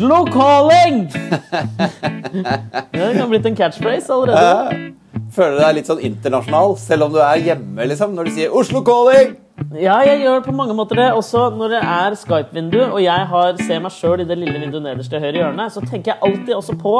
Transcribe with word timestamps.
Oslo 0.00 0.24
calling! 0.32 1.08
det 2.92 3.16
kan 3.18 3.28
blitt 3.28 3.46
en 3.46 3.56
catchphrase 3.56 4.08
allerede. 4.14 4.94
Føler 5.34 5.58
du 5.58 5.60
deg 5.60 5.74
litt 5.76 5.90
sånn 5.90 6.00
internasjonal, 6.08 6.72
selv 6.80 7.04
om 7.04 7.12
du 7.12 7.18
er 7.20 7.42
hjemme, 7.44 7.84
liksom, 7.90 8.14
når 8.16 8.30
du 8.30 8.32
sier 8.38 8.48
'Oslo 8.48 8.80
calling'? 8.86 9.34
Ja, 9.76 9.98
jeg 10.08 10.22
gjør 10.22 10.40
på 10.46 10.56
mange 10.56 10.72
måter 10.72 10.96
det. 11.02 11.10
Også 11.12 11.50
når 11.52 11.74
det 11.74 11.82
er 11.84 12.16
Skype-vindu, 12.16 12.80
og 12.86 13.02
jeg 13.04 13.28
har, 13.34 13.60
ser 13.60 13.84
meg 13.84 13.92
sjøl 13.92 14.24
i 14.24 14.28
det 14.30 14.40
lille 14.40 14.56
vinduet 14.56 14.86
nederst 14.88 15.12
til 15.12 15.20
høyre 15.20 15.36
hjørne, 15.42 15.68
så 15.68 15.84
tenker 15.84 16.14
jeg 16.14 16.22
alltid 16.24 16.56
også 16.56 16.78
på 16.80 16.96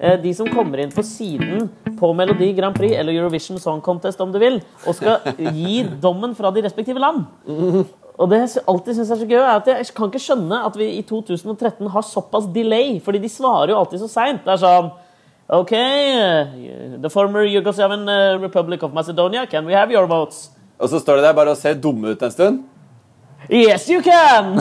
eh, 0.00 0.16
de 0.24 0.32
som 0.40 0.48
kommer 0.48 0.80
inn 0.80 0.94
på 0.94 1.04
siden 1.04 1.68
på 2.00 2.14
Melodi 2.16 2.54
Grand 2.56 2.80
Prix 2.80 2.96
eller 2.96 3.12
Eurovision 3.12 3.60
Song 3.60 3.84
Contest, 3.84 4.24
om 4.24 4.32
du 4.32 4.40
vil, 4.40 4.62
og 4.86 4.96
skal 4.96 5.36
gi 5.36 5.84
dommen 6.00 6.32
fra 6.32 6.48
de 6.48 6.64
respektive 6.64 6.96
land. 6.96 7.26
Og 8.18 8.30
det 8.30 8.38
jeg 8.40 8.64
alltid 8.66 8.96
synes 8.96 9.10
er 9.14 9.20
så 9.20 9.26
gøy, 9.30 9.38
er 9.38 9.60
at 9.60 9.68
jeg 9.70 9.90
kan 9.94 10.10
ikke 10.10 10.22
skjønne 10.22 10.62
at 10.66 10.78
vi 10.78 10.88
i 10.96 11.02
2013 11.06 11.90
har 11.94 12.06
såpass 12.06 12.48
delay, 12.54 12.96
fordi 13.04 13.20
de 13.22 13.30
svarer 13.30 13.70
jo 13.70 13.78
alltid 13.78 14.02
så 14.02 14.08
seint. 14.10 14.42
Det 14.46 14.56
er 14.56 14.62
sånn 14.62 14.88
OK, 15.54 15.70
uh, 15.72 16.98
the 17.00 17.08
former 17.08 17.46
Yugoslavian 17.48 18.02
uh, 18.10 18.34
Republic 18.42 18.82
of 18.84 18.92
Macedonia, 18.92 19.46
can 19.46 19.64
we 19.64 19.72
have 19.72 19.94
your 19.94 20.10
votes? 20.10 20.50
Og 20.78 20.90
så 20.90 21.00
står 21.00 21.20
de 21.20 21.28
der 21.28 21.36
bare 21.38 21.54
og 21.54 21.58
ser 21.58 21.78
dumme 21.78 22.12
ut 22.12 22.22
en 22.22 22.34
stund. 22.34 22.58
Yes, 23.48 23.86
you 23.88 24.02
can! 24.04 24.58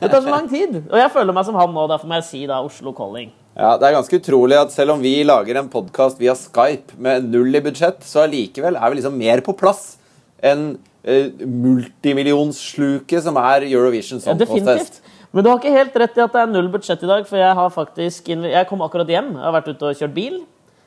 Det 0.00 0.08
tar 0.08 0.24
så 0.24 0.32
lang 0.32 0.48
tid. 0.50 0.80
Og 0.88 0.96
jeg 0.98 1.12
føler 1.12 1.36
meg 1.36 1.46
som 1.46 1.60
han 1.60 1.70
nå, 1.76 1.84
derfor 1.92 2.10
må 2.10 2.18
jeg 2.18 2.26
si 2.26 2.40
da 2.50 2.62
Oslo 2.64 2.90
Calling. 2.96 3.30
Ja, 3.54 3.76
Det 3.78 3.86
er 3.86 3.94
ganske 3.94 4.18
utrolig 4.18 4.56
at 4.58 4.72
selv 4.74 4.96
om 4.96 5.04
vi 5.04 5.12
lager 5.22 5.60
en 5.60 5.68
podkast 5.70 6.18
via 6.18 6.34
Skype 6.34 6.96
med 6.98 7.28
null 7.30 7.54
i 7.54 7.62
budsjett, 7.62 8.02
så 8.02 8.24
allikevel 8.24 8.80
er 8.80 8.90
vi 8.90 8.98
liksom 8.98 9.14
mer 9.20 9.44
på 9.46 9.54
plass 9.60 10.00
enn 10.42 10.72
eh, 11.04 11.30
multimillionssluket 11.44 13.22
som 13.22 13.36
er 13.40 13.66
Eurovision 13.68 14.20
Song 14.20 14.38
Ja. 14.40 14.46
Contest. 14.46 15.02
Men 15.34 15.42
du 15.44 15.50
har 15.50 15.58
ikke 15.58 15.74
helt 15.74 15.96
rett 15.98 16.16
i 16.16 16.22
at 16.22 16.32
det 16.32 16.40
er 16.44 16.46
null 16.52 16.68
budsjett 16.70 17.02
i 17.02 17.06
dag, 17.10 17.26
for 17.26 17.36
jeg 17.36 17.54
har 17.58 17.70
faktisk 17.74 18.28
Jeg 18.28 18.68
kom 18.68 18.82
akkurat 18.82 19.08
hjem. 19.08 19.32
Jeg 19.34 19.42
har 19.42 19.52
vært 19.52 19.68
ute 19.68 19.82
og 19.90 19.96
kjørt 19.98 20.14
bil 20.14 20.40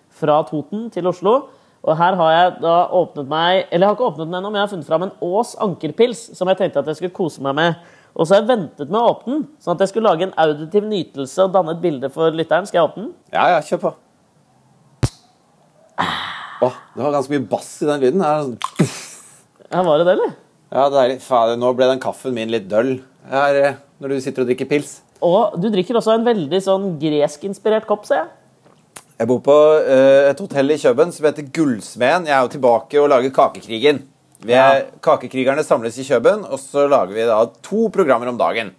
fra 0.09 0.41
Toten 0.47 0.89
til 0.89 1.07
Oslo. 1.07 1.49
Og 1.83 1.97
her 1.97 2.15
har 2.15 2.31
jeg 2.33 2.61
da 2.61 2.87
åpnet 2.89 3.27
meg 3.29 3.67
Eller 3.71 3.85
jeg 3.85 3.87
har 3.91 3.95
ikke 3.95 4.07
åpnet 4.07 4.25
den 4.27 4.37
ennå, 4.39 4.49
men 4.49 4.55
jeg 4.59 4.65
har 4.65 4.71
funnet 4.73 4.87
fram 4.87 5.03
en 5.03 5.11
Ås 5.21 5.55
ankerpils 5.61 6.23
som 6.35 6.47
jeg 6.47 6.57
tenkte 6.57 6.79
at 6.79 6.87
jeg 6.87 6.95
skulle 6.95 7.13
kose 7.15 7.43
meg 7.43 7.55
med. 7.55 7.75
Og 8.15 8.25
så 8.25 8.33
har 8.33 8.41
jeg 8.41 8.49
ventet 8.49 8.89
med 8.89 8.97
å 8.97 9.11
åpne 9.11 9.33
den, 9.35 9.43
sånn 9.61 9.75
at 9.75 9.83
jeg 9.83 9.91
skulle 9.91 10.09
lage 10.09 10.25
en 10.25 10.33
auditiv 10.41 10.87
nytelse 10.89 11.43
og 11.43 11.51
danne 11.53 11.75
et 11.75 11.81
bilde 11.83 12.09
for 12.09 12.31
lytteren. 12.33 12.65
Skal 12.65 12.79
jeg 12.81 12.89
åpne 12.89 13.03
den? 13.03 13.13
Ja, 13.35 13.43
ja, 13.53 13.59
kjør 13.61 13.83
på. 13.83 13.91
Åh, 16.65 16.79
det 16.95 17.03
var 17.03 17.13
ganske 17.13 17.35
mye 17.35 17.45
bass 17.51 17.69
i 17.83 17.85
den 17.85 18.01
lyden. 18.01 18.23
Her. 18.25 18.39
er 18.39 18.43
sånn- 18.47 19.06
Ja, 19.73 19.83
var 19.83 19.99
det 19.99 20.07
det, 20.07 20.15
eller? 20.15 20.33
Ja, 20.71 20.87
deilig. 20.91 21.19
Fader, 21.23 21.59
nå 21.59 21.73
ble 21.75 21.89
den 21.89 22.01
kaffen 22.03 22.35
min 22.35 22.51
litt 22.51 22.67
døll 22.71 22.97
her, 23.31 23.59
eh, 23.59 23.77
når 23.99 24.13
du 24.13 24.23
sitter 24.23 24.43
og 24.43 24.51
drikker 24.51 24.69
pils. 24.69 24.97
Og 25.23 25.55
du 25.59 25.69
drikker 25.73 25.97
også 25.97 26.13
en 26.15 26.27
veldig 26.27 26.59
sånn 26.63 26.91
greskinspirert 27.01 27.87
kopp, 27.89 28.05
ser 28.07 28.21
jeg. 28.21 28.29
Jeg 29.17 29.29
bor 29.31 29.39
på 29.41 29.55
uh, 29.81 30.27
et 30.29 30.41
hotell 30.43 30.75
i 30.75 30.77
Køben 30.77 31.11
som 31.15 31.25
heter 31.25 31.47
Gullsmeden. 31.49 32.27
Jeg 32.29 32.35
er 32.37 32.43
jo 32.45 32.51
tilbake 32.53 32.99
og 33.01 33.09
lager 33.09 33.33
Kakekrigen. 33.33 34.03
Vi 34.45 34.53
er, 34.53 34.83
Kakekrigerne 35.01 35.63
samles 35.65 35.97
i 35.97 36.05
Køben, 36.05 36.43
og 36.45 36.61
så 36.61 36.85
lager 36.91 37.15
vi 37.15 37.25
da 37.25 37.39
to 37.65 37.87
programmer 37.93 38.29
om 38.29 38.37
dagen. 38.37 38.69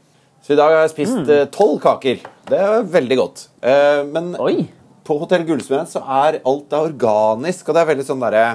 Så 0.47 0.55
i 0.55 0.61
dag 0.61 0.71
har 0.71 0.85
jeg 0.85 0.95
spist 0.95 1.19
mm. 1.27 1.51
tolv 1.53 1.81
kaker. 1.83 2.23
Det 2.49 2.61
er 2.63 2.87
veldig 2.87 3.19
godt. 3.19 3.49
Uh, 3.59 4.07
men 4.07 4.31
Oi! 4.39 4.69
på 5.09 5.19
Hotell 5.19 5.43
Gullsmeden 5.49 5.91
så 5.91 6.05
er 6.05 6.39
alt 6.47 6.73
er 6.73 6.87
organisk, 6.87 7.67
og 7.67 7.75
det 7.75 7.83
er 7.83 7.91
veldig 7.91 8.07
sånn 8.07 8.23
derre 8.23 8.47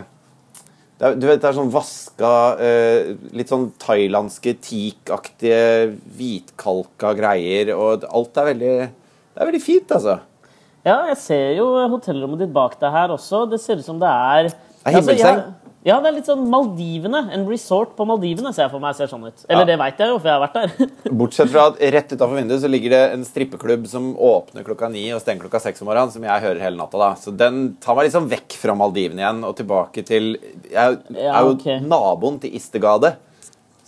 det 1.03 1.09
er, 1.09 1.15
du 1.19 1.25
vet, 1.27 1.39
det 1.43 1.47
er 1.49 1.55
sånn 1.57 1.71
vaska 1.73 2.29
eh, 2.63 3.09
Litt 3.35 3.49
sånn 3.51 3.65
thailandske 3.81 4.53
teakaktige 4.63 5.97
hvitkalka 6.15 7.11
greier, 7.17 7.73
og 7.75 8.05
alt 8.07 8.39
er 8.39 8.47
veldig 8.53 8.75
Det 8.87 9.41
er 9.41 9.49
veldig 9.49 9.61
fint, 9.63 9.91
altså. 9.91 10.19
Ja, 10.85 11.01
jeg 11.09 11.17
ser 11.19 11.49
jo 11.57 11.65
hotellrommet 11.91 12.43
ditt 12.43 12.53
bak 12.55 12.75
deg 12.79 12.91
her 12.91 13.11
også. 13.15 13.45
Det 13.51 13.59
ser 13.63 13.79
ut 13.79 13.85
som 13.87 13.99
det 14.01 14.07
er 14.11 14.49
Det 14.49 14.55
er 14.85 14.95
himmelseng. 14.97 15.37
jeg- 15.39 15.62
ja, 15.85 15.97
det 15.99 16.07
er 16.09 16.15
litt 16.15 16.27
sånn 16.29 16.45
Maldivene. 16.49 17.21
En 17.35 17.45
resort 17.49 17.95
på 17.97 18.05
Maldivene 18.07 18.53
ser 18.55 18.63
jeg 18.65 18.71
for 18.71 18.79
meg 18.83 18.95
ser 18.95 19.09
sånn 19.11 19.25
ut. 19.27 19.43
Eller 19.49 19.65
Ja. 19.65 19.65
det 19.65 19.77
veit 19.81 19.97
jeg 19.99 20.07
jo, 20.13 20.19
for 20.19 20.29
jeg 20.29 20.39
har 20.39 20.47
vært 20.47 20.53
der. 20.53 20.91
Bortsett 21.19 21.49
fra 21.51 21.65
at 21.71 21.81
rett 21.97 22.13
utafor 22.15 22.35
vinduet 22.39 22.61
så 22.63 22.69
ligger 22.71 22.89
det 22.95 23.01
en 23.17 23.25
strippeklubb 23.27 23.87
som 23.91 24.13
åpner 24.15 24.63
klokka 24.63 24.89
ni 24.91 25.09
og 25.11 25.19
stenger 25.21 25.43
klokka 25.47 25.59
seks 25.61 25.81
om 25.83 25.87
morgenen, 25.91 26.11
som 26.15 26.23
jeg 26.23 26.41
hører 26.47 26.61
hele 26.63 26.77
natta. 26.79 26.97
da. 26.97 27.11
Så 27.19 27.35
den 27.35 27.75
tar 27.83 27.95
meg 27.95 28.07
liksom 28.09 28.29
vekk 28.31 28.53
fra 28.61 28.75
Maldivene 28.79 29.19
igjen 29.25 29.43
og 29.43 29.55
tilbake 29.59 30.05
til 30.05 30.37
Jeg 30.71 30.97
er 31.11 31.43
jo- 31.43 31.59
er 31.65 31.79
naboen 31.81 32.39
til 32.39 32.51
Istegade 32.55 33.15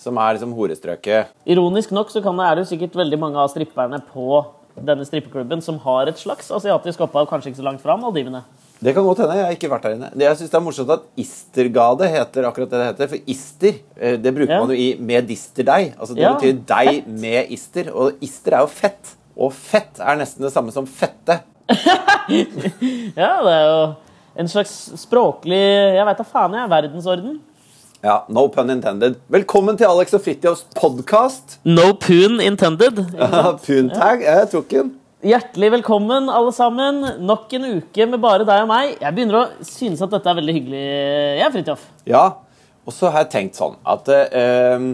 som 0.06 0.18
er 0.18 0.36
liksom 0.36 0.54
horestrøket. 0.54 1.32
Ironisk 1.48 1.92
nok 1.92 2.10
så 2.14 2.22
kan 2.22 2.36
det, 2.38 2.46
er 2.46 2.56
det 2.56 2.68
jo 2.68 2.76
sikkert 2.76 2.94
veldig 2.94 3.18
mange 3.20 3.38
av 3.42 3.50
stripperne 3.50 4.04
på 4.14 4.46
denne 4.78 5.06
strippeklubben 5.08 5.64
som 5.64 5.80
har 5.80 6.08
et 6.12 6.18
slags 6.20 6.52
asiatisk 6.52 7.00
opphav, 7.08 7.26
kanskje 7.30 7.54
ikke 7.54 7.62
så 7.64 7.64
langt 7.64 7.82
fra 7.82 7.96
Maldivene. 7.98 8.44
Det 8.86 8.94
kan 8.94 9.04
godt 9.08 9.18
hende. 9.24 9.36
Jeg 9.40 9.46
har 9.48 9.56
ikke 9.56 9.70
vært 9.72 9.86
der 9.88 9.94
inne. 9.96 10.10
Det- 10.14 10.28
Jeg 10.28 10.38
synes 10.38 10.52
det 10.52 10.58
er 10.60 10.64
morsomt 10.66 10.92
at 10.94 11.06
Istergade 11.18 12.08
heter 12.12 12.46
akkurat 12.46 12.70
det 12.70 12.80
det 12.82 12.88
heter. 12.92 13.08
For 13.16 13.18
ister 13.34 13.74
eh, 13.98 14.18
det 14.22 14.34
bruker 14.36 14.54
Ja. 14.54 14.60
man 14.62 14.70
jo 14.70 14.76
i 14.78 14.96
medisterdeig. 15.00 15.96
Altså 16.00 16.14
det 16.14 16.22
Ja, 16.22 16.34
betyr 16.36 16.60
deig 16.70 17.08
med 17.08 17.50
ister. 17.50 17.90
Og 17.96 18.12
ister 18.22 18.54
er 18.54 18.60
jo 18.62 18.68
fett. 18.68 19.16
Og 19.38 19.52
fett 19.54 20.00
er 20.00 20.16
nesten 20.22 20.46
det 20.46 20.54
samme 20.54 20.72
som 20.72 20.86
fette. 20.86 21.40
Ja, 23.18 23.32
det 23.42 23.54
er 23.54 23.66
jo 23.66 23.94
en 24.38 24.48
slags 24.48 24.72
språklig 25.02 25.58
Jeg 25.96 26.06
veit 26.06 26.18
da 26.18 26.24
faen, 26.24 26.54
jeg. 26.54 26.70
Verdensorden. 26.70 27.40
Ja, 28.04 28.20
No 28.30 28.48
pun 28.54 28.70
intended. 28.70 29.16
Velkommen 29.34 29.78
til 29.80 29.86
Alex 29.90 30.14
og 30.14 30.22
Fridtjofs 30.22 30.66
podkast. 30.76 31.58
No 31.66 31.94
pun 31.94 32.40
intended. 32.44 33.00
ikke 33.02 33.30
sant? 33.32 33.64
Puntag. 33.66 34.22
Jeg 34.28 34.50
tok 34.52 34.70
den. 34.70 34.92
Hjertelig 35.26 35.72
velkommen, 35.74 36.28
alle 36.30 36.52
sammen. 36.54 37.00
Nok 37.26 37.54
en 37.58 37.64
uke 37.80 38.06
med 38.06 38.22
bare 38.22 38.46
deg 38.46 38.62
og 38.62 38.68
meg. 38.70 38.92
Jeg 39.02 39.16
begynner 39.16 39.38
å 39.40 39.64
synes 39.66 40.04
at 40.06 40.12
dette 40.14 40.30
er 40.30 40.38
veldig 40.38 40.54
hyggelig. 40.54 40.82
Jeg, 41.40 41.48
Fridtjof. 41.56 41.86
Ja, 42.06 42.26
og 42.86 42.94
så 42.94 43.10
har 43.10 43.24
jeg 43.24 43.32
tenkt 43.34 43.58
sånn 43.58 43.74
at 43.90 44.12
eh, 44.14 44.86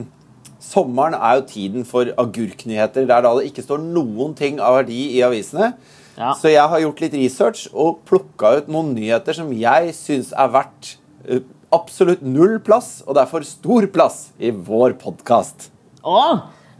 sommeren 0.63 1.17
er 1.17 1.41
jo 1.41 1.43
tiden 1.49 1.83
for 1.89 2.13
agurknyheter, 2.23 3.09
der 3.09 3.25
da 3.25 3.33
det 3.35 3.49
ikke 3.49 3.65
står 3.65 3.83
noen 3.83 4.31
ting 4.39 4.63
av 4.63 4.77
verdi 4.77 5.01
i 5.17 5.19
avisene. 5.27 5.73
Ja. 6.15 6.31
Så 6.39 6.53
jeg 6.53 6.63
har 6.63 6.83
gjort 6.85 7.03
litt 7.03 7.19
research 7.19 7.65
og 7.75 7.99
plukka 8.07 8.53
ut 8.61 8.71
noen 8.71 8.95
nyheter 8.95 9.35
som 9.35 9.51
jeg 9.51 9.91
syns 9.99 10.31
er 10.31 10.55
verdt 10.55 10.93
eh, 11.27 11.43
absolutt 11.75 12.23
null 12.23 12.61
plass, 12.63 13.01
og 13.03 13.19
derfor 13.19 13.43
stor 13.43 13.91
plass 13.91 14.29
i 14.39 14.55
vår 14.55 14.95
podkast. 15.03 15.67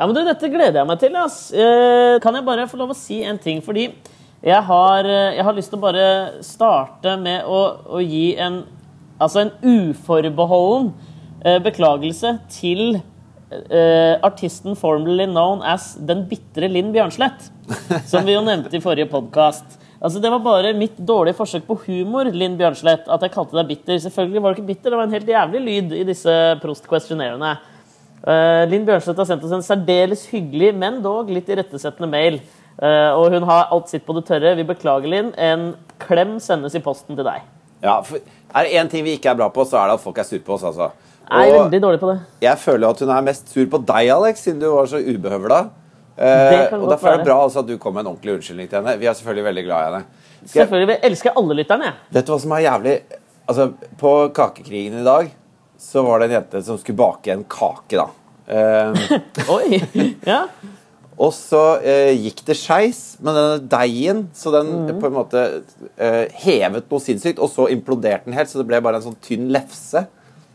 Ja, 0.02 0.08
men 0.10 0.16
du, 0.18 0.24
dette 0.26 0.50
gleder 0.50 0.80
jeg 0.80 0.90
meg 0.90 0.98
til. 0.98 1.14
Ass. 1.22 1.36
Eh, 1.54 2.16
kan 2.24 2.34
jeg 2.34 2.46
bare 2.48 2.64
få 2.66 2.80
lov 2.80 2.90
å 2.90 2.98
si 2.98 3.20
en 3.22 3.38
ting? 3.38 3.60
Fordi 3.62 3.84
jeg 4.42 4.62
har, 4.66 5.06
eh, 5.06 5.36
jeg 5.36 5.46
har 5.46 5.54
lyst 5.54 5.70
til 5.70 5.78
å 5.78 5.84
bare 5.84 6.06
starte 6.42 7.14
med 7.22 7.46
å, 7.46 7.60
å 7.86 8.02
gi 8.02 8.32
en, 8.42 8.64
altså 9.22 9.44
en 9.44 9.52
uforbeholden 9.62 10.90
eh, 11.46 11.60
beklagelse 11.62 12.34
til 12.50 12.96
eh, 12.98 14.18
artisten 14.26 14.74
formerly 14.74 15.28
known 15.30 15.62
as 15.62 15.92
Den 16.02 16.26
bitre 16.32 16.72
Linn 16.72 16.90
Bjørnslett. 16.96 17.52
Som 18.10 18.26
vi 18.26 18.34
jo 18.34 18.42
nevnte 18.42 18.74
i 18.74 18.82
forrige 18.82 19.12
podkast. 19.12 19.78
Altså, 20.02 20.18
det 20.18 20.32
var 20.34 20.42
bare 20.42 20.74
mitt 20.74 20.98
dårlige 20.98 21.38
forsøk 21.38 21.68
på 21.68 21.78
humor, 21.86 22.26
Linn 22.34 22.58
Bjørnslett, 22.58 23.06
at 23.06 23.22
jeg 23.22 23.38
kalte 23.38 23.54
deg 23.60 23.70
bitter. 23.70 24.02
Selvfølgelig 24.02 24.42
var 24.42 24.50
det 24.50 24.64
ikke 24.64 24.72
bitter, 24.74 24.90
det 24.90 24.98
var 24.98 25.06
en 25.06 25.14
helt 25.20 25.30
jævlig 25.30 25.62
lyd 25.68 25.94
i 26.00 26.08
disse 26.10 26.40
Prost-questionnairene. 26.64 27.60
Uh, 28.22 28.64
Linn 28.70 28.86
Bjørnslett 28.86 29.18
har 29.18 29.26
sendt 29.30 29.44
oss 29.48 29.54
en 29.56 29.66
særdeles 29.66 30.28
hyggelig, 30.30 30.74
men 30.78 31.00
dog 31.02 31.30
litt 31.34 31.50
irettesettende 31.50 32.10
mail. 32.12 32.42
Eh, 32.82 33.12
og 33.14 33.30
hun 33.34 33.44
har 33.46 33.68
alt 33.70 33.92
sitt 33.92 34.06
på 34.08 34.14
det 34.18 34.24
tørre. 34.26 34.56
Vi 34.58 34.64
beklager, 34.66 35.10
Linn. 35.12 35.32
En 35.38 35.74
klem 36.02 36.38
sendes 36.42 36.74
i 36.78 36.82
posten 36.82 37.18
til 37.18 37.28
deg. 37.28 37.44
Ja, 37.84 38.00
for 38.06 38.18
Er 38.54 38.66
det 38.68 38.72
én 38.76 38.90
ting 38.90 39.04
vi 39.06 39.14
ikke 39.16 39.30
er 39.32 39.38
bra 39.40 39.50
på, 39.54 39.64
så 39.68 39.78
er 39.80 39.88
det 39.92 40.00
at 40.00 40.04
folk 40.04 40.18
er 40.18 40.24
sur 40.28 40.40
på 40.40 40.56
oss. 40.58 40.64
altså. 40.64 40.90
Jeg 41.32 41.52
er 41.52 41.60
veldig 41.60 41.82
dårlig 41.82 42.00
på 42.02 42.10
det. 42.12 42.20
jeg 42.42 42.58
føler 42.60 42.90
at 42.90 43.00
hun 43.00 43.10
er 43.10 43.22
mest 43.22 43.50
sur 43.54 43.66
på 43.66 43.80
deg, 43.86 44.10
Alex, 44.12 44.42
siden 44.44 44.60
du 44.60 44.68
var 44.74 44.86
så 44.92 44.98
ubehøvla. 45.00 45.60
Eh, 46.18 46.74
og 46.76 46.90
Derfor 46.92 47.08
er 47.08 47.18
det 47.18 47.26
bra 47.26 47.38
altså, 47.44 47.60
at 47.60 47.68
du 47.68 47.78
kom 47.78 47.94
med 47.94 48.02
en 48.04 48.12
ordentlig 48.12 48.34
unnskyldning 48.36 48.68
til 48.70 48.82
henne. 48.82 48.98
Vi 49.00 49.06
er 49.08 49.14
selvfølgelig 49.14 49.46
veldig 49.46 49.64
glad 49.64 49.78
i 49.82 49.86
henne. 49.92 50.04
Skal 50.42 50.62
Selvfølgelig 50.66 50.88
Vi 50.88 50.94
jeg 50.94 51.12
elske 51.12 51.34
alle 51.38 51.56
lytterne. 51.56 51.94
vet 52.12 52.26
du 52.28 52.32
hva 52.34 52.40
som 52.42 52.52
er 52.52 52.66
jævlig 52.66 53.02
Altså, 53.48 53.74
På 53.98 54.30
Kakekrigen 54.34 55.00
i 55.00 55.04
dag 55.04 55.32
så 55.78 56.04
var 56.06 56.20
det 56.20 56.30
en 56.30 56.36
jente 56.42 56.62
som 56.64 56.78
skulle 56.78 56.98
bake 56.98 57.32
en 57.32 57.44
kake, 57.44 57.98
da. 57.98 58.06
Eh, 58.48 59.02
Oi! 59.56 59.82
Ja. 60.26 60.46
og 61.22 61.34
så 61.36 61.62
eh, 61.86 62.14
gikk 62.18 62.42
det 62.48 62.58
skeis 62.58 63.02
med 63.22 63.38
denne 63.38 63.60
deigen, 63.72 64.24
så 64.34 64.54
den 64.56 64.90
på 65.02 65.10
en 65.10 65.18
måte 65.18 65.44
eh, 65.96 66.26
hevet 66.44 66.90
noe 66.90 67.04
sinnssykt, 67.04 67.42
og 67.42 67.52
så 67.54 67.68
imploderte 67.74 68.30
den 68.30 68.38
helt, 68.38 68.50
så 68.50 68.62
det 68.62 68.68
ble 68.70 68.82
bare 68.84 69.02
en 69.02 69.06
sånn 69.06 69.20
tynn 69.24 69.52
lefse. 69.54 70.08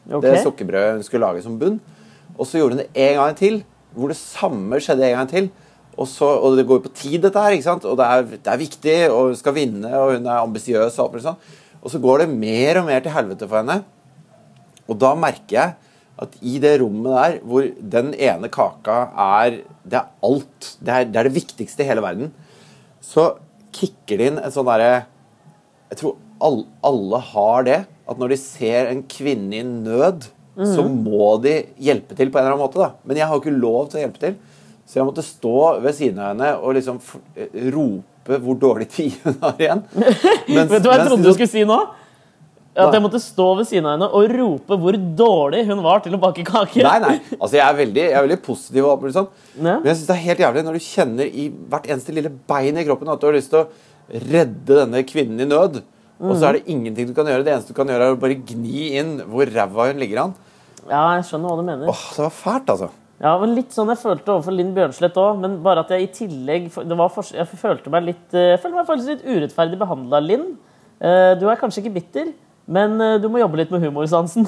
Okay. 0.07 0.23
Det 0.27 0.43
sukkerbrødet 0.43 0.99
hun 0.99 1.07
skulle 1.07 1.29
lage 1.29 1.45
som 1.45 1.57
bunn. 1.61 1.79
Og 2.37 2.47
så 2.47 2.61
gjorde 2.61 2.77
hun 2.77 2.83
det 2.85 3.07
en 3.07 3.21
gang 3.21 3.39
til, 3.39 3.63
hvor 3.97 4.13
det 4.13 4.19
samme 4.19 4.81
skjedde 4.83 5.07
en 5.09 5.19
gang 5.21 5.31
til. 5.31 5.49
Og, 5.97 6.05
så, 6.11 6.29
og 6.29 6.59
det 6.59 6.67
går 6.69 6.83
jo 6.83 6.85
på 6.85 6.97
tid, 6.99 7.21
dette 7.25 7.41
her, 7.41 7.55
ikke 7.57 7.71
sant? 7.71 7.87
og 7.89 7.97
det 7.97 8.07
er, 8.07 8.27
det 8.35 8.53
er 8.53 8.61
viktig, 8.61 8.97
og 9.09 9.31
hun 9.31 9.39
skal 9.39 9.57
vinne, 9.57 9.93
og 9.97 10.19
hun 10.19 10.29
er 10.29 10.43
ambisiøs. 10.43 10.99
Og, 11.01 11.17
sånn. 11.25 11.39
og 11.81 11.93
så 11.93 12.01
går 12.03 12.25
det 12.25 12.35
mer 12.35 12.83
og 12.83 12.89
mer 12.91 13.01
til 13.05 13.15
helvete 13.15 13.49
for 13.49 13.63
henne. 13.63 13.81
Og 14.87 14.99
da 15.01 15.15
merker 15.19 15.57
jeg 15.57 15.86
at 16.23 16.37
i 16.41 16.55
det 16.63 16.79
rommet 16.81 17.13
der, 17.13 17.35
hvor 17.45 17.67
den 17.97 18.15
ene 18.15 18.49
kaka 18.53 18.99
er 19.21 19.59
Det 19.87 19.99
er 20.01 20.07
alt. 20.25 20.71
Det 20.81 20.89
er 20.95 21.05
det, 21.05 21.17
er 21.21 21.29
det 21.29 21.35
viktigste 21.37 21.85
i 21.85 21.89
hele 21.91 22.01
verden. 22.03 22.33
så 23.05 23.37
kicker 23.77 24.17
det 24.19 24.27
inn 24.31 24.39
en 24.41 24.51
sånn 24.55 24.65
derre 24.67 25.05
Jeg 25.91 25.99
tror 26.01 26.15
all, 26.41 26.63
alle 26.83 27.21
har 27.33 27.63
det. 27.69 27.79
At 28.09 28.19
når 28.19 28.33
de 28.33 28.37
ser 28.41 28.89
en 28.91 29.03
kvinne 29.11 29.55
i 29.61 29.63
nød, 29.67 30.29
så 30.57 30.87
må 30.89 31.35
de 31.45 31.67
hjelpe 31.85 32.17
til 32.17 32.31
på 32.33 32.39
en 32.39 32.47
eller 32.47 32.55
annen 32.57 32.65
måte. 32.65 32.79
da. 32.81 32.91
Men 33.05 33.17
jeg 33.21 33.27
har 33.29 33.35
jo 33.37 33.43
ikke 33.45 33.61
lov 33.61 33.89
til 33.93 33.99
å 34.01 34.03
hjelpe 34.07 34.23
til. 34.23 34.37
Så 34.89 35.01
jeg 35.01 35.07
måtte 35.09 35.25
stå 35.27 35.81
ved 35.85 35.95
siden 35.99 36.19
av 36.23 36.31
henne 36.33 36.51
og 36.63 36.75
liksom 36.79 37.01
eh, 37.37 37.51
rope 37.75 38.39
hvor 38.43 38.57
dårlig 38.63 38.87
tid 38.95 39.13
hun 39.25 39.37
har 39.43 39.61
igjen. 39.61 39.83
Mens- 40.49 40.71
Vet 40.73 40.83
du 40.83 40.89
hva 40.89 40.97
jeg 40.97 41.09
trodde 41.11 41.27
du 41.29 41.33
skulle 41.35 41.51
si 41.53 41.65
nå? 41.69 41.77
At 42.77 42.93
jeg 42.97 43.03
måtte 43.05 43.21
stå 43.23 43.47
ved 43.57 43.67
siden 43.71 43.87
av 43.89 43.95
henne 43.97 44.09
og 44.13 44.33
rope 44.37 44.77
hvor 44.83 44.97
dårlig 45.19 45.63
hun 45.71 45.83
var 45.85 46.03
til 46.05 46.15
å 46.17 46.21
bake 46.21 46.45
kake. 46.45 46.83
Nei, 46.85 46.99
nei. 47.01 47.15
Altså, 47.39 47.55
jeg 47.57 47.65
er 47.65 47.79
veldig, 47.81 48.03
jeg 48.05 48.17
er 48.19 48.27
veldig 48.27 48.41
positiv. 48.45 48.85
Og 48.85 49.07
alt 49.07 49.17
sånn. 49.17 49.29
Ja. 49.57 49.77
Men 49.81 49.89
jeg 49.91 49.97
synes 49.97 50.07
det 50.11 50.17
er 50.17 50.25
helt 50.27 50.43
jævlig 50.45 50.65
når 50.67 50.79
du 50.79 50.85
kjenner 50.87 51.31
i 51.45 51.47
hvert 51.73 51.89
eneste 51.89 52.17
lille 52.17 52.33
bein 52.53 52.77
i 52.77 52.85
kroppen 52.89 53.13
at 53.15 53.23
du 53.23 53.29
har 53.31 53.37
lyst 53.39 53.53
til 53.55 53.63
å 53.65 54.21
redde 54.29 54.81
denne 54.83 55.03
kvinnen 55.09 55.41
i 55.47 55.49
nød. 55.49 55.81
Og 56.21 56.37
så 56.37 56.49
er 56.49 56.59
det 56.59 56.69
ingenting 56.73 57.09
du 57.11 57.15
kan 57.17 57.29
gjøre. 57.29 57.45
Det 57.45 57.53
eneste 57.55 57.73
du 57.75 57.79
kan 57.81 57.91
gjøre, 57.93 58.11
er 58.13 58.15
å 58.17 58.21
bare 58.21 58.37
gni 58.53 58.87
inn 59.01 59.17
hvor 59.29 59.49
ræva 59.53 59.91
hun 59.91 59.99
ligger 60.01 60.23
an. 60.27 60.37
Ja, 60.87 61.03
jeg 61.19 61.27
skjønner 61.29 61.51
hva 61.51 61.59
du 61.61 61.67
mener. 61.67 61.91
Åh, 61.91 62.05
det 62.17 62.25
var 62.25 62.33
fælt, 62.33 62.71
altså. 62.77 62.89
Ja, 63.21 63.33
men 63.41 63.55
Litt 63.57 63.73
sånn 63.73 63.89
jeg 63.89 64.01
følte 64.03 64.33
overfor 64.35 64.53
Linn 64.53 64.75
Bjørnslett 64.77 65.17
òg, 65.21 65.39
men 65.41 65.55
bare 65.65 65.81
at 65.87 65.93
jeg 65.95 66.05
i 66.05 66.09
tillegg 66.19 66.67
det 66.77 66.97
var 67.01 67.09
for, 67.13 67.25
Jeg 67.33 67.49
følte 67.49 67.89
meg 67.93 68.05
litt 68.11 68.35
eh, 68.37 68.51
Jeg 68.53 68.61
følte 68.61 68.77
meg 68.77 68.89
faktisk 68.91 69.09
litt 69.15 69.25
urettferdig 69.25 69.79
behandla, 69.81 70.21
Linn. 70.21 70.45
Eh, 71.01 71.33
Du 71.41 71.47
er 71.49 71.57
kanskje 71.61 71.81
ikke 71.83 71.95
bitter, 71.97 72.35
men 72.67 72.97
eh, 72.99 73.17
du 73.23 73.29
må 73.31 73.39
jobbe 73.39 73.61
litt 73.61 73.71
med 73.71 73.85
humorsansen. 73.87 74.47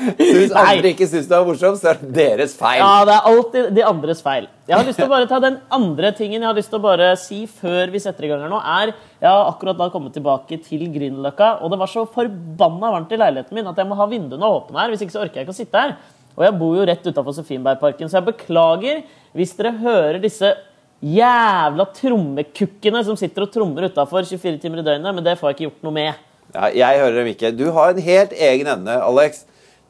Så 0.00 0.36
hvis 0.36 0.54
andre 0.56 0.90
ikke 0.90 1.06
syns 1.06 1.28
det 1.28 1.36
var 1.36 1.46
morsomt, 1.46 1.78
så 1.78 1.92
er 1.92 2.00
det 2.00 2.10
deres 2.16 2.54
feil. 2.58 2.80
Ja, 2.82 3.04
det 3.06 3.14
er 3.14 3.28
alltid 3.30 3.68
de 3.76 3.84
andres 3.86 4.22
feil. 4.24 4.48
Jeg 4.66 4.76
har 4.76 4.86
lyst 4.86 4.98
til 4.98 5.06
å 5.06 5.12
bare 5.12 5.28
ta 5.30 5.40
Den 5.42 5.58
andre 5.74 6.12
tingen 6.16 6.40
jeg 6.40 6.48
har 6.48 6.56
lyst 6.56 6.70
til 6.72 6.80
å 6.80 6.84
bare 6.84 7.10
si 7.20 7.40
før 7.50 7.90
vi 7.92 8.02
setter 8.02 8.26
i 8.26 8.30
gang 8.30 8.42
her 8.44 8.50
nå, 8.52 8.58
er 8.58 8.92
Jeg 8.92 9.28
har 9.28 9.50
akkurat 9.50 9.78
da 9.78 9.90
kommet 9.92 10.14
tilbake 10.16 10.60
til 10.64 10.86
Grünerløkka, 10.94 11.48
og 11.60 11.72
det 11.72 11.80
var 11.82 11.90
så 11.90 12.06
forbanna 12.10 12.94
varmt 12.96 13.12
i 13.14 13.20
leiligheten 13.20 13.58
min 13.58 13.70
at 13.70 13.78
jeg 13.78 13.90
må 13.90 13.98
ha 13.98 14.08
vinduene 14.10 14.54
åpne 14.58 14.82
her. 14.82 14.94
Hvis 14.94 15.04
ikke 15.06 15.16
så 15.16 15.24
orker 15.26 15.40
jeg 15.40 15.48
ikke 15.48 15.56
å 15.56 15.60
sitte 15.60 15.84
her. 15.84 15.94
Og 16.38 16.46
jeg 16.46 16.56
bor 16.56 16.78
jo 16.78 16.88
rett 16.88 17.06
utafor 17.06 17.36
Sofienbergparken, 17.36 18.08
så 18.08 18.20
jeg 18.20 18.30
beklager 18.30 19.02
hvis 19.36 19.54
dere 19.58 19.74
hører 19.82 20.18
disse 20.22 20.54
jævla 21.00 21.86
trommekukkene 21.96 23.00
som 23.06 23.16
sitter 23.18 23.46
og 23.46 23.52
trommer 23.54 23.88
utafor 23.88 24.26
24 24.28 24.58
timer 24.60 24.82
i 24.82 24.86
døgnet, 24.86 25.14
men 25.16 25.24
det 25.24 25.38
får 25.40 25.50
jeg 25.50 25.56
ikke 25.56 25.66
gjort 25.68 25.86
noe 25.86 25.96
med. 25.96 26.26
Ja, 26.54 26.68
jeg 26.74 27.00
hører 27.00 27.18
dem 27.20 27.30
ikke. 27.30 27.52
Du 27.56 27.66
har 27.72 27.92
en 27.94 28.02
helt 28.04 28.32
egen 28.34 28.68
evne, 28.72 28.96
Alex, 29.06 29.44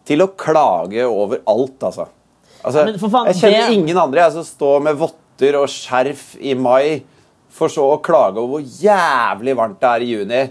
til 0.07 0.23
å 0.23 0.29
klage 0.39 1.07
over 1.09 1.41
alt, 1.49 1.79
altså. 1.83 2.07
altså 2.63 2.85
faen, 3.09 3.31
jeg 3.33 3.41
kjenner 3.41 3.67
det- 3.67 3.79
ingen 3.79 3.99
andre 3.99 4.21
jeg 4.27 4.33
som 4.39 4.45
står 4.45 4.83
med 4.87 4.97
votter 5.01 5.57
og 5.61 5.69
skjerf 5.69 6.37
i 6.41 6.55
mai, 6.55 7.03
for 7.51 7.69
så 7.69 7.83
å 7.97 8.01
klage 8.03 8.39
over 8.39 8.61
hvor 8.61 8.63
jævlig 8.63 9.57
varmt 9.57 9.81
det 9.81 9.89
er 9.91 10.01
i 10.07 10.11
juni. 10.15 10.43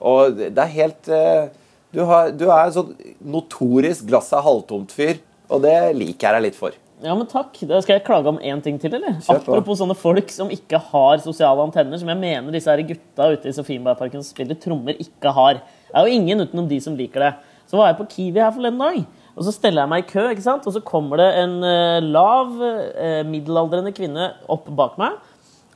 Og 0.00 0.36
det 0.36 0.54
det 0.54 0.62
er 0.64 0.76
helt 0.76 1.08
eh, 1.08 1.48
Du, 1.92 2.04
har, 2.06 2.30
du 2.30 2.44
er 2.46 2.66
en 2.68 2.72
sånn 2.72 2.92
notorisk 3.26 4.04
glasset 4.06 4.44
halvtomt-fyr, 4.44 5.18
og 5.50 5.62
det 5.62 5.96
liker 5.96 6.28
jeg 6.28 6.34
deg 6.36 6.42
litt 6.44 6.54
for. 6.54 6.70
Ja, 7.00 7.14
men 7.16 7.28
takk. 7.28 7.54
Da 7.64 7.78
skal 7.80 7.96
jeg 7.96 8.04
klage 8.04 8.28
om 8.28 8.40
én 8.44 8.60
ting 8.64 8.76
til, 8.80 8.92
eller? 8.98 9.16
Apropos 9.32 9.78
sånne 9.80 9.96
folk 9.96 10.32
som 10.34 10.50
ikke 10.52 10.80
har 10.90 11.22
sosiale 11.24 11.64
antenner, 11.64 12.00
som 12.00 12.10
jeg 12.12 12.20
mener 12.20 12.52
disse 12.52 12.68
her 12.68 12.82
gutta 12.84 13.30
ute 13.32 13.48
i 13.48 13.56
Sofienbergparken 13.56 14.20
som 14.20 14.28
spiller 14.28 14.58
trommer, 14.60 14.98
ikke 15.00 15.32
har. 15.36 15.62
Det 15.88 15.96
er 15.96 16.06
jo 16.08 16.18
ingen 16.20 16.44
utenom 16.44 16.68
de 16.68 16.80
som 16.84 16.98
liker 16.98 17.24
det. 17.24 17.32
Så 17.70 17.78
var 17.78 17.88
jeg 17.88 18.00
på 18.00 18.08
Kiwi 18.12 18.42
her 18.42 18.52
forleden 18.52 18.82
dag, 18.82 19.00
og 19.36 19.46
så 19.46 19.54
steller 19.54 19.84
jeg 19.84 19.92
meg 19.92 20.04
i 20.04 20.08
kø, 20.10 20.26
ikke 20.34 20.44
sant? 20.44 20.66
og 20.66 20.74
så 20.74 20.82
kommer 20.84 21.22
det 21.22 21.28
en 21.40 21.56
eh, 21.64 22.04
lav, 22.04 22.56
eh, 22.60 23.20
middelaldrende 23.28 23.94
kvinne 23.96 24.32
opp 24.50 24.68
bak 24.76 24.98
meg. 25.00 25.16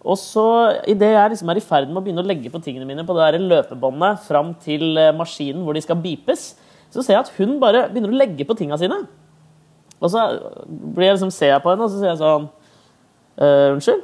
Og 0.04 0.18
så, 0.20 0.44
idet 0.90 1.14
jeg 1.14 1.32
liksom 1.32 1.48
er 1.48 1.60
i 1.60 1.64
ferd 1.64 1.88
med 1.88 2.02
å 2.02 2.04
begynne 2.04 2.24
å 2.24 2.28
legge 2.28 2.50
på 2.52 2.60
tingene 2.60 2.84
mine 2.88 3.06
på 3.08 3.14
det 3.16 3.30
der 3.30 3.46
løpebåndet 3.46 4.26
fram 4.26 4.52
til 4.60 4.98
eh, 5.00 5.14
maskinen 5.16 5.64
hvor 5.64 5.78
de 5.78 5.84
skal 5.86 6.02
beepes, 6.02 6.50
så 6.92 7.00
ser 7.00 7.16
jeg 7.16 7.24
at 7.24 7.36
hun 7.38 7.56
bare 7.62 7.86
begynner 7.88 8.12
å 8.12 8.18
legge 8.20 8.44
på 8.44 8.58
tinga 8.58 8.76
sine. 8.80 9.00
Og 10.04 10.12
så 10.12 10.24
blir 10.68 11.08
jeg 11.08 11.16
liksom, 11.16 11.32
ser 11.34 11.54
jeg 11.54 11.64
på 11.64 11.72
henne, 11.72 11.86
og 11.86 11.92
så 11.92 12.00
sier 12.00 12.12
jeg 12.12 12.20
sånn 12.20 12.50
«Eh, 13.40 13.70
Unnskyld? 13.72 14.02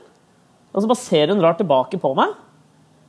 Og 0.71 0.83
så 0.83 0.89
bare 0.91 1.03
ser 1.03 1.33
hun 1.33 1.43
rart 1.43 1.59
tilbake 1.61 1.99
på 2.01 2.15
meg. 2.17 2.33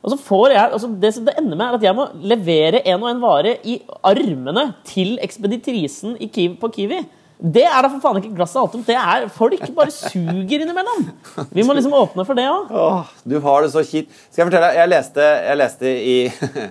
Og 0.02 0.14
så 0.14 0.18
får 0.18 0.56
jeg, 0.56 0.62
altså 0.66 0.90
det, 0.98 1.12
det 1.28 1.34
ender 1.38 1.58
med, 1.58 1.66
er 1.68 1.78
at 1.78 1.84
jeg 1.86 1.98
må 1.98 2.08
levere 2.26 2.82
en 2.90 3.04
og 3.04 3.10
en 3.12 3.22
vare 3.22 3.56
i 3.70 3.78
armene 4.10 4.72
til 4.88 5.14
ekspeditrisen 5.22 6.16
Kiwi, 6.34 6.56
på 6.62 6.72
Kiwi. 6.74 7.04
Det 7.42 7.64
er 7.66 7.82
da 7.82 7.90
for 7.90 8.02
faen 8.02 8.18
ikke 8.20 8.34
glasset 8.38 8.62
om. 8.62 8.82
Det 8.86 8.98
er 8.98 9.28
Folk 9.34 9.62
bare 9.78 9.94
suger 9.94 10.62
innimellom. 10.62 11.08
Vi 11.54 11.66
må 11.66 11.74
liksom 11.78 11.94
åpne 11.98 12.26
for 12.26 12.38
det 12.38 12.48
òg. 12.50 12.74
Åh, 12.74 13.14
du 13.30 13.38
har 13.46 13.62
det 13.66 13.72
så 13.74 13.86
kjipt. 13.86 14.10
Skal 14.30 14.44
jeg 14.44 14.50
fortelle 14.50 14.68
deg, 14.68 14.82
jeg 14.82 14.92
leste, 14.92 15.30
jeg 15.46 15.62
leste 15.62 15.94
i 15.94 16.18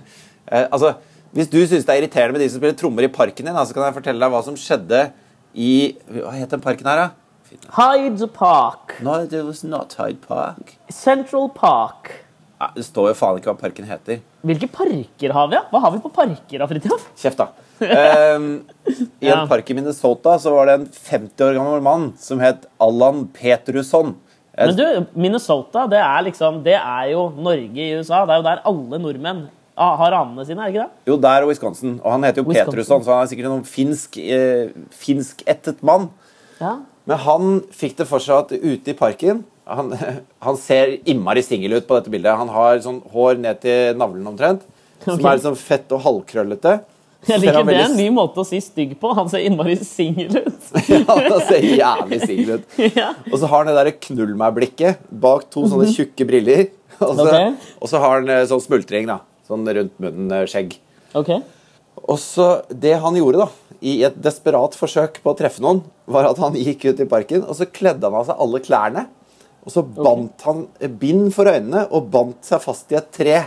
eh, 0.55 0.67
Altså, 0.67 0.95
hvis 1.35 1.51
du 1.51 1.59
syns 1.63 1.87
det 1.87 1.95
er 1.95 2.03
irriterende 2.03 2.35
med 2.35 2.45
de 2.45 2.51
som 2.51 2.63
spiller 2.63 2.79
trommer 2.79 3.07
i 3.07 3.15
parken 3.15 3.47
din, 3.47 3.59
så 3.63 3.75
kan 3.75 3.87
jeg 3.87 3.99
fortelle 3.99 4.23
deg 4.23 4.35
hva 4.35 4.43
som 4.47 4.59
skjedde 4.59 5.05
i 5.55 5.97
Hva 6.09 6.33
het 6.37 6.51
den 6.55 6.61
parken 6.65 6.87
her, 6.87 6.97
da? 6.97 7.11
Hyde 7.75 8.29
Park. 8.31 8.97
No, 9.03 9.17
it 9.25 9.33
was 9.45 9.65
not 9.65 9.95
Hyde 9.99 10.21
Park. 10.27 10.77
Central 10.91 11.49
Park. 11.51 12.13
Nei, 12.61 12.69
det 12.77 12.85
står 12.87 13.09
jo 13.11 13.17
faen 13.17 13.39
ikke 13.41 13.51
hva 13.51 13.57
parken 13.59 13.87
heter. 13.89 14.21
Hvilke 14.47 14.69
parker 14.71 15.33
har 15.35 15.49
vi, 15.49 15.57
da? 15.57 15.63
Hva 15.73 15.81
har 15.81 15.95
vi 15.95 16.01
på 16.05 16.11
parker, 16.13 16.61
da, 16.61 16.67
Fridtjof? 16.69 17.07
Kjeft, 17.19 17.41
da. 17.41 17.49
Um, 17.81 18.49
I 19.25 19.31
en 19.31 19.33
Ja. 19.33 19.47
park 19.49 19.71
i 19.73 19.75
Minnesota 19.79 20.35
så 20.39 20.53
var 20.55 20.69
det 20.69 20.75
en 20.79 20.87
50 20.93 21.47
år 21.47 21.57
gammel 21.57 21.81
mann 21.83 22.11
som 22.21 22.39
het 22.45 22.67
Allan 22.79 23.27
Petrusson. 23.33 24.15
Men 24.61 24.77
du, 24.77 24.85
Minnesota, 25.17 25.87
det 25.89 25.97
er 26.05 26.23
liksom 26.27 26.59
Det 26.67 26.75
er 26.77 27.07
jo 27.15 27.31
Norge 27.33 27.81
i 27.81 27.95
USA. 27.97 28.27
Det 28.29 28.35
er 28.35 28.41
jo 28.43 28.47
der 28.51 28.63
alle 28.69 28.99
nordmenn 29.01 29.47
ah, 29.81 29.97
har 30.01 30.17
anene 30.21 30.45
sine, 30.47 30.63
er 30.63 30.71
det 30.71 30.77
ikke 30.77 30.87
det? 30.87 31.05
Jo, 31.11 31.17
der 31.25 31.47
og 31.47 31.53
Wisconsin. 31.53 31.97
Og 32.03 32.15
han 32.15 32.27
heter 32.27 32.43
jo 32.43 32.49
Wisconsin. 32.51 32.73
Petrusson, 32.73 33.05
så 33.07 33.15
han 33.17 33.25
er 33.25 33.31
sikkert 33.33 33.51
en 33.51 33.65
finsk, 33.69 34.19
eh, 34.21 34.75
finskættet 35.03 35.83
mann. 35.87 36.11
Ja. 36.61 36.77
Men 37.09 37.23
han 37.25 37.57
fikk 37.75 37.97
det 38.01 38.07
for 38.11 38.23
seg 38.23 38.45
at 38.45 38.53
ute 38.53 38.93
i 38.93 38.95
parken 38.95 39.41
Han, 39.65 39.95
han 40.47 40.59
ser 40.61 40.99
innmari 41.09 41.43
singel 41.47 41.79
ut 41.79 41.89
på 41.89 41.97
dette 41.97 42.13
bildet. 42.13 42.37
Han 42.37 42.53
har 42.53 42.83
sånn 42.85 43.01
hår 43.13 43.41
ned 43.41 43.61
til 43.65 43.99
navlen 43.99 44.27
omtrent. 44.29 44.67
Som 45.07 45.25
er 45.25 45.41
sånn 45.41 45.57
fett 45.57 45.93
og 45.97 46.03
halvkrøllete. 46.05 46.81
Jeg 47.29 47.43
liker 47.43 47.65
Det 47.69 47.77
er 47.77 47.85
en 47.85 47.97
ny 47.99 48.09
måte 48.17 48.41
å 48.41 48.47
si 48.49 48.59
stygg 48.65 48.95
på. 49.01 49.13
Han 49.17 49.29
ser 49.33 49.45
innmari 49.45 49.77
singel 49.85 50.41
ut. 50.41 50.69
Ja, 50.91 51.05
han 51.07 51.43
ser 51.47 51.65
jævlig 51.65 52.21
singel 52.25 52.53
ut. 52.59 52.77
ja. 53.01 53.11
Og 53.31 53.39
så 53.41 53.49
har 53.51 53.63
han 53.63 53.71
det 53.71 53.77
derre 53.79 53.97
knull 54.09 54.37
meg-blikket 54.41 55.09
bak 55.23 55.49
to 55.53 55.67
sånne 55.69 55.91
tjukke 55.93 56.27
briller. 56.29 56.69
Og 57.01 57.17
så, 57.17 57.27
okay. 57.27 57.53
Og 57.81 57.93
så 57.93 58.01
har 58.03 58.21
han 58.21 58.33
eh, 58.33 58.47
sånn 58.49 58.63
smultring, 58.65 59.09
da. 59.09 59.21
Sånn 59.51 59.67
rundt 59.67 59.97
munnen, 60.03 60.31
eh, 60.37 60.47
skjegg. 60.51 60.77
Ok. 61.19 61.33
Og 62.07 62.17
så 62.23 62.63
Det 62.71 62.95
han 63.03 63.17
gjorde, 63.19 63.45
da, 63.45 63.77
i 63.83 63.97
et 64.07 64.17
desperat 64.23 64.77
forsøk 64.79 65.19
på 65.25 65.33
å 65.33 65.37
treffe 65.39 65.61
noen, 65.65 65.83
var 66.07 66.29
at 66.31 66.39
han 66.39 66.55
gikk 66.55 66.87
ut 66.93 67.01
i 67.03 67.09
parken, 67.11 67.43
og 67.45 67.57
så 67.59 67.67
kledde 67.67 68.07
han 68.07 68.15
av 68.21 68.27
seg 68.31 68.39
alle 68.39 68.61
klærne. 68.63 69.07
Og 69.67 69.73
så 69.75 69.83
bandt 69.85 70.41
han 70.47 70.63
bind 71.01 71.33
for 71.37 71.45
øynene 71.51 71.83
og 71.93 72.07
bandt 72.13 72.47
seg 72.49 72.63
fast 72.65 72.93
i 72.95 72.97
et 72.97 73.11
tre. 73.13 73.39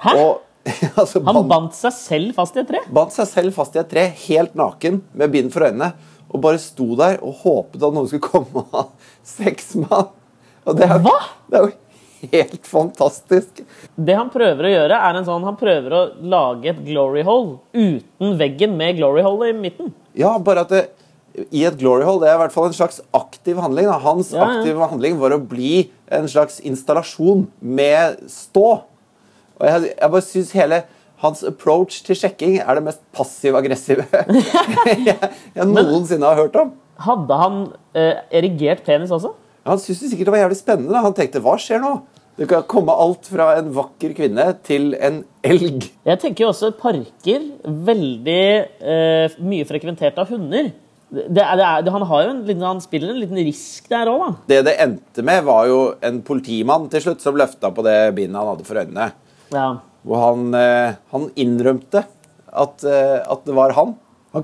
Hæ? 0.00 0.14
Og, 0.16 0.40
altså, 1.00 1.20
Han 1.24 1.34
bandt, 1.42 1.48
bandt 1.50 1.74
seg 1.78 1.92
selv 1.92 2.34
fast 2.38 2.56
i 2.56 2.62
et 2.62 2.68
tre? 2.70 2.80
bandt 2.90 3.12
seg 3.16 3.28
selv 3.28 3.54
fast 3.58 3.76
i 3.76 3.80
et 3.82 3.90
tre, 3.90 4.06
helt 4.26 4.54
naken, 4.58 5.02
med 5.14 5.34
bind 5.34 5.52
for 5.52 5.66
øynene. 5.68 5.92
Og 6.32 6.40
bare 6.42 6.58
sto 6.58 6.88
der 6.98 7.20
og 7.22 7.42
håpet 7.44 7.84
at 7.86 7.94
noen 7.94 8.08
skulle 8.10 8.24
komme 8.24 8.62
og 8.64 8.72
ha 8.72 8.86
sex 9.36 9.74
med 9.78 9.90
ham. 9.92 10.08
Og 10.66 10.76
det 10.80 10.88
er, 10.88 10.98
Hva? 11.04 11.18
det 11.50 11.58
er 11.60 11.68
jo 11.68 11.74
helt 12.32 12.66
fantastisk. 12.68 13.62
Det 13.96 14.16
han 14.16 14.30
prøver 14.32 14.68
å 14.68 14.72
gjøre, 14.72 14.98
er 15.08 15.18
en 15.18 15.26
sånn 15.26 15.44
Han 15.46 15.56
prøver 15.60 15.94
å 15.96 16.02
lage 16.32 16.70
et 16.72 16.80
glory 16.86 17.22
hole 17.26 17.58
uten 17.74 18.36
veggen 18.40 18.76
med 18.78 18.98
glory 19.00 19.24
hole 19.26 19.50
i 19.50 19.56
midten. 19.56 19.92
Ja, 20.16 20.34
bare 20.42 20.64
at 20.66 20.72
det, 20.72 20.82
i 21.52 21.64
et 21.68 21.76
glory 21.80 22.04
hole 22.08 22.24
det 22.24 22.30
er 22.32 22.38
i 22.38 22.42
hvert 22.44 22.54
fall 22.54 22.68
en 22.70 22.76
slags 22.76 23.00
aktiv 23.16 23.58
handling. 23.60 23.88
Da. 23.90 23.98
Hans 24.04 24.32
Ja, 24.32 24.40
ja. 24.42 24.58
aktive 24.58 24.90
handling 24.90 25.18
var 25.20 25.34
å 25.36 25.40
bli 25.42 25.86
en 26.12 26.28
slags 26.30 26.60
installasjon 26.64 27.46
med 27.60 28.22
stå. 28.32 28.68
Og 29.56 29.64
jeg, 29.68 29.92
jeg 29.96 30.12
bare 30.12 30.26
syns 30.26 30.52
hele 30.56 30.82
hans 31.22 31.40
approach 31.48 32.02
til 32.04 32.16
sjekking 32.18 32.58
er 32.60 32.76
det 32.76 32.82
mest 32.90 33.00
passiv-aggressive 33.16 34.04
jeg, 35.08 35.16
jeg 35.56 35.68
noensinne 35.70 36.28
har 36.28 36.36
hørt 36.42 36.58
om. 36.60 36.74
Hadde 37.06 37.38
han 37.40 37.56
eh, 37.96 38.20
erigert 38.36 38.84
penis 38.84 39.12
også? 39.12 39.32
Han 39.66 39.80
syntes 39.82 40.02
det 40.04 40.10
sikkert 40.12 40.28
det 40.28 40.34
var 40.36 40.42
jævlig 40.44 40.58
spennende. 40.60 40.92
Da. 40.92 41.00
Han 41.04 41.16
tenkte 41.16 41.40
hva 41.44 41.56
skjer 41.60 41.80
nå? 41.82 41.94
Det 42.36 42.46
kan 42.50 42.66
komme 42.68 42.92
alt 42.92 43.28
fra 43.32 43.54
en 43.56 43.70
vakker 43.72 44.12
kvinne 44.16 44.44
til 44.66 44.90
en 45.00 45.22
elg. 45.46 45.86
Jeg 46.04 46.20
tenker 46.20 46.44
jo 46.44 46.50
også 46.50 46.68
parker 46.76 47.46
veldig 47.64 48.42
eh, 48.84 49.36
mye 49.40 49.64
frekventert 49.68 50.18
av 50.20 50.28
hunder. 50.34 50.68
Det 51.08 51.40
er, 51.40 51.54
det 51.56 51.64
er, 51.64 51.88
han, 51.94 52.04
har 52.10 52.24
jo 52.26 52.30
en, 52.34 52.42
liten- 52.44 52.66
han 52.66 52.82
spiller 52.84 53.14
en 53.14 53.20
liten 53.22 53.38
risk 53.40 53.86
der 53.88 54.10
òg, 54.10 54.20
da. 54.20 54.30
Det 54.50 54.58
det 54.66 54.74
endte 54.84 55.24
med, 55.24 55.44
var 55.46 55.68
jo 55.70 55.78
en 56.04 56.18
politimann 56.26 56.88
til 56.92 57.04
slutt 57.06 57.24
som 57.24 57.38
løfta 57.40 57.70
på 57.72 57.84
det 57.86 57.96
bindet 58.18 58.36
han 58.42 58.50
hadde 58.52 58.66
for 58.68 58.82
øynene. 58.82 59.08
Ja. 59.54 59.68
Hvor 60.06 60.24
han, 60.26 60.48
eh, 60.58 60.98
han 61.14 61.28
innrømte 61.40 62.02
at, 62.52 62.84
eh, 62.84 63.20
at 63.22 63.46
det 63.48 63.56
var 63.56 63.72
han. 63.78 63.94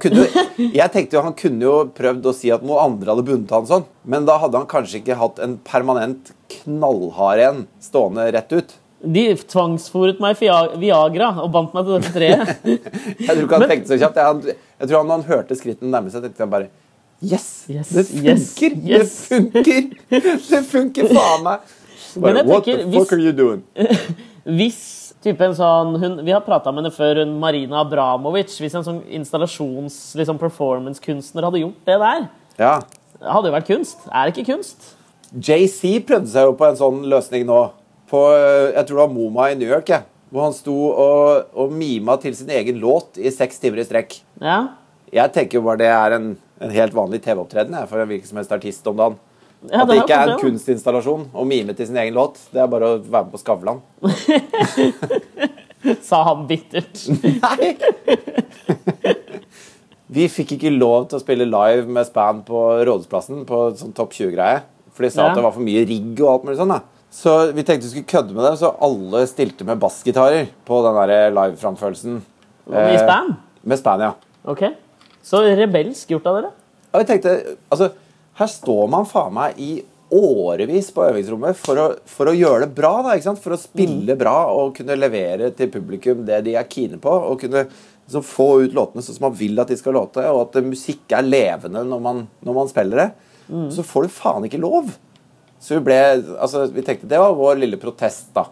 Kunne 0.01 0.27
jeg 0.73 0.93
tenkte 0.95 1.17
jo 1.19 1.23
han 1.27 1.35
kunne 1.37 1.67
jo 1.67 1.73
prøvd 1.97 2.29
å 2.31 2.35
si 2.37 2.53
at 2.55 2.63
noen 2.65 2.81
andre 2.93 3.13
hadde 3.13 3.25
bundet 3.29 3.51
han 3.53 3.67
sånn, 3.69 3.85
men 4.09 4.25
da 4.29 4.39
hadde 4.41 4.61
han 4.61 4.69
kanskje 4.71 5.01
ikke 5.03 5.19
hatt 5.21 5.41
en 5.43 5.59
permanent 5.67 6.31
knallhard 6.55 7.43
en 7.45 7.61
stående 7.83 8.29
rett 8.33 8.53
ut. 8.55 8.73
De 9.03 9.25
tvangsfòret 9.51 10.21
meg 10.23 10.39
Viagra 10.79 11.33
og 11.43 11.51
bandt 11.55 11.73
meg 11.75 11.89
til 11.89 11.97
dette 11.99 12.13
treet. 12.15 12.53
Jeg 13.27 13.27
tror 13.35 13.43
ikke 13.43 13.57
han 13.59 13.65
Men- 13.67 13.73
tenkte 13.75 13.91
så 13.91 13.99
kjapt. 13.99 14.21
Jeg, 14.23 14.57
jeg 14.79 14.89
tror 14.89 15.01
han, 15.01 15.09
når 15.11 15.19
han 15.21 15.29
hørte 15.33 15.59
skrittene 15.59 15.91
nærme 15.91 16.13
seg, 16.15 16.23
tenkte 16.29 16.45
han 16.47 16.53
bare 16.55 16.71
Yes! 17.23 17.45
Yes, 17.71 17.91
det 17.95 18.07
yes, 18.19 18.47
funker! 18.59 18.73
yes." 18.83 19.13
Det 19.29 19.37
funker! 19.37 19.83
Det 20.53 20.63
funker 20.71 21.11
faen 21.15 21.45
meg! 21.47 21.75
Men 22.17 22.37
jeg 22.37 22.47
tenker, 22.49 22.85
hvis-? 22.87 22.97
Hvis 24.59 24.79
type 25.23 25.45
en 25.47 25.55
sånn 25.55 25.93
hun, 26.03 26.17
Vi 26.27 26.33
har 26.35 26.43
prata 26.43 26.73
med 26.75 26.83
henne 26.85 26.95
før, 26.95 27.21
hun 27.23 27.37
Marina 27.41 27.81
Abramovic. 27.85 28.51
Hvis 28.59 28.75
en 28.75 28.87
sånn 28.87 29.03
installasjons-, 29.21 30.17
liksom 30.19 30.41
performance-kunstner 30.41 31.47
hadde 31.47 31.63
gjort 31.63 31.85
det 31.87 31.99
der, 32.03 32.27
Ja. 32.59 32.73
hadde 33.23 33.49
jo 33.51 33.55
vært 33.55 33.71
kunst. 33.71 34.03
Er 34.11 34.27
det 34.31 34.37
ikke 34.37 34.53
kunst? 34.57 34.95
JC 35.33 36.01
prøvde 36.05 36.29
seg 36.29 36.45
jo 36.51 36.57
på 36.59 36.67
en 36.69 36.77
sånn 36.77 37.05
løsning 37.09 37.47
nå. 37.47 37.61
På, 38.11 38.27
eh, 38.37 38.73
jeg 38.75 38.87
tror 38.87 38.97
det 38.99 39.05
var 39.07 39.15
Moma 39.15 39.51
i 39.51 39.55
New 39.55 39.69
York. 39.69 39.87
jeg. 39.89 40.03
Hvor 40.33 40.43
han 40.45 40.53
sto 40.57 40.75
og, 40.91 41.47
og 41.55 41.73
mima 41.73 42.17
til 42.21 42.35
sin 42.35 42.49
egen 42.51 42.81
låt 42.81 43.19
i 43.21 43.31
seks 43.31 43.59
timer 43.61 43.79
i 43.81 43.85
strekk. 43.85 44.19
Ja. 44.41 44.69
Jeg 45.13 45.33
tenker 45.33 45.59
jo 45.61 45.63
bare 45.63 45.77
det 45.79 45.89
er 45.93 46.13
en, 46.17 46.37
en 46.61 46.71
helt 46.71 46.93
vanlig 46.97 47.21
TV-opptreden 47.23 47.77
for 47.87 48.01
en 48.01 48.09
hvilken 48.09 48.27
som 48.27 48.37
helst 48.41 48.53
artist 48.53 48.87
om 48.89 48.97
dagen. 48.97 49.19
Ja 49.71 49.83
At 49.83 49.89
det 49.89 49.97
ikke 50.01 50.17
er 50.19 50.31
en 50.33 50.41
kunstinstallasjon 50.41 51.29
å 51.39 51.45
mime 51.47 51.75
til 51.79 51.87
sin 51.87 51.97
egen 52.03 52.15
låt. 52.17 52.39
Det 52.53 52.61
er 52.63 52.67
bare 52.73 52.89
å 52.97 52.99
være 53.03 53.25
med 53.29 53.33
på 53.35 53.41
Skavlan. 53.43 53.79
Sa 56.09 56.23
han 56.29 56.47
bittert. 56.51 57.05
Nei! 57.43 57.77
Vi 60.13 60.27
fikk 60.29 60.57
ikke 60.59 60.73
lov 60.75 61.07
til 61.09 61.17
å 61.19 61.23
spille 61.23 61.47
live 61.49 61.87
med 61.89 62.05
span 62.09 62.43
på 62.47 62.59
Rådhusplassen 62.85 63.47
på 63.49 63.63
sånn 63.79 63.95
topp 63.97 64.13
20-greie. 64.19 64.59
For 64.93 65.07
de 65.07 65.11
sa 65.15 65.23
Ja. 65.23 65.27
at 65.31 65.39
det 65.39 65.45
var 65.47 65.55
for 65.55 65.65
mye 65.65 65.87
rigg 65.89 66.21
og 66.21 66.29
alt 66.35 66.45
mulig 66.45 66.59
sånn. 66.59 66.75
da. 66.75 66.81
Så 67.13 67.31
vi 67.53 67.63
tenkte 67.65 67.87
vi 67.89 67.93
skulle 67.93 68.09
kødde 68.13 68.35
med 68.37 68.45
det, 68.45 68.59
så 68.61 68.75
alle 68.81 69.27
stilte 69.29 69.65
med 69.69 69.81
bassgitarer 69.81 70.47
på 70.69 70.75
den 70.85 70.95
live-framførelsen. 71.37 72.21
Med 72.69 72.99
span? 73.01 73.35
Med 73.65 73.79
span, 73.81 74.01
ja. 74.01 74.13
Ok. 74.45 74.63
Så 75.23 75.41
rebelsk 75.57 76.09
gjort 76.11 76.27
av 76.27 76.35
dere. 76.39 76.51
Og 76.93 77.01
jeg 77.01 77.07
tenkte, 77.09 77.57
altså, 77.71 77.91
her 78.43 78.51
står 78.51 78.91
man 78.93 79.09
faen 79.09 79.35
meg 79.37 79.59
i 79.63 79.73
årevis 80.13 80.91
på 80.93 81.07
øvingsrommet 81.07 81.57
for 81.57 81.81
å, 81.81 81.87
for 82.09 82.29
å 82.29 82.37
gjøre 82.37 82.67
det 82.67 82.75
bra. 82.77 82.93
da, 83.05 83.15
ikke 83.17 83.31
sant? 83.31 83.41
For 83.43 83.55
å 83.57 83.61
spille 83.61 84.17
bra 84.21 84.37
og 84.53 84.75
kunne 84.77 84.99
levere 84.99 85.49
til 85.57 85.71
publikum 85.73 86.27
det 86.29 86.43
de 86.47 86.57
er 86.61 86.69
kine 86.69 87.01
på. 87.01 87.15
Og 87.31 87.41
kunne 87.41 87.65
liksom, 87.65 88.27
få 88.27 88.49
ut 88.67 88.77
låtene 88.77 89.05
sånn 89.05 89.17
som 89.17 89.29
man 89.31 89.39
vil 89.39 89.63
at 89.63 89.73
de 89.73 89.79
skal 89.81 89.97
låte, 89.97 90.25
og 90.29 90.45
at 90.45 90.61
musikk 90.67 91.15
er 91.17 91.25
levende 91.25 91.85
når 91.89 92.03
man, 92.05 92.27
når 92.45 92.59
man 92.59 92.71
spiller 92.71 93.05
det. 93.05 93.09
Så 93.73 93.85
får 93.85 94.07
du 94.07 94.15
faen 94.15 94.45
ikke 94.49 94.61
lov. 94.61 94.93
Så 95.63 95.79
vi 95.79 95.87
ble, 95.89 95.97
altså, 96.37 96.67
vi 96.75 96.85
tenkte 96.85 97.09
det 97.11 97.21
var 97.23 97.39
vår 97.39 97.61
lille 97.63 97.81
protest, 97.81 98.29
da. 98.37 98.47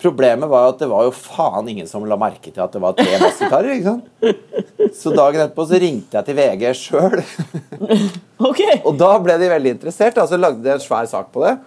Problemet 0.00 0.48
var 0.48 0.64
jo 0.66 0.72
at 0.74 0.78
det 0.82 0.88
var 0.90 1.04
jo 1.06 1.12
faen 1.16 1.68
ingen 1.68 1.88
som 1.90 2.04
la 2.08 2.16
merke 2.20 2.48
til 2.52 2.62
at 2.64 2.72
det 2.72 2.80
var 2.82 2.94
tre 2.96 3.18
bassgitarer. 3.20 3.74
ikke 3.76 3.90
sant? 3.90 4.94
Så 4.96 5.12
dagen 5.14 5.42
etterpå 5.44 5.66
så 5.68 5.80
ringte 5.82 6.16
jeg 6.18 6.28
til 6.30 6.38
VG 6.40 6.70
sjøl. 6.78 7.20
Ok! 8.40 8.60
Og 8.88 8.94
da 8.96 9.10
ble 9.20 9.34
de 9.36 9.50
veldig 9.52 9.74
interessert, 9.76 10.16
altså 10.16 10.38
lagde 10.40 10.62
de 10.64 10.70
en 10.72 10.80
svær 10.80 11.04
sak 11.10 11.26
på 11.34 11.42
det. 11.44 11.58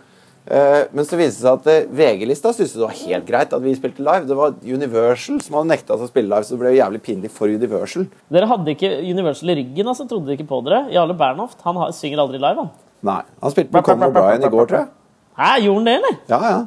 Eh, 0.50 0.80
Men 0.92 1.06
så 1.06 1.16
viste 1.20 1.38
det 1.38 1.44
seg 1.46 1.60
at 1.60 1.68
eh, 1.72 1.86
VG-lista 1.94 2.50
syntes 2.52 2.74
det 2.76 2.82
var 2.82 2.96
helt 2.98 3.28
greit 3.30 3.54
at 3.54 3.62
vi 3.64 3.76
spilte 3.78 4.02
live. 4.04 4.26
Det 4.28 4.36
var 4.40 4.56
Universal 4.66 5.38
som 5.46 5.60
hadde 5.60 5.70
nekta 5.70 5.94
oss 5.96 6.08
å 6.08 6.10
spille 6.10 6.28
live, 6.34 6.44
så 6.48 6.56
det 6.58 6.64
ble 6.64 6.74
jo 6.74 6.80
jævlig 6.82 7.04
pinlig 7.06 7.32
for 7.32 7.54
Universal. 7.54 8.08
Dere 8.34 8.50
hadde 8.50 8.74
ikke 8.74 8.90
Universal 9.06 9.54
i 9.54 9.60
ryggen, 9.62 9.92
altså. 9.94 10.08
Trodde 10.10 10.28
dere 10.32 10.40
ikke 10.42 10.50
på 10.50 10.60
dere? 10.66 10.82
Jarle 10.98 11.16
Bernhoft 11.22 11.62
han 11.68 11.80
synger 11.96 12.26
aldri 12.26 12.42
live, 12.42 12.66
han. 12.66 12.74
Nei. 13.06 13.22
Han 13.46 13.54
spilte 13.54 13.72
på 13.78 13.86
Conan 13.86 14.10
O'Brien 14.10 14.44
i 14.44 14.52
går, 14.52 14.68
tror 14.74 14.82
jeg. 14.82 14.92
Hæ, 15.34 15.64
gjorde 15.64 15.80
han 15.80 15.88
det, 15.88 15.94
eller? 15.98 16.18
Ja, 16.30 16.40
ja. 16.46 16.58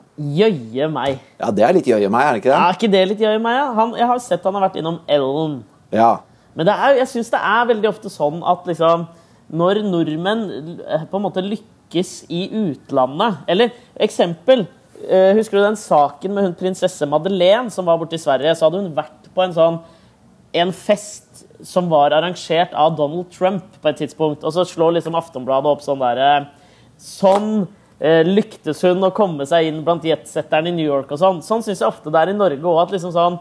Jøye 0.40 0.88
meg. 0.90 1.20
Ja, 1.38 1.50
det 1.54 1.62
er 1.62 1.76
litt 1.76 1.87
jøye 1.87 2.08
meg, 2.11 2.25
er 2.26 2.32
det 2.35 2.40
ikke 2.42 2.50
Er 2.50 2.56
Ja, 2.58 2.73
ikke 2.75 2.90
det 2.90 3.02
litt 3.12 3.20
jøye 3.23 3.38
meg? 3.42 3.54
Ja? 3.61 3.66
Han, 3.76 3.92
jeg 3.94 4.08
har 4.11 4.23
sett 4.25 4.49
han 4.49 4.56
har 4.58 4.64
vært 4.66 4.78
innom 4.80 4.96
Ellen. 5.06 5.61
Ja. 5.94 6.08
Men 6.56 6.66
det 6.66 6.75
er, 6.75 6.96
jeg 7.02 7.11
syns 7.12 7.30
det 7.30 7.42
er 7.46 7.68
veldig 7.70 7.90
ofte 7.92 8.11
sånn 8.11 8.40
at 8.42 8.66
liksom 8.66 9.06
Når 9.54 9.82
nordmenn 9.87 10.42
eh, 10.82 11.04
på 11.06 11.20
en 11.20 11.26
måte 11.28 11.44
lykkes 11.46 12.25
i 12.32 12.49
utlandet 12.64 13.44
Eller 13.46 13.70
eksempel 14.02 14.64
eh, 15.04 15.30
Husker 15.38 15.61
du 15.61 15.62
den 15.62 15.78
saken 15.78 16.35
med 16.35 16.49
hun 16.49 16.58
prinsesse 16.58 17.06
Madeleine 17.06 17.70
som 17.70 17.87
var 17.87 18.00
borte 18.02 18.18
i 18.18 18.23
Sverige? 18.25 18.56
Så 18.58 18.66
hadde 18.66 18.82
hun 18.82 18.90
vært 18.96 19.30
på 19.37 19.46
en 19.46 19.54
sånn 19.54 19.78
En 20.56 20.75
fest 20.75 21.44
som 21.62 21.87
var 21.92 22.16
arrangert 22.16 22.75
av 22.75 22.96
Donald 22.99 23.30
Trump 23.32 23.78
på 23.80 23.88
et 23.88 23.96
tidspunkt. 24.02 24.42
Og 24.44 24.52
så 24.52 24.64
slår 24.68 24.99
liksom 24.99 25.14
Aftonbladet 25.16 25.70
opp 25.70 25.87
sånn 25.87 26.02
derre 26.02 26.49
Sånn 26.99 27.50
eh, 27.62 27.85
lyktes 27.99 28.83
hun 28.85 29.05
å 29.07 29.12
komme 29.17 29.47
seg 29.49 29.71
inn 29.71 29.79
blant 29.85 30.05
jetsetterne 30.05 30.69
i 30.69 30.75
New 30.76 30.85
York 30.85 31.15
og 31.15 31.21
sånn. 31.21 31.38
Sånn 31.45 31.62
syns 31.65 31.81
jeg 31.81 31.88
ofte 31.88 32.12
det 32.12 32.21
er 32.21 32.35
i 32.35 32.37
Norge 32.37 32.61
òg. 32.61 32.83
At 32.83 32.93
liksom 32.93 33.15
sånn 33.15 33.38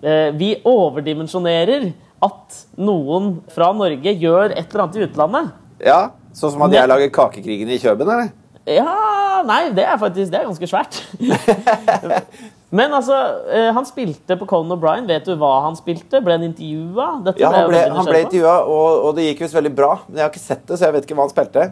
eh, 0.00 0.30
Vi 0.38 0.54
overdimensjonerer 0.64 1.90
at 2.24 2.62
noen 2.78 3.34
fra 3.52 3.72
Norge 3.76 4.14
gjør 4.14 4.54
et 4.54 4.64
eller 4.64 4.84
annet 4.86 4.96
i 4.96 5.06
utlandet. 5.08 5.54
ja. 5.84 6.02
Sånn 6.32 6.54
som 6.54 6.62
at 6.64 6.72
jeg 6.72 6.88
lager 6.88 7.10
Kakekrigen 7.12 7.68
i 7.68 7.76
Kjøben, 7.76 8.08
eller? 8.08 8.30
Ja 8.64 9.42
Nei, 9.44 9.66
det 9.76 9.84
er 9.84 9.98
faktisk 10.00 10.30
det 10.32 10.38
er 10.38 10.46
ganske 10.46 10.68
svært. 10.70 11.00
Men 12.78 12.94
altså, 12.96 13.16
eh, 13.52 13.68
han 13.74 13.84
spilte 13.84 14.36
på 14.40 14.46
Conan 14.48 14.78
O'Brien. 14.78 15.04
Vet 15.10 15.26
du 15.28 15.34
hva 15.36 15.50
han 15.66 15.76
spilte? 15.76 16.22
Ble 16.24 16.38
han 16.38 16.46
intervjua? 16.46 17.08
Ja, 17.36 17.50
han 17.52 17.68
ble, 17.68 17.82
han 17.98 18.08
ble 18.08 18.22
intervjua, 18.24 18.54
og, 18.64 19.08
og 19.08 19.16
det 19.18 19.26
gikk 19.26 19.42
visst 19.44 19.58
veldig 19.58 19.74
bra. 19.76 19.90
Men 20.06 20.22
jeg 20.22 20.24
har 20.24 20.32
ikke 20.32 20.44
sett 20.46 20.62
det, 20.70 20.78
så 20.78 20.86
jeg 20.86 20.96
vet 20.96 21.08
ikke 21.08 21.18
hva 21.18 21.26
han 21.26 21.34
spilte. 21.34 21.66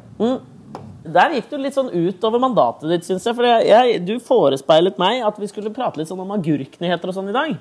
Der 1.00 1.32
gikk 1.32 1.48
du 1.48 1.56
litt 1.56 1.76
sånn 1.76 1.88
utover 1.94 2.40
mandatet 2.42 2.90
ditt, 2.92 3.06
syns 3.08 3.24
jeg. 3.24 3.36
For 3.36 3.46
jeg, 3.46 3.68
jeg, 3.70 4.00
du 4.04 4.18
forespeilet 4.20 4.98
meg 5.00 5.22
at 5.24 5.38
vi 5.40 5.48
skulle 5.48 5.72
prate 5.72 6.00
litt 6.00 6.10
sånn 6.10 6.20
om 6.20 6.34
agurknyheter 6.36 7.08
og 7.12 7.16
sånn 7.16 7.30
i 7.32 7.36
dag. 7.36 7.54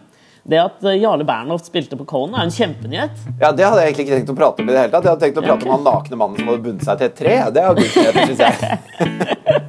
Det 0.50 0.60
at 0.60 0.84
eh, 0.88 0.98
Jarle 1.00 1.28
Bernhoft 1.28 1.68
spilte 1.70 2.00
på 2.00 2.08
Conan, 2.10 2.36
er 2.40 2.48
en 2.48 2.54
kjempenyhet. 2.56 3.16
Ja, 3.40 3.52
Det 3.56 3.64
hadde 3.64 3.84
jeg 3.84 3.94
egentlig 3.94 4.08
ikke 4.08 4.18
tenkt 4.20 4.34
å 4.34 4.38
prate 4.40 4.64
om 4.64 4.72
i 4.72 4.76
det 4.76 4.84
hele 4.84 4.92
tatt. 4.92 5.08
Jeg 5.08 5.14
hadde 5.14 5.26
tenkt 5.28 5.40
å 5.40 5.46
prate 5.46 5.68
om 5.68 5.76
han 5.78 5.88
nakne 5.88 6.20
mannen 6.20 6.40
som 6.40 6.52
hadde 6.52 6.66
bundet 6.68 6.88
seg 6.88 7.00
til 7.00 7.12
et 7.12 7.18
tre. 7.20 7.38
Det 7.56 7.64
er 7.64 7.72
agurknyheter, 7.72 8.22
syns 8.34 8.44
jeg. 8.44 8.56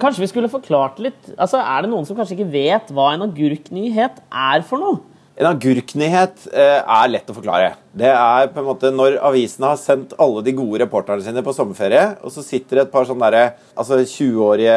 Kanskje 0.03 0.25
vi 0.25 0.33
skulle 0.33 0.51
forklart 0.51 0.97
litt 0.99 1.29
altså 1.37 1.61
Er 1.63 1.85
det 1.85 1.93
noen 1.93 2.03
som 2.09 2.17
kanskje 2.19 2.35
ikke 2.35 2.51
vet 2.51 2.89
hva 2.91 3.13
en 3.15 3.23
agurknyhet 3.29 4.17
er 4.27 4.65
for 4.67 4.83
noe? 4.83 5.12
En 5.41 5.49
agurknyhet 5.49 6.43
eh, 6.53 6.81
er 6.85 7.09
lett 7.09 7.31
å 7.33 7.35
forklare. 7.35 7.71
Det 7.97 8.11
er 8.11 8.51
på 8.53 8.61
en 8.61 8.67
måte 8.67 8.91
når 8.93 9.15
avisene 9.25 9.71
har 9.71 9.79
sendt 9.81 10.13
alle 10.21 10.43
de 10.45 10.53
gode 10.59 10.83
reporterne 10.83 11.25
sine 11.25 11.45
på 11.45 11.55
sommerferie, 11.57 12.19
og 12.21 12.35
så 12.35 12.45
sitter 12.45 12.79
det 12.79 12.85
et 12.85 12.93
par 12.93 13.07
sånne 13.09 13.31
altså 13.73 13.97
20-årige 14.03 14.75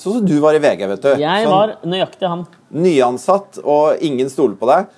Sånn 0.00 0.16
som 0.16 0.28
du 0.30 0.38
var 0.40 0.56
i 0.56 0.62
VG, 0.64 0.86
vet 0.94 1.04
du. 1.04 1.10
Jeg 1.20 1.44
Sånn 1.44 1.52
var 1.52 1.74
nøyaktig 1.84 2.30
han. 2.32 2.46
nyansatt, 2.72 3.60
og 3.64 4.00
ingen 4.04 4.32
stoler 4.32 4.56
på 4.56 4.68
deg. 4.70 4.88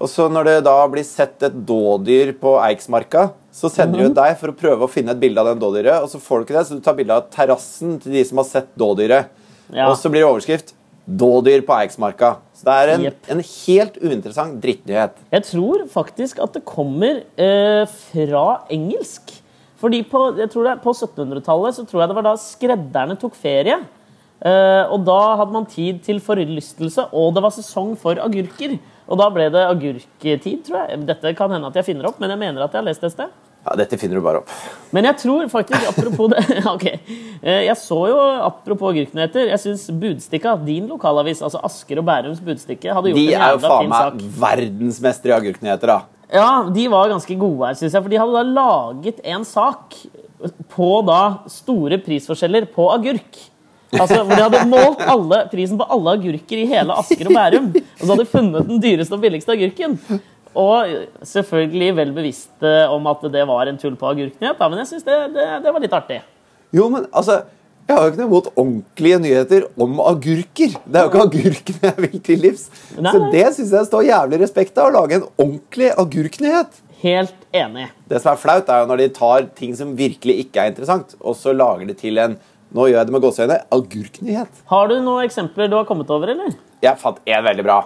Og 0.00 0.10
så 0.10 0.26
når 0.32 0.48
det 0.48 0.54
da 0.66 0.78
blir 0.90 1.04
sett 1.06 1.44
et 1.46 1.58
dådyr 1.68 2.32
på 2.40 2.56
Eiksmarka, 2.64 3.28
så 3.54 3.68
sender 3.70 4.00
de 4.00 4.08
ut 4.10 4.16
deg 4.16 4.38
for 4.40 4.50
å 4.50 4.56
prøve 4.58 4.88
å 4.88 4.90
finne 4.90 5.12
et 5.14 5.20
bilde 5.20 5.44
av 5.44 5.52
den 5.52 5.60
dådyret, 5.60 6.00
og 6.02 6.08
så 6.10 6.18
får 6.22 6.40
du 6.40 6.48
ikke 6.48 6.56
det, 6.56 6.64
så 6.66 6.78
du 6.78 6.82
tar 6.82 6.96
bilde 6.98 7.20
av 7.20 7.28
terrassen 7.30 8.00
til 8.02 8.16
de 8.16 8.24
som 8.26 8.40
har 8.40 8.48
sett 8.48 8.72
dådyret. 8.80 9.28
Ja. 9.74 9.90
Og 9.90 9.98
så 10.00 10.10
blir 10.10 10.24
det 10.24 10.30
overskrift 10.32 10.74
'Dådyr 11.04 11.60
på 11.66 11.74
Eiksmarka'. 11.76 12.38
Så 12.56 12.64
det 12.64 12.74
er 12.74 12.92
en, 12.94 13.02
yep. 13.04 13.26
en 13.28 13.42
helt 13.44 13.96
uinteressant 14.00 14.56
drittnyhet. 14.62 15.18
Jeg 15.32 15.44
tror 15.50 15.84
faktisk 15.92 16.40
at 16.40 16.54
det 16.56 16.64
kommer 16.64 17.20
eh, 17.36 17.84
fra 17.84 18.64
engelsk. 18.72 19.34
Fordi 19.76 20.00
på, 20.08 20.30
det 20.32 20.48
på 20.48 20.94
1700-tallet 20.94 21.76
så 21.76 21.84
tror 21.84 22.00
jeg 22.00 22.08
det 22.08 22.16
var 22.16 22.24
da 22.24 22.34
skredderne 22.40 23.18
tok 23.20 23.36
ferie. 23.36 23.76
Eh, 24.44 24.84
og 24.88 25.04
da 25.04 25.20
hadde 25.40 25.52
man 25.52 25.68
tid 25.68 26.00
til 26.04 26.22
forlystelse, 26.24 27.10
og 27.12 27.34
det 27.36 27.44
var 27.44 27.52
sesong 27.52 27.94
for 28.00 28.16
agurker. 28.20 28.78
Og 29.04 29.20
da 29.20 29.28
ble 29.32 29.50
det 29.52 29.64
agurktid, 29.68 30.64
tror 30.64 30.86
jeg. 30.86 31.04
Dette 31.08 31.34
kan 31.36 31.52
hende 31.52 31.68
at 31.68 31.76
jeg 31.76 31.90
finner 31.90 32.08
opp, 32.08 32.16
men 32.22 32.32
jeg 32.32 32.40
mener 32.40 32.64
at 32.64 32.72
jeg 32.72 32.80
har 32.80 32.88
lest 32.88 33.04
det 33.04 33.12
et 33.12 33.18
sted. 33.18 33.34
Ja, 33.64 33.74
Dette 33.80 33.96
finner 33.96 34.18
du 34.18 34.24
bare 34.24 34.42
opp. 34.42 34.50
Men 34.92 35.06
jeg 35.08 35.16
tror 35.22 35.46
faktisk, 35.48 35.86
apropos 35.88 36.28
det 36.34 36.42
Ok. 36.74 36.84
Eh, 37.42 37.62
Jeg 37.64 37.76
så 37.80 37.96
jo, 38.10 38.18
apropos 38.44 38.92
agurknyheter, 38.92 39.48
jeg 39.54 39.62
syns 39.62 39.86
Budstikka, 40.00 40.52
din 40.66 40.86
lokalavis, 40.90 41.40
altså 41.42 41.62
Asker 41.64 42.02
og 42.02 42.04
Bærums 42.10 42.42
Budstikke, 42.44 42.92
hadde 42.92 43.12
gjort 43.14 43.20
De 43.22 43.24
en 43.32 43.46
er 43.46 43.54
jo 43.56 43.62
faen 43.64 43.88
meg 43.88 44.04
sak. 44.04 44.26
verdensmestere 44.44 45.32
i 45.32 45.38
agurknyheter, 45.38 45.94
da. 45.94 45.98
Ja, 46.34 46.50
de 46.74 46.84
var 46.92 47.08
ganske 47.12 47.36
gode 47.40 47.68
her, 47.70 47.78
syns 47.78 47.94
jeg. 47.96 48.02
For 48.04 48.12
de 48.12 48.20
hadde 48.20 48.36
da 48.36 48.44
laget 48.60 49.24
en 49.24 49.44
sak 49.48 49.96
på 50.74 50.88
da 51.08 51.18
store 51.48 51.96
prisforskjeller 52.04 52.66
på 52.74 52.88
agurk. 52.92 53.40
Altså, 53.94 54.24
hvor 54.26 54.34
De 54.34 54.42
hadde 54.42 54.62
målt 54.74 55.00
alle, 55.08 55.38
prisen 55.52 55.78
på 55.80 55.86
alle 55.94 56.16
agurker 56.18 56.60
i 56.60 56.66
hele 56.68 56.96
Asker 57.00 57.28
og 57.30 57.36
Bærum. 57.36 57.68
Og 57.78 58.02
så 58.02 58.10
hadde 58.10 58.24
de 58.24 58.30
funnet 58.32 58.68
den 58.72 58.80
dyreste 58.82 59.14
og 59.16 59.22
billigste 59.22 59.54
agurken. 59.54 59.94
Og 60.54 60.86
selvfølgelig 61.26 61.90
vel 61.96 62.12
bevisste 62.14 62.72
om 62.94 63.06
at 63.10 63.24
det 63.34 63.42
var 63.50 63.66
en 63.70 63.78
tull 63.80 63.96
på 63.98 64.12
agurknyhet, 64.12 64.60
men 64.70 64.78
jeg 64.84 64.90
syns 64.92 65.06
det, 65.08 65.18
det, 65.34 65.46
det 65.64 65.72
var 65.74 65.82
litt 65.82 65.96
artig. 65.96 66.20
Jo, 66.74 66.88
men 66.90 67.06
altså 67.12 67.42
Jeg 67.84 67.96
har 67.98 68.04
jo 68.06 68.12
ikke 68.14 68.20
noe 68.22 68.28
imot 68.30 68.46
ordentlige 68.56 69.16
nyheter 69.20 69.64
om 69.84 69.98
agurker. 70.00 70.70
Det 70.88 70.96
er 70.96 71.02
jo 71.04 71.10
ikke 71.10 71.24
agurkene 71.26 71.90
jeg 71.90 72.04
vil 72.06 72.20
til 72.24 72.38
livs. 72.40 72.62
Nei, 72.96 73.10
Så 73.12 73.18
det 73.34 73.42
syns 73.58 73.74
jeg 73.76 73.88
står 73.90 74.06
jævlig 74.08 74.38
respekt 74.40 74.78
av, 74.80 74.88
å 74.88 74.94
lage 74.94 75.18
en 75.18 75.26
ordentlig 75.36 75.90
agurknyhet. 76.00 76.78
Helt 77.02 77.34
enig. 77.52 77.90
Det 78.08 78.22
som 78.24 78.32
er 78.32 78.40
flaut, 78.40 78.70
er 78.72 78.80
jo 78.80 78.88
når 78.88 79.02
de 79.02 79.08
tar 79.18 79.50
ting 79.60 79.74
som 79.76 79.92
virkelig 79.98 80.38
ikke 80.46 80.62
er 80.64 80.72
interessant, 80.72 81.12
og 81.20 81.36
så 81.36 81.52
lager 81.52 81.90
de 81.92 81.98
til 82.00 82.16
en 82.24 82.38
nå 82.74 82.86
gjør 82.88 82.96
jeg 83.02 83.06
det 83.10 83.14
med 83.18 83.22
gåseøyne 83.26 83.58
agurknyhet. 83.76 84.62
Har 84.72 84.88
du 84.90 84.94
noen 85.04 85.28
eksempler 85.28 85.68
du 85.70 85.76
har 85.76 85.84
kommet 85.86 86.08
over, 86.10 86.32
eller? 86.32 86.56
Jeg 86.82 86.98
fant 87.04 87.20
én 87.28 87.44
veldig 87.44 87.66
bra. 87.68 87.82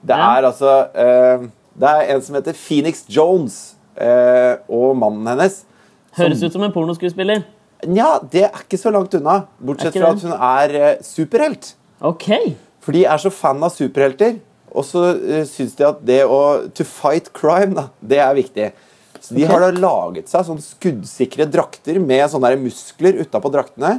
Det 0.00 0.14
Ja. 0.16 0.30
er 0.38 0.46
altså 0.48 0.70
eh, 0.94 1.48
Det 1.80 1.90
er 1.90 2.14
en 2.14 2.24
som 2.24 2.36
heter 2.36 2.56
Phoenix 2.56 3.04
Jones 3.08 3.58
eh, 3.96 4.60
og 4.68 4.92
mannen 5.00 5.28
hennes. 5.32 5.62
Høres 6.18 6.42
ut 6.42 6.52
som 6.52 6.64
en 6.66 6.74
pornoskuespiller. 6.74 7.44
Nja, 7.88 8.18
det 8.32 8.44
er 8.50 8.62
ikke 8.64 8.80
så 8.80 8.92
langt 8.92 9.14
unna. 9.16 9.44
Bortsett 9.64 9.96
fra 9.96 10.12
at 10.12 10.24
hun 10.26 10.34
er 10.34 10.76
eh, 10.76 11.00
superhelt. 11.06 11.72
OK. 12.04 12.28
For 12.84 12.96
de 12.96 13.06
er 13.08 13.22
så 13.22 13.32
fan 13.32 13.60
av 13.64 13.72
superhelter, 13.72 14.36
og 14.70 14.84
så 14.86 15.06
eh, 15.14 15.46
syns 15.48 15.76
de 15.78 15.88
at 15.88 16.04
det 16.06 16.20
å 16.28 16.40
To 16.76 16.86
fight 16.86 17.32
crime, 17.36 17.72
da, 17.76 17.88
det 18.00 18.20
er 18.24 18.36
viktig. 18.36 18.70
Så 19.20 19.36
de 19.36 19.44
okay. 19.44 19.52
har 19.52 19.64
da 19.66 19.80
laget 19.80 20.30
seg 20.32 20.46
sånn 20.48 20.62
skuddsikre 20.64 21.48
drakter 21.48 22.00
med 22.00 22.24
sånne 22.32 22.52
der 22.52 22.60
muskler 22.60 23.20
utapå 23.20 23.52
draktene. 23.52 23.98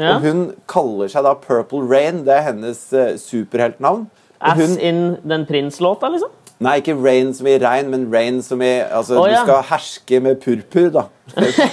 Ja. 0.00 0.14
Og 0.14 0.24
hun 0.24 0.44
kaller 0.70 1.10
seg 1.12 1.24
da 1.26 1.34
Purple 1.36 1.84
Rain. 1.88 2.22
Det 2.28 2.36
er 2.36 2.46
hennes 2.50 2.84
eh, 2.96 3.14
superheltnavn. 3.20 4.06
As 4.42 4.56
Ass 4.56 4.62
hun, 4.62 4.78
in 4.80 5.02
den 5.28 5.44
prins-låta, 5.46 6.08
liksom? 6.12 6.32
Nei, 6.64 6.78
ikke 6.80 6.96
Rain 6.98 7.32
som 7.36 7.48
i 7.50 7.56
regn, 7.60 7.90
men 7.92 8.06
Rain 8.12 8.40
som 8.44 8.62
i 8.64 8.72
Altså, 8.82 9.18
oh, 9.20 9.26
ja. 9.28 9.42
du 9.42 9.48
skal 9.48 9.64
herske 9.70 10.20
med 10.24 10.40
purpur, 10.42 10.90
da. 10.94 11.08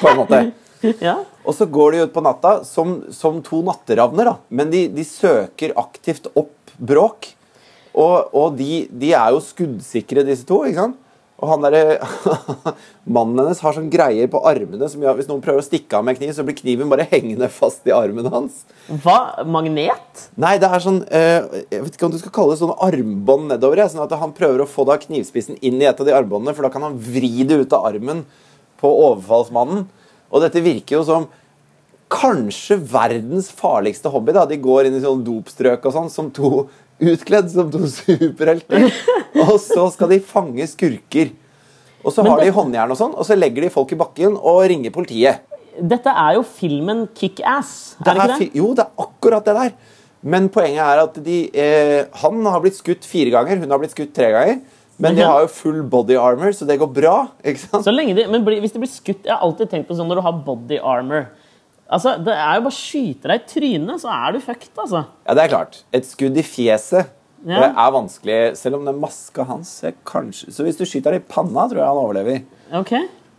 På 0.01 0.13
en 0.13 0.23
måte. 0.23 0.47
Ja. 1.03 1.17
Og 1.43 1.51
så 1.57 1.65
går 1.67 1.91
de 1.91 2.05
ut 2.05 2.13
på 2.15 2.21
natta 2.23 2.61
som, 2.63 2.93
som 3.11 3.41
to 3.43 3.57
natteravner, 3.67 4.29
da. 4.29 4.35
Men 4.47 4.69
de, 4.71 4.85
de 4.93 5.03
søker 5.03 5.73
aktivt 5.75 6.29
opp 6.39 6.71
bråk. 6.79 7.27
Og, 7.91 8.29
og 8.31 8.55
de, 8.55 8.85
de 8.87 9.09
er 9.11 9.33
jo 9.35 9.41
skuddsikre, 9.43 10.23
disse 10.23 10.47
to. 10.47 10.61
ikke 10.69 10.85
sant? 10.85 11.01
Og 11.39 11.47
han 11.47 11.63
der, 11.63 12.01
Mannen 13.15 13.39
hennes 13.39 13.61
har 13.63 13.75
sånn 13.75 13.89
greier 13.91 14.27
på 14.31 14.41
armene 14.47 14.89
som 14.91 14.99
gjør 14.99 15.13
at 15.13 15.19
hvis 15.21 15.29
noen 15.29 15.43
prøver 15.43 15.63
å 15.63 15.65
stikke 15.65 15.99
av 15.99 16.03
med 16.03 16.17
kniv, 16.19 16.33
så 16.35 16.43
blir 16.43 16.57
kniven 16.57 16.91
bare 16.91 17.07
hengende 17.07 17.47
fast 17.53 17.87
i 17.87 17.93
armen 17.95 18.27
hans. 18.33 18.65
Hva? 19.03 19.45
Magnet? 19.47 20.25
Nei, 20.39 20.57
det 20.59 20.67
er 20.67 20.83
sånn 20.83 20.99
eh, 21.07 21.45
Jeg 21.69 21.85
vet 21.85 21.95
ikke 21.95 22.09
om 22.09 22.13
du 22.15 22.19
skal 22.19 22.33
kalle 22.35 22.55
det 22.55 22.61
sånne 22.63 22.75
armbånd 22.89 23.53
nedover. 23.53 23.79
ja. 23.79 23.87
Sånn 23.91 24.03
at 24.03 24.15
han 24.19 24.35
prøver 24.35 24.65
å 24.65 24.69
få 24.69 24.83
da 24.89 24.99
knivspissen 24.99 25.59
inn 25.63 25.79
i 25.79 25.87
et 25.87 25.99
av 26.03 26.07
de 26.07 26.15
armbåndene, 26.17 26.55
for 26.57 26.67
da 26.67 26.73
kan 26.73 26.83
han 26.89 26.99
vri 26.99 27.45
det 27.47 27.61
ut 27.63 27.77
av 27.77 27.87
armen 27.87 28.25
på 28.79 28.91
overfallsmannen. 29.07 29.87
Og 30.29 30.43
dette 30.43 30.61
virker 30.65 30.99
jo 30.99 31.05
som 31.07 31.29
kanskje 32.09 32.79
verdens 32.89 33.51
farligste 33.53 34.09
hobby. 34.11 34.33
da. 34.35 34.45
De 34.49 34.57
går 34.59 34.89
inn 34.89 34.97
i 34.97 35.03
sånn 35.03 35.23
dopstrøk 35.25 35.85
og 35.85 35.95
sånn 35.95 36.11
som 36.11 36.31
to 36.33 36.67
utkledd 36.99 37.49
som 37.51 37.69
to 37.71 37.85
superhelter. 37.89 38.89
Og 39.45 39.55
så 39.63 39.85
skal 39.93 40.09
de 40.15 40.19
fange 40.25 40.65
skurker. 40.67 41.31
Og 42.03 42.13
så 42.15 42.23
har 42.23 42.31
har 42.37 42.43
de 42.45 42.51
håndjern 42.55 42.91
og 42.93 42.99
sånn, 42.99 43.15
og 43.19 43.25
så 43.27 43.35
legger 43.35 43.65
de 43.65 43.69
folk 43.73 43.91
i 43.91 43.97
bakken 43.99 44.37
og 44.39 44.61
ringer 44.71 44.93
politiet. 44.95 45.41
Dette 45.79 46.11
er 46.11 46.35
jo 46.37 46.43
filmen 46.47 47.05
Kick-Ass. 47.15 47.95
Er 47.99 48.03
det 48.03 48.13
Det 48.13 48.15
ikke 48.23 48.37
det? 48.39 48.59
Jo, 48.59 48.69
det 48.75 48.85
er 48.85 49.03
akkurat 49.05 49.45
det 49.47 49.55
der. 49.55 49.73
Men 50.23 50.49
poenget 50.51 50.83
er 50.83 51.01
at 51.05 51.19
de, 51.23 51.37
eh, 51.55 52.05
han 52.23 52.39
har 52.45 52.59
blitt 52.63 52.75
skutt 52.79 53.05
fire 53.07 53.31
ganger, 53.31 53.59
hun 53.61 53.71
har 53.71 53.79
blitt 53.79 53.95
skutt 53.95 54.13
tre 54.15 54.31
ganger. 54.35 54.59
Men 54.99 55.15
de 55.15 55.23
har 55.23 55.45
jo 55.45 55.47
full 55.47 55.81
body 55.87 56.17
armor, 56.19 56.51
så 56.51 56.65
det 56.67 56.75
går 56.79 56.89
bra. 56.91 57.13
ikke 57.43 57.59
sant? 57.61 57.85
De, 57.87 58.25
men 58.27 58.43
bli- 58.43 58.59
hvis 58.59 58.73
de 58.73 58.79
blir 58.81 58.91
skutt 58.91 59.23
Jeg 59.23 59.31
har 59.31 59.39
alltid 59.45 59.69
tenkt 59.71 59.87
på 59.87 59.95
sånn 59.95 60.09
når 60.11 60.19
du 60.19 60.21
har 60.25 60.33
body 60.43 60.79
armor. 60.83 61.29
Altså, 61.89 62.17
Det 62.23 62.33
er 62.35 62.55
jo 62.59 62.65
bare 62.67 62.73
å 62.73 62.75
skyte 62.75 63.31
deg 63.31 63.39
i 63.41 63.47
trynet, 63.49 64.01
så 64.03 64.11
er 64.13 64.35
du 64.35 64.39
fucked, 64.43 64.73
altså. 64.77 65.05
Ja, 65.25 65.33
det 65.37 65.43
er 65.45 65.53
klart. 65.55 65.79
Et 65.93 66.05
skudd 66.05 66.37
i 66.37 66.43
fjeset 66.45 67.07
Ja. 67.47 67.59
det 67.63 67.69
er 67.71 67.91
vanskelig, 67.95 68.57
selv 68.59 68.75
om 68.75 68.85
den 68.85 68.99
maska 68.99 69.45
hans 69.47 69.71
er 69.87 69.93
kanskje 70.05 70.51
Så 70.51 70.65
hvis 70.65 70.77
du 70.77 70.83
skyter 70.85 71.15
det 71.15 71.21
i 71.21 71.27
panna, 71.33 71.67
tror 71.69 71.79
jeg 71.79 71.87
han 71.87 72.01
overlever. 72.03 72.43
Ok. 72.75 72.93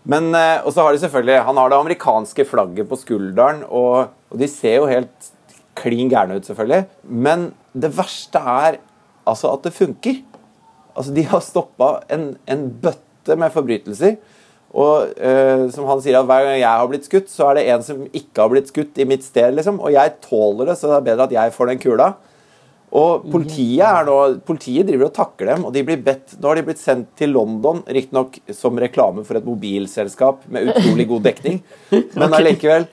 Men, 0.04 0.34
eh, 0.34 0.62
Og 0.64 0.72
så 0.72 0.82
har 0.82 0.92
de 0.92 0.98
selvfølgelig 0.98 1.44
Han 1.44 1.56
har 1.56 1.68
det 1.68 1.78
amerikanske 1.78 2.46
flagget 2.48 2.88
på 2.88 2.96
skulderen, 2.98 3.62
og, 3.68 4.08
og 4.30 4.38
de 4.38 4.48
ser 4.48 4.76
jo 4.80 4.86
helt 4.86 5.30
klin 5.76 6.10
gærne 6.10 6.36
ut, 6.36 6.44
selvfølgelig. 6.44 6.86
Men 7.04 7.54
det 7.78 7.92
verste 7.96 8.36
er 8.40 8.78
altså 9.26 9.52
at 9.52 9.62
det 9.62 9.72
funker. 9.72 10.22
Altså, 10.96 11.14
De 11.14 11.22
har 11.22 11.40
stoppa 11.40 12.00
en, 12.10 12.36
en 12.48 12.70
bøtte 12.82 13.36
med 13.38 13.52
forbrytelser. 13.52 14.16
Og 14.70 15.16
eh, 15.18 15.64
som 15.74 15.86
han 15.90 16.00
sier, 16.02 16.20
at 16.20 16.28
hver 16.28 16.44
gang 16.46 16.58
jeg 16.60 16.70
har 16.70 16.88
blitt 16.90 17.06
skutt, 17.08 17.30
så 17.32 17.48
er 17.50 17.58
det 17.58 17.68
en 17.74 17.82
som 17.82 18.02
ikke 18.06 18.38
har 18.44 18.50
blitt 18.52 18.68
skutt 18.70 18.98
i 19.02 19.06
mitt 19.08 19.24
sted. 19.26 19.54
liksom. 19.56 19.80
Og 19.82 19.90
jeg 19.96 20.12
tåler 20.22 20.70
det, 20.70 20.76
så 20.78 20.90
det 20.92 20.98
er 21.00 21.06
bedre 21.08 21.26
at 21.26 21.34
jeg 21.34 21.54
får 21.56 21.72
den 21.72 21.80
kula. 21.82 22.12
Og 22.90 23.22
politiet, 23.30 23.84
er 23.86 24.06
nå, 24.08 24.14
politiet 24.46 24.88
driver 24.88 25.06
og 25.06 25.12
takker 25.14 25.46
dem, 25.52 25.64
og 25.68 25.74
de 25.74 25.82
blir 25.86 26.00
bedt, 26.02 26.32
nå 26.42 26.48
har 26.50 26.58
de 26.58 26.64
blitt 26.66 26.80
sendt 26.82 27.12
til 27.18 27.30
London, 27.36 27.84
riktignok 27.86 28.40
som 28.56 28.78
reklame 28.82 29.22
for 29.26 29.38
et 29.38 29.46
mobilselskap 29.46 30.40
med 30.50 30.72
utrolig 30.72 31.06
god 31.12 31.22
dekning, 31.28 31.60
men 32.18 32.34
allikevel. 32.34 32.88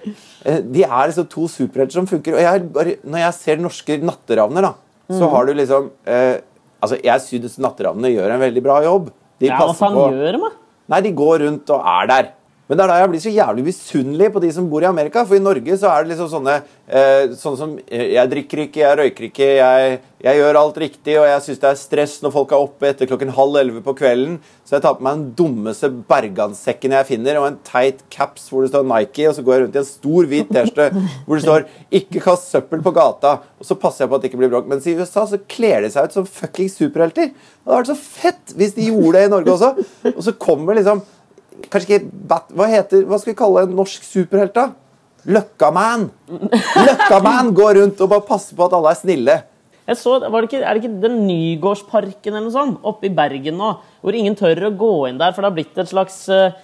eh, 0.46 0.60
De 0.62 0.84
er 0.86 1.10
liksom 1.10 1.26
to 1.34 1.48
superhelter 1.50 1.98
som 1.98 2.10
funker. 2.10 2.38
Og 2.38 2.46
jeg, 2.46 2.68
bare, 2.76 2.94
når 3.10 3.24
jeg 3.26 3.38
ser 3.40 3.64
norske 3.64 3.98
natteravner, 4.06 4.70
da, 4.70 4.74
så 5.18 5.30
har 5.34 5.48
du 5.50 5.54
liksom 5.58 5.92
eh, 6.06 6.38
Altså, 6.78 7.00
jeg 7.02 7.22
synes 7.26 7.56
natteravnene 7.58 8.12
gjør 8.14 8.36
en 8.36 8.42
veldig 8.44 8.62
bra 8.62 8.76
jobb. 8.86 9.08
De 9.42 9.48
Ja, 9.48 9.56
hva 9.58 9.72
passer 9.72 9.80
faen 9.82 9.96
på 9.98 10.04
gjør 10.14 10.36
de, 10.36 10.42
da? 10.44 10.50
Nei, 10.88 11.02
de 11.04 11.12
går 11.12 11.44
rundt 11.46 11.70
og 11.76 11.84
er 11.84 12.12
der. 12.12 12.30
Men 12.68 12.76
det 12.76 12.84
er 12.84 12.92
da 12.92 12.98
jeg 13.00 13.12
blir 13.14 13.22
så 13.24 13.32
jævlig 13.32 13.64
misunnelig 13.64 14.28
på 14.34 14.42
de 14.44 14.50
som 14.52 14.66
bor 14.68 14.84
i 14.84 14.90
Amerika. 14.90 15.24
For 15.28 15.38
i 15.38 15.44
Norge 15.44 15.78
så 15.80 15.88
er 15.88 16.04
det 16.04 16.12
liksom 16.12 16.28
sånne 16.34 16.58
eh, 16.60 17.32
Sånn 17.40 17.56
som 17.60 17.78
eh, 17.88 18.10
Jeg 18.18 18.32
drikker 18.34 18.64
ikke, 18.66 18.82
jeg 18.84 19.00
røyker 19.00 19.28
ikke, 19.30 19.48
jeg, 19.62 20.00
jeg 20.28 20.40
gjør 20.42 20.60
alt 20.60 20.80
riktig, 20.84 21.16
og 21.22 21.28
jeg 21.30 21.46
syns 21.46 21.62
det 21.64 21.70
er 21.70 21.80
stress 21.80 22.18
når 22.24 22.34
folk 22.36 22.52
er 22.52 22.66
oppe 22.66 22.90
etter 22.90 23.08
klokken 23.10 23.32
halv 23.38 23.60
elleve 23.62 23.84
på 23.86 23.96
kvelden. 24.02 24.36
Så 24.68 24.76
jeg 24.76 24.84
tar 24.84 24.98
på 25.00 25.06
meg 25.08 25.20
den 25.22 25.32
dummeste 25.40 25.90
bergansekken 26.12 26.96
jeg 26.98 27.08
finner, 27.08 27.40
og 27.40 27.48
en 27.52 27.60
teit 27.68 28.04
caps 28.14 28.50
hvor 28.52 28.66
det 28.66 28.74
står 28.74 28.88
Nike, 28.92 29.30
og 29.30 29.38
så 29.38 29.46
går 29.48 29.56
jeg 29.56 29.66
rundt 29.66 29.78
i 29.80 29.84
en 29.84 29.90
stor 29.94 30.32
hvit 30.34 30.52
T-skjorte 30.52 30.90
hvor 31.24 31.38
det 31.38 31.46
står 31.46 31.68
'Ikke 31.88 32.24
kast 32.24 32.52
søppel 32.52 32.84
på 32.84 32.96
gata', 32.98 33.38
og 33.60 33.70
så 33.70 33.80
passer 33.80 34.04
jeg 34.04 34.12
på 34.12 34.18
at 34.18 34.26
det 34.26 34.32
ikke 34.34 34.42
blir 34.44 34.52
bråk. 34.52 34.68
Mens 34.68 34.88
i 34.88 34.98
USA 34.98 35.24
så 35.30 35.40
kler 35.48 35.86
de 35.86 35.94
seg 35.94 36.10
ut 36.10 36.20
som 36.20 36.28
fuckings 36.28 36.76
superhelter. 36.76 37.32
Det 37.32 37.72
hadde 37.72 37.80
vært 37.80 37.94
så 37.94 38.00
fett 38.00 38.58
hvis 38.58 38.76
de 38.76 38.90
gjorde 38.92 39.20
det 39.20 39.28
i 39.28 39.32
Norge 39.32 39.54
også. 39.56 39.72
Og 40.16 40.24
så 40.24 40.36
kommer 40.36 40.76
liksom 40.76 41.02
Kanskje 41.72 41.98
ikke 41.98 42.26
Bat... 42.30 42.52
Hva 42.54 42.68
heter 42.72 43.06
Hva 43.08 43.20
skal 43.22 43.34
vi 43.34 43.40
kalle 43.40 43.66
en 43.68 43.76
norsk 43.78 44.06
superhelt, 44.06 44.56
da? 44.56 44.70
Løkkaman! 45.28 46.08
Løkkaman 46.88 47.54
går 47.58 47.82
rundt 47.82 48.02
og 48.04 48.12
bare 48.14 48.28
passer 48.28 48.56
på 48.56 48.68
at 48.68 48.76
alle 48.78 48.94
er 48.94 49.00
snille. 49.00 49.38
Jeg 49.88 50.00
så, 50.02 50.18
var 50.20 50.44
det 50.44 50.50
ikke, 50.50 50.64
Er 50.68 50.76
det 50.76 50.82
ikke 50.84 51.02
den 51.04 51.18
Nygårdsparken 51.30 52.34
eller 52.34 52.46
noe 52.50 52.56
sånt, 52.56 52.80
oppe 52.88 53.08
i 53.08 53.14
Bergen 53.16 53.56
nå, 53.60 53.70
hvor 54.04 54.16
ingen 54.20 54.36
tør 54.36 54.66
å 54.68 54.72
gå 54.76 54.92
inn 55.08 55.20
der, 55.20 55.32
for 55.32 55.44
det 55.44 55.50
har 55.50 55.56
blitt 55.56 55.80
et 55.80 55.92
slags 55.92 56.18
eh, 56.34 56.58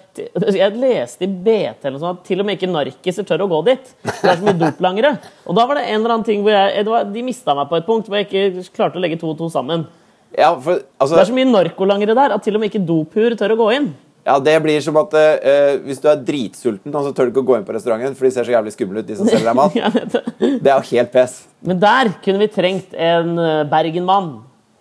Jeg 0.57 0.75
leste 0.75 1.23
i 1.23 1.31
BT 1.31 1.87
eller 1.87 1.95
noe 1.95 2.03
sånt, 2.03 2.19
at 2.19 2.27
til 2.27 2.43
og 2.43 2.47
med 2.47 2.59
ikke 2.59 2.71
narkiser 2.71 3.27
tør 3.27 3.45
å 3.45 3.49
gå 3.51 3.61
dit. 3.69 3.91
Det 4.03 4.27
er 4.27 4.41
så 4.41 4.43
mye 4.43 4.59
doplangere. 4.59 5.13
Og 5.47 5.55
da 5.55 5.65
var 5.69 5.79
det 5.79 5.85
en 5.87 6.01
eller 6.01 6.17
annen 6.17 6.27
ting 6.27 6.43
hvor 6.43 6.55
jeg, 6.55 6.83
det 6.83 6.95
var, 6.95 7.07
de 7.15 7.25
mista 7.25 7.55
meg 7.55 7.71
på 7.71 7.79
et 7.79 7.87
punkt 7.87 8.11
hvor 8.11 8.19
jeg 8.19 8.27
ikke 8.27 8.65
klarte 8.75 8.99
å 8.99 9.03
legge 9.03 9.19
to 9.21 9.31
og 9.31 9.39
to 9.39 9.47
sammen. 9.53 9.87
Ja, 10.35 10.51
for, 10.59 10.83
altså, 10.99 11.15
Det 11.15 11.23
er 11.23 11.31
så 11.31 11.37
mye 11.37 11.51
narkolangere 11.51 12.17
der 12.17 12.35
at 12.35 12.43
til 12.43 12.59
og 12.59 12.63
med 12.63 12.73
ikke 12.73 12.83
dopur 12.83 13.39
tør 13.39 13.55
å 13.55 13.59
gå 13.63 13.69
inn. 13.77 13.93
Ja, 14.23 14.37
det 14.39 14.55
blir 14.63 14.79
som 14.83 14.97
at 15.01 15.13
eh, 15.19 15.73
hvis 15.83 15.99
du 15.99 16.07
er 16.07 16.21
dritsulten, 16.23 16.93
og 16.95 17.07
så 17.07 17.11
tør 17.15 17.27
du 17.27 17.33
ikke 17.33 17.43
å 17.43 17.49
gå 17.49 17.57
inn 17.59 17.65
på 17.67 17.75
restauranten, 17.75 18.15
for 18.15 18.27
de 18.27 18.31
ser 18.35 18.47
så 18.47 18.55
jævlig 18.55 18.71
skumle 18.75 19.03
ut, 19.03 19.07
de 19.09 19.17
som 19.19 19.27
selger 19.27 19.49
deg 19.49 19.57
mat. 19.59 19.75
Det. 20.63 20.71
Er 20.71 20.77
jo 20.77 20.87
helt 20.93 21.11
pes. 21.11 21.35
Men 21.67 21.81
der 21.81 22.13
kunne 22.23 22.39
vi 22.43 22.49
trengt 22.53 22.95
en 22.95 23.35
eh, 23.37 23.63
Bergen-mann. 23.71 24.31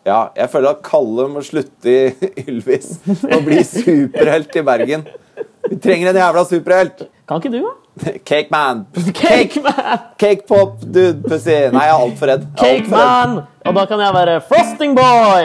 Ja, 0.07 0.29
jeg 0.35 0.51
føler 0.51 0.75
at 0.75 0.83
Kalle 0.87 1.29
må 1.31 1.43
slutte 1.47 1.91
i 1.91 2.13
Ylvis 2.49 2.97
og 3.07 3.45
bli 3.47 3.61
superhelt 3.67 4.57
i 4.59 4.65
Bergen. 4.67 5.07
Vi 5.69 5.79
trenger 5.83 6.11
en 6.11 6.19
jævla 6.23 6.43
superhelt. 6.47 7.07
Kan 7.27 7.43
ikke 7.43 7.53
du, 7.55 7.61
da? 7.67 7.75
Cake 8.31 8.49
man. 8.51 8.87
Cake 9.15 9.61
Man! 9.63 9.99
Cake 10.19 10.47
pop, 10.49 10.81
dude, 10.81 11.23
pussy. 11.27 11.51
Nei, 11.51 11.85
jeg 11.87 11.93
er 11.93 11.99
altfor 11.99 12.27
redd. 12.33 12.47
Jeg 12.57 12.79
er 12.79 12.83
Cake 12.83 12.89
alt. 12.89 13.35
Man! 13.35 13.43
Og 13.67 13.75
da 13.79 13.85
kan 13.91 14.01
jeg 14.07 14.13
være 14.15 14.41
Frosting 14.49 14.97
Boy! 14.99 15.43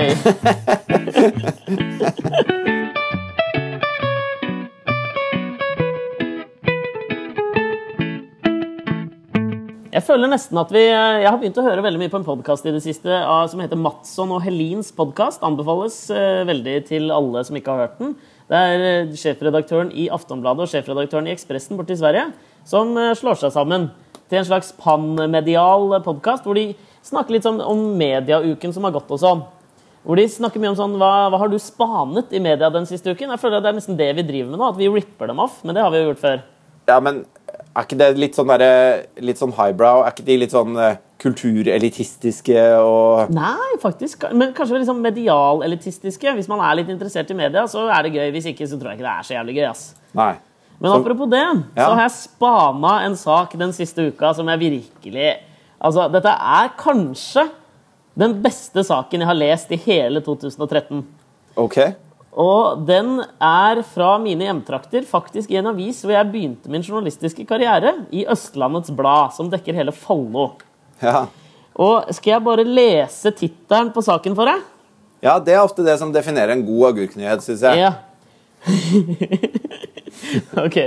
Jeg 9.98 10.04
føler 10.06 10.30
nesten 10.30 10.60
at 10.62 10.70
vi 10.70 10.84
Jeg 10.84 11.26
har 11.26 11.40
begynt 11.42 11.58
å 11.58 11.64
høre 11.66 11.82
veldig 11.82 11.98
mye 11.98 12.12
på 12.14 12.20
en 12.20 12.26
podkast 12.28 12.68
i 12.70 12.72
det 12.76 12.84
siste 12.84 13.16
som 13.50 13.62
heter 13.64 13.80
Madsson 13.82 14.30
og 14.36 14.44
Helins 14.44 14.92
podkast. 14.94 15.42
Anbefales 15.42 15.96
eh, 16.14 16.44
veldig 16.46 16.76
til 16.86 17.08
alle 17.10 17.42
som 17.48 17.56
ikke 17.58 17.74
har 17.74 17.88
hørt 17.88 17.96
den. 18.04 18.12
Det 18.46 18.60
er 18.60 18.84
eh, 18.90 19.16
sjefredaktøren 19.18 19.90
i 19.90 20.06
Aftonbladet 20.14 20.68
og 20.68 20.70
sjefredaktøren 20.70 21.26
i 21.26 21.34
Ekspressen 21.34 21.80
borte 21.80 21.96
i 21.96 21.98
Sverige 21.98 22.28
som 22.70 22.92
eh, 22.94 23.16
slår 23.18 23.40
seg 23.42 23.56
sammen 23.56 23.88
til 24.30 24.44
en 24.44 24.46
slags 24.52 24.70
panmedial 24.78 25.96
podkast 26.06 26.46
hvor 26.46 26.60
de 26.60 26.68
snakker 27.08 27.34
litt 27.34 27.48
sånn 27.48 27.58
om 27.66 27.82
mediauken 27.98 28.76
som 28.76 28.86
har 28.86 28.94
gått 29.00 29.10
og 29.18 29.24
sånn. 29.24 29.44
Hvor 30.06 30.22
de 30.22 30.28
snakker 30.30 30.62
mye 30.62 30.76
om 30.76 30.80
sånn 30.84 31.00
hva, 31.02 31.12
hva 31.34 31.42
har 31.42 31.50
du 31.50 31.58
spanet 31.64 32.38
i 32.38 32.44
media 32.44 32.70
den 32.70 32.86
siste 32.86 33.18
uken? 33.18 33.34
Jeg 33.34 33.42
føler 33.42 33.64
at 33.64 33.66
Det 33.66 33.74
er 33.74 33.82
nesten 33.82 33.98
det 33.98 34.12
vi 34.22 34.30
driver 34.30 34.54
med 34.54 34.62
nå, 34.62 34.70
at 34.70 34.78
vi 34.78 34.94
ripper 34.94 35.34
dem 35.34 35.42
off. 35.42 35.58
Men 35.66 35.74
det 35.74 35.88
har 35.88 35.90
vi 35.90 36.04
jo 36.04 36.12
gjort 36.12 36.22
før. 36.28 36.46
Ja, 36.86 37.02
men 37.02 37.26
Er 37.78 37.86
ikke 37.86 37.98
det 38.00 38.08
litt 38.18 38.34
sånn, 38.38 38.50
der, 38.58 39.04
litt 39.22 39.38
sånn 39.38 39.52
highbrow? 39.54 40.02
Er 40.02 40.10
ikke 40.16 40.26
de 40.26 40.38
litt 40.42 40.54
sånn 40.56 40.74
eh, 40.82 40.96
kulturelitistiske 41.22 42.58
og 42.82 43.30
Nei, 43.36 43.76
faktisk. 43.84 44.26
Men 44.34 44.54
kanskje 44.58 44.80
sånn 44.88 45.04
medialelitistiske. 45.04 46.34
Hvis 46.40 46.50
man 46.50 46.64
er 46.66 46.80
litt 46.80 46.90
interessert 46.90 47.30
i 47.34 47.38
media, 47.38 47.68
så 47.70 47.86
er 47.94 48.08
det 48.08 48.16
gøy. 48.16 48.32
Hvis 48.34 48.50
ikke, 48.54 48.66
så 48.70 48.80
tror 48.80 48.94
jeg 48.96 49.00
ikke 49.00 49.08
det 49.08 49.14
er 49.14 49.28
så 49.28 49.36
jævlig 49.38 49.58
gøy. 49.60 49.68
ass. 49.70 49.84
Nei. 50.18 50.34
Men 50.80 50.92
Så- 50.92 50.98
apropos 51.02 51.30
det, 51.30 51.44
Ja. 51.76 51.86
så 51.86 51.94
har 51.94 52.02
jeg 52.02 52.12
spana 52.12 53.06
en 53.06 53.16
sak 53.16 53.58
den 53.58 53.72
siste 53.74 54.08
uka 54.12 54.34
som 54.36 54.48
jeg 54.48 54.60
virkelig 54.60 55.38
Altså, 55.80 56.12
dette 56.12 56.26
er 56.26 56.70
kanskje 56.76 57.50
den 58.18 58.42
beste 58.42 58.84
saken 58.84 59.20
jeg 59.20 59.28
har 59.28 59.36
lest 59.36 59.72
i 59.72 59.76
hele 59.76 60.22
2013. 60.22 61.06
OK. 61.56 61.78
Og 62.38 62.84
den 62.86 63.18
er 63.42 63.82
fra 63.90 64.12
mine 64.22 64.46
hjemtrakter, 64.46 65.06
faktisk 65.10 65.50
i 65.52 65.58
en 65.58 65.72
avis 65.72 66.04
hvor 66.06 66.14
jeg 66.14 66.30
begynte 66.30 66.70
min 66.70 66.86
journalistiske 66.86 67.48
karriere, 67.50 67.96
i 68.14 68.28
Østlandets 68.30 68.94
Blad, 68.94 69.34
som 69.34 69.50
dekker 69.50 69.78
hele 69.78 69.96
Follo. 69.96 70.52
Ja. 71.02 71.26
Og 71.78 72.10
skal 72.14 72.36
jeg 72.36 72.46
bare 72.46 72.66
lese 72.66 73.34
tittelen 73.34 73.90
på 73.94 74.06
saken 74.06 74.38
for 74.38 74.50
deg? 74.50 74.66
ja, 75.24 75.38
det 75.42 75.56
er 75.56 75.64
ofte 75.64 75.86
det 75.86 75.98
som 76.00 76.12
definerer 76.14 76.54
en 76.54 76.66
god 76.66 76.92
agurknyhet, 76.92 77.44
syns 77.46 77.64
jeg. 77.66 77.82
Ja. 77.82 77.94
ok. 80.66 80.78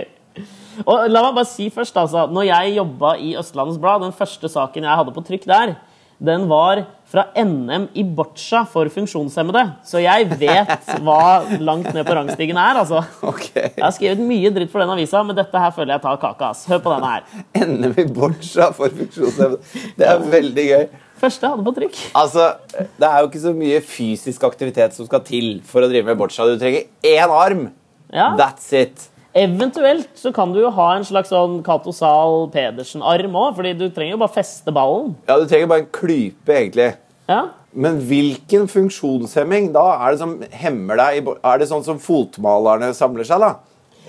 Og 0.86 1.10
la 1.10 1.22
meg 1.26 1.36
bare 1.36 1.48
si 1.48 1.66
først, 1.72 1.96
altså. 1.98 2.26
Når 2.30 2.46
jeg 2.46 2.76
jobba 2.78 3.14
i 3.18 3.34
Østlandets 3.40 3.80
Blad, 3.82 4.04
den 4.04 4.14
første 4.16 4.50
saken 4.52 4.86
jeg 4.86 5.00
hadde 5.02 5.14
på 5.16 5.24
trykk 5.26 5.48
der, 5.50 5.74
den 6.20 6.44
var 6.50 6.83
fra 7.11 7.24
NM 7.35 7.88
i 7.98 8.04
boccia 8.04 8.61
for 8.70 8.87
funksjonshemmede. 8.92 9.62
Så 9.88 10.02
jeg 10.02 10.28
vet 10.38 10.90
hva 11.02 11.40
langt 11.59 11.88
ned 11.96 12.04
på 12.06 12.14
rangstigen 12.14 12.59
er, 12.61 12.78
altså. 12.83 13.00
Okay. 13.26 13.72
Jeg 13.72 13.83
har 13.83 13.94
skrevet 13.96 14.22
mye 14.28 14.52
dritt 14.54 14.70
for 14.70 14.85
den 14.85 14.92
avisa, 14.94 15.22
men 15.26 15.38
dette 15.38 15.62
her 15.64 15.72
føler 15.74 15.96
jeg 15.96 16.04
tar 16.04 16.20
kaka. 16.22 16.52
ass. 16.52 16.66
Hør 16.70 16.83
på 16.85 16.92
denne 16.94 17.11
her. 17.16 17.24
NM 17.66 17.96
i 17.98 18.06
boccia 18.20 18.68
for 18.76 18.92
funksjonshemmede. 19.00 19.59
Det 19.98 20.06
er 20.12 20.22
veldig 20.37 20.66
gøy. 20.70 20.87
Første 21.20 21.44
jeg 21.46 21.52
hadde 21.56 21.66
på 21.66 21.74
trykk. 21.76 21.98
Altså, 22.16 22.46
Det 22.70 23.09
er 23.11 23.18
jo 23.20 23.28
ikke 23.28 23.42
så 23.42 23.52
mye 23.56 23.80
fysisk 23.85 24.46
aktivitet 24.48 24.94
som 24.96 25.09
skal 25.09 25.24
til 25.26 25.50
for 25.68 25.85
å 25.85 25.90
drive 25.90 26.06
med 26.12 26.20
boccia. 26.20 26.46
Du 26.48 26.61
trenger 26.61 26.87
én 27.04 27.35
arm. 27.35 27.66
Ja. 28.12 28.30
That's 28.38 28.70
it. 28.76 29.10
Eventuelt 29.38 30.08
så 30.18 30.32
kan 30.34 30.50
du 30.52 30.58
jo 30.64 30.70
ha 30.74 30.88
en 30.96 31.04
slags 31.06 31.30
sånn 31.30 31.60
Cato 31.66 31.92
Zahl 31.94 32.48
Pedersen-arm 32.50 33.36
òg, 33.38 33.54
fordi 33.60 33.76
du 33.78 33.86
trenger 33.94 34.16
jo 34.16 34.22
bare 34.24 34.34
feste 34.34 34.74
ballen. 34.74 35.12
Ja, 35.28 35.38
Du 35.38 35.46
trenger 35.46 35.70
bare 35.70 35.84
en 35.84 35.90
klype, 35.94 36.50
egentlig. 36.50 36.88
Ja. 37.30 37.44
Men 37.72 38.00
hvilken 38.02 38.66
funksjonshemming 38.66 39.70
da 39.76 39.84
er 40.02 40.16
det 40.16 40.18
som 40.24 40.32
hemmer 40.50 40.98
deg? 40.98 41.28
Er 41.46 41.62
det 41.62 41.68
sånn 41.70 41.84
som 41.86 42.00
fotmalerne 42.02 42.90
samler 42.98 43.28
seg, 43.28 43.38
da? 43.44 43.52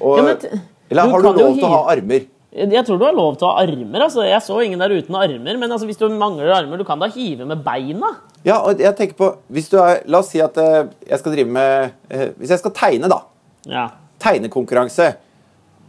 Og, 0.01 0.17
Ja, 0.17 0.23
men 0.23 0.61
eller 0.89 1.11
har 1.13 1.21
du 1.21 1.27
du 1.29 1.43
lov 1.43 1.55
til 1.59 1.67
å 1.69 1.75
ha 1.75 1.83
armer? 1.93 2.25
Jeg 2.51 2.83
tror 2.83 2.97
du 2.99 3.05
har 3.05 3.13
lov 3.15 3.37
til 3.37 3.47
å 3.47 3.51
ha 3.53 3.61
armer. 3.61 4.01
altså. 4.01 4.25
Jeg 4.27 4.41
så 4.43 4.57
ingen 4.65 4.79
der 4.81 4.89
uten 4.89 5.15
armer. 5.15 5.57
Men 5.57 5.71
altså, 5.71 5.85
hvis 5.87 5.97
du 6.01 6.09
mangler 6.09 6.51
armer, 6.51 6.77
du 6.81 6.83
kan 6.83 6.99
da 6.99 7.07
hive 7.07 7.45
med 7.45 7.61
beina. 7.63 8.09
Ja, 8.43 8.57
og 8.65 8.81
jeg 8.81 8.91
tenker 8.97 9.15
på 9.15 9.29
hvis 9.53 9.69
du 9.69 9.77
er, 9.77 10.01
La 10.09 10.19
oss 10.19 10.33
si 10.33 10.41
at 10.41 10.57
eh, 10.57 10.89
jeg 11.07 11.19
skal 11.21 11.31
drive 11.31 11.47
med 11.53 11.91
eh, 12.09 12.31
Hvis 12.41 12.49
jeg 12.49 12.59
skal 12.59 12.73
tegne, 12.73 13.07
da. 13.07 13.21
Ja. 13.69 13.85
Tegnekonkurranse. 14.21 15.11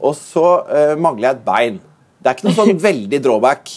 Og 0.02 0.16
så 0.18 0.46
uh, 0.66 0.94
mangler 0.98 1.28
jeg 1.28 1.38
et 1.38 1.46
bein. 1.46 1.80
Det 2.22 2.30
er 2.30 2.38
ikke 2.38 2.48
noe 2.48 2.58
sånn 2.58 2.82
veldig 2.88 3.22
drawback 3.24 3.72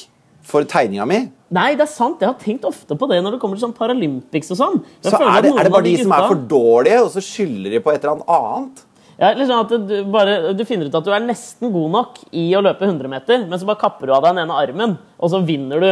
for 0.45 0.67
tegninga 0.69 1.05
mi. 1.09 1.21
Nei, 1.55 1.69
det 1.77 1.85
er 1.85 1.91
sant. 1.91 2.21
Jeg 2.21 2.29
har 2.31 2.39
tenkt 2.41 2.65
ofte 2.67 2.97
på 2.97 3.07
det 3.09 3.21
når 3.21 3.35
det 3.35 3.41
kommer 3.41 3.57
til 3.57 3.67
sånn 3.67 3.77
Paralympics 3.77 4.51
og 4.55 4.59
sånn. 4.59 4.81
Jeg 5.03 5.13
Så 5.13 5.21
er 5.21 5.45
det, 5.45 5.53
er 5.53 5.67
det 5.67 5.73
bare 5.73 5.85
de 5.85 5.95
som 6.01 6.13
er 6.15 6.27
for 6.31 6.41
dårlige, 6.49 6.99
og 7.05 7.13
så 7.13 7.23
skylder 7.23 7.77
de 7.77 7.81
på 7.85 7.93
et 7.93 8.01
eller 8.01 8.15
annet 8.15 8.33
annet? 8.37 8.83
Ja, 9.15 9.29
sånn 9.39 9.61
at 9.61 9.71
du, 9.87 9.93
bare, 10.11 10.33
du 10.57 10.65
finner 10.67 10.89
ut 10.89 10.97
at 10.97 11.05
du 11.05 11.13
er 11.15 11.23
nesten 11.23 11.71
god 11.71 11.93
nok 11.93 12.17
i 12.35 12.49
å 12.57 12.63
løpe 12.65 12.83
100 12.83 13.11
meter, 13.11 13.45
men 13.47 13.61
så 13.61 13.69
bare 13.69 13.79
kapper 13.85 14.09
du 14.09 14.15
av 14.15 14.25
deg 14.25 14.33
den 14.35 14.43
ene 14.43 14.57
armen, 14.59 14.97
og 15.15 15.31
så 15.31 15.39
vinner 15.45 15.85
du 15.85 15.89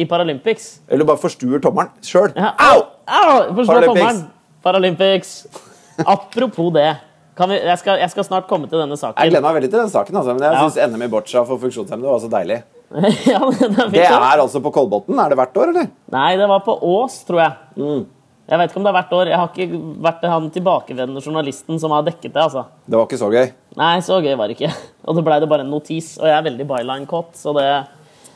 i 0.00 0.06
Paralympics. 0.08 0.68
Eller 0.86 1.08
bare 1.08 1.20
forstuer 1.20 1.62
tommelen 1.64 1.90
sjøl. 2.06 2.30
Ja. 2.36 2.52
Au! 2.62 2.84
Au! 3.10 3.32
Paralympics. 3.56 3.88
Tommeren. 3.90 4.22
Paralympics. 4.62 5.32
Apropos 6.14 6.70
det. 6.76 6.92
Kan 7.38 7.48
vi, 7.52 7.56
jeg, 7.62 7.78
skal, 7.78 7.98
jeg 8.02 8.10
skal 8.12 8.26
snart 8.26 8.46
komme 8.50 8.68
til 8.68 8.80
denne 8.82 8.96
saken. 8.98 9.16
Jeg 9.22 9.30
gleder 9.32 9.46
meg 9.46 9.56
veldig 9.60 9.70
til 9.70 9.80
den 9.80 9.90
saken, 9.92 10.16
altså, 10.20 10.34
men 10.36 10.44
jeg 10.44 10.52
Ja. 10.56 10.62
syns 10.68 10.92
NM 10.92 11.02
i 11.06 11.08
boccia 11.12 11.44
for 11.48 11.60
funksjonshemmede 11.62 12.10
var 12.10 12.22
så 12.22 12.30
deilig. 12.32 12.62
ja, 13.30 13.38
det, 13.54 13.68
er 13.70 13.90
det. 13.94 14.06
er 14.06 14.40
altså 14.42 14.60
på 14.64 14.72
Kolbotn. 14.74 15.14
Er 15.22 15.30
det 15.30 15.38
hvert 15.38 15.56
år, 15.62 15.70
eller? 15.70 15.92
Nei, 16.10 16.30
det 16.40 16.48
var 16.50 16.64
på 16.66 16.74
Ås, 16.74 17.20
tror 17.28 17.38
jeg. 17.44 17.52
Mm. 17.78 18.02
Jeg 18.50 18.58
vet 18.58 18.72
ikke 18.72 18.80
om 18.80 18.86
det 18.86 18.90
er 18.90 18.96
hvert 18.98 19.12
år. 19.14 19.28
Jeg 19.30 19.38
har 19.38 19.50
ikke 19.54 19.80
vært 20.02 20.24
han 20.26 20.48
tilbakevendende 20.50 21.22
journalisten 21.22 21.78
som 21.78 21.92
har 21.94 22.02
dekket 22.08 22.34
det. 22.34 22.42
altså. 22.42 22.64
Det 22.82 22.98
var 22.98 23.06
ikke 23.06 23.20
så 23.20 23.28
gøy. 23.30 23.52
Nei, 23.78 23.92
så 24.02 24.18
gøy 24.18 24.34
var 24.34 24.50
det 24.50 24.56
ikke. 24.58 24.72
Og 25.06 25.14
det 25.14 25.24
blei 25.28 25.38
det 25.38 25.48
bare 25.52 25.62
en 25.62 25.70
notis. 25.70 26.16
Og 26.18 26.26
jeg 26.26 26.34
er 26.34 26.46
veldig 26.50 26.66
byline-kåt, 26.72 27.32
så 27.38 27.54
det 27.54 27.66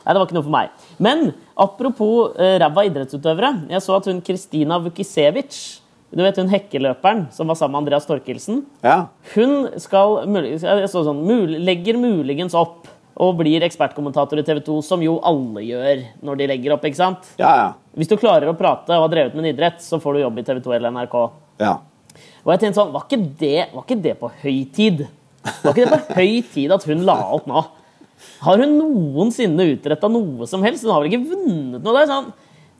Nei, 0.05 0.13
det 0.13 0.19
var 0.21 0.27
ikke 0.27 0.35
noe 0.37 0.45
for 0.45 0.53
meg. 0.53 0.73
Men 1.01 1.21
apropos 1.57 2.35
uh, 2.37 2.55
ræva 2.61 2.83
idrettsutøvere. 2.85 3.49
Jeg 3.73 3.81
så 3.81 3.95
at 3.97 4.05
hun 4.11 4.19
Kristina 4.21 4.77
Vukisevic, 4.83 5.55
du 6.15 6.23
vet 6.23 6.37
hun 6.39 6.47
hekkeløperen 6.51 7.25
som 7.35 7.47
var 7.51 7.57
sammen 7.59 7.75
med 7.75 7.83
Andreas 7.85 8.05
Torkelsen, 8.07 8.63
Ja. 8.83 9.07
hun 9.35 9.69
skal 9.79 10.23
sånn, 10.25 11.23
mul, 11.27 11.57
legger 11.59 11.97
muligens 11.99 12.55
opp 12.55 12.87
og 13.17 13.37
blir 13.39 13.63
ekspertkommentator 13.63 14.39
i 14.39 14.43
TV 14.43 14.59
2, 14.63 14.81
som 14.83 15.01
jo 15.03 15.19
alle 15.23 15.61
gjør 15.63 16.05
når 16.23 16.37
de 16.37 16.47
legger 16.47 16.73
opp. 16.75 16.83
ikke 16.83 16.99
sant? 16.99 17.29
Ja, 17.39 17.51
ja. 17.55 17.73
Hvis 17.95 18.09
du 18.11 18.17
klarer 18.17 18.47
å 18.51 18.57
prate 18.57 18.91
og 18.95 19.05
har 19.07 19.11
drevet 19.13 19.35
med 19.35 19.45
en 19.45 19.51
idrett, 19.53 19.79
så 19.83 19.99
får 20.03 20.13
du 20.13 20.19
jobb 20.25 20.39
i 20.39 20.43
TV 20.43 20.59
2 20.63 20.73
eller 20.75 20.91
NRK. 20.91 21.31
ja. 21.59 21.77
Og 22.45 22.51
jeg 22.53 22.59
tenkte 22.61 22.77
sånn, 22.79 22.91
var 22.93 23.01
ikke 23.09 23.37
det, 23.39 23.73
var 23.73 23.83
ikke 23.83 24.01
det 24.01 24.13
på 24.19 24.27
høy 24.43 24.59
tid? 24.71 25.07
Var 25.63 25.73
ikke 25.73 25.85
det 25.89 25.91
på 26.07 26.13
høy 26.15 26.41
tid 26.53 26.71
at 26.71 26.83
hun 26.87 27.01
la 27.03 27.15
opp 27.33 27.47
nå? 27.49 27.63
Har 28.45 28.57
hun 28.61 28.77
noensinne 28.79 29.65
utretta 29.73 30.07
noe 30.11 30.45
som 30.47 30.61
helst? 30.63 30.83
Hun 30.85 30.93
har 30.93 31.01
vel 31.03 31.09
ikke 31.11 31.27
vunnet 31.33 31.81
noe? 31.83 31.93
Det 31.95 32.03
er 32.03 32.11
sånn, 32.11 32.29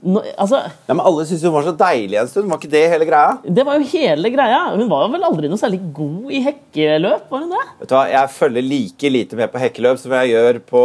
nå, 0.04 0.22
altså, 0.38 0.60
ja 0.88 0.96
men 0.96 1.06
alle 1.08 1.24
syntes 1.26 1.46
hun 1.48 1.54
var 1.56 1.66
så 1.68 1.74
deilig 1.80 2.20
en 2.20 2.30
stund. 2.30 2.50
Var 2.52 2.60
ikke 2.62 2.72
det 2.74 2.84
hele 2.92 3.08
greia? 3.10 3.38
det 3.46 3.66
var 3.68 3.80
jo 3.80 3.88
hele 3.94 4.32
greia. 4.34 4.60
Hun 4.76 4.90
var 4.92 5.08
vel 5.14 5.28
aldri 5.28 5.50
noe 5.52 5.62
særlig 5.62 5.80
god 5.96 6.34
i 6.36 6.42
hekkeløp? 6.46 7.30
var 7.32 7.46
hun 7.46 7.54
det? 7.56 7.64
Vet 7.80 7.90
du 7.90 7.96
hva, 7.96 8.06
Jeg 8.12 8.34
følger 8.36 8.68
like 8.70 9.10
lite 9.14 9.40
med 9.40 9.52
på 9.54 9.62
hekkeløp 9.64 10.02
som 10.02 10.16
jeg 10.20 10.34
gjør 10.34 10.60
på 10.70 10.84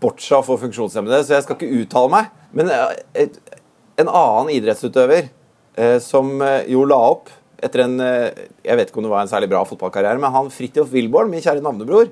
boccia 0.00 0.40
for 0.44 0.60
funksjonshemmede, 0.60 1.22
så 1.24 1.36
jeg 1.36 1.44
skal 1.44 1.58
ikke 1.58 1.82
uttale 1.82 2.12
meg. 2.14 2.30
Men 2.56 2.72
eh, 2.72 3.28
en 4.00 4.08
annen 4.08 4.50
idrettsutøver 4.56 5.28
eh, 5.76 5.98
som 6.02 6.32
eh, 6.42 6.64
jo 6.72 6.84
la 6.88 6.98
opp 7.12 7.30
etter 7.60 7.82
en 7.84 7.98
Jeg 8.00 8.76
vet 8.78 8.88
ikke 8.88 9.02
om 9.02 9.04
det 9.04 9.10
var 9.12 9.20
en 9.20 9.28
særlig 9.28 9.50
bra 9.52 9.60
fotballkarriere, 9.68 10.16
men 10.16 10.32
han 10.32 10.46
Fridtjof 10.48 10.94
Wilborn, 10.94 11.28
min 11.28 11.42
kjære 11.44 11.60
navnebror 11.60 12.08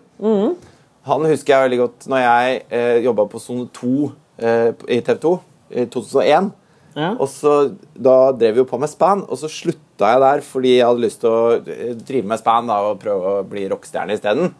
Han 1.08 1.24
husker 1.24 1.54
jeg 1.54 1.64
veldig 1.64 1.78
godt 1.80 2.08
når 2.12 2.20
jeg 2.20 2.58
eh, 2.68 2.96
jobba 3.06 3.24
på 3.32 3.40
sone 3.40 3.64
2 3.72 3.92
eh, 4.44 4.72
i 4.92 5.00
TV 5.00 5.16
2 5.24 5.32
i 5.32 5.40
2001. 5.70 6.52
Ja. 6.98 7.12
Og 7.14 7.28
så, 7.30 7.74
Da 7.94 8.32
drev 8.32 8.56
vi 8.56 8.62
jo 8.62 8.68
på 8.70 8.78
med 8.80 8.90
span, 8.90 9.24
og 9.28 9.38
så 9.38 9.50
slutta 9.52 10.12
jeg 10.14 10.22
der 10.22 10.40
fordi 10.46 10.76
jeg 10.76 10.86
hadde 10.86 11.04
lyst 11.04 11.20
til 11.22 11.30
å 11.30 11.58
eh, 11.58 11.94
drive 11.94 12.26
med 12.26 12.40
span 12.40 12.70
da, 12.70 12.80
og 12.88 13.00
prøve 13.02 13.38
å 13.38 13.44
bli 13.46 13.66
rockestjerne 13.70 14.16
isteden. 14.16 14.54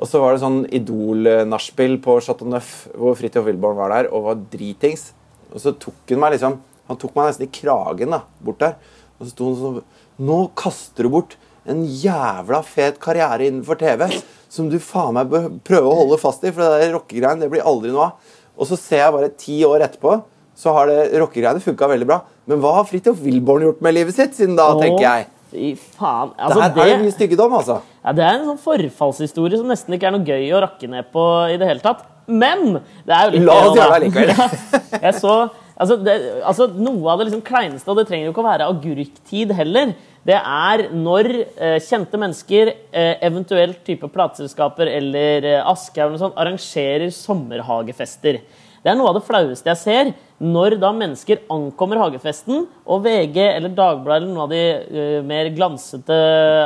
Og 0.00 0.08
så 0.08 0.20
var 0.22 0.32
det 0.34 0.42
sånn 0.44 0.62
Idol-nachspiel 0.70 1.98
på 2.02 2.20
Chateau 2.24 2.48
Neuf 2.48 2.88
hvor 2.94 3.16
Fridtjof 3.18 3.48
Wilborn 3.48 3.78
var 3.80 3.92
der 3.92 4.08
og 4.14 4.28
var 4.28 4.42
dritings. 4.52 5.10
Og 5.50 5.60
så 5.62 5.74
tok 5.74 6.12
hun 6.12 6.20
meg 6.22 6.36
liksom 6.36 6.60
Han 6.90 6.98
tok 6.98 7.14
meg 7.14 7.28
nesten 7.28 7.46
i 7.46 7.52
kragen 7.54 8.14
da, 8.14 8.24
bort 8.42 8.62
der. 8.62 8.76
Og 9.18 9.26
så 9.26 9.32
sto 9.34 9.50
hun 9.50 9.58
sånn 9.58 10.26
Nå 10.26 10.38
kaster 10.58 11.06
du 11.06 11.12
bort 11.12 11.36
en 11.70 11.84
jævla 11.84 12.62
fet 12.66 12.98
karriere 13.02 13.46
innenfor 13.46 13.78
TV 13.78 14.06
som 14.50 14.68
du 14.70 14.78
faen 14.82 15.14
meg 15.14 15.30
bør 15.30 15.48
prøve 15.66 15.90
å 15.90 15.98
holde 16.02 16.18
fast 16.20 16.42
i, 16.44 16.50
for 16.50 16.64
det 16.64 16.80
der 16.82 16.94
rockegreiene 16.96 17.44
det 17.44 17.50
blir 17.52 17.66
aldri 17.66 17.92
noe 17.94 18.08
av. 18.08 18.32
Og 18.60 18.68
så 18.68 18.76
ser 18.78 19.04
jeg 19.06 19.16
bare 19.16 19.32
ti 19.40 19.58
år 19.64 19.86
etterpå, 19.88 20.18
så 20.60 20.74
har 20.76 20.90
det 20.90 20.98
rockegreiene 21.22 21.62
funka 21.64 21.88
veldig 21.88 22.08
bra. 22.10 22.20
Men 22.50 22.60
hva 22.60 22.74
har 22.76 22.88
Fridtjof 22.88 23.20
Wilborn 23.24 23.64
gjort 23.64 23.84
med 23.86 23.96
livet 23.96 24.16
sitt 24.16 24.36
siden 24.36 24.58
da, 24.58 24.68
tenker 24.76 25.06
jeg. 25.06 25.28
Fy 25.50 25.70
faen. 25.96 26.30
Det 26.36 26.44
Altså, 26.46 26.60
her 26.76 26.92
er 26.92 27.00
mye 27.02 27.14
styggedom, 27.14 27.54
altså. 27.58 27.80
Ja, 28.04 28.12
Det 28.14 28.22
er 28.26 28.36
en 28.36 28.44
sånn 28.52 28.60
forfallshistorie 28.62 29.58
som 29.58 29.70
nesten 29.72 29.96
ikke 29.96 30.10
er 30.10 30.14
noe 30.14 30.26
gøy 30.28 30.44
å 30.54 30.60
rakke 30.66 30.90
ned 30.92 31.08
på 31.14 31.24
i 31.50 31.56
det 31.60 31.70
hele 31.70 31.82
tatt. 31.84 32.04
Men 32.30 32.76
det 33.08 33.16
er 33.16 33.24
jo 33.26 33.32
litt 33.34 33.46
La 33.48 33.56
oss 33.64 33.78
gjøre 33.78 33.96
det 33.96 34.02
likevel. 34.04 34.60
Jeg 35.08 35.14
så, 35.18 35.34
altså, 35.80 35.96
det, 36.04 36.14
altså, 36.46 36.68
noe 36.76 37.10
av 37.10 37.20
det 37.20 37.30
liksom 37.30 37.44
kleineste, 37.46 37.88
og 37.90 37.98
det 37.98 38.06
trenger 38.10 38.28
jo 38.28 38.34
ikke 38.34 38.44
å 38.44 38.50
være 38.50 38.70
agurktid 38.70 39.54
heller, 39.56 39.94
det 40.28 40.36
er 40.36 40.82
når 40.92 41.30
eh, 41.40 41.78
kjente 41.80 42.18
mennesker, 42.20 42.74
eh, 42.92 43.14
eventuelt 43.24 43.80
type 43.86 44.08
plateselskaper 44.12 44.90
eller 44.92 45.46
eh, 45.48 45.70
Aschehoug 45.70 46.20
arrangerer 46.34 47.08
sommerhagefester. 47.16 48.42
Det 48.80 48.88
er 48.88 48.96
noe 48.96 49.10
av 49.10 49.18
det 49.18 49.26
flaueste 49.26 49.68
jeg 49.68 49.76
ser, 49.76 50.10
når 50.40 50.78
da 50.80 50.88
mennesker 50.96 51.42
ankommer 51.52 52.00
hagefesten, 52.00 52.62
og 52.88 53.02
VG 53.04 53.36
eller 53.42 53.74
Dagbladet 53.76 54.22
eller 54.24 54.30
noen 54.30 54.44
av 54.46 54.54
de 54.54 54.62
uh, 54.88 55.18
mer 55.28 55.50
glansete 55.52 56.16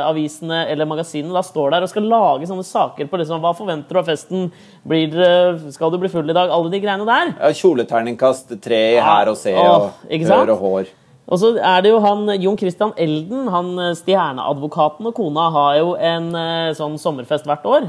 avisene 0.07 0.61
eller 0.71 0.87
magasinene 0.87 1.35
da 1.35 1.43
står 1.43 1.75
der 1.75 1.83
og 1.83 1.91
skal 1.91 2.07
lage 2.07 2.47
sånne 2.47 2.63
saker 2.63 3.11
på 3.11 3.19
liksom, 3.19 3.43
hva 3.43 3.51
forventer 3.57 3.91
du 3.91 3.99
av 3.99 4.07
festen, 4.07 4.51
Blir 4.87 5.11
uh, 5.19 5.65
skal 5.75 5.91
du 5.91 5.99
bli 5.99 6.11
full 6.13 6.29
i 6.31 6.37
dag, 6.37 6.53
alle 6.53 6.71
de 6.71 6.83
greiene 6.83 7.07
der. 7.09 7.33
Ja, 7.35 7.51
Kjoleterningkast 7.55 8.55
tre 8.63 8.83
i 8.95 9.01
her 9.03 9.33
og 9.33 9.39
se 9.41 9.55
og 9.59 9.89
hør 10.07 10.55
og 10.55 10.63
hår. 10.63 10.95
Og 11.25 11.41
så 11.41 11.55
er 11.57 11.81
det 11.81 11.89
jo 11.89 12.01
han 12.03 12.29
Jon 12.37 12.57
Christian 12.59 12.93
Elden, 13.01 13.47
han 13.49 13.71
eh, 13.81 13.93
stjerneadvokaten 13.97 15.09
og 15.09 15.15
kona, 15.17 15.49
har 15.55 15.77
jo 15.79 15.93
en 15.97 16.27
eh, 16.37 16.73
sånn 16.77 16.99
sommerfest 17.01 17.47
hvert 17.49 17.65
år. 17.69 17.87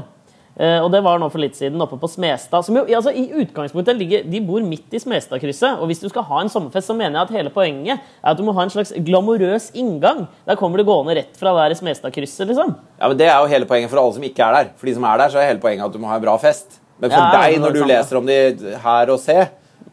Eh, 0.57 0.79
og 0.81 0.89
det 0.89 1.03
var 1.05 1.19
nå 1.21 1.27
for 1.29 1.41
litt 1.41 1.53
siden 1.57 1.81
oppe 1.83 1.99
på 2.01 2.09
Smestad. 2.09 2.65
Som 2.65 2.79
jo, 2.79 2.83
altså, 2.89 3.11
i 3.13 3.27
utgangspunktet 3.43 3.97
ligger, 3.99 4.23
De 4.25 4.39
bor 4.41 4.63
midt 4.65 4.95
i 4.97 5.01
Smestadkrysset. 5.01 5.77
Og 5.77 5.91
hvis 5.91 6.01
du 6.01 6.07
skal 6.09 6.25
ha 6.25 6.41
en 6.41 6.49
sommerfest, 6.49 6.89
så 6.89 6.95
mener 6.97 7.19
jeg 7.19 7.27
at 7.27 7.35
hele 7.37 7.53
poenget 7.53 7.99
er 7.99 8.31
at 8.31 8.39
du 8.39 8.43
må 8.47 8.55
ha 8.57 8.65
en 8.65 8.73
slags 8.73 8.95
glamorøs 9.05 9.69
inngang. 9.77 10.25
Der 10.49 10.57
kommer 10.57 10.81
du 10.81 10.87
gående 10.87 11.13
rett 11.19 11.37
fra 11.37 11.53
der 11.59 11.75
i 11.75 11.77
Smestadkrysset, 11.77 12.49
liksom. 12.49 12.73
Ja, 12.97 13.07
men 13.07 13.17
Det 13.21 13.29
er 13.29 13.37
jo 13.37 13.51
hele 13.53 13.69
poenget 13.69 13.93
for 13.93 14.01
alle 14.01 14.17
som 14.17 14.25
ikke 14.25 14.49
er 14.49 14.57
der. 14.57 14.73
For 14.77 14.89
de 14.89 14.97
som 14.97 15.05
er 15.05 15.21
der, 15.21 15.29
så 15.29 15.41
er 15.43 15.51
hele 15.51 15.61
poenget 15.61 15.85
at 15.85 15.93
du 15.93 16.01
må 16.01 16.09
ha 16.09 16.17
en 16.17 16.25
bra 16.25 16.35
fest. 16.41 16.79
Men 16.97 17.13
for 17.13 17.21
Ja, 17.21 17.29
deg, 17.43 17.61
når 17.61 17.77
du 17.77 17.83
leser 17.85 18.17
om 18.17 18.25
de 18.25 18.39
her 18.81 19.13
og 19.13 19.19
se, 19.21 19.37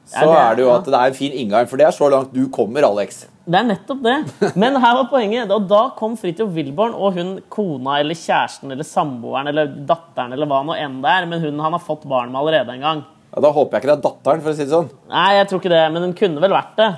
så 0.09 0.25
Ja, 0.25 0.33
det 0.33 0.41
er 0.41 0.57
det 0.57 0.65
jo 0.65 0.73
at 0.73 0.85
det 0.89 0.95
er 0.95 1.13
en 1.13 1.15
fin 1.21 1.33
inngang. 1.33 1.69
For 1.69 1.77
det 1.77 1.87
er 1.87 1.93
så 1.93 2.09
langt 2.09 2.33
du 2.33 2.49
kommer, 2.49 2.85
Alex. 2.89 3.27
Det 3.45 3.59
er 3.59 3.67
nettopp 3.69 4.01
det. 4.05 4.15
Men 4.57 4.79
her 4.81 4.95
var 5.01 5.09
poenget. 5.11 5.51
Og 5.53 5.67
da 5.69 5.83
kom 5.99 6.15
Fridtjof 6.21 6.53
Wilborn 6.57 6.95
og 6.97 7.19
hun 7.19 7.33
kona 7.53 7.99
eller 8.01 8.17
kjæresten 8.17 8.73
eller 8.73 8.87
samboeren 8.89 9.51
eller 9.53 9.73
datteren 9.89 10.33
eller 10.33 10.49
hva 10.49 10.63
nå 10.65 10.77
enn 10.81 11.01
det 11.05 11.13
er, 11.13 11.27
men 11.29 11.43
hun 11.45 11.61
han 11.61 11.77
har 11.77 11.83
fått 11.85 12.07
barn 12.09 12.33
med 12.33 12.41
allerede 12.41 12.77
en 12.77 12.87
gang. 12.87 13.03
Ja, 13.35 13.43
da 13.45 13.51
håper 13.53 13.77
jeg 13.77 13.83
ikke 13.83 13.91
det 13.91 13.97
er 13.99 14.05
datteren, 14.05 14.45
for 14.45 14.53
å 14.53 14.57
si 14.57 14.63
det 14.65 14.73
sånn. 14.73 14.93
Nei, 15.11 15.33
jeg 15.41 15.51
tror 15.51 15.61
ikke 15.61 15.75
det, 15.75 15.83
men 15.93 16.07
hun 16.07 16.15
kunne 16.17 16.45
vel 16.45 16.55
vært 16.55 16.77
det. 16.79 16.89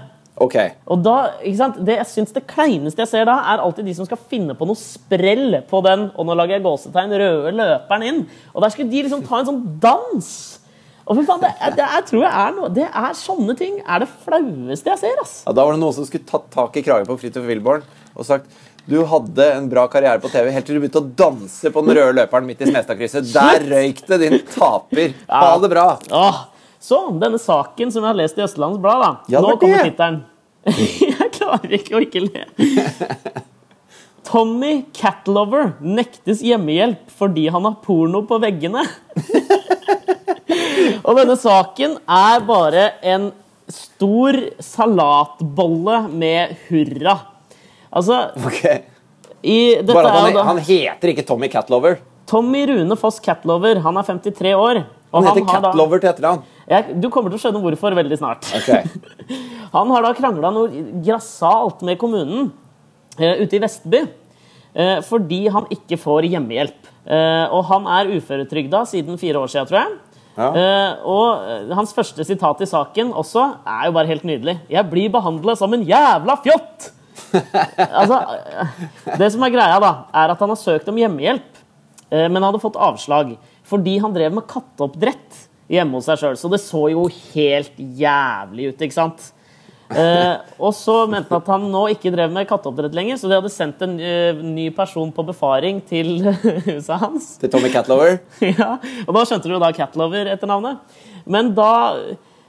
Ok. 0.44 0.56
Og 0.92 1.00
da, 1.00 1.14
ikke 1.40 1.60
sant, 1.62 1.78
det 1.88 1.94
jeg 1.96 2.08
synes 2.10 2.34
det 2.36 2.42
kleineste 2.50 3.00
jeg 3.02 3.08
ser 3.08 3.24
da, 3.28 3.38
er 3.54 3.62
alltid 3.64 3.88
de 3.88 3.94
som 3.96 4.08
skal 4.08 4.20
finne 4.20 4.54
på 4.58 4.68
noe 4.68 4.76
sprell 4.76 5.62
på 5.70 5.80
den 5.86 6.10
og 6.12 6.28
nå 6.28 6.36
lager 6.36 6.58
jeg 6.58 6.66
gåsetegn, 6.66 7.14
røde 7.22 7.54
løperen 7.56 8.04
inn. 8.04 8.22
Og 8.52 8.60
der 8.62 8.74
skulle 8.74 8.92
de 8.92 9.06
liksom 9.06 9.24
ta 9.24 9.40
en 9.40 9.48
sånn 9.48 9.62
dans. 9.80 10.28
Og 11.06 11.20
for 11.20 11.26
faen, 11.28 11.42
det, 11.44 11.50
det 11.78 11.84
er, 11.86 12.00
tror 12.08 12.22
jeg 12.24 12.32
er 12.34 12.54
noe 12.56 12.68
Det 12.74 12.86
er 12.88 13.12
sånne 13.14 13.54
ting 13.58 13.76
er 13.86 14.02
det 14.02 14.08
flaueste 14.24 14.90
jeg 14.90 14.98
ser. 15.04 15.20
ass. 15.22 15.34
Ja, 15.46 15.52
da 15.54 15.66
var 15.66 15.76
det 15.76 15.82
noen 15.84 15.94
som 15.94 16.06
skulle 16.08 16.26
tatt 16.26 16.48
tak 16.54 16.78
i 16.80 16.82
kragen 16.86 17.06
på 17.06 17.18
Fridtjof 17.20 17.46
Wilborn 17.46 17.84
og 18.16 18.24
sagt 18.26 18.50
du 18.86 19.00
hadde 19.10 19.44
en 19.50 19.64
bra 19.66 19.82
karriere 19.90 20.22
på 20.22 20.28
TV 20.30 20.46
helt 20.54 20.66
til 20.68 20.76
du 20.76 20.80
begynte 20.84 21.00
å 21.02 21.08
danse 21.18 21.72
på 21.74 21.82
den 21.82 21.96
røde 21.98 22.12
løperen 22.20 22.46
midt 22.46 22.60
i 22.62 22.68
Smestadkrysset. 22.68 23.26
Der 23.34 23.64
røyk 23.66 23.98
det, 24.06 24.18
din 24.22 24.36
taper. 24.46 25.10
Ha 25.26 25.48
det 25.58 25.70
bra. 25.72 25.86
Åh, 26.14 26.38
så 26.78 27.00
denne 27.18 27.40
saken 27.42 27.90
som 27.90 28.04
jeg 28.06 28.12
har 28.12 28.20
lest 28.20 28.38
i 28.38 28.44
Østlandets 28.46 28.78
Blad, 28.84 29.02
da. 29.02 29.10
Ja, 29.26 29.40
det 29.40 29.42
Nå 29.42 29.50
var 29.50 29.58
kommer 29.64 29.82
det. 29.82 29.90
tittelen. 29.90 30.20
jeg 31.18 31.32
klarer 31.34 31.74
ikke 31.80 31.98
å 31.98 32.04
ikke 32.06 32.22
le. 32.28 32.46
Tommy 34.26 34.72
Catlover 34.94 35.72
nektes 35.82 36.46
hjemmehjelp 36.46 37.10
fordi 37.18 37.48
han 37.54 37.66
har 37.66 37.76
porno 37.82 38.22
på 38.30 38.38
veggene. 38.42 38.86
Og 41.06 41.16
denne 41.18 41.36
saken 41.38 41.96
er 42.02 42.44
bare 42.46 42.90
en 43.06 43.30
stor 43.72 44.38
salatbolle 44.62 46.02
med 46.10 46.56
hurra. 46.68 47.16
Altså, 47.96 48.18
okay. 48.46 48.84
i, 49.42 49.78
Bare 49.86 50.10
at 50.10 50.20
han, 50.20 50.36
da 50.36 50.44
han 50.50 50.60
heter 50.62 51.12
ikke 51.12 51.24
Tommy 51.26 51.50
Catlover. 51.50 51.98
Tommy 52.26 52.66
Rune 52.68 52.98
Foss 52.98 53.20
Catlover. 53.22 53.80
Han 53.84 53.98
er 53.98 54.06
53 54.10 54.54
år. 54.58 54.82
Han 55.14 55.26
heter 55.26 55.44
har 55.46 55.62
da- 55.62 55.70
Catlover 55.70 56.02
til 56.02 56.10
etternavn. 56.10 56.44
jeg, 56.68 57.00
du 57.00 57.08
kommer 57.10 57.30
til 57.30 57.38
å 57.38 57.42
skjønne 57.44 57.62
hvorfor 57.62 57.94
veldig 57.96 58.18
snart. 58.18 58.46
Okay. 58.58 58.84
Han 59.76 59.90
har 59.92 60.04
da 60.06 60.12
krangla 60.16 60.50
noe 60.54 60.84
grassat 61.04 61.82
med 61.86 61.98
kommunen 62.00 62.50
uh, 63.18 63.34
ute 63.42 63.58
i 63.58 63.60
Vestby 63.60 64.02
uh, 64.06 65.00
fordi 65.04 65.46
han 65.52 65.66
ikke 65.74 65.98
får 66.00 66.28
hjemmehjelp. 66.30 66.92
Uh, 67.06 67.46
og 67.54 67.66
han 67.68 67.88
er 67.98 68.12
uføretrygda 68.16 68.84
siden 68.88 69.18
fire 69.20 69.42
år 69.42 69.50
siden, 69.52 69.68
tror 69.68 69.80
jeg. 69.82 69.96
Ja. 70.36 70.50
Eh, 70.52 71.06
og 71.08 71.46
eh, 71.48 71.72
hans 71.76 71.94
første 71.96 72.24
sitat 72.28 72.60
i 72.60 72.68
saken 72.68 73.14
også 73.16 73.42
er 73.64 73.88
jo 73.88 73.94
bare 73.96 74.10
helt 74.10 74.26
nydelig. 74.28 74.58
'Jeg 74.68 74.90
blir 74.90 75.12
behandlet 75.12 75.58
som 75.58 75.72
en 75.72 75.84
jævla 75.86 76.36
fjott'! 76.44 76.90
altså, 78.00 78.20
eh, 78.44 79.16
det 79.16 79.30
som 79.32 79.44
er 79.46 79.54
greia, 79.54 79.78
da, 79.80 79.92
er 80.12 80.34
at 80.34 80.42
han 80.44 80.52
har 80.52 80.60
søkt 80.60 80.88
om 80.92 80.98
hjemmehjelp, 81.00 81.62
uh, 82.12 82.26
men 82.28 82.44
hadde 82.44 82.60
fått 82.62 82.76
avslag 82.76 83.36
fordi 83.66 83.96
han 83.98 84.12
drev 84.14 84.30
med 84.36 84.46
katteoppdrett 84.46 85.40
hjemme 85.72 85.98
hos 85.98 86.06
seg 86.06 86.20
sjøl. 86.20 86.36
Så 86.38 86.50
det 86.52 86.60
så 86.62 86.84
jo 86.92 87.08
helt 87.32 87.74
jævlig 87.74 88.68
ut, 88.70 88.84
ikke 88.84 88.94
sant? 88.94 89.32
Eh, 89.86 90.34
og 90.58 90.72
så 90.74 90.96
mente 91.10 91.30
han 91.30 91.42
at 91.42 91.50
han 91.52 91.66
nå 91.70 91.84
ikke 91.94 92.10
drev 92.14 92.32
med 92.34 92.48
katteoppdrett 92.50 92.96
lenger, 92.96 93.20
så 93.20 93.30
de 93.30 93.36
hadde 93.38 93.52
sendt 93.54 93.82
en 93.86 93.94
uh, 94.00 94.40
ny 94.42 94.66
person 94.74 95.12
på 95.14 95.24
befaring 95.28 95.78
til 95.86 96.26
huset 96.66 96.96
hans. 97.02 97.34
Til 97.42 97.52
Tommy 97.52 97.70
Catlover. 97.74 98.18
ja, 98.60 98.76
og 99.06 99.12
da 99.14 99.26
skjønte 99.28 99.46
du 99.46 99.54
jo 99.54 99.62
da 99.62 99.70
Catlover 99.76 100.32
etter 100.32 100.50
navnet. 100.50 100.98
Men 101.26 101.52
da 101.54 101.70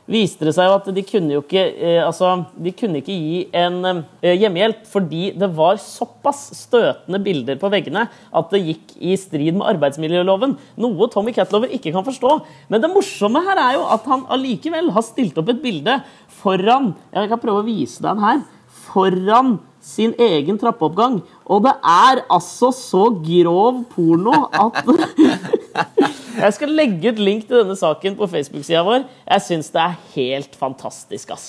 viste 0.08 0.48
det 0.48 0.54
seg 0.56 0.70
jo 0.70 0.76
at 0.78 0.88
de 0.96 1.04
kunne 1.06 1.36
jo 1.36 1.42
ikke 1.44 1.64
eh, 1.76 2.00
altså, 2.00 2.32
de 2.56 2.72
kunne 2.76 3.02
ikke 3.02 3.16
gi 3.16 3.42
en 3.60 3.78
eh, 3.90 4.36
hjemmehjelp 4.40 4.86
fordi 4.88 5.32
det 5.38 5.50
var 5.58 5.80
såpass 5.84 6.48
støtende 6.58 7.20
bilder 7.24 7.60
på 7.60 7.72
veggene 7.74 8.08
at 8.08 8.54
det 8.54 8.64
gikk 8.64 8.96
i 8.98 9.16
strid 9.20 9.58
med 9.58 9.68
arbeidsmiljøloven. 9.76 10.56
Noe 10.80 11.10
Tommy 11.12 11.36
Catlover 11.36 11.72
ikke 11.76 11.92
kan 11.96 12.06
forstå. 12.08 12.34
Men 12.72 12.84
det 12.84 12.92
morsomme 12.94 13.44
her 13.46 13.60
er 13.62 13.78
jo 13.78 13.88
at 13.94 14.08
han 14.10 14.26
allikevel 14.34 14.92
har 14.96 15.06
stilt 15.06 15.38
opp 15.40 15.52
et 15.52 15.64
bilde 15.64 16.00
foran 16.40 16.94
Jeg 17.14 17.30
kan 17.32 17.42
prøve 17.42 17.64
å 17.64 17.68
vise 17.68 18.04
deg 18.04 18.16
den 18.16 18.24
her. 18.24 18.46
Foran 18.88 19.58
sin 19.84 20.14
egen 20.20 20.60
trappeoppgang. 20.60 21.22
Og 21.48 21.62
det 21.64 21.72
er 21.88 22.22
altså 22.34 22.74
så 22.76 23.06
grov 23.24 23.84
porno 23.94 24.48
at 24.52 24.82
Jeg 26.38 26.54
skal 26.54 26.74
legge 26.78 27.10
ut 27.14 27.20
link 27.24 27.48
til 27.48 27.62
denne 27.64 27.76
saken 27.80 28.18
på 28.20 28.28
Facebook-sida 28.30 28.84
vår. 28.86 29.06
Jeg 29.26 29.44
syns 29.46 29.72
det 29.74 29.82
er 29.82 29.96
helt 30.14 30.58
fantastisk, 30.60 31.32
ass. 31.34 31.48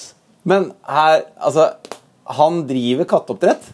Men 0.48 0.70
her 0.88 1.24
Altså, 1.36 1.66
han 2.38 2.62
driver 2.68 3.04
katteoppdrett. 3.10 3.66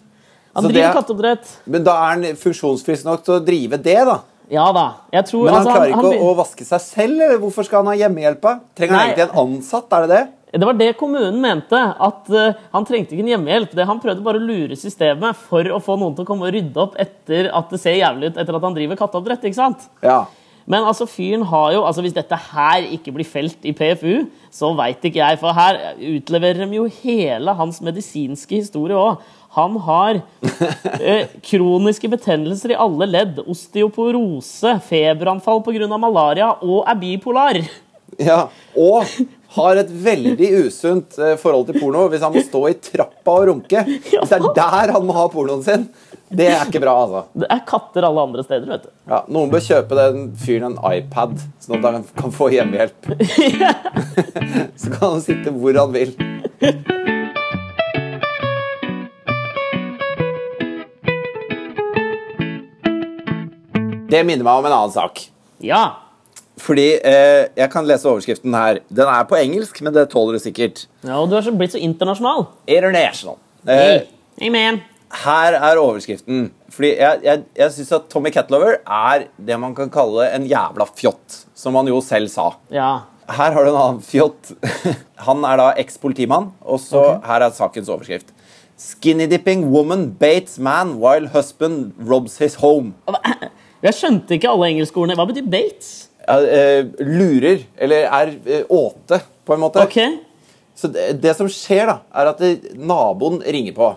Han 0.55 0.63
Så 0.65 0.69
det 0.71 0.75
driver 0.75 0.89
er- 0.89 0.97
katteoppdrett. 0.99 1.53
Men 1.67 1.85
da 1.87 1.95
er 2.01 2.09
han 2.15 2.39
funksjonsfrisk 2.41 3.05
nok 3.07 3.23
til 3.27 3.35
å 3.37 3.45
drive 3.47 3.79
det, 3.83 3.99
da. 4.09 4.19
Ja 4.53 4.67
da. 4.77 4.87
Jeg 5.13 5.25
tror, 5.31 5.45
Men 5.47 5.55
han 5.55 5.61
altså, 5.63 5.75
klarer 5.77 5.93
ikke 5.93 6.03
han- 6.03 6.19
å, 6.19 6.33
å 6.33 6.37
vaske 6.41 6.65
seg 6.69 6.81
selv, 6.81 7.21
eller 7.25 7.39
hvorfor 7.43 7.65
skal 7.69 7.85
han 7.85 7.93
ha 7.93 7.97
hjemmehjelpa? 8.03 8.57
Trenger 8.77 8.95
han 8.97 9.01
Nei. 9.07 9.15
egentlig 9.15 9.29
en 9.31 9.39
ansatt, 9.45 9.93
er 9.93 10.07
det 10.07 10.11
det? 10.17 10.25
Det 10.55 10.67
var 10.69 10.77
det 10.79 10.93
kommunen 11.01 11.41
mente. 11.43 11.79
At 11.79 12.31
eh, 12.31 12.61
han 12.75 12.87
trengte 12.87 13.17
ikke 13.17 13.25
en 13.27 13.33
hjemmehjelp. 13.35 13.75
Det, 13.75 13.89
han 13.89 14.01
prøvde 14.03 14.25
bare 14.25 14.41
å 14.41 14.47
lure 14.47 14.79
systemet 14.79 15.39
for 15.49 15.67
å 15.75 15.83
få 15.83 15.99
noen 15.99 16.15
til 16.15 16.27
å 16.27 16.29
komme 16.29 16.47
og 16.49 16.55
rydde 16.55 16.81
opp 16.85 16.97
etter 17.01 17.51
at 17.51 17.75
det 17.75 17.83
ser 17.83 17.99
jævlig 17.99 18.33
ut 18.33 18.41
etter 18.41 18.59
at 18.59 18.67
han 18.69 18.77
driver 18.77 19.01
katteoppdrett. 19.01 19.47
ikke 19.49 19.59
sant? 19.59 19.87
Ja. 20.05 20.23
Men 20.71 20.87
altså, 20.89 21.05
fyren 21.11 21.45
har 21.51 21.75
jo 21.75 21.83
altså 21.85 22.05
Hvis 22.05 22.17
dette 22.17 22.39
her 22.41 22.87
ikke 22.97 23.13
blir 23.13 23.29
felt 23.29 23.67
i 23.69 23.75
PFU, 23.77 24.27
så 24.55 24.73
veit 24.79 25.03
ikke 25.05 25.21
jeg. 25.21 25.41
For 25.43 25.57
her 25.57 25.81
utleverer 26.15 26.65
de 26.65 26.79
jo 26.79 26.89
hele 27.03 27.57
hans 27.59 27.83
medisinske 27.85 28.63
historie 28.63 28.97
òg. 28.97 29.25
Han 29.55 29.77
har 29.87 30.19
eh, 30.99 31.31
kroniske 31.47 32.09
betennelser 32.11 32.75
i 32.75 32.81
alle 32.81 33.07
ledd, 33.07 33.39
osteoporose, 33.47 34.79
feberanfall 34.89 35.63
pga. 35.67 35.87
malaria 35.99 36.51
og 36.63 36.83
er 36.91 37.01
bipolar. 37.03 37.61
ja. 38.19 38.47
Og 38.75 39.07
har 39.55 39.79
et 39.79 39.91
veldig 39.91 40.49
usunt 40.67 41.19
eh, 41.19 41.37
forhold 41.41 41.69
til 41.69 41.79
porno 41.79 42.09
hvis 42.11 42.25
han 42.25 42.35
må 42.35 42.43
stå 42.43 42.63
i 42.71 42.75
trappa 42.91 43.37
og 43.39 43.49
runke. 43.53 43.85
Hvis 43.87 44.33
det 44.33 44.41
er 44.41 44.49
der 44.57 44.95
han 44.97 45.07
må 45.07 45.15
ha 45.17 45.29
pornoen 45.31 45.63
sin. 45.67 45.87
Det 46.35 46.49
er 46.51 46.65
ikke 46.67 46.81
bra, 46.83 46.95
altså. 47.05 47.21
Det 47.39 47.47
er 47.53 47.61
katter 47.69 48.07
alle 48.09 48.25
andre 48.27 48.43
steder, 48.43 48.67
vet 48.67 48.89
du. 48.89 48.91
Ja, 49.11 49.21
noen 49.31 49.53
bør 49.53 49.63
kjøpe 49.63 49.99
den 49.99 50.25
fyren 50.41 50.73
en 50.73 50.81
iPad, 50.91 51.37
sånn 51.63 51.79
at 51.79 52.01
han 52.01 52.07
kan 52.19 52.35
få 52.35 52.51
hjemmehjelp. 52.55 53.13
Så 54.81 54.95
kan 54.97 55.15
han 55.15 55.23
sitte 55.23 55.55
hvor 55.55 55.79
han 55.79 55.95
vil. 55.95 56.17
Det 64.15 64.21
minner 64.23 64.47
meg 64.47 64.59
om 64.59 64.67
en 64.69 64.75
annen 64.75 64.95
sak. 64.95 65.29
Ja. 65.65 66.04
Fordi 66.61 66.87
eh, 67.03 67.49
Jeg 67.57 67.71
kan 67.73 67.87
lese 67.87 68.07
overskriften 68.09 68.55
her. 68.55 68.79
Den 68.89 69.09
er 69.11 69.25
på 69.27 69.35
engelsk, 69.41 69.81
men 69.83 69.93
det 69.95 70.09
tåler 70.13 70.37
du 70.39 70.43
sikkert. 70.43 70.87
ja 71.05 71.17
og 71.21 71.31
du 71.31 71.37
er 71.37 71.43
så 71.43 71.53
blitt 71.57 71.73
så 71.75 71.81
internasjonal. 71.83 72.47
International. 72.67 73.39
Eh, 73.67 74.03
Hey. 74.41 74.51
man. 74.51 74.81
her 75.25 75.53
er 75.55 75.79
overskriften. 75.79 76.51
Fordi 76.71 76.97
jeg, 76.99 77.21
jeg, 77.23 77.43
jeg 77.57 77.71
syns 77.73 77.93
at 77.93 78.09
Tommy 78.11 78.31
Catlover 78.35 78.81
er 78.87 79.27
det 79.39 79.59
man 79.61 79.75
kan 79.75 79.91
kalle 79.91 80.27
en 80.35 80.47
jævla 80.51 80.87
fjott. 80.99 81.45
Som 81.55 81.75
han 81.79 81.87
jo 81.87 82.01
selv 82.03 82.29
sa. 82.29 82.49
Ja. 82.71 83.01
Her 83.31 83.53
har 83.55 83.65
du 83.65 83.71
en 83.71 83.77
annen 83.81 84.01
fjott. 84.05 84.51
Han 85.25 85.45
er 85.49 85.57
da 85.57 85.69
eks-politimann, 85.81 86.51
og 86.61 86.77
så 86.83 87.21
her 87.25 87.41
er 87.47 87.55
sakens 87.57 87.89
overskrift. 87.89 88.35
Skinny-dipping 88.77 89.63
woman 89.73 90.11
bates 90.21 90.59
man 90.59 90.99
while 91.01 91.29
husband 91.33 91.95
robs 92.05 92.37
his 92.43 92.57
home. 92.61 92.93
Jeg 93.85 93.95
skjønte 93.97 94.35
ikke 94.37 94.51
alle 94.51 94.69
engelskordene. 94.75 95.17
Hva 95.17 95.25
betyr 95.31 95.47
Bates? 95.49 95.93
Eh, 96.29 96.85
lurer, 97.05 97.65
eller 97.77 98.07
er 98.09 98.31
eh, 98.47 98.63
åte, 98.73 99.19
på 99.45 99.55
en 99.55 99.61
måte. 99.61 99.83
Ok. 99.85 99.99
Så 100.75 100.89
det, 100.91 101.21
det 101.23 101.35
som 101.37 101.47
skjer, 101.53 101.87
da, 101.91 101.99
er 102.17 102.31
at 102.33 102.41
det, 102.41 102.75
naboen 102.81 103.41
ringer 103.45 103.75
på. 103.77 103.91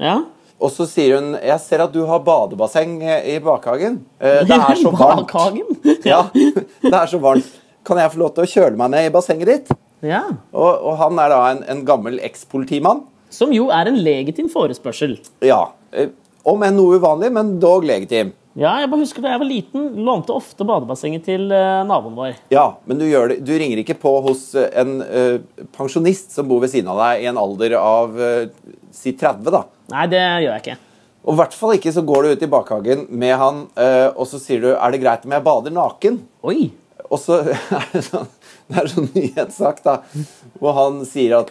Ja. 0.00 0.18
Og 0.60 0.68
så 0.74 0.84
sier 0.86 1.16
hun 1.16 1.32
'Jeg 1.40 1.60
ser 1.64 1.80
at 1.80 1.92
du 1.92 2.02
har 2.06 2.20
badebasseng 2.20 2.98
eh, 3.02 3.36
i 3.36 3.38
bakhagen'. 3.40 3.98
Eh, 4.20 4.44
Det 4.44 4.56
er 4.58 4.74
så 4.76 4.90
varmt. 5.02 5.32
Ja, 6.04 6.26
det 6.34 6.92
er 6.94 7.06
så 7.06 7.18
varmt. 7.18 7.48
Kan 7.84 7.96
jeg 7.96 8.12
få 8.12 8.18
lov 8.18 8.34
til 8.34 8.44
å 8.44 8.50
kjøle 8.50 8.76
meg 8.76 8.90
ned 8.90 9.06
i 9.08 9.10
bassenget 9.14 9.46
ditt? 9.46 9.70
ja. 10.02 10.22
Og, 10.52 10.84
og 10.84 10.96
han 10.98 11.18
er 11.18 11.28
da 11.32 11.40
en, 11.50 11.64
en 11.68 11.84
gammel 11.84 12.20
ekspolitimann. 12.20 13.02
Som 13.30 13.52
jo 13.52 13.68
er 13.70 13.86
en 13.88 13.96
legitim 13.96 14.48
forespørsel. 14.52 15.18
Ja. 15.40 15.70
eh, 15.92 16.08
Om 16.44 16.62
enn 16.62 16.76
noe 16.76 16.96
uvanlig, 16.98 17.32
men 17.32 17.58
dog 17.60 17.84
legitim. 17.84 18.32
Ja, 18.58 18.72
jeg 18.82 18.90
bare 18.90 19.04
husker 19.04 19.22
Da 19.22 19.34
jeg 19.34 19.42
var 19.44 19.46
liten, 19.48 19.86
lånte 20.02 20.34
ofte 20.34 20.66
badebassenget 20.66 21.22
til 21.28 21.46
eh, 21.54 21.82
naboen 21.86 22.16
vår. 22.18 22.38
Ja, 22.50 22.66
men 22.88 22.98
du, 22.98 23.06
det, 23.06 23.38
du 23.46 23.52
ringer 23.54 23.82
ikke 23.82 23.98
på 24.02 24.16
hos 24.24 24.48
eh, 24.58 24.66
en 24.80 24.96
uh, 25.04 25.66
pensjonist 25.76 26.34
som 26.34 26.48
bor 26.50 26.62
ved 26.64 26.72
siden 26.72 26.90
av 26.90 26.98
deg 26.98 27.22
i 27.22 27.28
en 27.30 27.38
alder 27.38 27.76
av 27.78 28.16
uh, 28.18 28.48
si 28.94 29.12
30, 29.14 29.46
da. 29.54 29.62
Nei, 29.94 30.06
det 30.10 30.22
gjør 30.22 30.50
jeg 30.50 30.64
ikke. 30.64 30.76
Og 31.20 31.36
i 31.36 31.38
hvert 31.38 31.54
fall 31.54 31.76
ikke 31.76 31.92
så 31.94 32.02
går 32.08 32.26
du 32.26 32.32
ut 32.32 32.42
i 32.42 32.50
bakhagen 32.50 33.04
med 33.22 33.36
han, 33.38 33.62
uh, 33.78 34.08
og 34.16 34.26
så 34.26 34.40
sier 34.42 34.64
du 34.64 34.70
'Er 34.72 34.90
det 34.90 35.02
greit 35.04 35.28
om 35.28 35.36
jeg 35.36 35.46
bader 35.46 35.76
naken?' 35.76 36.18
Oi! 36.42 36.72
Og 37.06 37.22
så 37.22 37.38
er 37.78 37.86
det 37.94 38.02
sånn 38.08 38.28
det 38.70 38.78
er 38.78 38.86
sånn 38.86 39.08
nyhetssak, 39.10 39.80
da, 39.82 39.96
hvor 40.62 40.76
han 40.76 41.00
sier 41.02 41.40
at 41.40 41.48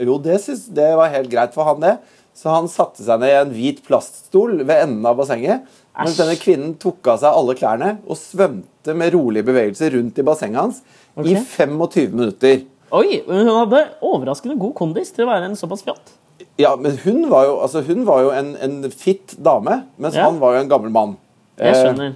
Jo, 0.00 0.14
det, 0.16 0.38
synes, 0.40 0.62
det 0.72 0.86
var 0.96 1.12
helt 1.12 1.28
greit 1.28 1.52
for 1.52 1.68
han, 1.68 1.82
det. 1.82 1.98
Så 2.36 2.52
han 2.52 2.68
satte 2.68 3.04
seg 3.04 3.20
ned 3.22 3.32
i 3.32 3.36
en 3.36 3.52
hvit 3.52 3.82
plaststol 3.84 4.58
ved 4.62 4.82
enden 4.82 5.04
av 5.08 5.16
bassenget. 5.16 5.64
Mens 5.98 6.16
denne 6.18 6.36
kvinnen 6.36 6.74
tok 6.82 7.06
av 7.08 7.18
seg 7.22 7.32
alle 7.32 7.54
klærne 7.56 7.90
og 8.06 8.18
svømte 8.20 8.94
med 8.94 9.14
rolige 9.14 9.46
bevegelser 9.48 9.94
rundt 9.96 10.18
i 10.20 10.24
bassenget 10.26 10.60
hans 10.60 10.82
i 11.24 11.32
25 11.34 12.12
minutter. 12.12 12.64
Oi, 12.92 13.22
Hun 13.26 13.48
hadde 13.48 13.80
overraskende 14.04 14.58
god 14.60 14.74
kondis 14.78 15.10
til 15.16 15.24
å 15.24 15.30
være 15.32 15.48
en 15.48 15.56
såpass 15.58 15.82
fjott. 15.86 16.12
Ja, 16.60 16.74
men 16.76 16.98
hun 17.04 17.24
var 17.30 17.46
jo, 17.48 17.54
altså, 17.64 17.80
hun 17.86 18.04
var 18.04 18.20
jo 18.26 18.30
en, 18.36 18.52
en 18.60 18.76
fitt 18.92 19.34
dame, 19.42 19.82
mens 19.98 20.14
Ja. 20.14 20.26
han 20.28 20.38
var 20.40 20.54
jo 20.56 20.60
en 20.60 20.68
gammel 20.68 20.92
mann. 20.92 21.16
Jeg 21.58 21.72
Eh, 21.74 21.80
skjønner. 21.82 22.14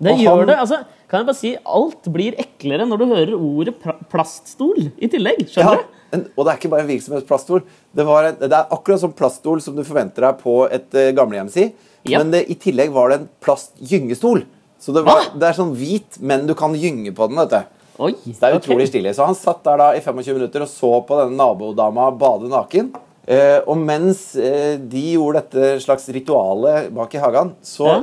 Det 0.00 0.12
og 0.14 0.18
gjør 0.18 0.38
han- 0.38 0.46
det. 0.48 0.56
altså, 0.56 0.78
Kan 1.10 1.18
jeg 1.20 1.26
bare 1.26 1.34
si, 1.36 1.56
Alt 1.66 2.04
blir 2.12 2.34
eklere 2.38 2.86
når 2.86 2.98
du 2.98 3.06
hører 3.10 3.34
ordet 3.34 3.74
plaststol 4.08 4.78
i 5.02 5.08
tillegg. 5.08 5.40
Ja, 5.56 5.62
Skjønner 5.64 5.76
du? 5.82 5.84
en, 6.12 6.20
og 6.38 6.44
det 6.46 6.52
er 6.52 6.58
ikke 6.60 6.70
bare 6.70 6.80
en 6.80 6.86
hvilken 6.86 7.02
som 7.02 7.14
helst 7.14 7.26
plaststol. 7.28 7.62
Det, 7.94 8.06
var 8.06 8.24
en, 8.28 8.36
det 8.40 8.52
er 8.52 8.66
akkurat 8.70 9.00
sånn 9.02 9.14
plaststol 9.18 9.60
som 9.60 9.74
du 9.76 9.82
forventer 9.86 10.20
deg 10.26 10.38
på 10.38 10.54
et 10.70 10.94
uh, 10.94 11.10
gamlehjem, 11.18 11.50
si. 11.50 11.72
Ja. 12.08 12.18
Men 12.22 12.30
det, 12.32 12.46
i 12.50 12.54
tillegg 12.54 12.92
var 12.94 13.10
det 13.10 13.18
en 13.20 13.28
plastgyngestol. 13.44 14.44
Så 14.80 14.94
det, 14.96 15.02
var, 15.04 15.26
det 15.36 15.50
er 15.50 15.56
sånn 15.58 15.74
hvit, 15.76 16.16
men 16.24 16.46
du 16.48 16.54
kan 16.56 16.72
gynge 16.74 17.12
på 17.12 17.26
den. 17.28 17.36
vet 17.42 17.50
du. 17.52 17.76
Oi, 18.00 18.14
Det 18.24 18.32
er 18.40 18.54
utrolig 18.56 18.62
utrolig 18.62 18.86
stilig. 18.88 19.12
Så 19.18 19.26
han 19.28 19.36
satt 19.36 19.60
der 19.66 19.76
da 19.76 19.88
i 19.92 20.00
25 20.00 20.38
minutter 20.38 20.64
og 20.64 20.70
så 20.72 20.92
på 21.04 21.18
denne 21.20 21.36
nabodama 21.36 22.06
bade 22.16 22.48
naken. 22.48 22.94
Eh, 23.28 23.58
og 23.68 23.76
mens 23.76 24.22
eh, 24.40 24.78
de 24.80 25.02
gjorde 25.18 25.42
dette 25.42 25.74
slags 25.84 26.08
ritualet 26.08 26.88
bak 26.96 27.12
i 27.14 27.20
hagen, 27.20 27.52
så 27.62 27.90
Ja. 27.90 27.98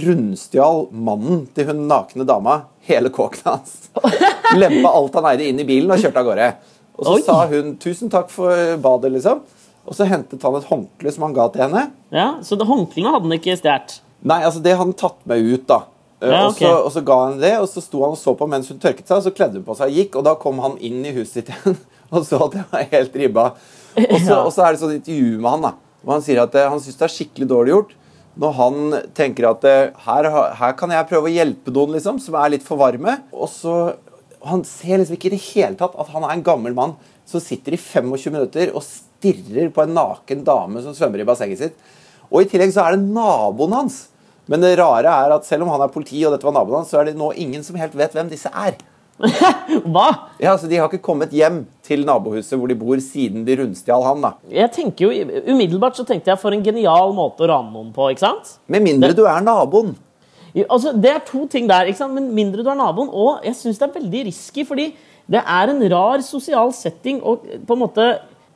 rundstjal 0.00 0.86
mannen 0.92 1.44
til 1.54 1.66
hun 1.68 1.82
nakne 1.90 2.24
dama 2.26 2.62
hele 2.88 3.10
kåken 3.12 3.44
hans. 3.44 3.90
Lempa 4.56 4.88
alt 4.96 5.14
han 5.18 5.28
eide 5.32 5.44
inn 5.50 5.60
i 5.60 5.66
bilen 5.68 5.92
og 5.92 6.00
kjørte 6.00 6.22
av 6.22 6.28
gårde. 6.30 6.48
Og 6.94 7.04
så 7.04 7.14
Oi. 7.18 7.22
sa 7.26 7.36
hun 7.50 7.76
'tusen 7.76 8.10
takk 8.10 8.30
for 8.30 8.54
badet', 8.80 9.12
liksom. 9.12 9.40
Og 9.84 9.96
så 9.96 10.06
hentet 10.08 10.42
han 10.42 10.54
et 10.56 10.68
håndkle 10.70 11.12
som 11.12 11.26
han 11.26 11.34
ga 11.36 11.48
til 11.52 11.64
henne. 11.66 11.88
Ja, 12.14 12.28
Så 12.42 12.56
det 12.56 12.66
håndklærne 12.68 13.12
hadde 13.16 13.28
han 13.28 13.36
ikke 13.36 13.56
stjålet? 13.60 13.98
Nei, 14.24 14.38
altså 14.46 14.62
det 14.64 14.72
hadde 14.72 14.86
han 14.86 14.96
tatt 14.96 15.18
med 15.28 15.44
ut, 15.44 15.66
da. 15.68 15.82
Ja, 16.24 16.46
okay. 16.48 16.48
og, 16.48 16.54
så, 16.56 16.70
og 16.86 16.92
så 16.94 17.00
ga 17.04 17.16
han 17.26 17.40
det, 17.42 17.50
og 17.60 17.66
så 17.68 17.82
sto 17.84 18.00
han 18.00 18.14
og 18.14 18.20
så 18.20 18.32
på 18.38 18.46
mens 18.48 18.70
hun 18.72 18.78
tørket 18.80 19.04
seg, 19.10 19.18
og 19.18 19.26
så 19.26 19.32
kledde 19.34 19.58
hun 19.60 19.66
på 19.66 19.74
seg 19.76 19.90
og 19.90 19.98
gikk, 19.98 20.14
og 20.16 20.24
da 20.24 20.32
kom 20.40 20.62
han 20.64 20.78
inn 20.80 21.02
i 21.04 21.12
huset 21.12 21.42
sitt 21.42 21.50
igjen 21.52 21.76
og 22.14 22.24
så 22.24 22.38
at 22.46 22.54
det 22.54 22.62
var 22.70 22.86
helt 22.94 23.18
ribba. 23.20 23.44
Og 23.98 24.16
så, 24.22 24.30
Ja. 24.30 24.38
og 24.46 24.52
så 24.54 24.64
er 24.64 24.72
det 24.72 24.80
sånn 24.80 24.94
intervju 24.96 25.34
med 25.42 25.50
han, 25.50 25.66
da, 25.68 25.72
hvor 26.00 26.16
han 26.16 26.24
sier 26.24 26.40
at 26.46 26.56
eh, 26.56 26.70
han 26.70 26.80
syns 26.80 26.96
det 27.02 27.04
er 27.08 27.12
skikkelig 27.18 27.50
dårlig 27.50 27.74
gjort. 27.74 27.92
Når 28.40 28.54
han 28.56 28.78
tenker 29.14 29.46
at 29.50 29.66
eh, 29.68 29.92
her, 30.06 30.30
her 30.58 30.72
kan 30.78 30.90
jeg 30.96 31.06
prøve 31.10 31.28
å 31.28 31.34
hjelpe 31.34 31.74
noen 31.74 31.92
liksom, 31.98 32.16
som 32.22 32.38
er 32.40 32.54
litt 32.56 32.64
for 32.66 32.80
varme. 32.80 33.18
Og 33.34 33.50
så 33.52 33.76
Han 34.44 34.60
ser 34.68 34.98
liksom 35.00 35.16
ikke 35.16 35.30
i 35.30 35.36
det 35.36 35.44
hele 35.54 35.76
tatt 35.80 35.94
at 35.96 36.10
han 36.12 36.24
er 36.26 36.34
en 36.34 36.42
gammel 36.44 36.74
mann 36.76 36.90
som 37.24 37.40
sitter 37.40 37.72
i 37.72 37.78
25 37.80 38.32
minutter 38.34 38.72
og 38.76 38.82
stirrer 39.24 39.70
på 39.72 39.82
en 39.84 39.94
naken 39.96 40.44
dame 40.44 40.82
som 40.84 40.94
svømmer 40.96 41.22
i 41.22 41.28
bassenget 41.28 41.58
sitt. 41.60 41.76
Og 42.30 42.42
i 42.42 42.48
tillegg 42.50 42.72
så 42.74 42.84
er 42.86 42.96
det 42.96 43.06
naboen 43.14 43.72
hans. 43.72 44.08
Men 44.50 44.60
det 44.60 44.74
rare 44.78 45.08
er 45.24 45.32
at 45.38 45.46
selv 45.48 45.64
om 45.64 45.70
han 45.72 45.80
er 45.80 45.92
politi, 45.92 46.20
og 46.26 46.34
dette 46.34 46.44
var 46.44 46.52
naboen 46.52 46.82
hans, 46.82 46.90
så 46.92 47.00
er 47.00 47.08
det 47.08 47.16
nå 47.16 47.30
ingen 47.40 47.62
som 47.64 47.76
helt 47.80 47.94
vet 47.96 48.12
hvem 48.16 48.28
disse 48.32 48.50
er. 48.52 48.76
Hva? 49.94 50.08
Ja, 50.42 50.52
altså 50.56 50.66
De 50.68 50.76
har 50.80 50.88
ikke 50.90 51.04
kommet 51.06 51.30
hjem 51.32 51.60
til 51.86 52.02
nabohuset 52.04 52.58
hvor 52.58 52.68
de 52.68 52.74
bor, 52.76 52.98
siden 53.00 53.44
de 53.46 53.54
rundstjal 53.60 54.02
han. 54.04 54.24
da. 54.24 54.32
Jeg 54.50 54.72
tenker 54.74 55.06
jo, 55.06 55.38
Umiddelbart 55.54 55.96
så 55.96 56.04
tenkte 56.08 56.32
jeg 56.32 56.40
for 56.42 56.52
en 56.56 56.64
genial 56.66 57.14
måte 57.16 57.46
å 57.46 57.50
rane 57.52 57.70
noen 57.72 57.92
på. 57.94 58.08
ikke 58.10 58.24
sant? 58.26 58.56
Med 58.66 58.82
mindre 58.84 59.14
du 59.16 59.22
er 59.30 59.40
naboen. 59.46 59.94
Jo, 60.54 60.66
Altså, 60.68 60.92
det 60.98 61.10
er 61.14 61.22
to 61.26 61.46
ting 61.50 61.68
der. 61.70 61.86
ikke 61.88 62.02
sant? 62.02 62.14
Men 62.18 62.28
mindre 62.34 62.62
du 62.66 62.68
er 62.70 62.78
naboen. 62.78 63.08
Og 63.14 63.46
jeg 63.46 63.54
syns 63.58 63.78
det 63.80 63.88
er 63.88 63.96
veldig 64.00 64.26
risky, 64.32 64.66
fordi 64.66 64.90
det 65.30 65.40
er 65.40 65.70
en 65.72 65.80
rar 65.94 66.20
sosial 66.26 66.74
setting 66.76 67.22
og 67.24 67.46
på 67.64 67.78
en 67.78 67.80
måte 67.86 68.08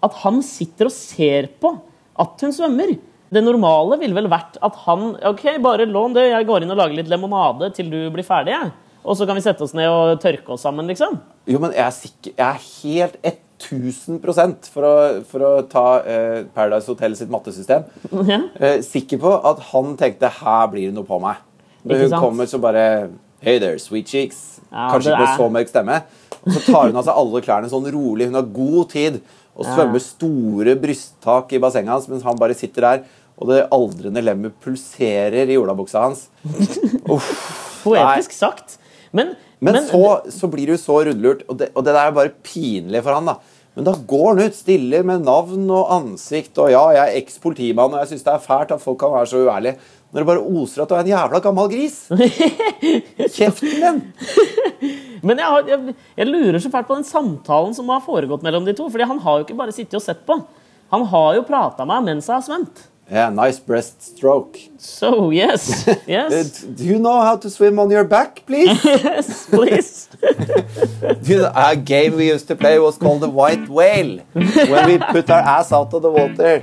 at 0.05 0.19
han 0.23 0.43
sitter 0.47 0.89
og 0.89 0.95
ser 0.95 1.49
på 1.63 1.73
at 2.19 2.45
hun 2.45 2.55
svømmer. 2.55 2.97
Det 3.29 3.43
normale 3.45 3.99
ville 4.01 4.17
vel 4.17 4.31
vært 4.33 4.57
at 4.65 4.77
han 4.87 5.11
OK, 5.29 5.45
bare 5.65 5.89
lån 5.89 6.17
det, 6.17 6.31
jeg 6.31 6.47
går 6.49 6.65
inn 6.65 6.73
og 6.73 6.81
lager 6.81 6.97
litt 6.97 7.11
lemonade 7.13 7.73
til 7.77 7.91
du 7.93 7.99
blir 8.15 8.27
ferdig. 8.27 8.55
jeg. 8.57 8.73
Og 9.09 9.17
så 9.17 9.27
kan 9.29 9.37
vi 9.39 9.45
sette 9.45 9.65
oss 9.65 9.75
ned 9.77 9.89
og 9.89 10.19
tørke 10.23 10.55
oss 10.55 10.65
sammen, 10.67 10.89
liksom. 10.91 11.19
Jo, 11.49 11.61
men 11.63 11.73
jeg 11.77 11.85
er, 11.85 11.95
sikker, 11.97 12.33
jeg 12.35 12.49
er 12.49 12.65
helt 12.83 13.45
1000% 13.59 14.69
for 14.73 14.87
å, 14.87 14.95
for 15.29 15.45
å 15.45 15.53
ta 15.71 15.85
eh, 16.07 16.41
Paradise 16.55 16.91
Hotel 16.91 17.17
sitt 17.19 17.31
mattesystem. 17.33 17.87
Ja. 18.29 18.43
Eh, 18.59 18.81
sikker 18.87 19.21
på 19.23 19.33
at 19.51 19.63
han 19.73 19.97
tenkte 20.01 20.31
her 20.41 20.69
blir 20.73 20.91
det 20.91 20.97
noe 20.97 21.09
på 21.09 21.21
meg. 21.23 21.41
Når 21.89 22.05
hun 22.07 22.19
kommer 22.19 22.49
så 22.51 22.61
bare 22.63 22.85
Hey 23.39 23.61
there, 23.63 23.79
sweet 23.79 24.09
cheeks. 24.11 24.59
Ja, 24.73 24.89
Kanskje 24.91 25.13
ikke 25.13 25.23
med 25.23 25.37
så 25.39 25.45
mørk 25.55 25.69
stemme. 25.71 25.99
Og 26.43 26.55
så 26.57 26.63
tar 26.67 26.89
hun 26.89 26.99
av 26.99 27.05
seg 27.07 27.21
alle 27.21 27.43
klærne 27.45 27.71
sånn 27.71 27.87
rolig. 27.95 28.27
Hun 28.27 28.39
har 28.39 28.49
god 28.55 28.89
tid 28.91 29.21
og 29.59 29.67
svømmer 29.67 30.03
store 30.03 30.77
brysttak 30.79 31.51
i 31.53 31.61
bassenget 31.63 31.97
hans 31.97 32.09
mens 32.11 32.27
han 32.27 32.39
bare 32.39 32.57
sitter 32.57 32.87
der. 32.87 33.03
Og 33.39 33.51
det 33.51 33.67
aldrende 33.75 34.23
lemmet 34.23 34.57
pulserer 34.63 35.51
i 35.51 35.59
olabuksa 35.59 36.07
hans. 36.07 36.27
Uff. 37.15 37.29
Poetisk 37.85 38.35
sagt. 38.35 38.79
Men, 39.15 39.37
Men, 39.63 39.79
så, 39.87 40.21
så 40.31 40.51
blir 40.51 40.73
jo 40.75 40.79
så 40.79 41.01
rundlurt, 41.07 41.45
og 41.51 41.59
det, 41.61 41.71
og 41.75 41.87
det 41.87 41.95
der 41.95 42.09
er 42.09 42.15
bare 42.15 42.35
pinlig 42.47 43.03
for 43.03 43.15
han. 43.15 43.31
da. 43.31 43.39
Men 43.79 43.87
da 43.87 43.95
går 44.11 44.33
han 44.33 44.51
ut 44.51 44.57
stille 44.59 45.05
med 45.07 45.23
navn 45.27 45.69
og 45.71 45.93
ansikt, 45.95 46.59
og 46.59 46.73
ja, 46.73 46.83
jeg 46.97 47.13
er 47.13 47.21
eks-politimann, 47.21 47.95
og 47.95 48.03
jeg 48.03 48.13
syns 48.13 48.27
det 48.27 48.33
er 48.35 48.43
fælt 48.43 48.75
at 48.75 48.83
folk 48.83 48.99
kan 49.03 49.15
være 49.15 49.31
så 49.31 49.43
uærlige. 49.47 49.79
Når 50.09 50.23
det 50.23 50.29
bare 50.31 50.41
oser 50.41 50.83
at 50.83 50.89
du 50.89 50.95
er 50.97 51.03
en 51.05 51.11
jævla 51.11 51.41
gammel 51.45 51.67
gris. 51.73 51.97
Kjeften 53.37 53.75
din! 53.77 53.99
Men 55.21 55.41
jeg, 55.43 55.47
har, 55.47 55.67
jeg, 55.69 55.95
jeg 56.17 56.29
lurer 56.31 56.61
så 56.63 56.71
fælt 56.73 56.89
på 56.89 56.97
den 56.97 57.05
samtalen 57.05 57.75
som 57.77 57.91
har 57.93 58.05
foregått 58.07 58.47
mellom 58.47 58.65
de 58.65 58.73
to. 58.79 58.89
Fordi 58.89 59.09
han 59.11 59.21
har 59.25 59.41
jo 59.41 59.45
ikke 59.45 59.59
bare 59.59 59.75
sittet 59.77 59.99
og 60.01 60.05
sett 60.05 60.23
på. 60.25 60.39
Han 60.95 61.05
har 61.11 61.35
jo 61.37 61.45
prata 61.45 61.85
med 61.85 61.99
meg 61.99 62.15
mens 62.15 62.31
jeg 62.31 62.39
har 62.39 62.47
svømt. 62.47 62.87
Yeah, 63.11 63.31
nice 63.31 63.59
breaststroke. 63.59 64.59
So 64.79 65.31
yes. 65.33 65.89
Yes. 66.07 66.61
do 66.77 66.85
you 66.85 66.99
know 66.99 67.21
how 67.21 67.37
to 67.37 67.49
swim 67.49 67.79
on 67.79 67.91
your 67.91 68.05
back, 68.05 68.43
please? 68.47 68.85
Yes, 68.85 69.47
please. 69.47 70.09
You 71.25 71.39
know, 71.39 71.53
a 71.55 71.75
game 71.77 72.17
we 72.17 72.31
used 72.31 72.49
to 72.49 72.57
play 72.57 72.79
was 72.79 72.99
called 72.99 73.21
the 73.21 73.31
white 73.31 73.69
whale. 73.69 74.21
When 74.35 74.87
we 74.87 74.99
put 74.99 75.31
our 75.31 75.41
ass 75.41 75.73
out 75.73 75.95
of 75.95 76.03
the 76.03 76.11
water. 76.11 76.63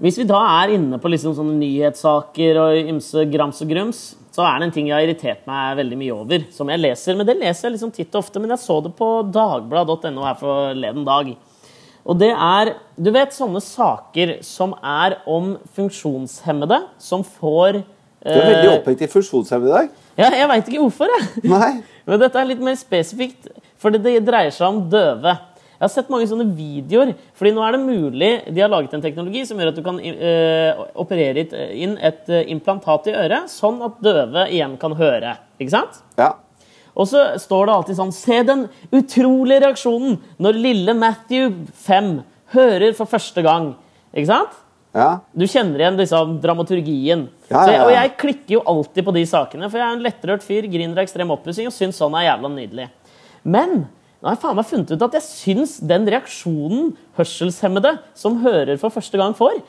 Hvis 0.00 0.16
vi 0.16 0.24
da 0.24 0.38
er 0.62 0.72
inne 0.78 0.96
på 0.96 1.10
liksom 1.12 1.34
sånne 1.36 1.58
nyhetssaker 1.60 2.56
og 2.56 2.88
ymse 2.88 3.26
grams 3.28 3.60
og 3.60 3.68
grums, 3.68 3.98
så 4.32 4.46
er 4.46 4.60
det 4.60 4.68
en 4.68 4.72
ting 4.72 4.88
jeg 4.88 4.96
har 4.96 5.04
irritert 5.04 5.42
meg 5.48 5.76
veldig 5.76 5.98
mye 6.00 6.14
over, 6.14 6.44
som 6.54 6.70
jeg 6.72 6.80
leser. 6.80 7.18
Men 7.18 7.28
det 7.28 7.36
leser 7.36 7.68
jeg 7.68 7.74
liksom 7.74 7.92
titt 7.92 8.14
og 8.14 8.22
ofte, 8.22 8.40
men 8.40 8.54
jeg 8.54 8.62
så 8.62 8.78
det 8.86 8.94
på 8.96 9.08
dagblad.no 9.34 10.24
her 10.24 10.38
forleden 10.40 11.04
dag. 11.04 11.34
Og 12.00 12.16
det 12.16 12.30
er 12.32 12.72
Du 12.96 13.10
vet 13.12 13.34
sånne 13.36 13.60
saker 13.60 14.38
som 14.46 14.72
er 14.80 15.18
om 15.28 15.52
funksjonshemmede 15.76 16.78
som 16.96 17.20
får 17.20 17.82
Du 17.82 18.30
er 18.32 18.46
veldig 18.46 18.70
eh, 18.70 18.78
opphengt 18.78 19.04
i 19.04 19.10
funksjonshemmede 19.10 19.68
i 19.68 19.76
dag. 19.76 19.92
Ja, 20.20 20.30
jeg 20.36 20.48
veit 20.48 20.72
ikke 20.72 20.82
hvorfor, 20.86 21.12
jeg. 21.12 21.44
Nei. 21.48 21.70
Men 22.08 22.24
dette 22.24 22.40
er 22.40 22.48
litt 22.48 22.64
mer 22.64 22.76
spesifikt, 22.80 23.52
for 23.80 23.92
det 23.92 24.16
dreier 24.24 24.52
seg 24.52 24.66
om 24.66 24.80
døve. 24.92 25.36
Jeg 25.80 25.86
har 25.86 25.92
sett 25.94 26.10
mange 26.12 26.26
sånne 26.28 26.44
videoer, 26.52 27.14
fordi 27.32 27.54
nå 27.56 27.62
er 27.64 27.72
det 27.72 27.78
mulig 27.80 28.28
De 28.52 28.60
har 28.60 28.68
laget 28.68 28.92
en 28.92 29.00
teknologi 29.00 29.46
som 29.48 29.56
gjør 29.56 29.70
at 29.70 29.78
du 29.78 29.84
kan 29.86 29.96
eh, 30.04 30.82
operere 31.00 31.46
inn 31.72 31.94
et 31.96 32.28
eh, 32.28 32.50
implantat 32.52 33.08
i 33.08 33.14
øret, 33.16 33.48
sånn 33.48 33.78
at 33.86 33.96
døve 34.04 34.44
igjen 34.52 34.74
kan 34.82 34.92
høre. 34.98 35.38
Ikke 35.56 35.72
sant? 35.72 36.02
Ja. 36.20 36.34
Og 36.92 37.08
så 37.08 37.22
står 37.40 37.64
det 37.64 37.76
alltid 37.78 37.96
sånn 37.96 38.12
Se 38.12 38.42
den 38.44 38.66
utrolige 38.92 39.62
reaksjonen 39.64 40.18
når 40.42 40.58
lille 40.66 40.94
Matthew 40.98 41.62
5 41.86 42.10
hører 42.52 42.92
for 42.98 43.08
første 43.08 43.44
gang. 43.46 43.70
Ikke 44.12 44.28
sant? 44.28 44.58
Ja. 44.92 45.22
Du 45.32 45.46
kjenner 45.48 45.80
igjen 45.80 45.96
liksom, 45.96 46.34
dramaturgien. 46.42 47.28
Ja, 47.48 47.62
Så 47.62 47.70
jeg, 47.70 47.78
ja, 47.78 47.78
ja. 47.78 47.86
og 47.86 47.94
jeg 47.94 48.12
klikker 48.20 48.56
jo 48.58 48.62
alltid 48.74 49.06
på 49.06 49.14
de 49.16 49.24
sakene, 49.32 49.70
for 49.70 49.80
jeg 49.80 49.86
er 49.86 49.96
en 49.96 50.04
lettrørt 50.04 50.44
fyr, 50.44 50.68
griner 50.68 51.00
ekstrem 51.04 51.32
oppussing 51.32 51.70
og 51.70 51.74
syns 51.76 52.00
sånn 52.02 52.18
er 52.18 52.26
jævla 52.26 52.52
nydelig. 52.52 52.88
Men 53.48 53.86
nå 54.20 54.28
har 54.28 54.36
jeg 54.36 54.42
faen 54.42 54.58
meg 54.58 54.68
funnet 54.68 54.90
ut 54.92 55.04
at 55.06 55.14
jeg 55.16 55.24
syns 55.24 55.78
den 55.90 56.04
reaksjonen 56.12 56.90
hørselshemmede 57.16 57.94
som 58.18 58.36
hører 58.42 58.76
for 58.80 58.92
første 58.92 59.16
gang, 59.16 59.32
får, 59.36 59.62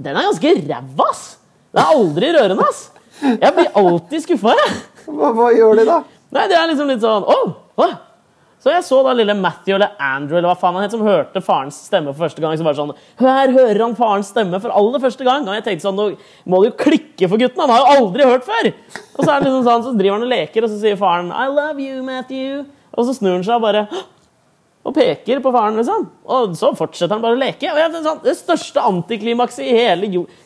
den 0.00 0.16
er 0.16 0.28
ganske 0.30 0.54
ræva, 0.62 1.08
ass! 1.10 1.24
Det 1.70 1.82
er 1.82 1.96
aldri 1.98 2.30
rørende, 2.34 2.64
ass! 2.64 2.86
Jeg 3.20 3.52
blir 3.52 3.74
alltid 3.76 4.24
skuffa, 4.24 4.54
jeg. 4.56 4.78
Hva, 5.10 5.34
hva 5.36 5.50
gjør 5.52 5.82
de, 5.82 5.84
da? 5.90 5.98
Nei, 6.32 6.46
det 6.48 6.56
er 6.56 6.70
liksom 6.70 6.88
litt 6.88 7.02
sånn 7.04 7.26
Å! 7.28 7.36
hva? 7.76 7.90
Så 8.60 8.68
jeg 8.68 8.84
så 8.84 8.98
da 9.04 9.12
lille 9.16 9.32
Matthew 9.36 9.78
eller 9.78 9.94
Andrew 10.04 10.36
eller 10.36 10.50
hva 10.50 10.56
faen 10.60 10.76
han 10.76 10.84
het, 10.84 10.92
som 10.92 11.04
hørte 11.04 11.40
farens 11.44 11.78
stemme 11.86 12.12
for 12.12 12.26
første 12.26 12.42
gang. 12.44 12.58
Så 12.60 12.64
bare 12.66 12.76
sånn, 12.76 12.90
Her 13.16 13.52
hører 13.54 13.80
han 13.86 13.94
farens 13.96 14.28
stemme 14.34 14.60
for 14.60 14.74
aller 14.76 15.00
første 15.00 15.24
gang. 15.24 15.46
Og 15.48 15.56
jeg 15.56 15.64
tenkte 15.64 15.86
sånn, 15.86 15.96
nå 15.96 16.10
må 16.44 16.60
det 16.60 16.68
jo 16.68 16.74
klikke 16.82 17.30
for 17.32 17.40
gutten, 17.40 17.62
han 17.64 17.72
har 17.72 17.80
jo 17.80 18.02
aldri 18.02 18.26
hørt 18.28 18.44
før! 18.44 18.68
Og 19.16 19.22
så 19.22 19.30
er 19.30 19.40
det 19.40 19.48
liksom 19.48 19.64
sånn, 19.64 19.86
så 19.86 19.94
driver 19.96 20.18
han 20.18 20.26
og 20.28 20.32
leker, 20.34 20.66
og 20.66 20.74
så 20.74 20.76
sier 20.82 21.00
faren 21.00 21.32
I 21.32 21.46
love 21.48 21.80
you, 21.80 22.04
Matthew. 22.04 22.66
Og 22.96 23.06
så 23.06 23.14
snur 23.16 23.36
han 23.38 23.46
seg 23.46 23.58
og 23.58 23.66
bare 23.68 23.86
og 24.80 24.94
peker 24.96 25.42
på 25.44 25.50
faren, 25.52 25.76
liksom. 25.76 26.06
Og 26.24 26.54
så 26.56 26.70
fortsetter 26.76 27.12
han 27.12 27.24
bare 27.24 27.36
å 27.36 27.40
leke. 27.40 27.68
Og 27.68 27.92
det, 27.92 28.00
sånn, 28.06 28.22
det 28.24 28.36
største 28.38 28.84
antiklimakset 28.88 29.66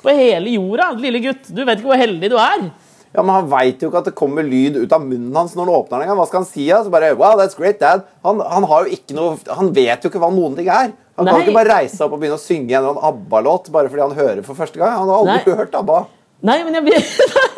på 0.02 0.14
hele 0.14 0.56
jorda. 0.56 0.88
Lille 0.98 1.22
gutt, 1.22 1.46
du 1.54 1.62
vet 1.62 1.78
ikke 1.78 1.92
hvor 1.92 2.00
heldig 2.00 2.32
du 2.32 2.36
er. 2.42 2.66
Ja, 3.14 3.22
Men 3.22 3.30
han 3.36 3.46
veit 3.52 3.82
jo 3.82 3.88
ikke 3.92 4.00
at 4.02 4.08
det 4.10 4.16
kommer 4.18 4.42
lyd 4.42 4.80
ut 4.80 4.92
av 4.92 5.04
munnen 5.04 5.36
hans 5.38 5.54
når 5.54 5.68
han 5.68 5.76
åpner 5.76 6.02
den. 6.02 6.16
Hva 6.18 6.26
skal 6.26 6.42
han 6.42 6.48
si? 6.50 6.66
da? 6.66 6.80
Så 6.82 6.90
bare, 6.90 7.12
wow, 7.14 7.36
that's 7.38 7.54
great, 7.54 7.78
dad. 7.78 8.02
Han, 8.26 8.42
han 8.42 8.66
har 8.66 8.88
jo 8.88 8.98
ikke 8.98 9.14
noe 9.14 9.38
Han 9.54 9.70
vet 9.76 10.02
jo 10.02 10.10
ikke 10.10 10.22
hva 10.22 10.32
noen 10.34 10.58
ting 10.58 10.66
er. 10.66 10.90
Han 11.14 11.30
kan 11.30 11.44
ikke 11.44 11.54
bare 11.54 11.76
reise 11.78 11.94
seg 11.94 12.08
opp 12.08 12.16
og 12.16 12.24
begynne 12.24 12.40
å 12.40 12.42
synge 12.42 12.74
en 12.74 12.98
ABBA-låt 13.06 13.70
bare 13.70 13.90
fordi 13.92 14.02
han 14.02 14.16
hører 14.18 14.42
for 14.42 14.58
første 14.58 14.80
gang. 14.80 14.96
Han 14.98 15.12
har 15.12 15.22
aldri 15.22 15.36
Nei. 15.54 15.58
hørt 15.62 15.78
ABBA. 15.78 16.00
Nei, 16.44 16.58
men 16.66 16.74
jeg 16.74 16.84
vet 16.90 17.06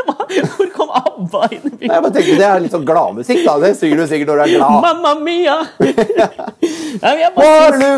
Hvor 0.58 0.68
ABBA 1.16 1.40
inn 1.56 1.66
i 1.66 1.68
Nei. 1.86 1.94
Jeg 1.94 2.00
bare 2.04 2.14
tenkte, 2.16 2.36
Det 2.40 2.46
er 2.48 2.60
litt 2.64 2.74
sånn 2.76 2.86
gladmusikk. 2.88 3.40
da. 3.46 3.52
Det 3.64 3.72
synger 3.80 3.96
du 4.02 4.06
sikkert 4.12 4.28
når 4.32 4.36
du 4.36 4.42
er 4.44 4.50
glad. 4.56 4.74
Mamma 4.86 5.12
mia! 5.24 5.56
Nei, 5.80 7.02
men 7.02 7.20
jeg 7.24 7.32
bare 7.36 7.76
syns... 7.80 7.96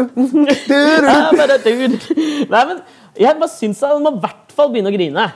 Nei, 2.49 2.63
men 2.71 2.79
jeg 3.19 3.35
bare 3.41 3.51
syns 3.53 3.81
han 3.85 4.03
må 4.05 4.11
i 4.17 4.21
hvert 4.23 4.53
fall 4.57 4.71
begynne 4.73 4.91
å 4.93 4.95
grine. 4.95 5.27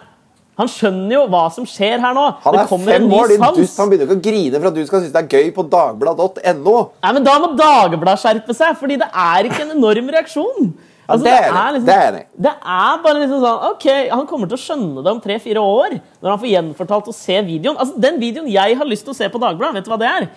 Han 0.60 0.68
skjønner 0.68 1.14
jo 1.16 1.22
hva 1.32 1.46
som 1.54 1.64
skjer 1.66 1.96
her 2.02 2.12
nå. 2.14 2.24
Han 2.44 2.54
er 2.60 2.66
fem 2.68 3.06
år, 3.16 3.30
din 3.32 3.40
dust. 3.56 3.78
Han 3.80 3.88
begynner 3.90 4.06
ikke 4.10 4.18
å 4.18 4.24
grine 4.26 4.56
for 4.60 4.68
at 4.68 4.76
du 4.76 4.82
skal 4.84 5.00
synes 5.00 5.14
det 5.14 5.22
er 5.22 5.30
gøy 5.40 5.46
på 5.56 5.62
dagbladet.no. 5.72 6.74
Nei, 7.02 7.12
men 7.16 7.24
Da 7.26 7.34
må 7.40 7.46
Dagbladet 7.56 8.20
skjerpe 8.20 8.52
seg, 8.56 8.76
fordi 8.80 8.94
det 9.00 9.08
er 9.08 9.40
ikke 9.48 9.62
en 9.64 9.72
enorm 9.78 10.06
reaksjon. 10.12 10.58
Altså, 11.08 11.24
det 11.26 11.32
er 11.34 11.48
enig. 11.50 11.72
liksom, 11.74 11.86
Det 11.86 11.94
er 11.98 12.12
det. 12.14 12.22
det 12.46 12.52
er 12.62 13.02
bare 13.02 13.18
liksom 13.18 13.40
sånn 13.42 13.64
Ok, 13.72 13.86
Han 14.12 14.26
kommer 14.30 14.48
til 14.48 14.56
å 14.56 14.62
skjønne 14.62 15.02
det 15.04 15.10
om 15.12 15.20
tre-fire 15.20 15.60
år, 15.60 15.96
når 16.22 16.30
han 16.30 16.38
får 16.44 16.52
gjenfortalt 16.52 17.10
å 17.10 17.14
se 17.16 17.40
videoen. 17.42 17.76
Altså, 17.76 17.98
Den 18.00 18.20
videoen 18.22 18.48
jeg 18.52 18.76
har 18.78 18.86
lyst 18.86 19.04
til 19.04 19.12
å 19.14 19.18
se 19.18 19.28
på 19.28 19.40
Dagbladet, 19.42 19.74
vet 19.80 19.84
du 19.84 19.90
hva 19.90 19.98
det 19.98 20.10
er? 20.12 20.28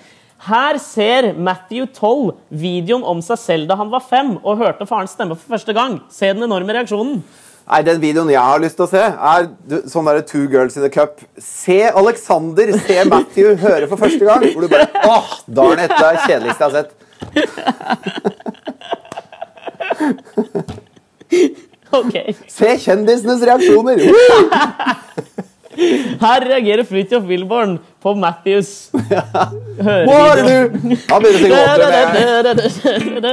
Her 0.46 0.78
ser 0.84 1.34
Matthew 1.34 1.86
12 1.96 2.34
videoen 2.52 3.06
om 3.08 3.22
seg 3.24 3.38
selv 3.40 3.70
da 3.70 3.78
han 3.80 3.90
var 3.94 4.04
fem 4.04 4.36
og 4.44 4.58
hørte 4.60 4.86
farens 4.90 5.14
stemme 5.16 5.38
for 5.38 5.56
første 5.56 5.74
gang. 5.74 6.02
Se 6.12 6.28
den 6.34 6.44
enorme 6.44 6.76
reaksjonen. 6.76 7.22
Nei, 7.66 7.82
Den 7.82 8.02
videoen 8.02 8.30
jeg 8.30 8.42
har 8.42 8.60
lyst 8.62 8.76
til 8.78 8.86
å 8.86 8.90
se, 8.92 9.00
er 9.02 9.48
sånn 9.90 10.06
der 10.06 10.22
Two 10.28 10.46
Girls 10.52 10.76
in 10.78 10.84
a 10.86 10.90
Cup. 10.90 11.22
Se 11.42 11.80
Alexander, 11.90 12.76
se 12.78 13.00
Matthew 13.10 13.56
høre 13.64 13.88
for 13.90 13.98
første 13.98 14.28
gang. 14.28 14.44
Hvor 14.52 14.62
du 14.62 14.68
bare 14.70 14.90
åh, 15.08 15.32
darn 15.48 15.78
dette 15.82 15.98
det 15.98 16.06
er 16.06 16.20
det 16.20 16.28
kjedeligste 16.28 16.62
jeg 16.62 16.70
har 16.70 16.76
sett. 16.84 16.92
Ok, 21.96 22.14
Se 22.52 22.78
kjendisenes 22.82 23.42
reaksjoner. 23.46 23.98
Her 26.22 26.40
reagerer 26.48 26.86
Fridtjof 26.88 27.24
Wilborn 27.28 27.78
på 28.04 28.14
Matthews 28.16 28.70
Waterloo! 28.94 30.70
Han 31.10 31.22
begynner 31.26 31.52
å 32.64 32.70
synge 32.78 33.20
med 33.20 33.26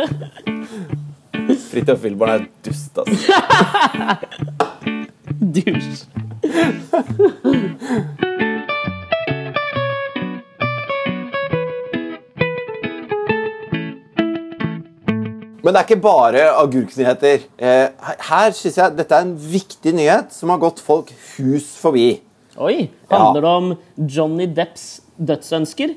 Fridtjof 1.70 2.02
Wilborn 2.02 2.30
er 2.34 2.42
dust, 2.66 2.98
altså. 2.98 3.32
Douche. 5.54 6.06
Men 15.62 15.74
det 15.74 15.80
er 15.80 15.86
ikke 15.86 16.02
bare 16.02 16.44
agurknyheter. 16.58 17.44
Eh, 17.58 17.88
her- 18.28 18.54
synes 18.58 18.76
jeg 18.76 18.96
dette 18.98 19.14
er 19.14 19.20
en 19.28 19.36
viktig 19.38 19.92
nyhet 19.94 20.32
som 20.34 20.50
har 20.50 20.58
gått 20.58 20.80
folk 20.82 21.12
hus 21.36 21.68
forbi. 21.78 22.20
Oi, 22.58 22.90
handler 23.10 23.40
det 23.40 23.50
om 23.50 23.68
Johnny 24.10 24.46
Depps 24.46 25.00
dødsønsker? 25.18 25.94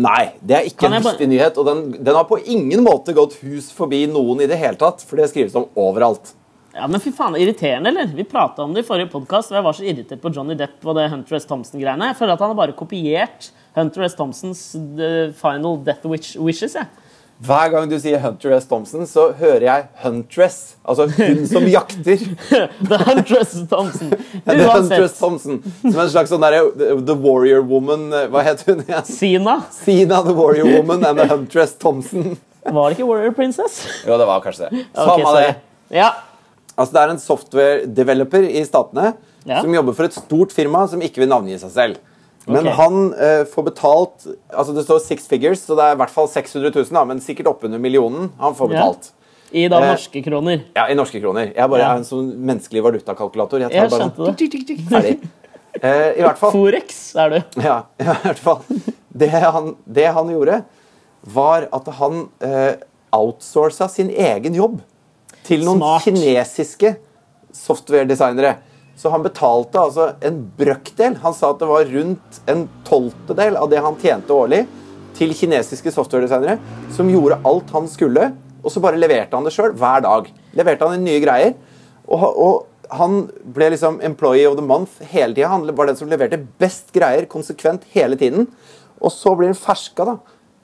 Nei, 0.00 0.32
det 0.44 0.56
er 0.56 0.68
ikke 0.68 0.86
en 0.88 1.02
viktig 1.02 1.26
nyhet. 1.28 1.56
Og 1.58 1.66
den, 1.66 1.80
den 2.04 2.14
har 2.14 2.24
på 2.28 2.38
ingen 2.44 2.84
måte 2.84 3.12
gått 3.16 3.34
hus 3.42 3.70
forbi 3.72 4.04
noen 4.08 4.40
i 4.44 4.46
det 4.48 4.58
hele 4.60 4.76
tatt. 4.80 5.02
For 5.04 5.16
det 5.16 5.30
skrives 5.32 5.56
om 5.58 5.66
overalt. 5.76 6.34
Ja, 6.76 6.86
men 6.86 7.00
fy 7.02 7.10
faen, 7.10 7.34
Irriterende, 7.40 7.90
eller? 7.90 8.06
Vi 8.14 8.22
prata 8.24 8.62
om 8.62 8.72
det 8.76 8.84
i 8.84 8.86
forrige 8.86 9.10
podkast, 9.10 9.50
og 9.50 9.58
jeg 9.58 9.64
var 9.66 9.74
så 9.74 9.82
irritert 9.90 10.20
på 10.22 10.30
Johnny 10.32 10.54
Depp 10.54 10.84
og 10.86 10.94
det 11.00 11.08
Hunter 11.10 11.40
S. 11.40 11.48
Thompson-greiene. 11.50 12.12
Jeg 12.12 12.16
føler 12.20 12.36
at 12.36 12.44
han 12.44 12.52
har 12.52 12.60
bare 12.60 12.76
kopiert 12.78 13.48
Hunter 13.74 14.06
S. 14.06 14.14
Thompsons 14.14 14.62
The 14.96 15.32
Final 15.40 15.80
Death 15.84 16.06
Wish 16.06 16.36
Wishes. 16.38 16.76
jeg. 16.78 16.86
Hver 17.40 17.70
gang 17.72 17.86
du 17.88 17.94
sier 17.96 18.20
Hunter 18.20 18.52
S. 18.52 18.66
Thompson, 18.68 19.06
så 19.08 19.30
hører 19.38 19.62
jeg 19.64 19.84
Huntress. 20.02 20.58
Altså 20.84 21.06
hun 21.14 21.46
som 21.48 21.64
jakter. 21.76 22.20
The 22.50 22.98
Huntress. 23.06 23.54
Thompson. 23.70 24.10
Er 24.44 24.60
Huntress 24.68 25.14
Thompson. 25.16 25.62
Som 25.80 25.96
en 26.02 26.10
slags 26.12 26.28
sånn 26.34 26.44
derre 26.44 26.66
The 27.00 27.16
Warrior 27.16 27.64
Woman 27.64 28.10
eh, 28.12 28.26
Hva 28.32 28.42
het 28.44 28.60
hun 28.68 28.82
igjen? 28.84 29.06
Sina. 29.08 29.54
Sina 29.72 30.20
The 30.26 30.34
Warrior 30.36 30.68
Woman 30.76 31.06
and 31.08 31.22
the 31.22 31.26
Huntress 31.32 31.72
Thompson. 31.80 32.34
Var 32.66 32.90
det 32.90 32.98
ikke 32.98 33.08
Warrior 33.08 33.32
Princess? 33.38 33.80
Jo, 34.04 34.18
det 34.20 34.28
var 34.28 34.44
kanskje 34.44 34.68
det. 34.68 34.84
Samme 34.92 35.24
okay, 35.24 35.40
det. 35.40 35.96
Ja. 36.02 36.10
Altså, 36.76 36.92
det 36.98 37.00
er 37.06 37.14
en 37.14 37.22
software 37.24 37.88
developer 38.02 38.44
i 38.52 38.62
statene 38.68 39.14
Ja. 39.48 39.62
som 39.64 39.72
jobber 39.72 39.96
for 39.96 40.04
et 40.04 40.12
stort 40.20 40.52
firma 40.52 40.84
som 40.92 41.00
ikke 41.00 41.22
vil 41.22 41.30
navngi 41.32 41.56
seg 41.62 41.72
selv. 41.72 42.00
Men 42.50 42.66
okay. 42.66 42.76
han 42.76 42.98
eh, 43.14 43.44
får 43.48 43.64
betalt 43.70 44.26
altså 44.50 44.74
Det 44.74 44.84
står 44.84 45.00
six 45.04 45.26
figures, 45.30 45.62
så 45.66 45.76
det 45.78 45.84
er 45.86 45.96
i 45.96 45.98
hvert 46.02 46.10
fall 46.14 46.28
600 46.28 46.72
000, 46.74 46.90
da, 46.96 47.04
men 47.08 47.20
sikkert 47.24 47.46
oppunder 47.52 47.78
millionen 47.82 48.30
han 48.40 48.54
får 48.58 48.72
Ja. 48.72 48.76
betalt. 48.90 49.10
I 49.52 49.64
da 49.68 49.80
Eh, 49.82 49.88
norske 49.90 50.22
kroner. 50.22 50.60
Ja, 50.76 50.84
I 50.90 50.94
norske 50.94 51.20
kroner. 51.20 51.52
Jeg 51.56 51.70
bare 51.70 51.80
Ja. 51.82 51.92
er 51.94 51.96
en 51.98 52.04
sånn 52.04 52.28
menneskelig 52.38 52.82
valutakalkulator. 52.86 53.60
Jeg 53.60 53.72
Jeg 53.72 53.90
bare 53.90 54.00
skjønte 54.00 54.16
sånn, 54.16 54.36
det. 54.36 54.78
ferdig. 54.90 55.28
Eh, 55.82 56.18
I 56.18 56.22
hvert 56.22 56.38
fall. 56.38 56.52
Forex 56.52 57.16
er 57.16 57.30
du. 57.30 57.42
Ja, 57.62 57.84
ja, 57.98 58.12
i 58.12 58.26
hvert 58.28 58.38
fall. 58.38 58.62
Det 59.12 59.28
han, 59.30 59.76
det 59.86 60.06
han 60.14 60.28
gjorde, 60.30 60.64
var 61.26 61.66
at 61.72 61.86
han 61.98 62.28
eh, 62.40 62.74
outsourca 63.12 63.88
sin 63.90 64.08
egen 64.10 64.54
jobb 64.54 64.80
til 65.44 65.60
noen 65.64 65.78
Smart. 65.78 66.02
kinesiske 66.04 66.96
software-designere. 67.52 68.56
Så 69.00 69.08
han 69.08 69.24
betalte 69.24 69.80
altså 69.80 70.10
en 70.26 70.42
brøkdel. 70.58 71.16
Han 71.22 71.32
sa 71.36 71.54
at 71.54 71.62
det 71.62 71.68
var 71.70 71.88
rundt 71.88 72.40
en 72.52 72.66
tolvtedel 72.84 73.56
av 73.56 73.70
det 73.72 73.80
han 73.80 73.96
tjente 74.00 74.34
årlig, 74.36 74.66
til 75.16 75.32
kinesiske 75.36 75.90
software-designere 75.92 76.58
som 76.94 77.08
gjorde 77.10 77.40
alt 77.48 77.72
han 77.74 77.88
skulle, 77.90 78.30
og 78.60 78.72
så 78.72 78.80
bare 78.84 79.00
leverte 79.00 79.36
han 79.36 79.44
det 79.44 79.52
sjøl 79.52 79.72
hver 79.76 80.04
dag. 80.04 80.28
Leverte 80.56 80.86
han 80.86 80.98
inn 80.98 81.06
nye 81.08 81.22
greier. 81.22 81.54
Og, 82.10 82.26
og 82.28 82.94
han 83.00 83.24
ble 83.54 83.70
liksom 83.74 84.00
employee 84.04 84.48
of 84.48 84.58
the 84.58 84.64
month 84.64 85.00
hele 85.12 85.34
tida. 85.34 85.50
Han 85.52 85.64
var 85.76 85.88
den 85.88 85.98
som 85.98 86.10
leverte 86.10 86.42
best 86.60 86.92
greier 86.94 87.28
konsekvent 87.30 87.86
hele 87.94 88.18
tiden. 88.20 88.48
Og 89.00 89.12
så 89.14 89.32
blir 89.36 89.52
han 89.52 89.58
ferska, 89.58 90.06
da. 90.08 90.16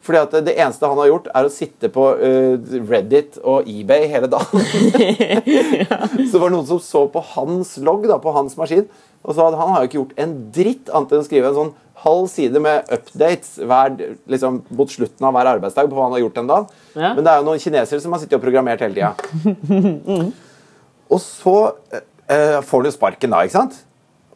Fordi 0.07 0.21
at 0.23 0.35
det 0.47 0.55
eneste 0.55 0.87
han 0.87 1.01
har 1.01 1.09
gjort, 1.11 1.27
er 1.35 1.49
å 1.49 1.51
sitte 1.53 1.91
på 1.91 2.05
uh, 2.21 2.77
Reddit 2.87 3.41
og 3.43 3.67
eBay 3.67 4.07
hele 4.13 4.31
dagen. 4.31 4.63
Så 6.29 6.37
det 6.37 6.43
var 6.45 6.55
noen 6.55 6.69
som 6.69 6.79
så 6.83 7.07
på 7.11 7.23
hans 7.35 7.75
logg, 7.83 8.07
da, 8.07 8.21
på 8.23 8.35
hans 8.37 8.55
maskin, 8.59 8.87
og 9.27 9.35
sa 9.35 9.49
at 9.49 9.59
han 9.59 9.73
har 9.75 9.83
jo 9.83 9.91
ikke 9.91 9.99
gjort 9.99 10.23
en 10.23 10.37
dritt 10.55 10.93
annet 10.95 11.13
enn 11.17 11.25
å 11.25 11.27
skrive 11.27 11.51
en 11.51 11.59
sånn 11.59 11.75
halv 12.05 12.29
side 12.31 12.61
med 12.63 12.91
updates 12.93 13.57
hver, 13.59 13.97
liksom, 14.31 14.61
mot 14.79 14.93
slutten 14.93 15.27
av 15.27 15.33
hver 15.35 15.49
arbeidsdag 15.57 15.89
på 15.91 15.97
hva 15.97 16.07
han 16.07 16.15
har 16.15 16.23
gjort 16.23 16.37
den 16.39 16.51
dagen. 16.51 16.69
Ja. 16.95 17.15
Men 17.17 17.25
det 17.27 17.33
er 17.33 17.41
jo 17.41 17.47
noen 17.49 17.63
kinesere 17.63 18.05
som 18.05 18.15
har 18.15 18.23
sittet 18.23 18.37
og 18.39 18.45
programmert 18.45 18.85
hele 18.85 18.95
tida. 18.95 19.17
Og 21.13 21.21
så 21.23 21.57
uh, 21.73 22.61
får 22.67 22.81
han 22.81 22.89
jo 22.89 22.95
sparken 22.95 23.35
da, 23.35 23.43
ikke 23.47 23.57
sant? 23.57 23.77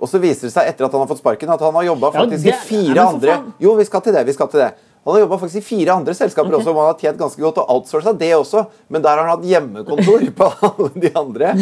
Og 0.00 0.08
så 0.08 0.20
viser 0.22 0.48
det 0.48 0.54
seg 0.54 0.70
etter 0.70 0.86
at 0.86 0.94
han 0.94 1.02
har 1.02 1.10
fått 1.10 1.20
sparken, 1.20 1.50
at 1.52 1.62
han 1.66 1.76
har 1.76 1.88
jobba 1.90 2.08
Ja, 2.08 2.22
faktisk 2.22 2.46
det- 2.46 2.54
i 2.54 2.60
fire 2.70 3.04
andre. 3.04 3.34
Jo, 3.60 3.74
vi 3.76 3.84
skal 3.84 4.04
til 4.06 4.16
det. 4.16 4.24
vi 4.26 4.32
skal 4.36 4.48
til 4.48 4.62
det. 4.64 4.70
Han 5.00 5.14
har 5.14 5.22
jobba 5.22 5.36
i 5.48 5.60
fire 5.64 5.94
andre 5.96 6.12
selskaper 6.12 6.52
også, 6.58 6.74
og 6.74 6.76
han 6.82 6.90
har 6.90 6.98
tjent 7.00 7.20
ganske 7.22 7.40
godt 7.40 7.58
og 7.62 7.70
outsourca 7.72 8.12
det 8.20 8.34
også. 8.36 8.66
Men 8.92 9.00
der 9.00 9.16
har 9.16 9.24
han 9.24 9.30
hatt 9.32 9.46
hjemmekontor 9.48 10.26
på 10.36 10.48
alle 10.68 10.90
de 11.00 11.10
andre. 11.16 11.54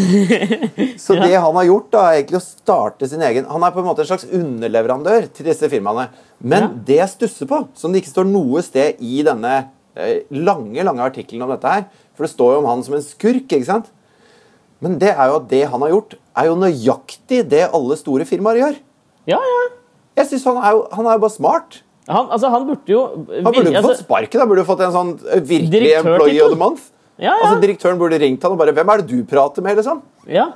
Så 0.98 1.14
det 1.20 1.36
han 1.38 1.54
har 1.60 1.68
gjort, 1.68 1.86
da, 1.94 2.02
er 2.08 2.18
egentlig 2.18 2.40
å 2.40 2.42
starte 2.42 3.06
sin 3.10 3.22
egen 3.22 3.46
Han 3.46 3.62
er 3.62 3.74
på 3.76 3.78
en 3.82 3.86
måte 3.86 4.02
en 4.02 4.10
slags 4.10 4.26
underleverandør 4.26 5.28
til 5.30 5.46
disse 5.52 5.70
firmaene. 5.70 6.08
Men 6.42 6.66
Ja. 6.66 6.72
det 6.90 6.98
jeg 6.98 7.14
stusser 7.14 7.46
på, 7.50 7.62
som 7.78 7.94
det 7.94 8.02
ikke 8.02 8.14
står 8.16 8.26
noe 8.26 8.62
sted 8.66 8.98
i 8.98 9.22
denne 9.26 9.54
eh, 9.94 10.24
lange 10.34 10.82
lange 10.82 11.06
artikkelen 11.06 11.46
om 11.46 11.54
dette 11.54 11.70
her 11.70 11.86
For 12.18 12.26
det 12.26 12.34
står 12.34 12.56
jo 12.56 12.60
om 12.64 12.70
han 12.72 12.82
som 12.82 12.98
en 12.98 13.06
skurk, 13.06 13.46
ikke 13.46 13.64
sant? 13.70 13.92
Men 14.82 14.98
det 14.98 15.14
er 15.14 15.30
jo 15.30 15.38
at 15.38 15.48
det 15.50 15.64
han 15.70 15.82
har 15.82 15.90
gjort, 15.94 16.18
er 16.38 16.50
jo 16.50 16.58
nøyaktig 16.58 17.44
det 17.50 17.68
alle 17.70 17.96
store 17.98 18.26
firmaer 18.26 18.58
gjør. 18.60 18.76
Ja, 19.30 19.38
ja. 19.38 19.64
Jeg 20.18 20.26
synes 20.32 20.44
han 20.50 20.58
er 20.58 20.74
jo, 20.74 20.88
han 20.94 21.06
er 21.06 21.14
jo 21.18 21.22
bare 21.22 21.34
smart. 21.34 21.80
Han, 22.08 22.30
altså, 22.32 22.48
han 22.52 22.64
burde 22.68 22.92
jo 22.92 23.02
Han 23.28 23.52
burde 23.52 23.68
jo 23.68 23.74
altså, 23.76 23.90
fått 23.90 24.04
sparken. 24.06 24.40
Han 24.40 24.48
burde 24.48 24.62
jo 24.64 24.68
fått 24.68 24.84
en 24.86 24.94
sånn 24.94 25.10
eh, 25.28 25.42
virkelig 25.44 25.92
employee 25.98 26.40
of 26.44 26.54
the 26.54 26.60
month. 26.60 26.88
Ja, 27.18 27.32
ja. 27.32 27.36
Altså 27.42 27.60
Direktøren 27.64 28.00
burde 28.00 28.20
ringt 28.22 28.42
han 28.46 28.54
og 28.54 28.60
bare 28.60 28.72
'Hvem 28.72 28.92
er 28.92 29.02
det 29.02 29.10
du 29.10 29.24
prater 29.28 29.64
med?' 29.64 29.76
liksom. 29.80 30.02
Ja. 30.26 30.52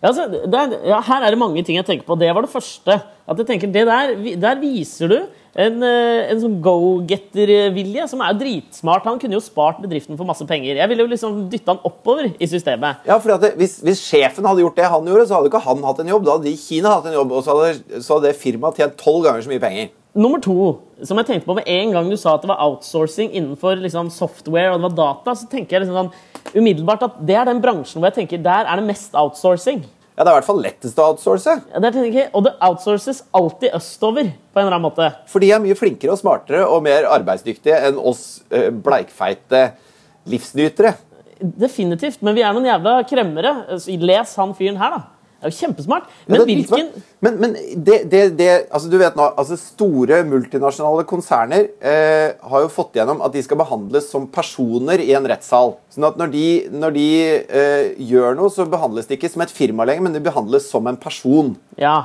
Ja, 0.00 0.08
altså, 0.08 0.24
er, 0.32 0.76
ja, 0.88 1.00
her 1.04 1.24
er 1.26 1.30
det 1.34 1.38
mange 1.38 1.62
ting 1.64 1.76
jeg 1.76 1.84
tenker 1.86 2.06
på. 2.08 2.16
Det 2.18 2.30
var 2.32 2.42
det 2.42 2.52
første. 2.52 2.94
At 3.28 3.36
jeg 3.36 3.46
tenker, 3.46 3.68
det 3.68 3.84
der, 3.86 4.14
der 4.40 4.60
viser 4.60 5.12
du 5.12 5.18
en, 5.54 5.82
eh, 5.82 6.30
en 6.30 6.40
sånn 6.40 6.58
go-getter-vilje 6.62 8.06
som 8.10 8.22
er 8.22 8.36
dritsmart. 8.38 9.06
Han 9.08 9.18
kunne 9.18 9.34
jo 9.34 9.42
spart 9.42 9.80
bedriften 9.82 10.18
for 10.18 10.28
masse 10.28 10.46
penger. 10.46 10.76
Jeg 10.78 10.88
ville 10.88 11.02
jo 11.02 11.10
liksom 11.10 11.40
dytta 11.50 11.74
han 11.74 11.84
oppover 11.84 12.30
i 12.38 12.46
systemet. 12.50 13.06
Ja, 13.06 13.18
fordi 13.18 13.40
det, 13.42 13.54
hvis, 13.58 13.80
hvis 13.82 14.02
sjefen 14.04 14.46
hadde 14.46 14.62
gjort 14.62 14.78
det 14.78 14.90
han 14.92 15.06
gjorde, 15.10 15.26
så 15.26 15.38
hadde 15.38 15.50
ikke 15.50 15.64
han 15.66 15.82
hatt 15.82 16.04
en 16.04 16.12
jobb. 16.12 16.24
Da 16.26 16.36
hadde 16.36 16.46
de 16.46 16.54
i 16.54 16.60
Kina 16.60 16.94
hatt 16.96 17.10
en 17.10 17.18
jobb, 17.18 17.32
og 17.32 17.44
så 17.44 17.56
hadde, 17.56 18.02
så 18.02 18.16
hadde 18.16 18.30
det 18.30 18.38
firmaet 18.38 18.78
tjent 18.78 19.00
tolv 19.00 19.26
ganger 19.26 19.46
så 19.46 19.52
mye 19.52 19.62
penger. 19.62 19.90
Nummer 20.20 20.40
to, 20.42 20.80
som 21.06 21.18
jeg 21.20 21.28
tenkte 21.28 21.46
på 21.46 21.54
med 21.54 21.68
en 21.70 21.92
gang 21.94 22.08
du 22.10 22.16
sa 22.18 22.34
at 22.34 22.42
det 22.42 22.50
var 22.50 22.62
outsourcing 22.64 23.30
innenfor 23.30 23.78
liksom, 23.78 24.10
software 24.10 24.72
og 24.72 24.80
det 24.80 24.88
var 24.88 24.96
data, 24.98 25.36
så 25.38 25.46
tenker 25.50 25.76
jeg 25.76 25.84
liksom 25.84 26.00
sånn 26.00 26.58
umiddelbart 26.58 27.04
at 27.06 27.20
det 27.26 27.36
er 27.38 27.46
den 27.46 27.60
bransjen 27.62 28.00
hvor 28.00 28.10
jeg 28.10 28.24
tenker 28.24 28.42
der 28.42 28.66
er 28.66 28.80
det 28.80 28.88
mest 28.88 29.14
outsourcing. 29.14 29.84
Ja, 30.20 30.24
Det 30.24 30.28
er 30.28 30.34
i 30.34 30.36
hvert 30.42 30.48
fall 30.50 30.58
lettest 30.60 30.98
å 31.00 31.04
outsource. 31.14 31.52
Ja, 31.72 31.80
det 31.80 31.90
jeg, 32.12 32.26
og 32.36 32.42
det 32.44 32.50
outsources 32.60 33.22
alltid 33.32 33.72
østover 33.72 34.26
på 34.28 34.60
en 34.60 34.66
eller 34.66 34.74
annen 34.76 34.84
måte. 34.84 35.06
For 35.32 35.40
de 35.40 35.48
er 35.48 35.62
mye 35.64 35.72
flinkere 35.78 36.12
og 36.12 36.20
smartere 36.20 36.66
og 36.68 36.82
mer 36.84 37.06
arbeidsdyktige 37.08 37.78
enn 37.88 37.96
oss 37.96 38.42
eh, 38.52 38.66
bleikfeite 38.68 39.62
livsnytere. 40.28 40.92
Definitivt, 41.40 42.20
men 42.20 42.36
vi 42.36 42.44
er 42.44 42.52
noen 42.52 42.68
jævla 42.68 42.98
kremmere. 43.08 43.54
Les 43.88 44.36
han 44.42 44.52
fyren 44.58 44.76
her, 44.82 44.98
da. 44.98 45.19
Det 45.40 45.48
er 45.48 45.52
jo 45.54 45.56
kjempesmart. 45.56 46.08
Ja, 46.26 46.34
Men 46.34 46.42
er 46.42 46.48
hvilken. 46.50 46.88
Men, 47.24 47.36
men 47.40 47.54
det, 47.56 47.96
det, 48.12 48.20
det 48.36 48.48
altså 48.68 48.90
Du 48.92 48.98
vet 49.00 49.16
nå, 49.16 49.24
altså 49.40 49.56
Store 49.56 50.18
multinasjonale 50.28 51.06
konserner 51.08 51.70
eh, 51.80 52.36
har 52.36 52.64
jo 52.66 52.68
fått 52.72 52.98
gjennom 52.98 53.22
at 53.24 53.32
de 53.32 53.40
skal 53.44 53.60
behandles 53.60 54.10
som 54.12 54.26
personer 54.28 55.00
i 55.00 55.14
en 55.16 55.28
rettssal. 55.30 55.78
Sånn 55.94 56.10
at 56.10 56.20
når 56.20 56.34
de, 56.34 56.44
når 56.82 56.96
de 56.98 57.08
eh, 57.40 57.88
gjør 58.10 58.36
noe, 58.36 58.52
så 58.52 58.68
behandles 58.68 59.08
de 59.08 59.16
ikke 59.16 59.32
som 59.32 59.46
et 59.46 59.56
firma 59.56 59.88
lenger, 59.88 60.04
men 60.04 60.18
de 60.18 60.24
behandles 60.28 60.68
som 60.68 60.88
en 60.90 61.00
person. 61.00 61.54
Ja. 61.80 61.96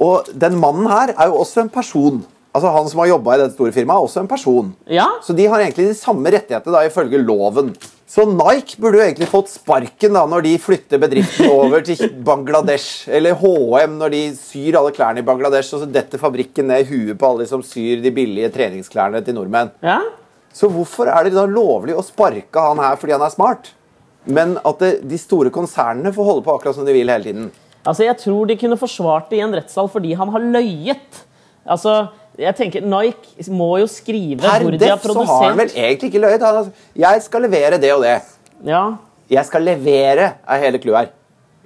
Og 0.00 0.32
den 0.32 0.56
mannen 0.56 0.88
her 0.88 1.12
er 1.12 1.28
jo 1.28 1.42
også 1.42 1.66
en 1.66 1.72
person. 1.72 2.24
Altså 2.56 2.70
Han 2.72 2.88
som 2.88 3.00
har 3.02 3.10
jobba 3.12 3.34
i 3.36 3.38
det 3.42 3.52
store 3.52 3.72
firmaet, 3.76 3.98
er 4.00 4.06
også 4.08 4.20
en 4.22 4.28
person. 4.30 4.70
Ja. 4.90 5.06
Så 5.22 5.34
de 5.36 5.46
har 5.46 5.60
egentlig 5.60 5.90
de 5.90 5.94
samme 5.98 6.30
rettigheter 6.32 6.72
da, 6.74 6.80
ifølge 6.88 7.20
loven. 7.20 7.74
Så 8.08 8.24
Nike 8.24 8.78
burde 8.80 8.96
jo 8.98 9.04
egentlig 9.04 9.28
fått 9.28 9.50
sparken 9.52 10.16
da 10.16 10.22
når 10.26 10.46
de 10.46 10.54
flytter 10.58 10.98
bedriften 11.02 11.50
over 11.60 11.84
til 11.84 12.08
Bangladesh. 12.24 13.04
Eller 13.12 13.36
HM 13.36 13.98
når 14.00 14.14
de 14.16 14.22
syr 14.38 14.78
alle 14.80 14.94
klærne 14.96 15.20
i 15.20 15.26
Bangladesh, 15.28 15.74
og 15.76 15.84
så 15.84 15.90
detter 15.92 16.18
fabrikken 16.22 16.70
ned 16.72 16.86
i 16.86 16.88
huet 16.88 17.18
på 17.20 17.28
alle 17.28 17.44
de 17.44 17.50
som 17.52 17.62
syr 17.62 18.00
de 18.02 18.10
billige 18.16 18.48
treningsklærne 18.56 19.20
til 19.26 19.36
nordmenn. 19.38 19.74
ja. 19.84 20.00
Så 20.58 20.66
hvorfor 20.72 21.06
er 21.12 21.26
det 21.28 21.34
da 21.36 21.44
lovlig 21.46 21.92
å 21.94 22.02
sparke 22.02 22.58
han 22.58 22.80
her 22.82 22.96
fordi 22.98 23.12
han 23.14 23.22
er 23.22 23.30
smart? 23.30 23.68
Men 24.26 24.56
at 24.66 24.80
det, 24.82 24.88
de 25.06 25.18
store 25.20 25.52
konsernene 25.54 26.10
får 26.16 26.26
holde 26.26 26.42
på 26.48 26.54
akkurat 26.56 26.74
som 26.74 26.88
de 26.88 26.94
vil 26.96 27.12
hele 27.12 27.22
tiden. 27.28 27.50
Altså, 27.84 28.06
Jeg 28.08 28.16
tror 28.24 28.48
de 28.48 28.56
kunne 28.58 28.78
forsvart 28.80 29.28
det 29.30 29.38
i 29.38 29.44
en 29.44 29.54
rettssal 29.54 29.86
fordi 29.92 30.16
han 30.18 30.32
har 30.34 30.40
løyet. 30.56 31.20
Altså, 31.68 32.08
jeg 32.38 32.54
tenker, 32.56 32.84
Nike 32.86 33.50
må 33.50 33.72
jo 33.82 33.86
skrive 33.90 34.38
Per 34.40 34.62
hvor 34.64 34.74
de 34.78 34.88
har 34.88 35.00
produsert. 35.02 35.02
Per 35.02 35.20
def 35.20 35.28
så 35.28 35.40
har 35.42 35.48
han 35.48 35.58
vel 35.58 35.72
egentlig 35.74 36.10
ikke 36.12 36.22
løyet. 36.22 36.44
Han 36.46 36.72
Jeg 37.02 37.22
skal 37.26 37.42
levere 37.42 37.78
det 37.82 37.92
og 37.94 38.02
det. 38.06 38.16
Ja. 38.64 38.82
Jeg 39.28 39.44
skal 39.44 39.62
levere, 39.66 40.32
er 40.48 40.62
hele 40.62 40.78
clouet 40.82 40.98
her. 40.98 41.08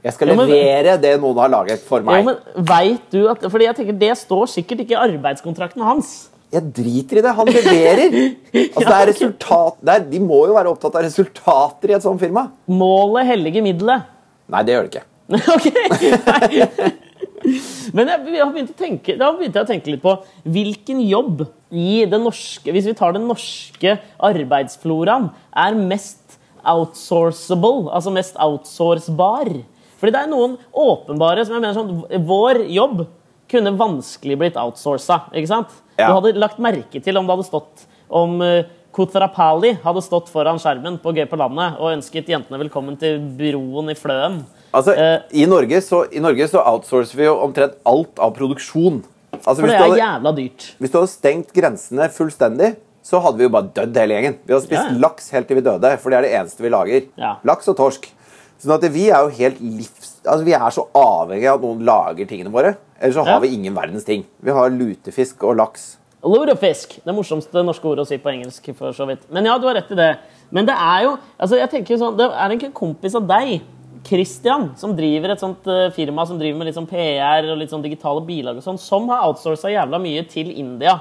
Jeg 0.03 0.13
skal 0.17 0.29
Jo, 0.33 0.35
men- 0.35 0.49
levere 0.51 0.97
det 0.99 1.21
noen 1.21 1.39
har 1.39 1.49
laget 1.49 1.81
for 1.87 2.01
meg. 2.03 2.25
men 2.25 2.37
vet 2.57 3.05
du 3.13 3.29
at, 3.31 3.39
fordi 3.39 3.65
jeg 3.69 3.77
tenker 3.77 3.99
Det 3.99 4.17
står 4.19 4.47
sikkert 4.51 4.81
ikke 4.81 4.97
i 4.97 5.03
arbeidskontrakten 5.09 5.83
hans. 5.83 6.29
Jeg 6.53 6.63
driter 6.75 7.19
i 7.19 7.23
det. 7.23 7.35
Han 7.35 7.47
leverer. 7.47 8.35
Altså, 8.53 8.89
det 8.89 8.97
er 8.97 9.07
resultat, 9.09 9.77
det 9.81 9.95
er, 9.95 10.01
de 10.11 10.19
må 10.21 10.47
jo 10.49 10.55
være 10.55 10.69
opptatt 10.69 10.97
av 10.97 11.03
resultater 11.07 11.91
i 11.91 11.95
et 11.97 12.03
sånt 12.03 12.21
firma. 12.21 12.51
Målet 12.69 13.27
hellige 13.27 13.63
middelet. 13.63 14.03
Nei, 14.49 14.63
det 14.63 14.75
gjør 14.75 14.89
det 14.89 14.93
ikke. 14.93 15.07
ok! 15.55 16.93
Men 17.97 18.11
jeg, 18.11 18.23
jeg 18.37 18.43
har 18.43 18.53
begynt 18.55 18.73
å 18.73 18.79
tenke, 18.79 19.17
da 19.19 19.33
begynte 19.35 19.59
jeg 19.61 19.67
å 19.67 19.71
tenke 19.73 19.93
litt 19.93 20.03
på 20.05 20.15
hvilken 20.55 21.01
jobb 21.05 21.45
i 21.73 22.05
det 22.09 22.21
norske 22.21 22.75
Hvis 22.75 22.87
vi 22.91 22.95
tar 22.97 23.17
den 23.17 23.27
norske 23.31 23.97
arbeidsfloraen, 24.23 25.31
er 25.51 25.79
mest 25.79 26.39
outsourceable, 26.63 27.89
altså 27.91 28.13
mest 28.15 28.39
outsourcebar. 28.41 29.51
Fordi 29.99 30.15
det 30.15 30.21
er 30.23 30.31
noen 30.31 30.55
åpenbare 30.71 31.45
som 31.47 31.57
jeg 31.57 31.65
mener 31.65 31.79
sånn 31.79 32.27
Vår 32.29 32.65
jobb 32.71 33.05
kunne 33.53 33.75
vanskelig 33.77 34.39
blitt 34.41 34.61
outsourca, 34.61 35.27
ikke 35.35 35.51
sant? 35.51 35.75
Ja. 35.99 36.09
Du 36.09 36.17
hadde 36.17 36.39
lagt 36.41 36.63
merke 36.63 37.03
til 37.05 37.19
om 37.19 37.27
det 37.27 37.35
hadde 37.35 37.51
stått 37.51 37.85
om 38.13 38.39
uh, 38.41 38.63
Kotrapali 38.93 39.75
hadde 39.81 40.03
stått 40.05 40.29
foran 40.33 40.61
skjermen 40.61 40.99
på 41.01 41.15
Gøy 41.17 41.25
på 41.29 41.39
landet 41.41 41.79
og 41.81 41.95
ønsket 41.95 42.29
jentene 42.29 42.61
velkommen 42.61 42.99
til 43.01 43.21
broen 43.39 43.89
i 43.93 43.97
Fløen. 43.97 44.43
Altså, 44.75 44.95
Eh. 44.97 45.19
i, 45.33 45.45
Norge 45.47 45.81
så, 45.83 46.07
I 46.13 46.19
Norge 46.21 46.47
så 46.49 46.63
outsourcer 46.65 47.17
vi 47.17 47.25
jo 47.25 47.35
omtrent 47.45 47.75
alt 47.85 48.19
av 48.19 48.33
produksjon. 48.35 49.03
Altså, 49.33 49.61
For 49.61 49.67
det 49.67 49.75
er 49.75 49.83
hadde, 49.83 49.99
jævla 50.01 50.33
dyrt. 50.37 50.75
hvis 50.81 50.91
du 50.93 50.99
hadde 50.99 51.11
stengt 51.13 51.53
grensene 51.53 52.09
fullstendig, 52.13 52.77
så 53.03 53.21
hadde 53.21 53.37
vi 53.39 53.45
jo 53.45 53.51
bare 53.51 53.69
dødd 53.75 53.97
hele 53.97 54.15
gjengen. 54.15 54.37
Vi 54.47 54.53
hadde 54.55 54.65
spist 54.67 54.83
Ja, 54.85 54.93
ja. 54.93 54.99
laks 54.99 55.31
helt 55.31 55.49
til 55.49 55.57
vi 55.57 55.63
døde, 55.63 55.99
for 55.99 56.11
det 56.11 56.19
er 56.19 56.23
det 56.23 56.33
eneste 56.41 56.63
vi 56.63 56.69
lager. 56.71 57.07
Ja. 57.19 57.37
Laks 57.45 57.69
og 57.69 57.77
torsk. 57.77 58.09
Sånn 58.63 58.75
at 58.77 58.85
vi 58.93 59.09
er 59.11 59.25
jo 59.25 59.29
helt 59.29 59.59
livs... 59.61 60.21
Altså, 60.25 60.45
vi 60.45 60.53
er 60.55 60.71
så 60.71 60.87
avhengig 60.95 61.49
av 61.51 61.57
at 61.59 61.63
noen 61.67 61.85
lager 61.85 62.25
tingene 62.31 62.53
våre. 62.53 62.77
Ellers 63.01 63.17
så 63.17 63.27
Ja. 63.27 63.33
har 63.35 63.41
vi 63.41 63.49
ingen 63.57 63.75
verdens 63.75 64.05
ting. 64.05 64.25
Vi 64.41 64.51
har 64.53 64.71
lutefisk 64.71 65.43
og 65.43 65.57
laks. 65.57 65.97
Lutefisk. 66.23 67.01
Det 67.05 67.13
morsomste 67.13 67.65
norske 67.67 67.83
ordet 67.85 68.05
å 68.05 68.07
si 68.07 68.19
på 68.19 68.31
engelsk. 68.31 68.73
for 68.77 68.93
så 68.93 69.05
vidt. 69.09 69.19
Men 69.33 69.45
ja, 69.45 69.59
du 69.59 69.67
har 69.67 69.75
rett 69.75 69.91
i 69.91 69.97
det. 69.97 70.19
Men 70.53 70.65
det 70.67 70.77
er 70.79 71.03
jo 71.03 71.19
altså 71.41 71.59
jeg 71.59 71.71
tenker 71.71 71.99
sånn, 71.99 72.17
Det 72.17 72.31
er 72.31 72.49
ikke 72.51 72.67
en 72.67 72.73
kompis 72.73 73.15
av 73.17 73.27
deg, 73.27 73.61
Christian, 74.07 74.71
som 74.77 74.95
driver 74.97 75.33
et 75.33 75.43
sånt 75.43 75.67
eh, 75.71 75.89
firma 75.95 76.25
som 76.29 76.39
driver 76.41 76.59
med 76.59 76.69
litt 76.69 76.77
sånn 76.77 76.89
PR 76.91 77.49
og 77.53 77.61
litt 77.61 77.73
sånn 77.73 77.85
digitale 77.85 78.23
bilag 78.27 78.59
og 78.59 78.67
sånn, 78.67 78.81
som 78.81 79.09
har 79.13 79.25
outsourca 79.29 79.73
jævla 79.73 80.01
mye 80.03 80.25
til 80.31 80.53
India. 80.53 80.99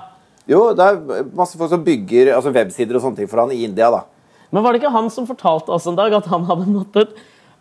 Jo, 0.49 0.71
det 0.77 0.87
er 0.87 1.29
masse 1.37 1.57
folk 1.59 1.71
som 1.71 1.83
bygger 1.85 2.33
altså 2.35 2.53
websider 2.53 2.97
og 2.97 3.05
sånne 3.05 3.21
ting 3.21 3.29
for 3.31 3.43
han 3.43 3.53
i 3.53 3.61
India, 3.67 3.91
da. 3.93 4.03
Men 4.51 4.65
var 4.65 4.73
det 4.73 4.81
ikke 4.81 4.93
han 4.93 5.07
som 5.13 5.27
fortalte 5.29 5.71
oss 5.71 5.87
en 5.87 5.97
dag 5.99 6.13
at 6.17 6.27
han 6.31 6.43
hadde 6.49 6.67
måttet 6.67 7.13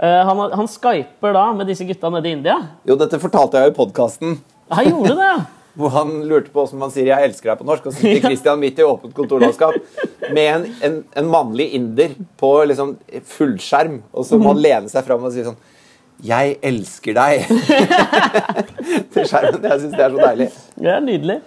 uh, 0.02 0.22
han, 0.26 0.40
han 0.58 0.70
skyper 0.70 1.36
da 1.36 1.44
med 1.54 1.70
disse 1.70 1.86
gutta 1.86 2.10
nede 2.10 2.30
i 2.30 2.34
India? 2.38 2.56
Jo, 2.88 2.96
dette 2.98 3.20
fortalte 3.22 3.60
jeg 3.60 3.70
jo 3.70 3.74
i 3.74 3.78
podkasten. 3.78 4.38
Jeg 4.72 4.90
gjorde 4.90 5.16
det! 5.20 5.34
Hvor 5.78 5.92
han 5.94 6.12
lurte 6.26 6.50
på 6.50 6.64
hvordan 6.64 6.80
man 6.82 6.90
sier 6.90 7.06
'jeg 7.06 7.28
elsker 7.28 7.50
deg' 7.50 7.58
på 7.58 7.66
norsk. 7.68 7.86
Og 7.86 7.92
så 7.92 8.00
sitter 8.00 8.28
Christian 8.28 8.58
midt 8.58 8.78
i 8.78 8.86
åpent 8.86 9.14
kontorlandskap 9.14 9.74
med 10.32 10.46
en, 10.54 10.66
en, 10.82 11.04
en 11.16 11.30
mannlig 11.30 11.70
inder 11.78 12.16
på 12.36 12.50
liksom 12.66 12.96
fullskjerm. 13.36 14.02
Og 14.12 14.26
så 14.26 14.38
må 14.38 14.50
han 14.54 14.62
lene 14.62 14.90
seg 14.90 15.06
fram 15.06 15.24
og 15.24 15.32
si 15.32 15.44
sånn 15.46 15.60
'Jeg 16.20 16.58
elsker 16.62 17.14
deg' 17.16 17.46
til 19.14 19.24
skjermen. 19.24 19.62
Jeg 19.62 19.80
syns 19.80 19.96
det 19.96 20.04
er 20.04 20.10
så 20.10 20.20
deilig. 20.26 20.50
Det 20.76 20.92
er 20.92 21.00
nydelig. 21.00 21.40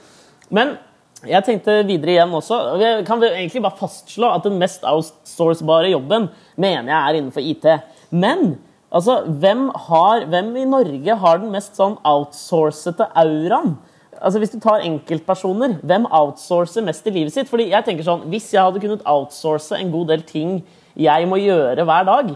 Men 0.49 0.77
jeg 1.23 1.45
tenkte 1.47 1.77
videre 1.87 2.17
igjen 2.17 2.33
også. 2.35 2.57
Vi 2.81 2.89
kan 3.07 3.21
egentlig 3.23 3.63
bare 3.63 3.79
fastslå 3.79 4.27
at 4.33 4.43
den 4.47 4.59
mest 4.59 4.83
outsourcebare 4.87 5.93
jobben 5.93 6.27
mener 6.59 6.91
jeg 6.91 6.99
er 6.99 7.19
innenfor 7.19 7.45
IT. 7.45 7.67
Men 8.11 8.57
altså, 8.91 9.21
hvem, 9.27 9.69
har, 9.87 10.25
hvem 10.31 10.51
i 10.59 10.67
Norge 10.67 11.17
har 11.23 11.39
den 11.39 11.53
mest 11.53 11.79
sånn 11.79 11.95
outsourcete 12.01 13.07
auraen? 13.13 13.77
Altså 14.21 14.39
Hvis 14.39 14.51
du 14.53 14.59
tar 14.59 14.83
enkeltpersoner, 14.85 15.79
hvem 15.83 16.05
outsourcer 16.11 16.83
mest 16.85 17.07
i 17.07 17.13
livet 17.15 17.33
sitt? 17.33 17.49
Fordi 17.49 17.69
jeg 17.71 17.85
tenker 17.85 18.03
sånn, 18.07 18.25
Hvis 18.29 18.51
jeg 18.53 18.61
hadde 18.63 18.79
kunnet 18.83 19.05
outsource 19.05 19.75
en 19.79 19.91
god 19.91 20.07
del 20.13 20.21
ting 20.27 20.63
jeg 20.95 21.25
må 21.25 21.39
gjøre 21.41 21.81
hver 21.89 22.03
dag, 22.05 22.27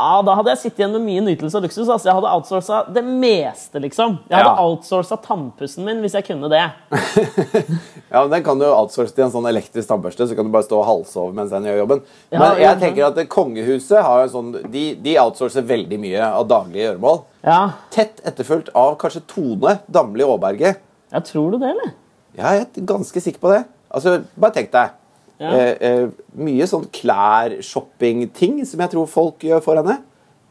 ja, 0.00 0.20
da 0.24 0.34
hadde 0.36 0.52
jeg 0.52 0.58
sittet 0.62 0.78
igjen 0.82 0.92
med 0.94 1.02
mye 1.04 1.20
nytelse 1.26 1.56
og 1.58 1.64
luksus. 1.66 1.88
Altså, 1.92 2.08
jeg 2.08 2.14
hadde 2.16 2.28
outsourca 2.32 2.76
det 2.94 3.02
meste, 3.04 3.80
liksom. 3.82 4.18
Jeg 4.30 4.36
hadde 4.38 4.52
Ja. 4.54 4.62
outsourca 4.64 5.16
tannpussen 5.20 5.84
min 5.84 6.00
hvis 6.00 6.14
jeg 6.16 6.24
kunne 6.24 6.48
det. 6.48 6.62
Ja, 8.10 8.22
men 8.22 8.30
Den 8.30 8.44
kan 8.44 8.58
du 8.58 8.64
outsource 8.66 9.14
til 9.14 9.24
en 9.24 9.30
sånn 9.32 9.46
elektrisk 9.50 9.88
tannbørste, 9.90 10.26
så 10.26 10.34
kan 10.36 10.44
du 10.48 10.50
bare 10.50 10.66
stå 10.66 10.78
og 10.80 10.86
halsove 10.88 11.34
mens 11.36 11.52
den 11.54 11.68
gjør 11.68 11.82
jobben. 11.82 12.00
Ja, 12.32 12.38
Men 12.38 12.48
ja, 12.58 12.70
jeg 12.70 12.80
tenker 12.80 13.06
at 13.10 13.20
kongehuset 13.30 14.02
har 14.02 14.24
en 14.24 14.32
sånn, 14.32 14.52
de, 14.72 14.84
de 15.04 15.16
outsourcer 15.22 15.62
veldig 15.68 15.98
mye 16.02 16.20
av 16.26 16.48
daglige 16.50 16.88
gjøremål. 16.88 17.20
Ja, 17.46 17.60
Tett 17.94 18.20
etterfulgt 18.26 18.72
av 18.74 18.96
kanskje 19.00 19.22
Tone 19.30 19.78
Damli 19.88 20.24
Aaberge. 20.26 20.74
Ja 21.12 21.20
tror 21.20 21.50
du 21.52 21.58
det, 21.58 21.70
eller? 21.74 21.92
Ja, 22.38 22.52
jeg 22.56 22.66
er 22.76 22.86
ganske 22.86 23.20
sikker 23.20 23.40
på 23.42 23.50
det. 23.52 23.64
Altså, 23.90 24.20
Bare 24.38 24.52
tenk 24.54 24.70
deg. 24.72 24.90
Ja. 25.40 25.50
Eh, 25.56 25.76
eh, 25.80 26.08
mye 26.36 26.66
sånn 26.68 26.84
klær-shopping-ting 26.92 28.60
som 28.68 28.80
jeg 28.84 28.92
tror 28.92 29.08
folk 29.08 29.42
gjør 29.46 29.62
for 29.64 29.80
henne. 29.80 29.98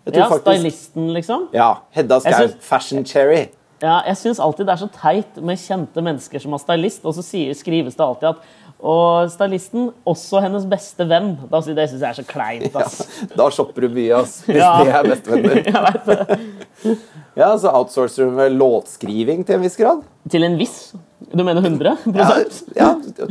Jeg 0.06 0.16
tror 0.16 0.24
Ja, 0.24 0.40
Stylisten, 0.40 1.14
liksom. 1.14 1.48
Ja, 1.54 1.70
Hedda 1.92 2.20
Skau. 2.20 2.32
synes- 2.32 2.56
Fashion 2.60 3.04
Cherry. 3.06 3.50
Ja, 3.82 4.02
jeg 4.06 4.18
syns 4.18 4.40
alltid 4.40 4.66
det 4.66 4.74
er 4.74 4.86
så 4.88 4.90
teit 4.92 5.38
med 5.42 5.58
kjente 5.58 6.02
mennesker 6.04 6.42
som 6.42 6.52
har 6.52 6.60
stylist, 6.60 7.06
og 7.06 7.14
så 7.14 7.24
sier, 7.24 7.54
skrives 7.54 7.96
det 7.96 8.02
alltid 8.04 8.30
at 8.30 8.38
og 8.80 9.28
stylisten, 9.34 9.90
også 10.08 10.40
hennes 10.44 10.64
beste 10.72 11.04
venn. 11.10 11.34
Det 11.52 11.64
syns 11.66 12.00
jeg 12.00 12.10
er 12.10 12.18
så 12.22 12.24
kleint. 12.28 12.72
Ja, 12.74 12.86
da 13.36 13.50
shopper 13.52 13.88
du 13.88 13.90
mye, 13.98 14.22
ass. 14.22 14.38
Hvis 14.48 14.62
Ja. 14.62 14.72
de 14.84 14.90
er 14.90 15.10
bestevenner. 15.12 16.38
Ja, 17.40 17.54
så 17.60 17.72
outsourcer 17.72 18.26
hun 18.26 18.36
med 18.36 18.56
låtskriving 18.58 19.46
til 19.48 19.56
en 19.56 19.62
viss 19.64 19.78
grad. 19.80 20.02
Til 20.32 20.44
en 20.44 20.58
viss. 20.60 20.94
Du 21.32 21.44
mener 21.44 21.62
100 21.62 21.98
Ja, 22.16 22.30
ja 22.76 22.88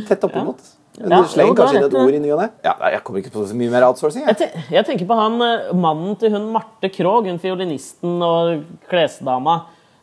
tett 0.09 0.25
oppimot. 0.25 0.61
Ja. 0.63 0.75
Ja, 0.99 1.19
du 1.23 1.29
slenger 1.31 1.53
er 1.53 1.59
kanskje 1.59 1.79
inn 1.79 1.85
et 1.87 1.97
ord 2.01 2.15
i 2.17 2.21
ny 2.23 2.31
og 2.35 2.41
ne. 2.43 2.47
Ja, 2.65 2.73
jeg 2.91 3.03
kommer 3.07 3.21
ikke 3.23 3.31
på 3.35 3.45
så 3.47 3.55
mye 3.59 3.71
mer 3.71 3.85
outsourcing. 3.87 4.25
Jeg, 4.27 4.39
Jeg. 4.41 4.65
jeg 4.75 4.87
tenker 4.89 5.07
på 5.07 5.15
han 5.19 5.37
eh, 5.47 5.69
mannen 5.79 6.17
til 6.19 6.33
hun 6.35 6.49
Marte 6.55 6.89
Krogh, 6.91 7.29
hun 7.29 7.39
fiolinisten 7.43 8.17
og 8.25 8.65
klesdama. 8.91 9.61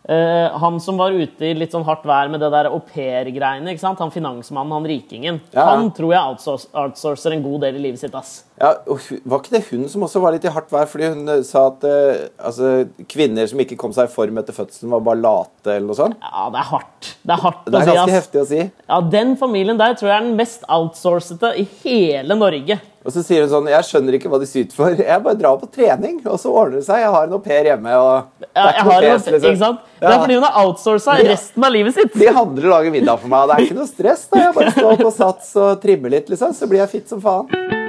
Eh, 0.09 0.57
han 0.61 0.79
som 0.79 0.97
var 0.97 1.11
ute 1.15 1.45
i 1.49 1.53
litt 1.57 1.73
sånn 1.75 1.85
hardt 1.87 2.05
vær 2.07 2.29
med 2.31 2.41
det 2.43 2.49
der 2.53 2.69
aupair-greiene. 2.71 3.75
Han 3.99 4.11
finansmannen, 4.11 4.73
han 4.73 4.87
rikingen. 4.89 5.41
Ja. 5.53 5.65
Han 5.73 5.91
tror 5.95 6.13
jeg 6.13 6.21
outsource, 6.21 6.69
outsourcer 6.73 7.35
en 7.35 7.43
god 7.43 7.61
del 7.65 7.79
i 7.79 7.83
livet 7.87 7.99
sitt. 8.01 8.15
ass. 8.15 8.43
Ja, 8.59 8.73
og 8.87 9.01
Var 9.25 9.41
ikke 9.41 9.55
det 9.57 9.63
hun 9.69 9.87
som 9.91 10.05
også 10.07 10.21
var 10.23 10.31
litt 10.35 10.45
i 10.47 10.53
hardt 10.53 10.71
vær? 10.71 10.87
Fordi 10.87 11.09
hun 11.11 11.27
eh, 11.27 11.41
sa 11.47 11.67
at 11.73 11.83
eh, 11.89 12.25
altså, 12.39 12.87
kvinner 13.11 13.47
som 13.51 13.59
ikke 13.65 13.77
kom 13.81 13.93
seg 13.95 14.09
i 14.09 14.13
form 14.15 14.37
etter 14.41 14.55
fødselen, 14.55 14.93
var 14.95 15.03
bare 15.09 15.21
late, 15.21 15.69
eller 15.75 15.87
noe 15.89 15.99
sånt? 15.99 16.17
Ja, 16.23 16.47
det 16.53 16.61
er 16.63 16.69
hardt. 16.71 17.13
Det 17.25 17.35
er 17.35 17.43
hardt 17.45 17.65
Det 17.65 17.75
er 17.81 17.89
ganske 17.91 18.07
ass. 18.07 18.17
heftig 18.19 18.41
å 18.43 18.49
si. 18.49 18.63
Ja, 18.87 19.01
Den 19.19 19.35
familien 19.41 19.79
der 19.81 19.95
tror 19.97 20.11
jeg 20.11 20.17
er 20.21 20.27
den 20.29 20.37
mest 20.39 20.63
outsourcete 20.71 21.55
i 21.59 21.67
hele 21.83 22.37
Norge. 22.39 22.79
Og 23.05 23.13
så 23.13 23.21
sier 23.21 23.43
hun 23.45 23.51
sånn 23.51 23.67
Jeg 23.69 23.85
skjønner 23.85 24.17
ikke 24.17 24.31
hva 24.33 24.39
de 24.41 24.47
syter 24.49 24.77
for. 24.77 24.95
Jeg 25.11 25.23
bare 25.27 25.37
drar 25.39 25.59
på 25.61 25.69
trening, 25.69 26.17
og 26.25 26.39
så 26.41 26.51
ordner 26.51 26.81
det 26.81 26.87
seg. 26.87 27.03
Jeg 27.05 27.13
har 27.15 27.29
en 27.29 27.37
au 27.37 27.41
pair 27.45 27.69
hjemme, 27.69 27.97
og 28.01 28.41
det 28.41 28.49
er 28.49 28.71
ikke 28.71 28.85
noe 28.87 28.95
har 28.95 29.07
liksom. 29.07 29.37
ikke 29.37 29.61
sant? 29.61 29.87
Det 30.01 30.11
er 30.11 30.19
fordi 30.25 30.39
hun 30.39 30.47
har 30.47 30.59
outsourca 30.63 31.17
resten 31.29 31.69
av 31.69 31.75
livet 31.75 31.97
sitt. 31.97 32.17
De 32.17 32.33
handler 32.41 32.69
og 32.69 32.75
lager 32.75 32.97
middag 32.97 33.21
for 33.21 33.31
meg, 33.31 33.45
og 33.45 33.51
det 33.51 33.57
er 33.57 33.69
ikke 33.69 33.79
noe 33.79 33.89
stress. 33.93 34.27
da 34.31 34.43
Jeg 34.47 34.57
bare 34.57 34.75
står 34.79 35.01
på 35.05 35.15
sats 35.21 35.55
og 35.61 35.81
trimmer 35.85 36.17
litt, 36.17 36.31
liksom, 36.33 36.55
så 36.57 36.69
blir 36.71 36.83
jeg 36.85 36.95
fit 36.97 37.13
som 37.13 37.21
faen. 37.23 37.84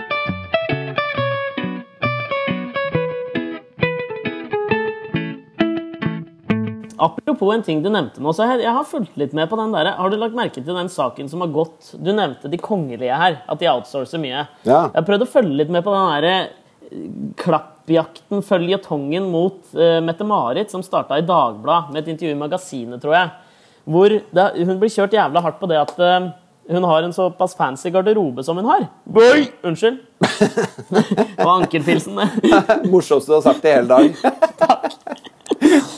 Apropos 6.99 7.55
en 7.55 7.62
ting 7.62 7.82
du 7.84 7.88
nevnte 7.92 8.22
nå, 8.22 8.32
så 8.32 8.47
jeg, 8.49 8.62
jeg 8.64 8.72
har 8.76 8.86
fulgt 8.88 9.16
litt 9.20 9.34
med 9.36 9.51
på 9.51 9.59
den 9.61 9.74
der. 9.74 9.92
Har 9.99 10.12
du 10.12 10.16
lagt 10.20 10.36
merke 10.36 10.62
til 10.62 10.76
den 10.76 10.90
saken 10.92 11.28
som 11.30 11.42
har 11.44 11.53
gått 11.55 11.92
Du 12.01 12.12
nevnte 12.14 12.51
de 12.53 12.61
kongelige 12.61 13.18
her, 13.20 13.40
at 13.47 13.61
de 13.61 13.68
outsourcer 13.70 14.22
mye. 14.22 14.47
Ja. 14.64 14.86
Jeg 14.88 14.97
har 14.99 15.09
prøvd 15.09 15.26
å 15.26 15.32
følge 15.36 15.61
litt 15.62 15.72
med 15.72 15.84
på 15.86 15.94
den 15.94 16.09
derre 16.14 16.34
eh, 16.36 17.03
klappjakten, 17.42 18.44
føljetongen 18.47 19.28
mot 19.32 19.61
uh, 19.76 19.99
Mette-Marit, 20.05 20.72
som 20.72 20.84
starta 20.86 21.18
i 21.20 21.26
Dagbladet 21.26 21.92
med 21.92 22.03
et 22.03 22.14
intervju 22.14 22.34
i 22.34 22.40
Magasinet, 22.40 23.03
tror 23.03 23.18
jeg. 23.18 23.34
Hvor 23.86 24.16
det, 24.16 24.49
hun 24.66 24.80
blir 24.80 24.90
kjørt 24.90 25.14
jævla 25.14 25.44
hardt 25.44 25.61
på 25.61 25.70
det 25.70 25.78
at 25.82 25.94
uh, 26.01 26.32
hun 26.68 26.84
har 26.84 27.03
en 27.03 27.12
såpass 27.12 27.55
fancy 27.57 27.90
garderobe 27.90 28.44
som 28.44 28.57
hun 28.57 28.66
har. 28.66 28.88
Boy! 29.05 29.47
unnskyld. 29.62 29.99
det 30.88 31.44
var 31.44 31.61
ankerpilsen, 31.61 32.16
det. 32.16 32.28
Morsomste 32.90 33.32
du 33.32 33.36
har 33.36 33.42
sagt 33.42 33.64
i 33.64 33.76
hele 33.76 33.88
dag. 33.88 34.14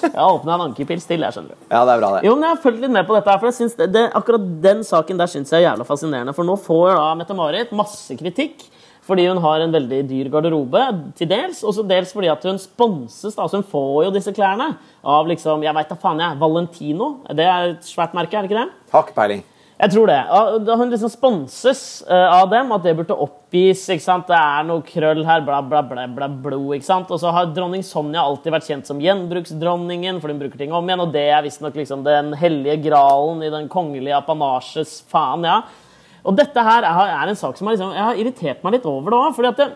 Jeg 0.09 0.20
har 0.20 0.38
åpna 0.38 0.56
en 0.56 0.64
ankerpils 0.68 1.06
til, 1.09 1.22
jeg 1.24 1.36
skjønner 1.36 1.54
du. 1.54 1.66
Ja, 1.68 1.84
det 1.84 1.94
er 1.94 2.02
bra, 2.02 2.11
det. 2.16 2.24
Jo, 2.26 2.34
men 2.34 2.48
jeg 2.48 2.56
har 2.56 2.62
fulgt 2.64 2.82
litt 2.82 2.94
med 2.94 3.06
på 3.09 3.16
dette, 3.16 3.30
her, 3.30 3.40
for 3.42 3.50
jeg 3.50 3.59
synes 3.61 3.78
det, 3.78 3.88
det, 3.94 4.04
akkurat 4.18 4.48
den 4.64 4.82
saken 4.86 5.20
der 5.20 5.30
synes 5.30 5.52
jeg 5.52 5.62
er 5.62 5.70
jævla 5.70 5.86
fascinerende. 5.88 6.34
For 6.36 6.48
nå 6.48 6.59
får 6.64 6.90
da 6.94 7.06
Mette-Marit 7.20 7.72
masse 7.76 8.18
kritikk 8.18 8.66
fordi 9.09 9.24
hun 9.24 9.38
har 9.40 9.62
en 9.64 9.72
veldig 9.72 10.02
dyr 10.04 10.28
garderobe, 10.28 10.82
til 11.16 11.30
dels, 11.30 11.62
og 11.64 11.72
så 11.72 11.84
dels 11.88 12.11
fordi 12.12 12.28
at 12.28 12.42
hun 12.44 12.59
sponses. 12.61 13.32
da, 13.32 13.46
altså 13.46 13.62
Hun 13.62 13.70
får 13.70 14.02
jo 14.04 14.11
disse 14.12 14.34
klærne 14.36 14.66
av 15.00 15.30
liksom, 15.30 15.64
jeg 15.64 15.72
vet 15.78 15.88
da 15.88 15.96
faen 16.02 16.20
jeg, 16.20 16.36
Valentino. 16.42 17.06
Det 17.32 17.46
er 17.48 17.70
et 17.70 17.88
svært 17.88 18.12
merke, 18.18 18.36
er 18.36 18.44
det 18.44 18.50
ikke 18.50 18.66
det? 18.66 18.92
Har 18.92 19.06
ikke 19.06 19.16
peiling. 19.16 19.40
Jeg 19.79 19.93
tror 19.93 20.11
det. 20.11 20.18
Han 20.74 20.91
liksom 20.91 21.11
sponses 21.12 21.81
eh, 22.11 22.33
av 22.35 22.49
dem, 22.51 22.72
at 22.74 22.83
det 22.83 22.97
burde 22.99 23.14
oppgis. 23.14 23.85
ikke 23.95 24.03
sant? 24.03 24.26
Det 24.26 24.35
er 24.35 24.64
noe 24.66 24.83
krøll 24.83 25.22
her, 25.22 25.45
bla, 25.47 25.61
bla, 25.62 25.85
bla, 25.87 26.07
bla, 26.11 26.26
blod. 26.29 26.72
ikke 26.74 26.89
sant? 26.89 27.12
Og 27.14 27.20
så 27.22 27.31
har 27.35 27.53
dronning 27.55 27.85
Sonja 27.87 28.24
alltid 28.26 28.57
vært 28.57 28.66
kjent 28.66 28.91
som 28.91 28.99
gjenbruksdronningen, 29.03 30.18
for 30.18 30.35
hun 30.35 30.41
bruker 30.43 30.59
ting 30.59 30.74
om 30.74 30.91
igjen. 30.91 31.05
Og 31.05 31.14
det 31.14 31.29
er 31.31 31.47
visstnok 31.47 31.79
liksom 31.79 32.03
den 32.07 32.35
hellige 32.41 32.81
gralen 32.89 33.45
i 33.47 33.53
den 33.55 33.70
kongelige 33.70 34.18
apanasjes 34.18 34.99
faen, 35.12 35.47
ja. 35.47 35.62
Og 36.26 36.35
dette 36.37 36.61
her 36.61 36.83
er, 36.83 37.31
en 37.31 37.39
sak 37.39 37.55
som 37.57 37.70
har, 37.70 37.79
liksom, 37.79 37.95
jeg 37.95 38.05
har 38.05 38.18
irritert 38.18 38.64
meg 38.66 38.74
litt 38.74 38.89
over 38.91 39.14
det 39.14 39.37
fordi 39.37 39.53
at 39.53 39.61
det, 39.62 39.68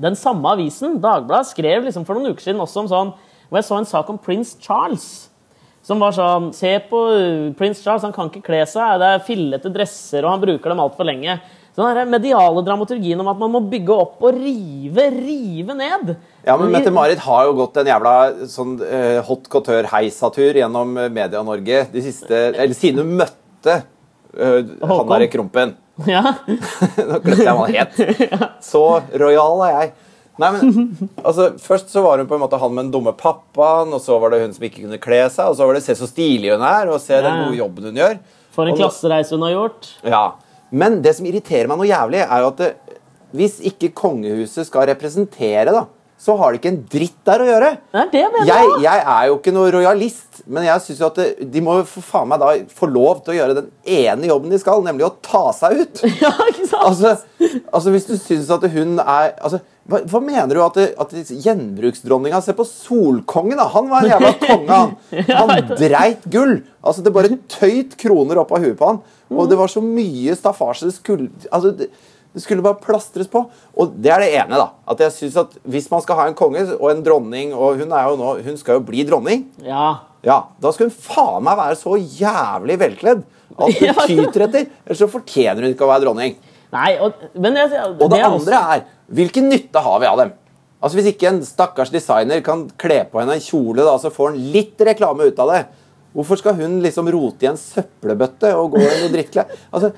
den 0.00 0.16
samme 0.16 0.54
avisen, 0.56 0.96
Dagbladet, 1.02 1.50
skrev 1.52 1.84
liksom 1.84 2.06
for 2.08 2.16
noen 2.16 2.32
uker 2.32 2.48
siden 2.48 2.62
også 2.64 2.86
om 2.86 2.88
sånn 2.90 3.12
hvor 3.50 3.58
jeg 3.58 3.66
så 3.66 3.78
en 3.80 3.88
sak 3.92 4.10
om 4.10 4.18
prins 4.18 4.54
Charles. 4.62 5.29
Som 5.86 6.02
var 6.02 6.12
sånn 6.12 6.50
Se 6.56 6.74
på 6.90 6.98
uh, 7.08 7.52
prins 7.56 7.80
Charles, 7.82 8.04
han 8.04 8.12
kan 8.14 8.28
ikke 8.28 8.44
kle 8.50 8.64
seg. 8.68 9.00
Det 9.00 9.14
er 9.14 9.24
fillete 9.26 9.72
dresser, 9.72 10.24
og 10.26 10.34
han 10.34 10.44
bruker 10.44 10.72
dem 10.72 10.82
altfor 10.84 11.08
lenge. 11.08 11.38
Så 11.70 11.86
den 11.94 12.10
mediale 12.10 12.62
dramaturgien 12.66 13.20
om 13.22 13.28
at 13.30 13.38
man 13.38 13.52
må 13.54 13.60
bygge 13.70 13.94
opp 13.94 14.24
og 14.26 14.36
rive, 14.36 15.06
rive 15.14 15.76
ned. 15.78 16.10
Ja, 16.44 16.56
men 16.58 16.72
Mette-Marit 16.74 17.22
har 17.24 17.46
jo 17.46 17.54
gått 17.60 17.78
en 17.80 17.88
jævla 17.88 18.14
sånn 18.50 18.74
uh, 18.82 19.20
hot 19.24 19.46
couture-heisatur 19.52 20.58
gjennom 20.60 20.96
eh, 20.98 21.08
Media-Norge 21.14 21.84
de 21.92 22.02
siste 22.04 22.40
Eller 22.50 22.74
siden 22.76 23.04
hun 23.04 23.14
møtte 23.22 23.78
uh, 23.80 24.58
han 24.58 24.82
Håkon. 24.82 25.12
derre 25.14 25.30
Krompen. 25.32 25.76
Ja. 26.08 26.24
Nå 27.10 27.20
glemte 27.22 27.46
jeg 27.46 27.56
hva 27.56 27.66
han 27.66 27.76
het. 27.78 27.98
Så 28.72 28.84
rojal 29.22 29.66
er 29.68 29.76
jeg. 29.76 29.92
Nei, 30.40 30.50
men 30.56 30.90
altså, 31.26 31.50
Først 31.60 31.92
så 31.92 32.02
var 32.04 32.20
hun 32.22 32.28
på 32.30 32.36
en 32.38 32.42
måte 32.44 32.60
han 32.60 32.74
med 32.74 32.86
den 32.86 32.92
dumme 32.94 33.12
pappaen, 33.18 33.92
og 33.96 34.02
så 34.04 34.18
var 34.22 34.32
det 34.32 34.42
hun 34.44 34.54
som 34.56 34.66
ikke 34.66 34.84
kunne 34.84 35.00
kle 35.02 35.22
seg, 35.28 35.50
og 35.52 35.58
så 35.58 35.68
var 35.68 35.76
det 35.76 35.84
se 35.84 35.96
så 35.98 36.08
stilig 36.08 36.54
hun 36.54 36.64
er, 36.64 36.90
og 36.92 37.02
se 37.02 37.18
den 37.20 37.44
gode 37.44 37.58
jobben 37.60 37.90
hun 37.90 38.00
gjør. 38.00 38.16
For 38.54 38.66
en 38.66 38.74
Og 38.74 38.80
klassereise 38.82 39.36
hun 39.36 39.46
har 39.46 39.54
gjort. 39.56 39.90
Ja. 40.06 40.24
Men 40.70 41.00
det 41.04 41.16
som 41.18 41.26
irriterer 41.28 41.70
meg 41.70 41.80
noe 41.80 41.90
jævlig, 41.90 42.22
er 42.24 42.44
jo 42.44 42.50
at 42.52 42.62
det, 42.62 42.70
hvis 43.36 43.60
ikke 43.70 43.92
kongehuset 43.94 44.66
skal 44.66 44.88
representere, 44.90 45.70
da, 45.74 45.84
så 46.20 46.34
har 46.36 46.52
de 46.52 46.58
ikke 46.60 46.68
en 46.74 46.82
dritt 46.92 47.16
der 47.24 47.40
å 47.40 47.46
gjøre. 47.48 47.68
Er 47.96 48.08
det 48.12 48.22
mener 48.28 48.48
Jeg, 48.50 48.72
jeg 48.84 49.04
er 49.14 49.28
jo 49.30 49.38
ikke 49.38 49.54
noe 49.56 49.70
rojalist, 49.72 50.42
men 50.52 50.66
jeg 50.66 50.84
synes 50.84 51.00
jo 51.00 51.08
at 51.08 51.20
de 51.54 51.62
må 51.64 51.78
for 51.88 52.04
faen 52.04 52.28
meg 52.28 52.42
da 52.42 52.50
få 52.76 52.88
lov 52.90 53.22
til 53.24 53.32
å 53.32 53.36
gjøre 53.38 53.56
den 53.56 53.70
ene 53.88 54.28
jobben 54.28 54.52
de 54.52 54.60
skal, 54.60 54.84
nemlig 54.84 55.06
å 55.08 55.14
ta 55.24 55.46
seg 55.56 55.80
ut. 55.80 56.02
Ja, 56.20 56.34
ikke 56.50 56.66
sant? 56.68 56.84
Altså, 56.84 57.14
altså 57.72 57.92
Hvis 57.94 58.08
du 58.10 58.16
syns 58.20 58.50
at 58.52 58.66
hun 58.74 58.98
er 59.00 59.32
altså, 59.40 59.62
hva, 59.88 60.02
hva 60.12 60.20
mener 60.22 60.52
du 60.58 60.60
at, 60.62 60.76
at 61.00 61.14
gjenbruksdronninga 61.16 62.42
Se 62.44 62.52
på 62.56 62.66
Solkongen, 62.68 63.56
da! 63.58 63.70
Han 63.72 63.88
var 63.90 64.04
en 64.04 64.12
jævla 64.12 64.34
konge, 64.44 64.76
han. 64.76 64.92
Han 65.32 65.72
dreit 65.72 66.28
gull. 66.30 66.58
Altså 66.84 67.04
Det 67.06 67.14
bare 67.16 67.32
tøyt 67.56 67.96
kroner 68.00 68.42
opp 68.42 68.52
av 68.54 68.64
huet 68.66 68.76
på 68.78 68.92
han. 68.92 69.00
Og 69.32 69.48
det 69.48 69.56
var 69.58 69.70
så 69.70 69.80
mye 69.84 70.36
staffasje. 70.36 70.90
Det 70.90 70.98
skulle, 70.98 71.30
altså, 71.48 71.72
det, 71.80 71.90
det 72.34 72.42
skulle 72.44 72.62
bare 72.62 72.78
plastres 72.78 73.26
på. 73.30 73.40
Og 73.76 73.94
det 73.98 74.12
er 74.14 74.22
det 74.22 74.28
ene, 74.38 74.58
da. 74.60 74.68
At 74.92 75.00
jeg 75.02 75.12
synes 75.16 75.36
at 75.40 75.56
Hvis 75.66 75.88
man 75.90 76.02
skal 76.04 76.16
ha 76.20 76.26
en 76.30 76.36
konge 76.38 76.62
og 76.76 76.86
en 76.92 77.02
dronning, 77.02 77.52
og 77.54 77.80
hun, 77.80 77.90
er 77.92 78.06
jo 78.10 78.16
nå, 78.20 78.36
hun 78.46 78.56
skal 78.60 78.78
jo 78.78 78.84
bli 78.86 79.02
dronning 79.08 79.48
Ja. 79.66 79.96
ja, 80.22 80.36
da 80.62 80.70
skal 80.72 80.86
hun 80.90 80.94
faen 80.94 81.42
meg 81.48 81.58
være 81.58 81.78
så 81.80 81.96
jævlig 81.98 82.78
velkledd 82.84 83.24
at 83.60 83.80
hun 83.80 84.02
tyter 84.10 84.46
etter. 84.46 84.68
Ellers 84.86 85.02
så 85.02 85.08
fortjener 85.10 85.66
hun 85.66 85.74
ikke 85.74 85.84
å 85.88 85.90
være 85.90 86.04
dronning. 86.06 86.36
Nei, 86.70 86.92
og, 87.02 87.18
men 87.34 87.56
det, 87.58 87.64
Og 87.98 88.06
det, 88.12 88.20
er 88.20 88.28
også- 88.30 88.46
andre 88.46 88.60
er 88.76 88.84
hvilken 89.10 89.48
nytte 89.50 89.82
har 89.82 89.98
vi 89.98 90.06
av 90.06 90.20
dem? 90.22 90.30
Altså 90.80 90.96
Hvis 90.96 91.10
ikke 91.10 91.28
en 91.28 91.42
stakkars 91.44 91.90
designer 91.92 92.40
kan 92.46 92.62
kle 92.80 93.02
på 93.10 93.18
henne 93.20 93.34
en 93.36 93.42
kjole, 93.42 93.82
da, 93.84 93.98
så 94.00 94.08
får 94.14 94.30
han 94.30 94.38
litt 94.54 94.78
reklame 94.86 95.26
ut 95.28 95.42
av 95.42 95.50
det. 95.52 95.64
Hvorfor 96.10 96.40
skal 96.40 96.56
hun 96.58 96.80
liksom 96.82 97.06
rote 97.14 97.46
i 97.46 97.48
en 97.52 97.58
søppelbøtte 97.58 98.50
og 98.58 98.72
gå 98.74 98.80
i 98.82 98.96
noe 99.04 99.10
drittklær? 99.12 99.52
Altså, 99.70 99.92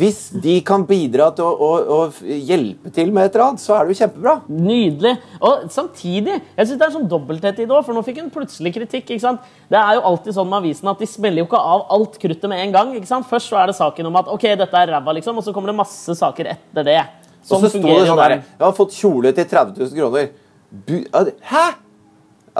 hvis 0.00 0.18
de 0.42 0.56
kan 0.66 0.82
bidra 0.88 1.28
til 1.36 1.46
å, 1.46 1.50
å, 1.52 1.68
å 1.94 2.26
hjelpe 2.26 2.90
til 2.94 3.12
med 3.14 3.28
et 3.28 3.36
eller 3.36 3.44
annet, 3.50 3.62
så 3.62 3.76
er 3.76 3.86
det 3.86 3.94
jo 3.94 3.98
kjempebra. 4.00 4.34
Nydelig. 4.50 5.12
Og 5.46 5.68
samtidig 5.70 6.34
jeg 6.34 6.64
synes 6.64 6.80
det 6.80 6.86
er 6.88 6.94
sånn 6.96 7.08
dobbelthet 7.10 7.60
i 7.62 7.66
det 7.68 7.76
òg, 7.76 7.84
for 7.86 7.94
nå 7.94 8.02
fikk 8.06 8.18
hun 8.22 8.32
plutselig 8.34 8.72
kritikk. 8.74 9.04
ikke 9.06 9.22
sant? 9.22 9.44
Det 9.70 9.78
er 9.78 9.98
jo 9.98 10.04
alltid 10.10 10.34
sånn 10.34 10.50
med 10.50 10.58
avisen 10.64 10.90
at 10.90 11.02
de 11.02 11.10
smeller 11.10 11.44
jo 11.44 11.48
ikke 11.50 11.62
av 11.74 11.84
alt 11.98 12.18
kruttet 12.22 12.50
med 12.50 12.64
en 12.64 12.74
gang. 12.74 12.94
ikke 12.98 13.10
sant? 13.10 13.28
Først 13.30 13.52
så 13.52 13.60
er 13.60 13.70
det 13.70 13.76
saken 13.78 14.10
om 14.10 14.18
at 14.22 14.32
ok, 14.34 14.48
dette 14.64 14.82
er 14.82 14.94
ræva, 14.96 15.14
liksom, 15.20 15.38
og 15.38 15.46
så 15.46 15.54
kommer 15.54 15.70
det 15.70 15.78
masse 15.82 16.16
saker 16.18 16.50
etter 16.56 16.90
det. 16.90 16.98
Og 17.44 17.54
Sånn 17.54 17.62
så 17.68 17.70
står 17.76 17.86
det 18.00 18.08
sånn 18.10 18.24
her. 18.24 18.36
Jeg 18.42 18.66
har 18.66 18.74
fått 18.76 18.98
kjole 18.98 19.32
til 19.36 19.46
30 19.54 19.78
000 19.78 19.94
kroner. 20.00 20.34
Bu 20.70 20.98
Hæ?! 21.50 21.68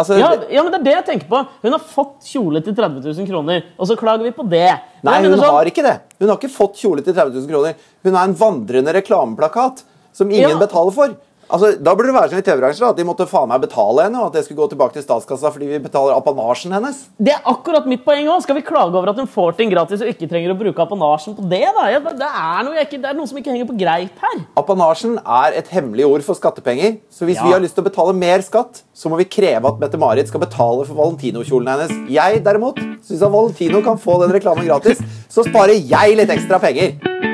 Altså, 0.00 0.16
Ja, 0.18 0.30
ja, 0.48 0.62
men 0.64 0.72
det 0.72 0.80
er 0.80 0.84
det 0.88 0.94
jeg 0.96 1.06
tenker 1.10 1.28
på. 1.28 1.40
Hun 1.62 1.74
har 1.76 1.82
fått 1.84 2.24
kjole 2.30 2.62
til 2.64 2.74
30 2.78 3.02
000 3.04 3.28
kroner, 3.28 3.64
og 3.76 3.86
så 3.90 3.96
klager 4.00 4.24
vi 4.24 4.32
på 4.36 4.46
det. 4.48 4.66
Men 5.04 5.12
Nei, 5.12 5.28
hun 5.28 5.38
sånn- 5.38 5.50
har 5.58 5.68
ikke 5.68 5.84
det. 5.84 5.96
Hun 6.18 6.28
har 6.32 6.38
ikke 6.40 6.52
fått 6.54 6.78
kjole 6.80 7.04
til 7.04 7.12
30 7.16 7.34
000 7.36 7.50
kroner. 7.52 7.74
Hun 8.06 8.14
er 8.16 8.24
en 8.24 8.34
vandrende 8.40 8.94
reklameplakat 8.96 9.82
som 10.16 10.30
ingen 10.30 10.56
Ja. 10.56 10.58
betaler 10.58 10.92
for. 10.96 11.16
Altså, 11.50 11.72
Da 11.82 11.94
burde 11.98 12.10
det 12.12 12.14
være 12.14 12.30
sånn 12.30 12.38
i 12.42 12.46
TV-bransjen 12.46 12.86
at 12.88 12.96
de 12.96 13.04
måtte 13.08 13.26
faen 13.28 13.48
meg 13.50 13.60
betale 13.64 14.04
henne, 14.06 14.20
og 14.22 14.26
at 14.30 14.36
det 14.38 14.44
skulle 14.46 14.60
gå 14.62 14.68
tilbake 14.70 14.94
til 14.94 15.02
statskassa 15.02 15.50
fordi 15.50 15.66
vi 15.66 15.80
betaler 15.82 16.14
apanasjen 16.14 16.72
hennes. 16.76 17.00
Det 17.18 17.32
er 17.34 17.42
akkurat 17.50 17.88
mitt 17.90 18.04
poeng 18.06 18.28
òg. 18.30 18.42
Skal 18.44 18.54
vi 18.54 18.62
klage 18.62 18.94
over 18.94 19.10
at 19.10 19.18
hun 19.18 19.26
får 19.30 19.56
ting 19.58 19.72
gratis 19.72 20.00
og 20.04 20.12
ikke 20.12 20.28
trenger 20.30 20.54
å 20.54 20.58
bruke 20.60 20.78
apanasjen 20.84 21.34
på 21.36 21.48
det? 21.50 21.64
da? 21.74 21.88
Det, 22.14 22.28
er 22.30 22.62
noe, 22.66 22.76
ikke- 22.84 23.00
det 23.02 23.10
er 23.10 23.14
noe 23.18 23.26
som 23.26 23.38
ikke 23.38 23.50
henger 23.50 23.66
på 23.66 23.78
greip 23.80 24.22
her. 24.22 24.44
Apanasjen 24.56 25.18
er 25.26 25.58
et 25.58 25.68
hemmelig 25.68 26.06
ord 26.06 26.22
for 26.22 26.34
skattepenger. 26.38 27.00
Så 27.10 27.26
hvis 27.26 27.36
Ja. 27.36 27.44
vi 27.44 27.52
har 27.52 27.60
lyst 27.60 27.74
til 27.74 27.82
å 27.84 27.90
betale 27.90 28.14
mer 28.14 28.38
skatt, 28.46 28.82
så 28.94 29.10
må 29.10 29.16
vi 29.18 29.24
kreve 29.24 29.64
at 29.66 29.80
Mette-Marit 29.80 30.28
skal 30.28 30.40
betale 30.40 30.86
for 30.86 30.94
Valentino-kjolen 30.94 31.66
hennes. 31.66 32.10
Jeg 32.10 32.44
derimot 32.44 32.76
syns 33.02 33.22
at 33.22 33.30
Valentino 33.32 33.82
kan 33.82 33.96
få 33.98 34.20
den 34.20 34.30
reklamen 34.38 34.66
gratis. 34.66 35.00
Så 35.28 35.44
sparer 35.44 35.74
jeg 35.82 36.16
litt 36.16 36.28
ekstra 36.30 36.60
penger. 36.60 37.29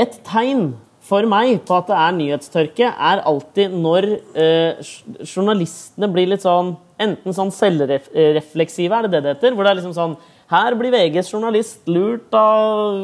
Et 0.00 0.14
tegn 0.26 0.70
for 1.10 1.26
meg 1.28 1.58
på 1.66 1.74
at 1.76 1.88
det 1.90 1.96
er 1.98 2.16
nyhetstørke, 2.16 2.90
er 2.92 3.22
alltid 3.26 3.72
når 3.82 4.06
eh, 4.38 4.90
journalistene 5.26 6.08
blir 6.12 6.30
litt 6.32 6.46
sånn 6.46 6.76
Enten 7.00 7.32
sånn 7.32 7.48
selvrefleksive, 7.48 8.92
er 8.92 9.06
det 9.06 9.14
det 9.14 9.20
det 9.24 9.30
heter? 9.32 9.54
Hvor 9.56 9.64
det 9.64 9.70
er 9.70 9.78
liksom 9.78 9.94
sånn 9.96 10.18
Her 10.52 10.74
blir 10.76 10.92
VGs 10.92 11.30
journalist 11.32 11.88
lurt 11.88 12.34
av 12.36 12.98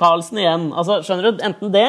Carlsen 0.00 0.40
igjen. 0.40 0.64
Altså, 0.72 1.02
skjønner 1.04 1.26
du? 1.26 1.42
Enten 1.44 1.74
det, 1.74 1.84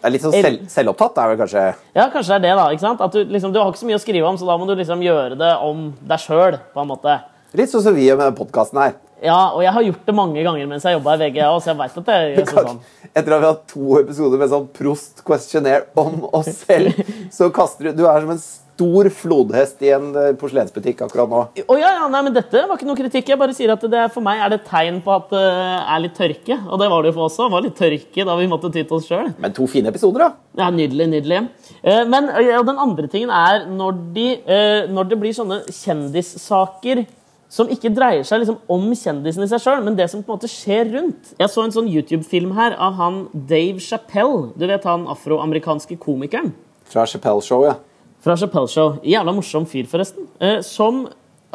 Det 0.00 0.08
er 0.08 0.14
litt 0.16 0.24
sånn 0.24 0.34
selv, 0.34 0.64
selvopptatt, 0.72 1.20
er 1.22 1.30
vel 1.30 1.38
kanskje 1.44 1.62
Ja, 1.94 2.08
kanskje 2.10 2.32
det 2.32 2.40
er 2.40 2.44
det, 2.48 2.56
da. 2.58 2.66
ikke 2.74 2.86
sant? 2.88 3.04
At 3.06 3.14
du, 3.14 3.22
liksom, 3.22 3.54
du 3.54 3.60
har 3.62 3.70
ikke 3.70 3.84
så 3.84 3.90
mye 3.92 4.00
å 4.00 4.02
skrive 4.02 4.26
om, 4.26 4.40
så 4.40 4.50
da 4.50 4.58
må 4.58 4.66
du 4.66 4.74
liksom 4.74 5.04
gjøre 5.06 5.38
det 5.38 5.52
om 5.62 5.86
deg 6.10 6.24
sjøl, 6.26 6.58
på 6.74 6.82
en 6.82 6.90
måte. 6.90 7.16
Litt 7.56 7.72
sånn 7.72 7.84
som 7.86 7.94
vi 7.96 8.04
gjør 8.04 8.18
med 8.18 8.26
denne 8.28 8.36
podkasten 8.36 8.80
her. 8.82 8.96
Ja, 9.24 9.38
og 9.56 9.62
jeg 9.64 9.72
har 9.72 9.84
gjort 9.86 10.04
det 10.04 10.14
mange 10.16 10.42
ganger 10.44 10.68
mens 10.68 10.84
jeg 10.84 10.98
jobba 10.98 11.14
i 11.16 11.20
VG, 11.22 11.38
så 11.64 11.70
jeg 11.72 11.78
vet 11.78 11.94
at 12.02 12.10
det 12.10 12.18
gjør 12.34 12.50
sånn. 12.52 12.82
Etter 13.14 13.32
at 13.32 13.40
vi 13.40 13.46
har 13.46 13.48
hatt 13.48 13.64
to 13.72 13.96
episoder 14.02 14.42
med 14.42 14.52
sånn 14.52 14.68
prost 14.76 15.24
questionnaire 15.24 15.86
om 15.96 16.26
oss 16.36 16.52
selv, 16.66 17.00
så 17.32 17.48
kaster 17.54 17.88
du 17.88 18.02
Du 18.02 18.04
er 18.10 18.20
som 18.20 18.34
en 18.34 18.42
stor 18.76 19.08
flodhest 19.08 19.80
i 19.88 19.88
en 19.96 20.10
eh, 20.20 20.34
porselensbutikk 20.36 21.00
akkurat 21.06 21.32
nå. 21.32 21.38
Å 21.64 21.78
ja, 21.80 21.94
ja, 21.96 22.10
nei, 22.12 22.20
men 22.26 22.36
dette 22.36 22.66
var 22.68 22.76
ikke 22.76 22.90
noe 22.90 22.98
kritikk. 22.98 23.32
Jeg 23.32 23.40
bare 23.40 23.56
sier 23.56 23.72
at 23.72 23.88
det, 23.88 24.02
for 24.12 24.20
meg 24.26 24.42
er 24.44 24.52
det 24.52 24.58
et 24.60 24.68
tegn 24.68 25.00
på 25.00 25.14
at 25.14 25.32
det 25.32 25.44
er 25.48 26.02
litt 26.04 26.16
tørke. 26.18 26.58
Og 26.68 26.82
det 26.82 26.90
var 26.92 27.00
det 27.00 27.14
jo 27.14 27.16
for 27.16 27.30
oss 27.30 27.38
òg. 27.40 27.48
Det 27.48 27.56
var 27.56 27.64
litt 27.70 27.80
tørke 27.80 28.26
da 28.28 28.36
vi 28.36 28.50
måtte 28.52 28.68
ty 28.74 28.82
til 28.82 28.98
oss 28.98 29.08
sjøl. 29.08 29.32
Men 29.40 29.56
to 29.56 29.64
fine 29.72 29.88
episoder, 29.88 30.26
da. 30.26 30.60
Ja, 30.60 30.68
nydelig, 30.76 31.08
nydelig. 31.14 31.40
Eh, 31.80 32.02
Men 32.04 32.28
eh, 32.36 32.52
den 32.68 32.84
andre 32.84 33.08
tingen 33.08 33.32
er 33.32 33.64
når, 33.64 34.02
de, 34.12 34.26
eh, 34.44 34.92
når 34.92 35.08
det 35.08 35.22
blir 35.24 35.40
sånne 35.40 35.62
kjendissaker 35.72 37.06
som 37.52 37.68
ikke 37.70 37.92
dreier 37.94 38.24
seg 38.26 38.42
liksom 38.42 38.58
om 38.72 38.86
kjendisen 38.90 39.44
i 39.44 39.48
seg 39.50 39.62
sjøl, 39.62 39.82
men 39.86 39.96
det 39.98 40.08
som 40.10 40.22
på 40.22 40.32
en 40.32 40.38
måte 40.38 40.50
skjer 40.50 40.88
rundt. 40.94 41.34
Jeg 41.38 41.52
så 41.52 41.62
en 41.62 41.74
sånn 41.74 41.90
YouTube-film 41.90 42.54
her 42.56 42.74
av 42.82 42.96
han 42.98 43.20
Dave 43.32 43.82
Chappelle. 43.82 44.50
Du 44.58 44.66
vet 44.66 44.86
han 44.88 45.06
afroamerikanske 45.12 45.98
komikeren? 46.02 46.50
Fra 46.90 47.06
Chappelle 47.06 47.44
Show, 47.44 47.64
ja. 47.66 47.76
Fra 48.24 48.36
Chappelle 48.38 48.70
Show. 48.70 48.98
Jævla 49.06 49.34
morsom 49.36 49.66
fyr, 49.70 49.86
forresten. 49.90 50.26
Eh, 50.42 50.58
som 50.66 51.04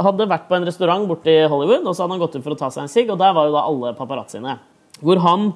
hadde 0.01 0.29
vært 0.31 0.47
på 0.47 0.55
en 0.55 0.65
restaurant 0.67 1.07
borte 1.09 1.33
i 1.33 1.43
Hollywood, 1.51 1.83
og 1.85 1.95
så 1.95 2.05
hadde 2.05 2.15
han 2.15 2.23
gått 2.23 2.37
ut 2.39 2.45
for 2.45 2.55
å 2.55 2.59
ta 2.59 2.71
seg 2.73 2.85
en 2.85 2.91
sigg, 2.91 3.11
og 3.11 3.19
der 3.19 3.35
var 3.35 3.49
jo 3.49 3.55
da 3.57 3.65
alle 3.67 3.93
paparazziene. 3.97 4.57
Hvor 5.01 5.19
han 5.23 5.51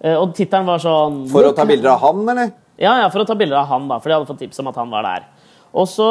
eh, 0.00 0.16
Og 0.16 0.32
tittelen 0.36 0.66
var 0.68 0.78
sånn 0.78 1.24
For 1.32 1.48
å 1.48 1.54
ta 1.56 1.64
bilder 1.68 1.96
av 1.96 2.04
han, 2.04 2.20
eller? 2.32 2.52
Ja, 2.78 2.92
ja, 3.00 3.08
for 3.12 3.24
å 3.24 3.28
ta 3.28 3.34
bilder 3.38 3.60
av 3.62 3.70
han, 3.70 3.88
da, 3.90 3.98
for 4.00 4.08
de 4.08 4.16
hadde 4.18 4.28
fått 4.28 4.42
tips 4.44 4.60
om 4.62 4.68
at 4.70 4.76
han 4.80 4.92
var 4.92 5.06
der. 5.06 5.24
Og 5.76 5.88
så 5.90 6.06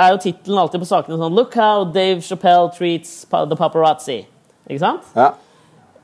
er 0.00 0.14
jo 0.14 0.20
tittelen 0.24 0.58
alltid 0.62 0.80
på 0.80 0.88
sakene 0.88 1.18
sånn 1.20 1.34
Look 1.36 1.54
how 1.58 1.84
Dave 1.84 2.22
Chappelle 2.24 2.70
treats 2.72 3.26
the 3.28 3.58
paparazzi. 3.58 4.22
Ikke 4.70 4.80
sant? 4.80 5.10
Ja. 5.18 5.32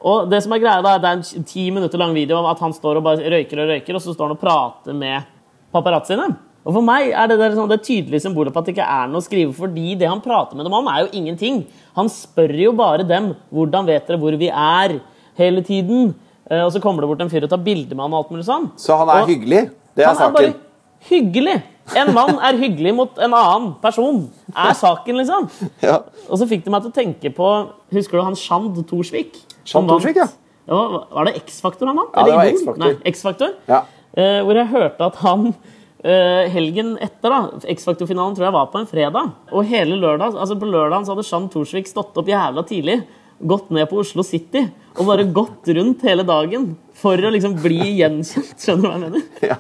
Og 0.05 0.29
det 0.31 0.43
som 0.45 0.53
er 0.55 0.61
greia 0.63 0.83
da, 0.85 0.97
det 1.01 1.09
er 1.09 1.23
en 1.41 1.47
ti 1.49 1.65
minutter 1.75 1.99
lang 1.99 2.13
video 2.15 2.37
om 2.39 2.47
at 2.51 2.61
han 2.63 2.75
står 2.77 3.01
og 3.01 3.07
bare 3.09 3.33
røyker 3.33 3.63
og 3.65 3.73
røyker, 3.73 3.97
og 3.97 4.05
så 4.05 4.13
står 4.15 4.29
han 4.29 4.37
og 4.37 4.43
prater 4.43 4.95
med 4.95 5.25
paparazziene. 5.75 6.29
Og 6.69 6.75
for 6.77 6.85
meg 6.85 7.09
er 7.17 7.31
det 7.31 7.39
sånn, 7.57 7.71
det 7.71 7.81
tydelige 7.87 8.21
symbolet 8.27 8.53
på 8.53 8.61
at 8.61 8.69
det 8.69 8.75
ikke 8.77 8.87
er 8.93 9.09
noe 9.09 9.23
å 9.23 9.25
skrive, 9.25 9.55
fordi 9.57 9.95
det 9.99 10.11
han 10.11 10.21
prater 10.21 10.59
med 10.59 10.69
dem 10.69 10.77
om, 10.77 10.91
er 10.93 11.07
jo 11.07 11.13
ingenting. 11.17 11.63
Han 11.97 12.11
spør 12.13 12.53
jo 12.61 12.75
bare 12.77 13.07
dem 13.09 13.31
hvordan 13.55 13.89
vet 13.89 14.07
dere 14.11 14.21
hvor 14.21 14.37
vi 14.39 14.51
er 14.53 14.99
hele 15.41 15.65
tiden. 15.65 16.13
Eh, 16.51 16.61
Og 16.67 16.73
så 16.75 16.83
kommer 16.85 17.03
det 17.03 17.09
bort 17.09 17.25
en 17.25 17.31
fyr 17.33 17.47
og 17.47 17.51
tar 17.51 17.65
bilde 17.65 17.95
med 17.97 18.05
han 18.05 18.13
og 18.13 18.21
alt 18.27 18.31
mulig 18.35 18.45
sånn. 18.47 18.69
Så 18.77 18.99
han 19.01 19.09
er 19.09 19.23
Og- 19.23 19.29
hyggelig? 19.33 19.71
Det 19.97 20.05
er 20.05 20.13
han 20.13 20.23
er 20.29 20.37
bare 20.37 20.55
hyggelig. 21.09 21.63
En 21.97 22.13
mann 22.17 22.37
er 22.45 22.59
hyggelig 22.61 22.93
mot 22.97 23.21
en 23.23 23.37
annen 23.37 23.71
person. 23.83 24.25
Er 24.53 24.75
saken, 24.77 25.21
liksom. 25.21 25.49
Ja. 25.85 26.03
Og 26.29 26.41
så 26.41 26.49
fikk 26.51 26.67
det 26.67 26.75
meg 26.75 26.85
til 26.85 26.93
å 26.93 26.99
tenke 26.99 27.33
på 27.35 27.49
Husker 27.95 28.21
du 28.21 28.25
han 28.27 28.37
Shand 28.37 28.77
Torsvik? 28.91 29.39
Shand 29.69 29.89
Torsvik, 29.89 30.21
ja. 30.21 30.29
ja. 30.69 30.83
Var 31.15 31.31
det 31.31 31.39
X-Faktor 31.45 31.89
han 31.89 32.03
vant? 32.03 32.13
Ja, 32.13 32.27
det 32.29 32.37
var 32.37 32.53
X-Faktor. 32.53 32.85
Nei, 32.85 32.93
X-Faktor. 33.13 33.57
Ja. 33.71 33.83
Uh, 34.19 34.41
hvor 34.45 34.61
jeg 34.61 34.73
hørte 34.75 35.13
at 35.13 35.21
han 35.25 35.53
Uh, 35.99 36.47
helgen 36.55 36.93
etter 37.03 37.33
da, 37.33 37.39
X-Faktor-finalen 37.73 38.37
tror 38.37 38.45
jeg 38.47 38.55
var 38.55 38.69
på 38.71 38.79
en 38.79 38.87
fredag. 38.87 39.33
Og 39.51 39.67
hele 39.67 39.97
lørdag, 39.99 40.37
altså 40.39 40.55
på 40.55 40.69
lørdagen 40.71 41.03
så 41.03 41.17
hadde 41.17 41.25
Shand 41.27 41.51
Torsvik 41.51 41.91
stått 41.91 42.21
opp 42.21 42.31
jævla 42.31 42.63
tidlig. 42.69 43.01
Gått 43.51 43.73
ned 43.75 43.91
på 43.91 43.99
Oslo 44.05 44.23
City 44.27 44.63
og 44.95 45.09
bare 45.11 45.27
gått 45.35 45.67
rundt 45.75 46.05
hele 46.07 46.23
dagen 46.27 46.71
for 46.99 47.19
å 47.19 47.33
liksom 47.35 47.57
bli 47.63 47.97
gjenkjent. 47.99 48.55
Skjønner 48.63 48.85
du 48.85 48.89
hva 48.89 48.95
jeg 48.95 49.05
mener? 49.09 49.27
Ja. 49.51 49.59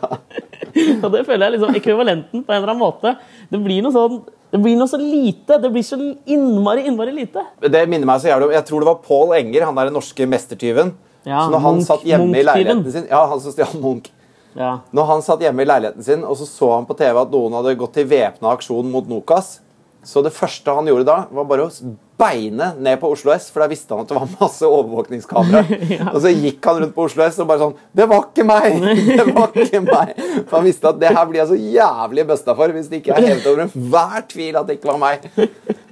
Og 1.04 1.08
det 1.14 1.24
føler 1.26 1.46
jeg 1.46 1.54
liksom 1.56 1.76
ekvivalenten 1.78 2.42
på 2.44 2.52
en 2.52 2.58
eller 2.60 2.72
annen 2.72 2.82
måte. 2.82 3.14
Det 3.52 3.60
blir 3.64 3.82
noe 3.86 3.94
sånn 3.94 4.18
det 4.48 4.56
blir 4.64 4.78
noe 4.80 4.88
så 4.88 4.96
lite. 4.96 5.58
Det 5.60 5.68
blir 5.68 5.84
så 5.84 5.98
innmari, 6.24 6.86
innmari 6.88 7.12
lite. 7.12 7.42
Det 7.60 7.82
minner 7.90 8.08
meg 8.08 8.22
så 8.22 8.30
jævlig 8.30 8.46
om 8.48 8.54
Jeg 8.56 8.64
tror 8.64 8.80
det 8.80 8.88
var 8.88 9.02
Pål 9.04 9.34
Enger, 9.36 9.66
han 9.68 9.76
der 9.76 9.90
norske 9.92 10.24
mestertyven. 10.24 10.94
Ja, 11.28 11.42
så 11.44 11.52
når 11.52 11.60
han 11.66 11.76
Munch- 11.76 11.88
satt 11.90 12.06
hjemme 12.08 12.38
i 12.38 12.44
leiligheten 12.46 12.92
sin 12.94 13.08
Ja, 13.10 13.26
han 13.28 13.42
som 13.44 13.52
stjal 13.52 13.74
Munch. 13.82 14.08
Ja. 14.56 14.70
Når 14.96 15.04
han 15.10 15.22
satt 15.26 15.44
hjemme 15.44 15.62
i 15.62 15.68
leiligheten 15.68 16.02
sin, 16.06 16.24
og 16.24 16.38
så 16.40 16.46
så 16.48 16.70
han 16.72 16.86
på 16.88 16.96
TV 16.96 17.20
at 17.20 17.30
noen 17.34 17.58
hadde 17.58 17.76
gått 17.78 17.92
til 17.98 18.08
væpna 18.08 18.54
aksjon 18.56 18.88
mot 18.90 19.06
Nokas, 19.10 19.58
så 20.02 20.22
det 20.24 20.32
første 20.32 20.72
han 20.74 20.88
gjorde 20.88 21.04
da, 21.10 21.18
var 21.30 21.44
bare 21.50 21.68
å 21.68 21.70
beine 22.18 22.72
ned 22.82 22.98
på 23.00 23.10
Oslo 23.14 23.32
S, 23.34 23.48
for 23.52 23.62
da 23.62 23.68
visste 23.70 23.94
han 23.94 24.02
at 24.02 24.10
det 24.10 24.16
var 24.18 24.30
masse 24.40 24.66
overvåkningskamera. 24.66 25.60
Og 26.14 26.18
så 26.24 26.32
gikk 26.32 26.64
han 26.66 26.80
rundt 26.82 26.94
på 26.96 27.04
Oslo 27.06 27.24
S 27.26 27.38
og 27.38 27.48
bare 27.50 27.62
sånn 27.62 27.76
Det 27.94 28.06
var 28.10 28.24
ikke 28.26 28.46
meg! 28.48 28.78
Det 29.20 29.26
var 29.28 29.54
ikke 29.54 29.82
meg! 29.86 30.14
For 30.48 30.58
han 30.58 30.66
visste 30.66 30.90
at 30.90 30.98
det 31.02 31.12
her 31.14 31.28
blir 31.30 31.42
jeg 31.42 31.50
så 31.52 31.58
jævlig 31.78 32.26
busta 32.32 32.56
for 32.58 32.74
hvis 32.74 32.90
det 32.90 33.02
ikke 33.02 33.14
er 33.14 33.28
hevet 33.30 33.46
over 33.50 33.64
enhver 33.66 34.26
tvil 34.32 34.58
at 34.58 34.68
det 34.68 34.78
ikke 34.78 34.90
var 34.90 35.00
meg. 35.02 35.28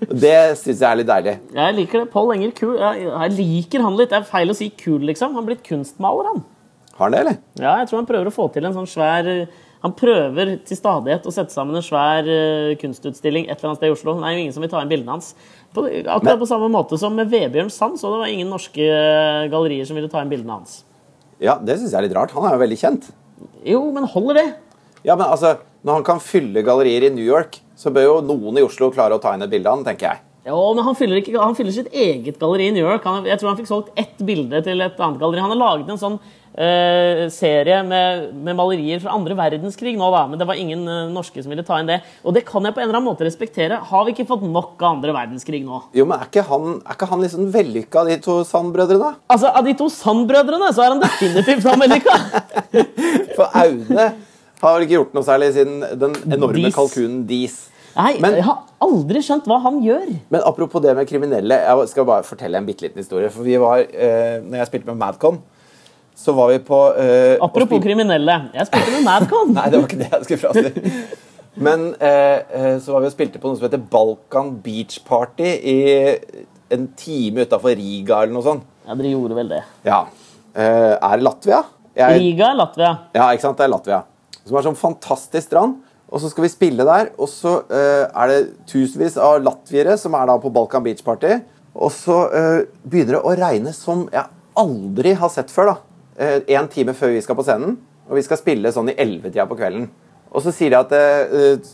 Det 0.07 0.37
syns 0.61 0.83
jeg 0.83 0.89
er 0.89 1.01
litt 1.01 1.11
deilig. 1.11 1.37
Jeg 1.57 1.77
liker 1.79 2.03
det. 2.03 2.11
Pål 2.13 2.35
Enger 2.37 2.53
Kuhl. 2.59 2.75
Jeg, 2.81 3.07
jeg 3.07 3.37
liker 3.39 3.87
han 3.87 3.97
litt. 3.99 4.11
Det 4.13 4.19
er 4.21 4.29
feil 4.29 4.53
å 4.53 4.59
si 4.59 4.69
kul, 4.75 5.01
liksom. 5.09 5.35
Han 5.37 5.45
er 5.45 5.53
blitt 5.53 5.65
kunstmaler, 5.67 6.33
han. 6.33 6.45
Har 6.97 7.07
han 7.07 7.15
det, 7.15 7.23
eller? 7.25 7.39
Ja, 7.61 7.77
jeg 7.81 7.91
tror 7.91 8.01
han 8.01 8.09
prøver 8.09 8.31
å 8.31 8.35
få 8.35 8.49
til 8.55 8.67
en 8.69 8.77
sånn 8.77 8.89
svær 8.91 9.31
Han 9.85 9.95
prøver 9.97 10.57
til 10.67 10.79
stadighet 10.79 11.27
å 11.29 11.35
sette 11.35 11.55
sammen 11.55 11.77
en 11.77 11.85
svær 11.85 12.27
eh, 12.31 12.75
kunstutstilling 12.81 13.47
et 13.47 13.59
eller 13.59 13.73
annet 13.73 13.81
sted 13.83 13.93
i 13.93 13.95
Oslo. 13.95 14.17
Det 14.17 14.29
er 14.29 14.37
jo 14.37 14.45
ingen 14.47 14.57
som 14.57 14.65
vil 14.65 14.73
ta 14.73 14.81
inn 14.83 14.91
bildene 14.91 15.17
hans. 15.19 15.35
På, 15.77 15.85
akkurat 15.85 16.41
på 16.41 16.49
samme 16.49 16.71
måte 16.73 16.99
som 17.01 17.15
med 17.17 17.31
Vebjørn 17.33 17.71
Sand, 17.73 18.01
så 18.01 18.11
det 18.13 18.23
var 18.23 18.33
ingen 18.33 18.51
norske 18.53 18.83
eh, 18.83 19.47
gallerier 19.53 19.89
som 19.89 19.99
ville 19.99 20.11
ta 20.13 20.23
inn 20.25 20.33
bildene 20.33 20.59
hans. 20.59 20.81
Ja, 21.43 21.59
det 21.61 21.77
syns 21.77 21.93
jeg 21.93 22.01
er 22.01 22.07
litt 22.09 22.17
rart. 22.17 22.33
Han 22.37 22.49
er 22.49 22.57
jo 22.57 22.63
veldig 22.65 22.81
kjent. 22.81 23.11
Jo, 23.67 23.83
men 23.93 24.09
holder 24.09 24.41
det? 24.41 24.47
Ja, 25.05 25.15
men 25.15 25.27
altså, 25.27 25.59
Når 25.87 26.01
han 26.01 26.07
kan 26.07 26.23
fylle 26.25 26.65
gallerier 26.67 27.05
i 27.07 27.13
New 27.15 27.23
York, 27.23 27.61
så 27.79 27.93
bør 27.95 28.09
jo 28.09 28.15
noen 28.27 28.57
i 28.59 28.65
Oslo 28.65 28.89
klare 28.91 29.15
å 29.15 29.23
ta 29.23 29.37
inn 29.37 29.45
et 29.45 29.53
bilde 29.53 29.71
av 29.71 29.77
han, 29.77 29.85
tenker 29.87 30.09
jeg. 30.09 30.23
Jo, 30.47 30.57
men 30.75 30.85
han 30.87 30.95
fyller, 30.95 31.19
ikke, 31.19 31.35
han 31.43 31.57
fyller 31.59 31.75
sitt 31.75 31.89
eget 31.91 32.37
galleri 32.39 32.69
i 32.71 32.75
New 32.75 32.85
York. 32.85 33.07
Han, 33.07 33.25
jeg 33.27 33.39
tror 33.39 33.51
han 33.51 33.59
fikk 33.59 33.71
solgt 33.71 33.97
ett 33.99 34.21
bilde 34.27 34.61
til 34.63 34.83
et 34.83 35.01
annet 35.03 35.19
galleri. 35.19 35.43
Han 35.43 35.53
har 35.55 35.59
laget 35.59 35.91
en 35.91 35.99
sånn 35.99 36.19
eh, 36.57 37.27
serie 37.33 37.83
med, 37.87 38.33
med 38.35 38.57
malerier 38.59 39.01
fra 39.03 39.13
andre 39.17 39.37
verdenskrig 39.39 39.93
nå, 39.99 40.09
da. 40.15 40.23
Men 40.31 40.41
det 40.41 40.47
var 40.49 40.59
ingen 40.61 40.83
eh, 40.89 41.11
norske 41.13 41.43
som 41.45 41.53
ville 41.53 41.65
ta 41.67 41.79
inn 41.83 41.91
det. 41.91 42.01
Og 42.25 42.35
det 42.37 42.45
kan 42.49 42.65
jeg 42.65 42.75
på 42.77 42.81
en 42.83 42.89
eller 42.89 42.99
annen 43.01 43.11
måte 43.11 43.27
respektere. 43.29 43.79
Har 43.91 44.07
vi 44.09 44.15
ikke 44.17 44.29
fått 44.31 44.45
nok 44.47 44.75
av 44.83 44.97
andre 44.97 45.15
verdenskrig 45.17 45.63
nå? 45.67 45.83
Jo, 45.97 46.07
men 46.09 46.19
Er 46.21 46.31
ikke 46.31 46.47
han, 46.49 46.81
er 46.83 46.97
ikke 46.99 47.11
han 47.13 47.25
liksom 47.27 47.51
vellykka, 47.55 48.07
de 48.09 48.19
to 48.25 48.41
Sand-brødrene? 48.49 49.13
Altså, 49.33 49.53
Av 49.53 49.65
de 49.69 49.77
to 49.79 49.89
Sand-brødrene 49.93 50.73
så 50.77 50.87
er 50.87 50.95
han 50.97 51.05
definitivt 51.05 51.69
Amerika! 51.73 52.17
For 53.37 53.51
Aune 53.53 54.11
har 54.63 54.77
vel 54.77 54.87
ikke 54.87 54.97
gjort 54.97 55.17
noe 55.17 55.27
særlig 55.27 55.51
siden 55.57 55.83
den 56.01 56.15
enorme 56.33 56.63
Dis. 56.65 56.75
kalkunen 56.77 57.25
Dis. 57.29 57.57
Nei, 57.97 58.15
Men- 58.21 58.35
jeg 58.37 58.45
har 58.45 58.63
aldri 58.85 59.21
skjønt 59.25 59.47
hva 59.49 59.57
han 59.65 59.79
gjør. 59.85 60.09
Men 60.33 60.43
apropos 60.49 60.83
det 60.85 60.93
med 60.97 61.09
kriminelle, 61.09 61.57
jeg 61.65 61.89
skal 61.93 62.05
bare 62.09 62.25
fortelle 62.29 62.59
en 62.61 62.67
bitte 62.69 62.85
liten 62.85 63.01
historie. 63.01 63.31
For 63.33 63.45
vi 63.47 63.57
var, 63.61 63.79
eh, 63.89 64.41
når 64.45 64.59
jeg 64.61 64.69
spilte 64.71 64.91
med 64.91 64.99
Madcon, 65.01 65.39
så 66.17 66.33
var 66.33 66.49
vi 66.49 66.59
på 66.65 66.77
uh, 66.97 67.45
Apropos 67.45 67.83
kriminelle. 67.85 68.37
Jeg 68.57 68.69
spilte 68.71 68.93
med 68.95 69.05
Madcon. 69.05 69.53
Nei, 69.57 69.67
det 69.69 69.81
var 69.81 69.89
ikke 69.91 69.99
det 70.01 70.09
jeg 70.15 70.25
skulle 70.25 70.41
fra. 70.41 71.23
Men 71.57 71.85
eh, 72.05 72.77
så 72.85 72.93
var 72.93 73.01
vi 73.01 73.09
og 73.09 73.13
spilte 73.15 73.41
på 73.41 73.49
noe 73.49 73.57
som 73.57 73.65
heter 73.65 73.81
Balkan 73.93 74.51
Beach 74.65 74.99
Party 75.07 75.55
i 75.73 75.77
en 76.73 76.85
time 77.01 77.47
utafor 77.47 77.73
Riga 77.79 78.19
eller 78.23 78.35
noe 78.35 78.45
sånt. 78.45 78.67
Ja, 78.85 78.97
dere 78.97 79.13
gjorde 79.15 79.39
vel 79.39 79.53
det. 79.55 79.63
Ja. 79.87 80.03
Uh, 80.53 80.93
er 80.97 81.17
det 81.17 81.25
Latvia? 81.25 81.63
Jeg, 81.97 82.21
Riga 82.21 82.51
er 82.51 82.61
Latvia. 82.61 82.93
ja, 83.17 83.31
ikke 83.33 83.47
sant? 83.47 83.57
Det 83.57 83.65
er 83.65 83.73
Latvia. 83.73 84.03
Som 84.43 84.61
er 84.61 84.67
sånn 84.69 84.79
fantastisk 84.81 85.49
strand. 85.49 85.81
Og 86.13 86.21
så 86.23 86.31
skal 86.31 86.45
vi 86.45 86.53
spille 86.53 86.85
der, 86.87 87.09
og 87.19 87.27
så 87.27 87.57
er 87.73 88.31
det 88.31 88.37
tusenvis 88.71 89.17
av 89.19 89.41
latviere 89.43 89.97
som 89.99 90.15
er 90.15 90.29
da 90.31 90.37
på 90.39 90.53
Balkan 90.55 90.85
Beach 90.85 91.03
Party. 91.03 91.33
Og 91.75 91.91
så 91.91 92.21
begynner 92.87 93.17
det 93.17 93.25
å 93.27 93.33
regne 93.35 93.73
som 93.75 94.05
jeg 94.13 94.23
aldri 94.57 95.17
har 95.19 95.33
sett 95.33 95.51
før. 95.51 95.73
da. 95.73 95.86
Én 96.17 96.69
time 96.73 96.95
før 96.97 97.13
vi 97.13 97.23
skal 97.25 97.37
på 97.37 97.45
scenen, 97.45 97.77
og 98.09 98.17
vi 98.17 98.25
skal 98.25 98.41
spille 98.41 98.73
sånn 98.73 98.89
i 98.93 98.97
ellevetida 98.97 99.45
på 99.49 99.59
kvelden. 99.59 99.89
Og 100.33 100.45
så 100.45 100.53
sier 100.55 100.73
de 100.73 100.79
at 100.79 100.95
eh, 100.97 101.73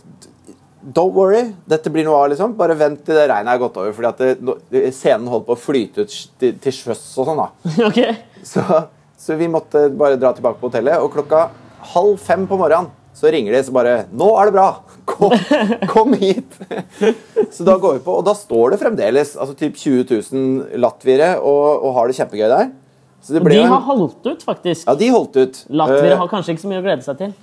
Don't 0.82 1.14
worry, 1.14 1.44
dette 1.70 1.92
blir 1.94 2.02
noe 2.02 2.18
av, 2.18 2.32
liksom. 2.32 2.56
Bare 2.58 2.74
vent 2.74 3.04
til 3.06 3.14
det 3.14 3.28
regnet 3.30 3.52
er 3.52 3.60
gått 3.62 3.76
over. 3.78 3.92
fordi 3.94 4.08
at 4.10 4.90
scenen 4.96 5.30
holdt 5.30 5.46
på 5.46 5.54
å 5.54 5.60
flyte 5.60 6.02
ut 6.02 6.16
til, 6.42 6.56
til 6.58 6.74
sjøs 6.74 7.04
og 7.22 7.28
sånn. 7.28 7.38
da. 7.38 7.52
Okay. 7.90 8.16
Så, 8.42 8.64
så 9.14 9.36
vi 9.38 9.46
måtte 9.46 9.84
bare 9.94 10.18
dra 10.18 10.32
tilbake 10.34 10.58
på 10.58 10.72
hotellet, 10.72 10.98
og 10.98 11.14
klokka 11.14 11.44
halv 11.92 12.18
fem 12.22 12.48
på 12.50 12.58
morgenen 12.58 12.90
så 13.14 13.28
ringer 13.30 13.52
de 13.52 13.60
så 13.62 13.72
bare 13.74 14.06
'Nå 14.08 14.28
er 14.40 14.48
det 14.48 14.54
bra! 14.56 14.68
Kom, 15.06 15.32
kom 15.92 16.14
hit!' 16.16 16.58
Så 17.54 17.64
da 17.64 17.76
går 17.76 17.98
vi 17.98 18.04
på, 18.06 18.16
og 18.18 18.24
da 18.24 18.32
står 18.34 18.72
det 18.72 18.80
fremdeles 18.80 19.36
altså 19.36 19.54
typ 19.54 19.76
20 19.76 20.06
000 20.32 20.80
latviere 20.80 21.36
og, 21.38 21.84
og 21.84 21.94
har 21.98 22.08
det 22.08 22.16
kjempegøy 22.16 22.48
der. 22.48 22.70
Ble 23.28 23.54
De 23.54 23.60
en- 23.62 23.70
har 23.70 23.80
holdt 23.86 24.26
ut, 24.26 24.42
faktisk. 24.42 24.86
Ja, 24.88 24.94
de 24.98 25.08
holdt 25.14 25.36
ut. 25.36 25.64
Latviere 25.70 26.12
Eh, 26.12 26.18
har 26.18 26.28
kanskje 26.28 26.54
ikke 26.56 26.62
så 26.64 26.68
mye 26.72 26.80
å 26.82 26.86
glede 26.86 27.02
seg 27.06 27.18
til. 27.18 27.34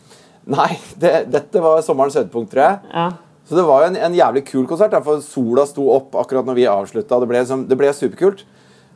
Nei, 0.50 0.78
det, 0.98 1.32
dette 1.32 1.62
var 1.62 1.82
sommerens 1.86 2.16
høydepunkt, 2.20 2.50
tror 2.52 2.64
jeg. 2.66 2.80
Ja. 2.94 3.10
Så 3.48 3.56
det 3.56 3.64
var 3.66 3.82
jo 3.84 3.88
en, 3.92 3.96
en 3.98 4.14
jævlig 4.18 4.44
kul 4.46 4.66
konsert, 4.68 4.94
for 5.04 5.22
sola 5.22 5.66
sto 5.66 5.88
opp 5.94 6.12
akkurat 6.20 6.46
når 6.46 6.56
vi 6.56 6.66
avslutta. 6.70 7.20
Det 7.20 7.28
ble, 7.32 7.46
som, 7.46 7.64
det 7.70 7.78
ble 7.78 7.94
superkult. 7.94 8.44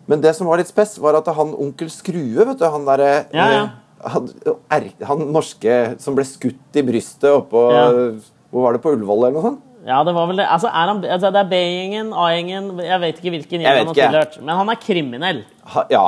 Men 0.07 0.19
det 0.21 0.36
som 0.36 0.47
var 0.47 0.57
litt 0.59 0.67
spess, 0.67 0.97
var 0.99 1.15
at 1.15 1.27
han 1.34 1.53
onkel 1.55 1.89
Skrue, 1.89 2.43
vet 2.45 2.59
du, 2.59 2.65
han 2.67 2.84
derre 2.86 3.25
Ja, 3.34 3.45
ja. 3.53 3.63
eh, 4.03 4.09
han, 4.13 4.27
han 5.07 5.23
norske 5.31 5.99
som 6.03 6.15
ble 6.17 6.25
skutt 6.27 6.75
i 6.75 6.84
brystet 6.84 7.29
oppå 7.31 7.61
Ja. 7.71 7.86
Hvor 8.53 8.61
var 8.67 8.73
det? 8.75 8.81
På 8.84 8.91
Ullevål 8.93 9.23
eller 9.29 9.38
noe 9.39 9.41
sånt? 9.47 9.61
Ja, 9.88 10.03
det 10.03 10.13
var 10.15 10.27
vel 10.27 10.38
det. 10.38 10.45
Altså, 10.47 10.67
er 10.67 10.88
han, 10.91 10.99
altså, 11.03 11.31
det 11.34 11.39
er 11.41 11.47
B-gjengen, 11.49 12.11
A-gjengen 12.13 12.67
Jeg 12.84 12.99
vet 13.01 13.17
ikke 13.19 13.31
hvilken 13.34 13.63
gjeng 13.63 13.77
han 13.79 13.88
har 13.88 13.97
tilhørt. 13.97 14.36
Men 14.43 14.55
han 14.59 14.69
er 14.69 14.75
kriminell. 14.79 15.41
Ha, 15.73 15.84
ja. 15.89 16.03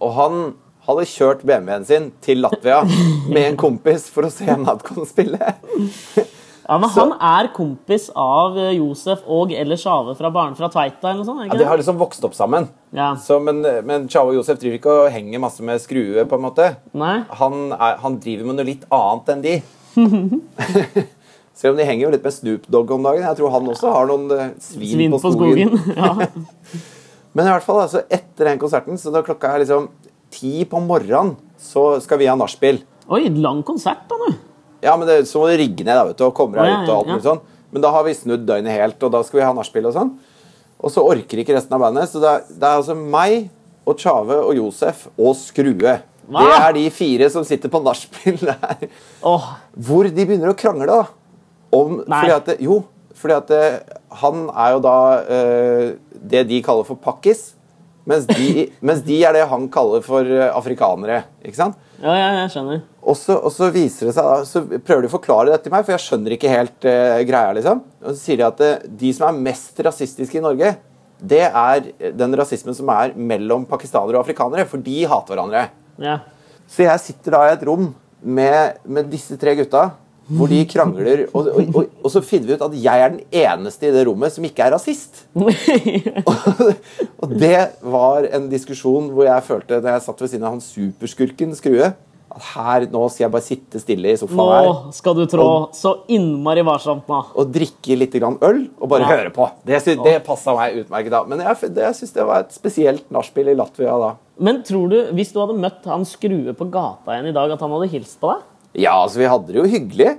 Og 0.00 0.12
han 0.16 0.42
hadde 0.88 1.06
kjørt 1.06 1.42
BMW-en 1.46 1.84
sin 1.86 2.10
til 2.24 2.40
Latvia 2.44 2.82
med 3.28 3.42
en 3.50 3.58
kompis 3.60 4.08
for 4.12 4.26
å 4.26 4.32
se 4.32 4.46
Nadcon 4.56 5.06
spille. 5.08 5.38
Ja, 6.70 6.78
men 6.78 6.88
Så- 6.90 7.00
Han 7.00 7.12
er 7.20 7.48
kompis 7.52 8.10
av 8.14 8.56
eh, 8.56 8.76
Josef 8.78 9.24
og 9.26 9.52
eller 9.52 9.76
Sjave 9.76 10.14
fra 10.16 10.30
Barn 10.30 10.54
fra 10.54 10.68
Tveita. 10.70 11.10
eller 11.10 11.24
noe 11.24 11.26
sånt, 11.26 11.44
ikke? 11.46 11.52
Ja, 11.54 11.58
de 11.58 11.64
har 11.64 11.76
liksom 11.80 11.98
vokst 11.98 12.24
opp 12.24 12.34
sammen. 12.34 12.68
Ja. 12.94 13.14
Så, 13.16 13.40
men, 13.42 13.60
men 13.84 14.04
og 14.06 14.34
Josef 14.34 14.58
driver 14.60 14.78
ikke 14.78 14.94
og 15.04 15.10
henger 15.10 15.42
masse 15.42 15.60
med 15.66 15.80
skrue, 15.82 16.24
på 16.24 16.38
en 16.38 16.44
måte. 16.46 16.76
Nei? 16.94 17.24
Han, 17.40 17.72
er, 17.72 17.96
han 17.98 18.20
driver 18.22 18.46
med 18.46 18.60
noe 18.60 18.68
litt 18.70 18.86
annet 18.90 19.34
enn 19.34 19.42
de. 19.42 19.56
Selv 21.60 21.74
om 21.74 21.76
de 21.82 21.84
henger 21.84 22.06
jo 22.06 22.10
litt 22.14 22.22
med 22.24 22.32
Snoop 22.32 22.70
Dogg 22.72 22.90
om 22.94 23.02
dagen. 23.02 23.26
Jeg 23.26 23.36
tror 23.36 23.50
han 23.52 23.66
også 23.68 23.90
har 23.92 24.06
noen 24.08 24.30
eh, 24.32 24.48
svin, 24.62 24.94
Svin 24.94 25.12
på 25.12 25.34
skogen. 25.34 25.76
ja. 25.96 26.14
Men 27.36 27.46
i 27.46 27.52
hvert 27.52 27.66
fall, 27.66 27.82
altså, 27.84 28.02
etter 28.10 28.50
den 28.50 28.60
konserten, 28.60 28.98
så 28.98 29.12
da 29.14 29.22
klokka 29.26 29.52
er 29.54 29.62
liksom 29.64 29.88
ti 30.34 30.64
på 30.68 30.80
morgenen, 30.82 31.36
så 31.60 31.92
skal 32.02 32.20
vi 32.20 32.28
ha 32.30 32.36
nachspiel. 32.38 32.80
Oi, 33.10 33.24
lang 33.42 33.62
konsert, 33.66 34.02
da, 34.10 34.18
nå. 34.18 34.32
Ja, 34.82 34.96
men 34.96 35.06
det, 35.08 35.22
så 35.28 35.42
må 35.42 35.50
du 35.50 35.58
rigge 35.60 35.84
ned 35.84 35.94
da, 35.94 36.04
vet 36.08 36.18
du, 36.18 36.24
og 36.26 36.34
komme 36.36 36.56
deg 36.56 36.72
ut 36.72 36.88
og 36.88 36.96
alt 36.96 37.10
mulig 37.10 37.24
sånn. 37.26 37.40
Men 37.70 37.84
da 37.84 37.92
har 37.94 38.06
vi 38.06 38.16
snudd 38.16 38.46
døgnet 38.48 38.74
helt, 38.74 39.02
og 39.06 39.12
da 39.14 39.22
skal 39.26 39.40
vi 39.40 39.46
ha 39.46 39.54
nachspiel 39.54 39.88
og 39.90 39.96
sånn. 39.96 40.12
Og 40.80 40.92
så 40.94 41.04
orker 41.04 41.42
ikke 41.42 41.54
resten 41.54 41.76
av 41.76 41.82
bandet, 41.84 42.08
så 42.10 42.22
det 42.22 42.30
er, 42.30 42.46
det 42.50 42.66
er 42.66 42.78
altså 42.80 42.96
meg 42.98 43.50
og 43.88 43.98
Tjave 44.00 44.38
og 44.42 44.54
Josef 44.56 45.06
og 45.18 45.34
Skrue. 45.38 45.98
Hva? 46.30 46.44
Det 46.46 46.56
er 46.56 46.76
de 46.76 46.84
fire 46.94 47.28
som 47.32 47.44
sitter 47.46 47.72
på 47.72 47.82
nachspiel 47.84 48.38
der. 48.50 48.86
Oh. 49.26 49.52
Hvor 49.74 50.08
de 50.08 50.24
begynner 50.24 50.52
å 50.52 50.58
krangle, 50.58 50.88
da. 50.88 51.02
Om, 51.76 52.00
Nei. 52.10 52.22
fordi 52.24 52.34
at 52.34 52.62
jo, 52.64 52.80
fordi 53.20 53.36
at 53.36 53.52
han 54.22 54.46
er 54.48 54.72
jo 54.74 54.80
da 54.82 54.96
eh, 55.36 55.84
det 56.20 56.44
de 56.50 56.60
kaller 56.64 56.86
for 56.88 57.00
pakkis. 57.00 57.50
Mens 58.08 58.26
de, 58.28 58.66
mens 58.86 59.02
de 59.06 59.18
er 59.26 59.36
det 59.36 59.46
han 59.50 59.68
kaller 59.72 60.04
for 60.04 60.26
eh, 60.26 60.48
afrikanere. 60.48 61.24
ikke 61.44 61.58
sant? 61.58 61.78
ja, 62.00 62.14
ja, 62.16 62.28
jeg 62.42 62.52
skjønner. 62.54 62.82
Og 63.00 63.16
så, 63.16 63.36
og 63.36 63.52
så 63.52 63.68
viser 63.74 64.08
det 64.08 64.14
seg 64.16 64.28
da, 64.28 64.44
så 64.48 64.62
prøver 64.64 65.04
de 65.04 65.10
å 65.10 65.12
forklare 65.12 65.52
det 65.52 65.60
til 65.64 65.74
meg, 65.74 65.84
for 65.84 65.94
jeg 65.94 66.04
skjønner 66.06 66.36
ikke 66.36 66.52
helt 66.52 66.86
uh, 66.88 67.20
greia. 67.28 67.52
liksom. 67.56 67.82
Og 68.00 68.14
så 68.14 68.20
sier 68.22 68.40
de 68.40 68.46
at 68.46 68.62
uh, 68.64 68.86
de 69.02 69.12
som 69.16 69.26
er 69.28 69.42
mest 69.48 69.80
rasistiske 69.84 70.40
i 70.40 70.44
Norge, 70.44 70.74
det 71.20 71.42
er 71.44 71.90
den 72.16 72.36
rasismen 72.40 72.76
som 72.76 72.88
er 72.94 73.12
mellom 73.12 73.66
pakistanere 73.68 74.16
og 74.16 74.24
afrikanere, 74.24 74.64
for 74.68 74.80
de 74.80 75.02
hater 75.04 75.34
hverandre. 75.34 75.66
Ja. 76.00 76.22
Så 76.70 76.86
jeg 76.86 77.04
sitter 77.04 77.36
da 77.36 77.42
i 77.44 77.52
et 77.52 77.66
rom 77.68 77.90
med, 78.20 78.80
med 78.88 79.10
disse 79.12 79.36
tre 79.40 79.52
gutta, 79.58 79.90
hvor 80.30 80.48
de 80.52 80.60
krangler, 80.70 81.24
og, 81.34 81.46
og, 81.50 81.70
og, 81.74 81.86
og 82.06 82.10
så 82.14 82.20
finner 82.22 82.46
vi 82.52 82.54
ut 82.58 82.62
at 82.68 82.74
jeg 82.78 83.02
er 83.06 83.16
den 83.16 83.24
eneste 83.42 83.88
i 83.88 83.94
det 83.94 84.04
rommet 84.06 84.32
som 84.34 84.44
ikke 84.46 84.62
er 84.68 84.74
rasist. 84.76 85.24
og 87.20 87.34
det 87.40 87.56
var 87.82 88.28
en 88.30 88.46
diskusjon 88.52 89.10
hvor 89.14 89.26
jeg 89.28 89.46
følte, 89.48 89.80
da 89.82 89.96
jeg 89.96 90.04
satt 90.06 90.22
ved 90.22 90.32
siden 90.32 90.46
av 90.46 90.54
han 90.56 90.62
superskurken 90.64 91.56
Skrue, 91.58 91.90
at 92.30 92.44
her, 92.52 92.84
nå 92.92 93.00
skal 93.10 93.24
jeg 93.24 93.32
bare 93.34 93.42
sitte 93.42 93.80
stille 93.82 94.12
i 94.12 94.18
sofaen 94.20 94.38
her 94.54 94.68
Nå 94.68 94.92
skal 94.94 95.16
du 95.18 95.24
trå 95.32 95.46
så 95.74 95.96
innmari 96.14 96.62
varsomt 96.62 97.08
nå. 97.10 97.16
og 97.34 97.48
drikke 97.50 97.96
litt 97.98 98.14
grann 98.22 98.36
øl 98.46 98.60
og 98.78 98.86
bare 98.92 99.02
Ja. 99.02 99.08
høre 99.16 99.32
på. 99.34 99.48
Det, 99.66 99.80
sy- 99.82 99.96
det 100.04 100.20
passa 100.28 100.54
meg 100.54 100.78
utmerket 100.84 101.10
da. 101.10 101.24
Men 101.26 101.42
jeg, 101.42 101.72
det- 101.74 101.88
jeg 101.88 101.98
syns 101.98 102.14
det 102.14 102.26
var 102.28 102.44
et 102.46 102.54
spesielt 102.54 103.10
nachspiel 103.10 103.50
i 103.50 103.56
Latvia 103.58 103.96
da. 103.98 104.12
Men 104.38 104.62
tror 104.62 104.86
du, 104.88 104.96
hvis 105.18 105.32
du 105.34 105.40
hadde 105.42 105.58
møtt 105.58 105.84
han 105.90 106.06
skrue 106.06 106.54
på 106.54 106.70
gata 106.70 107.16
igjen 107.18 107.32
i 107.32 107.34
dag, 107.34 107.50
at 107.50 107.60
han 107.66 107.74
hadde 107.74 107.90
hilst 107.90 108.20
på 108.22 108.30
deg? 108.30 108.46
Ja, 108.78 108.94
altså, 109.02 109.18
vi 109.18 109.28
hadde 109.30 109.46
det 109.52 109.56
jo 109.58 109.64
hyggelig. 109.70 110.10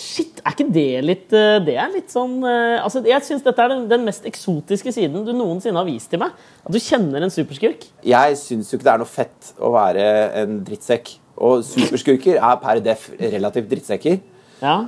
Shit, 0.00 0.38
er 0.46 0.54
ikke 0.54 0.68
det 0.72 0.84
litt 1.04 1.32
eh, 1.36 1.58
Det 1.60 1.74
er 1.76 1.90
litt 1.92 2.08
sånn 2.14 2.38
eh, 2.46 2.78
Altså, 2.80 3.02
Jeg 3.04 3.20
syns 3.26 3.42
dette 3.44 3.60
er 3.60 3.72
den, 3.74 3.82
den 3.90 4.04
mest 4.06 4.24
eksotiske 4.24 4.92
siden 4.94 5.26
du 5.26 5.32
noensinne 5.36 5.76
har 5.76 5.84
vist 5.88 6.08
til 6.12 6.22
meg. 6.22 6.30
At 6.64 6.72
du 6.72 6.78
kjenner 6.80 7.26
en 7.26 7.32
superskurk. 7.34 7.84
Jeg 8.06 8.38
syns 8.40 8.70
jo 8.70 8.78
ikke 8.78 8.86
det 8.86 8.94
er 8.94 9.02
noe 9.02 9.10
fett 9.10 9.50
å 9.60 9.72
være 9.74 10.06
en 10.40 10.56
drittsekk. 10.64 11.12
Og 11.40 11.60
superskurker 11.66 12.38
er 12.40 12.56
per 12.62 12.80
def 12.86 13.10
relativt 13.20 13.68
drittsekker. 13.74 14.18
Ja. 14.62 14.78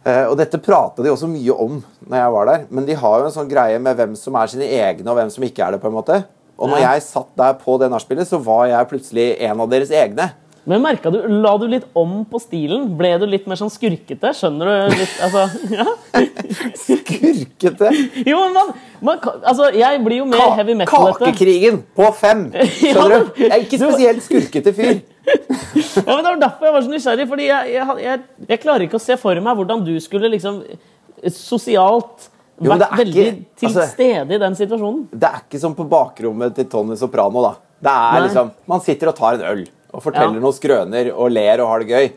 Eh, 0.00 0.24
og 0.26 0.36
dette 0.40 0.58
prata 0.64 1.04
de 1.04 1.12
også 1.12 1.28
mye 1.30 1.54
om 1.54 1.78
når 2.08 2.18
jeg 2.24 2.34
var 2.38 2.50
der. 2.50 2.66
Men 2.72 2.86
de 2.88 2.98
har 3.04 3.16
jo 3.20 3.28
en 3.30 3.36
sånn 3.36 3.50
greie 3.52 3.78
med 3.82 3.98
hvem 4.00 4.16
som 4.18 4.36
er 4.40 4.50
sine 4.50 4.66
egne, 4.80 5.06
og 5.12 5.18
hvem 5.20 5.30
som 5.36 5.46
ikke 5.46 5.66
er 5.68 5.76
det. 5.76 5.82
på 5.84 5.90
en 5.92 5.98
måte. 6.00 6.22
Og 6.58 6.68
når 6.72 6.80
Ja. 6.82 6.92
jeg 6.96 7.06
satt 7.06 7.30
der 7.38 7.54
på 7.60 7.78
det 7.80 7.90
nachspielet, 7.92 8.26
så 8.28 8.40
var 8.44 8.66
jeg 8.72 8.88
plutselig 8.88 9.36
en 9.46 9.60
av 9.60 9.70
deres 9.70 9.90
egne. 9.94 10.32
Men 10.68 10.82
merka 10.84 11.10
du, 11.10 11.22
La 11.40 11.54
du 11.58 11.66
litt 11.72 11.86
om 11.96 12.24
på 12.28 12.38
stilen? 12.42 12.96
Ble 12.98 13.14
du 13.18 13.24
litt 13.26 13.46
mer 13.48 13.56
sånn 13.56 13.70
skurkete? 13.72 14.32
Skjønner 14.36 14.68
du 14.90 14.96
litt 14.98 15.14
Altså, 15.24 15.46
ja. 15.78 15.86
Skurkete! 16.76 17.88
Jo, 18.26 18.38
men 18.44 18.52
man, 18.56 18.72
man 19.00 19.22
Altså, 19.40 19.70
jeg 19.74 20.02
blir 20.04 20.20
jo 20.20 20.26
mer 20.28 20.42
Ka 20.42 20.50
heavy 20.58 20.74
metal 20.76 21.14
kakekrigen 21.16 21.80
på 21.96 22.10
fem! 22.18 22.46
Skjønner 22.76 23.14
Ja, 23.16 23.22
du? 23.24 23.40
Jeg 23.40 23.50
er 23.56 23.64
ikke 23.64 23.80
spesielt 23.80 24.26
skurkete 24.26 24.74
fyr. 24.76 25.00
Ja, 25.30 26.16
men 26.16 26.24
Det 26.24 26.30
var 26.32 26.38
derfor 26.42 26.66
jeg 26.66 26.74
var 26.74 26.82
så 26.84 26.90
nysgjerrig. 26.90 27.26
Fordi 27.30 27.44
jeg, 27.46 27.72
jeg, 27.76 27.96
jeg, 28.02 28.22
jeg 28.50 28.60
klarer 28.64 28.84
ikke 28.86 28.98
å 28.98 29.02
se 29.04 29.16
for 29.20 29.40
meg 29.44 29.58
hvordan 29.60 29.84
du 29.86 29.92
skulle 30.02 30.30
liksom 30.32 30.60
sosialt 31.30 32.28
men 32.60 32.74
det 32.76 32.84
vært 32.84 32.90
jo, 32.92 32.96
veldig 33.00 33.22
ikke- 33.24 33.60
til 33.62 33.68
altså- 33.70 33.84
stede 33.94 34.34
i 34.36 34.38
den 34.42 34.56
situasjonen. 34.58 35.04
Det 35.16 35.28
er 35.30 35.42
ikke 35.46 35.60
som 35.62 35.74
på 35.78 35.86
bakrommet 35.88 36.54
til 36.58 36.66
Tony 36.68 36.96
Soprano, 37.00 37.40
da. 37.46 37.52
Det 37.80 37.88
er 37.92 38.16
Nei. 38.18 38.24
liksom, 38.26 38.50
Man 38.68 38.82
sitter 38.84 39.08
og 39.08 39.16
tar 39.16 39.38
en 39.38 39.46
øl 39.54 39.62
og 39.92 40.02
forteller 40.02 40.34
Ja. 40.38 40.40
noen 40.40 40.52
skrøner 40.56 41.12
og 41.14 41.30
ler 41.32 41.60
og 41.60 41.68
har 41.68 41.78
det 41.84 41.88
gøy. 41.88 42.10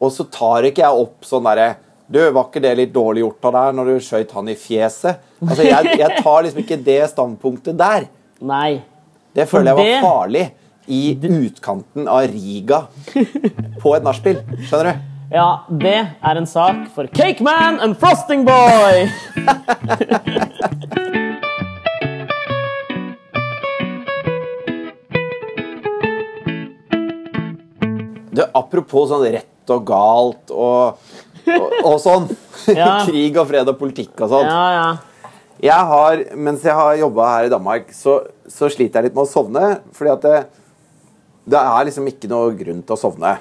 Og 0.00 0.10
så 0.12 0.24
tar 0.32 0.62
ikke 0.70 0.82
jeg 0.82 1.00
opp 1.04 1.22
sånn 1.28 1.44
derre 1.44 1.76
Du, 2.10 2.18
var 2.34 2.44
ikke 2.48 2.60
det 2.64 2.76
litt 2.76 2.92
dårlig 2.92 3.20
gjort 3.22 3.44
av 3.44 3.52
deg 3.54 3.74
når 3.76 3.84
du 3.86 4.00
skøyt 4.02 4.32
han 4.34 4.48
i 4.48 4.54
fjeset? 4.58 5.20
Altså, 5.46 5.62
jeg, 5.62 5.92
jeg 6.00 6.22
tar 6.24 6.42
liksom 6.42 6.58
ikke 6.64 6.78
det 6.84 6.96
standpunktet 7.12 7.76
der. 7.78 8.08
Nei. 8.42 8.82
Det 9.32 9.46
føler 9.48 9.70
jeg 9.70 9.76
det- 9.76 10.02
var 10.02 10.10
farlig 10.10 10.50
i 10.88 11.14
utkanten 11.22 12.08
av 12.08 12.26
Riga 12.32 12.80
på 13.80 13.94
et 13.94 14.02
nachspiel. 14.02 14.40
Skjønner 14.66 14.90
du? 14.90 15.06
Ja, 15.36 15.60
det 15.70 15.94
er 16.24 16.36
en 16.40 16.46
sak 16.50 16.88
for 16.96 17.06
Cakeman 17.06 17.78
and 17.78 17.94
Frosting 17.96 18.44
Boy! 18.44 19.06
Du, 28.40 28.44
apropos 28.56 29.10
sånn 29.12 29.26
rett 29.36 29.70
og 29.70 29.84
galt 29.86 30.50
og, 30.54 31.00
og, 31.46 31.78
og 31.84 31.96
sånn. 32.02 32.30
Ja. 32.76 33.00
Krig 33.08 33.38
og 33.40 33.46
fred 33.48 33.68
og 33.72 33.78
politikk 33.80 34.18
og 34.20 34.32
sånn. 34.34 34.48
Ja, 34.48 34.64
ja. 34.76 35.30
Jeg 35.60 35.88
har, 35.90 36.22
Mens 36.36 36.64
jeg 36.64 36.76
har 36.76 36.96
jobba 37.00 37.28
her 37.34 37.48
i 37.48 37.52
Danmark, 37.52 37.88
så, 37.96 38.18
så 38.48 38.68
sliter 38.72 39.00
jeg 39.00 39.10
litt 39.10 39.16
med 39.16 39.26
å 39.26 39.30
sovne. 39.30 39.70
Fordi 39.96 40.12
at 40.12 40.24
det, 40.24 40.40
det 41.52 41.60
er 41.60 41.86
liksom 41.88 42.08
ikke 42.10 42.30
noe 42.32 42.52
grunn 42.56 42.82
til 42.84 42.96
å 42.96 43.00
sovne. 43.00 43.32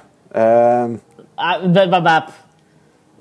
Bæp. 2.03 2.31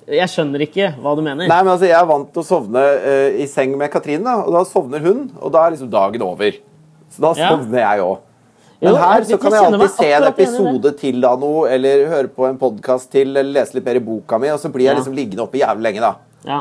Jeg 0.08 0.32
skjønner 0.32 0.64
ikke 0.64 0.92
hva 1.02 1.12
du 1.18 1.20
mener. 1.20 1.44
nei, 1.50 1.58
men 1.60 1.74
altså, 1.74 1.84
Jeg 1.86 1.98
er 1.98 2.08
vant 2.08 2.30
til 2.32 2.40
å 2.40 2.46
sovne 2.48 2.80
uh, 2.80 3.28
i 3.42 3.46
seng 3.50 3.74
med 3.78 3.90
Katrine, 3.92 4.24
da, 4.24 4.38
og 4.46 4.54
da 4.56 4.64
sovner 4.68 5.04
hun. 5.04 5.26
Og 5.36 5.52
da 5.54 5.66
er 5.66 5.76
liksom 5.76 5.90
dagen 5.92 6.24
over. 6.24 6.56
Så 7.12 7.22
da 7.24 7.34
sovner 7.36 7.84
jeg 7.84 8.06
òg. 8.06 8.24
Men 8.80 8.94
her 8.94 9.24
så 9.26 9.38
kan 9.42 9.54
jeg 9.56 9.64
alltid 9.72 9.90
se 9.96 10.08
en 10.14 10.26
episode 10.28 10.92
til 11.00 11.24
av 11.26 11.40
noe, 11.42 11.64
eller 11.74 12.04
høre 12.12 12.30
på 12.30 12.46
en 12.46 12.58
podkast 12.60 13.10
til, 13.10 13.32
eller 13.34 13.56
lese 13.56 13.74
litt 13.74 13.86
mer 13.88 13.98
i 13.98 14.02
boka 14.04 14.38
mi, 14.38 14.50
og 14.54 14.60
så 14.62 14.70
blir 14.70 14.86
jeg 14.86 15.00
liksom 15.00 15.16
liggende 15.18 15.42
oppe 15.42 15.58
jævlig 15.58 15.88
lenge, 15.88 16.04
da. 16.04 16.12
Ja. 16.46 16.60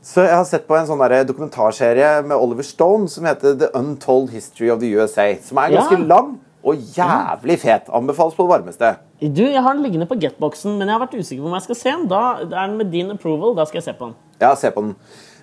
Så 0.00 0.22
jeg 0.24 0.32
har 0.32 0.46
sett 0.48 0.68
på 0.68 0.76
en 0.78 0.86
sånn 0.88 1.02
dokumentarserie 1.28 2.22
med 2.24 2.36
Oliver 2.38 2.64
Stone 2.64 3.08
som 3.12 3.26
heter 3.28 3.58
The 3.60 3.68
Untold 3.76 4.30
History 4.32 4.70
of 4.72 4.80
the 4.80 4.88
USA. 4.94 5.34
Som 5.44 5.58
er 5.58 5.74
ganske 5.74 5.98
Ja. 5.98 6.06
lang 6.06 6.38
og 6.64 6.76
jævlig 6.96 7.58
fet. 7.60 7.90
Anbefales 7.92 8.34
på 8.34 8.46
det 8.46 8.52
varmeste. 8.54 8.96
Du, 9.20 9.42
Jeg 9.44 9.62
har 9.62 9.74
den 9.74 9.82
liggende 9.82 10.06
på 10.08 10.18
getboxen, 10.18 10.78
men 10.78 10.88
jeg 10.88 10.96
har 10.98 11.06
vært 11.06 11.18
usikker 11.18 11.42
på 11.42 11.46
om 11.48 11.52
jeg 11.52 11.62
skal 11.62 11.74
se 11.74 11.90
den. 11.90 12.06
Da 12.08 12.38
er 12.40 12.46
den 12.68 12.78
med 12.78 12.90
din 12.90 13.10
approval. 13.10 13.54
Da 13.54 13.64
skal 13.66 13.82
jeg 13.82 13.84
se 13.84 13.92
på 13.92 14.06
den. 14.06 14.14
Ja, 14.40 14.54
se 14.54 14.70
på 14.70 14.80
den. 14.80 14.96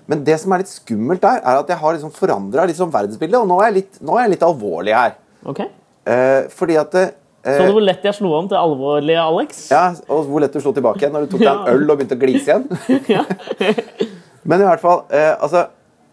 Men 0.07 0.23
det 0.23 0.39
som 0.39 0.51
er 0.53 0.57
litt 0.57 0.71
skummelt 0.71 1.21
der, 1.21 1.41
er 1.43 1.59
at 1.59 1.67
jeg 1.67 1.77
har 1.77 1.93
liksom 1.93 2.11
forandra 2.11 2.65
liksom 2.65 2.91
verdensbildet. 2.91 3.39
Og 3.39 3.47
nå 3.47 3.59
er, 3.61 3.65
jeg 3.65 3.73
litt, 3.73 4.01
er 4.01 4.21
jeg 4.23 4.29
litt 4.31 4.41
alvorlig 4.47 4.95
her. 4.95 5.17
Ok? 5.45 5.61
Eh, 6.07 6.47
fordi 6.55 6.77
at 6.79 6.93
eh, 6.95 7.09
Så 7.43 7.65
du 7.67 7.73
hvor 7.75 7.83
lett 7.83 8.03
jeg 8.07 8.15
slo 8.15 8.31
om 8.37 8.47
til 8.47 8.55
alvorlige 8.59 9.19
Alex? 9.19 9.65
Ja, 9.71 9.89
Og 10.07 10.27
hvor 10.29 10.43
lett 10.43 10.53
du 10.55 10.61
slo 10.63 10.71
tilbake 10.75 11.01
igjen 11.03 11.15
når 11.15 11.25
du 11.27 11.33
tok 11.35 11.43
deg 11.43 11.51
en 11.51 11.73
øl 11.73 11.89
og 11.91 11.99
begynte 11.99 12.15
å 12.15 12.21
glise 12.21 12.47
igjen. 12.47 13.27
Men 14.47 14.63
i 14.63 14.67
hvert 14.69 14.83
fall 14.83 15.01
eh, 15.11 15.33
altså, 15.43 15.65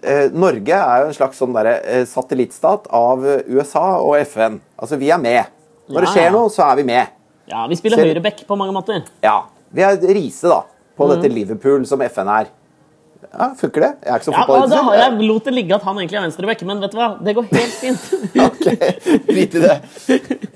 eh, 0.03 0.27
Norge 0.35 0.79
er 0.81 1.05
jo 1.05 1.11
en 1.13 1.17
slags 1.17 1.39
sånn 1.41 1.55
derre, 1.55 1.77
eh, 1.87 2.05
satellittstat 2.11 2.89
av 2.95 3.23
USA 3.47 3.85
og 4.03 4.17
FN. 4.27 4.59
Altså, 4.81 4.99
vi 5.01 5.13
er 5.15 5.21
med. 5.23 5.53
Når 5.89 6.07
det 6.07 6.13
skjer 6.15 6.29
ja. 6.31 6.35
noe, 6.35 6.51
så 6.51 6.65
er 6.71 6.79
vi 6.81 6.87
med. 6.89 7.15
Ja, 7.51 7.67
Vi 7.69 7.77
spiller 7.77 8.01
høyreback 8.01 8.43
på 8.49 8.57
mange 8.57 8.73
måter. 8.73 9.03
Ja. 9.23 9.43
Vi 9.75 9.83
er 9.85 9.99
riset, 10.17 10.49
da, 10.49 10.63
på 10.97 11.05
Mm. 11.07 11.11
dette 11.15 11.29
Liverpool 11.35 11.85
som 11.87 12.01
FN 12.09 12.31
er. 12.31 12.49
Ja, 13.33 13.49
Funker 13.59 13.85
det? 13.85 13.91
Jeg 14.05 14.11
er 14.13 14.21
ikke 14.21 14.29
så 14.29 14.35
Ja, 14.35 14.67
da 14.71 14.81
har. 14.89 14.97
Jeg 15.01 15.29
lot 15.29 15.49
det 15.49 15.55
ligge 15.55 15.77
at 15.77 15.87
han 15.87 16.01
egentlig 16.01 16.19
er 16.21 16.27
venstreback, 16.27 16.65
men 16.69 16.83
vet 16.85 16.95
du 16.95 16.99
hva? 16.99 17.09
Det 17.25 17.35
går 17.39 17.49
helt 17.53 17.79
fint. 17.81 18.11
Ok, 18.45 18.67
Drit 19.29 19.55
i 19.59 19.63
det. 19.63 19.77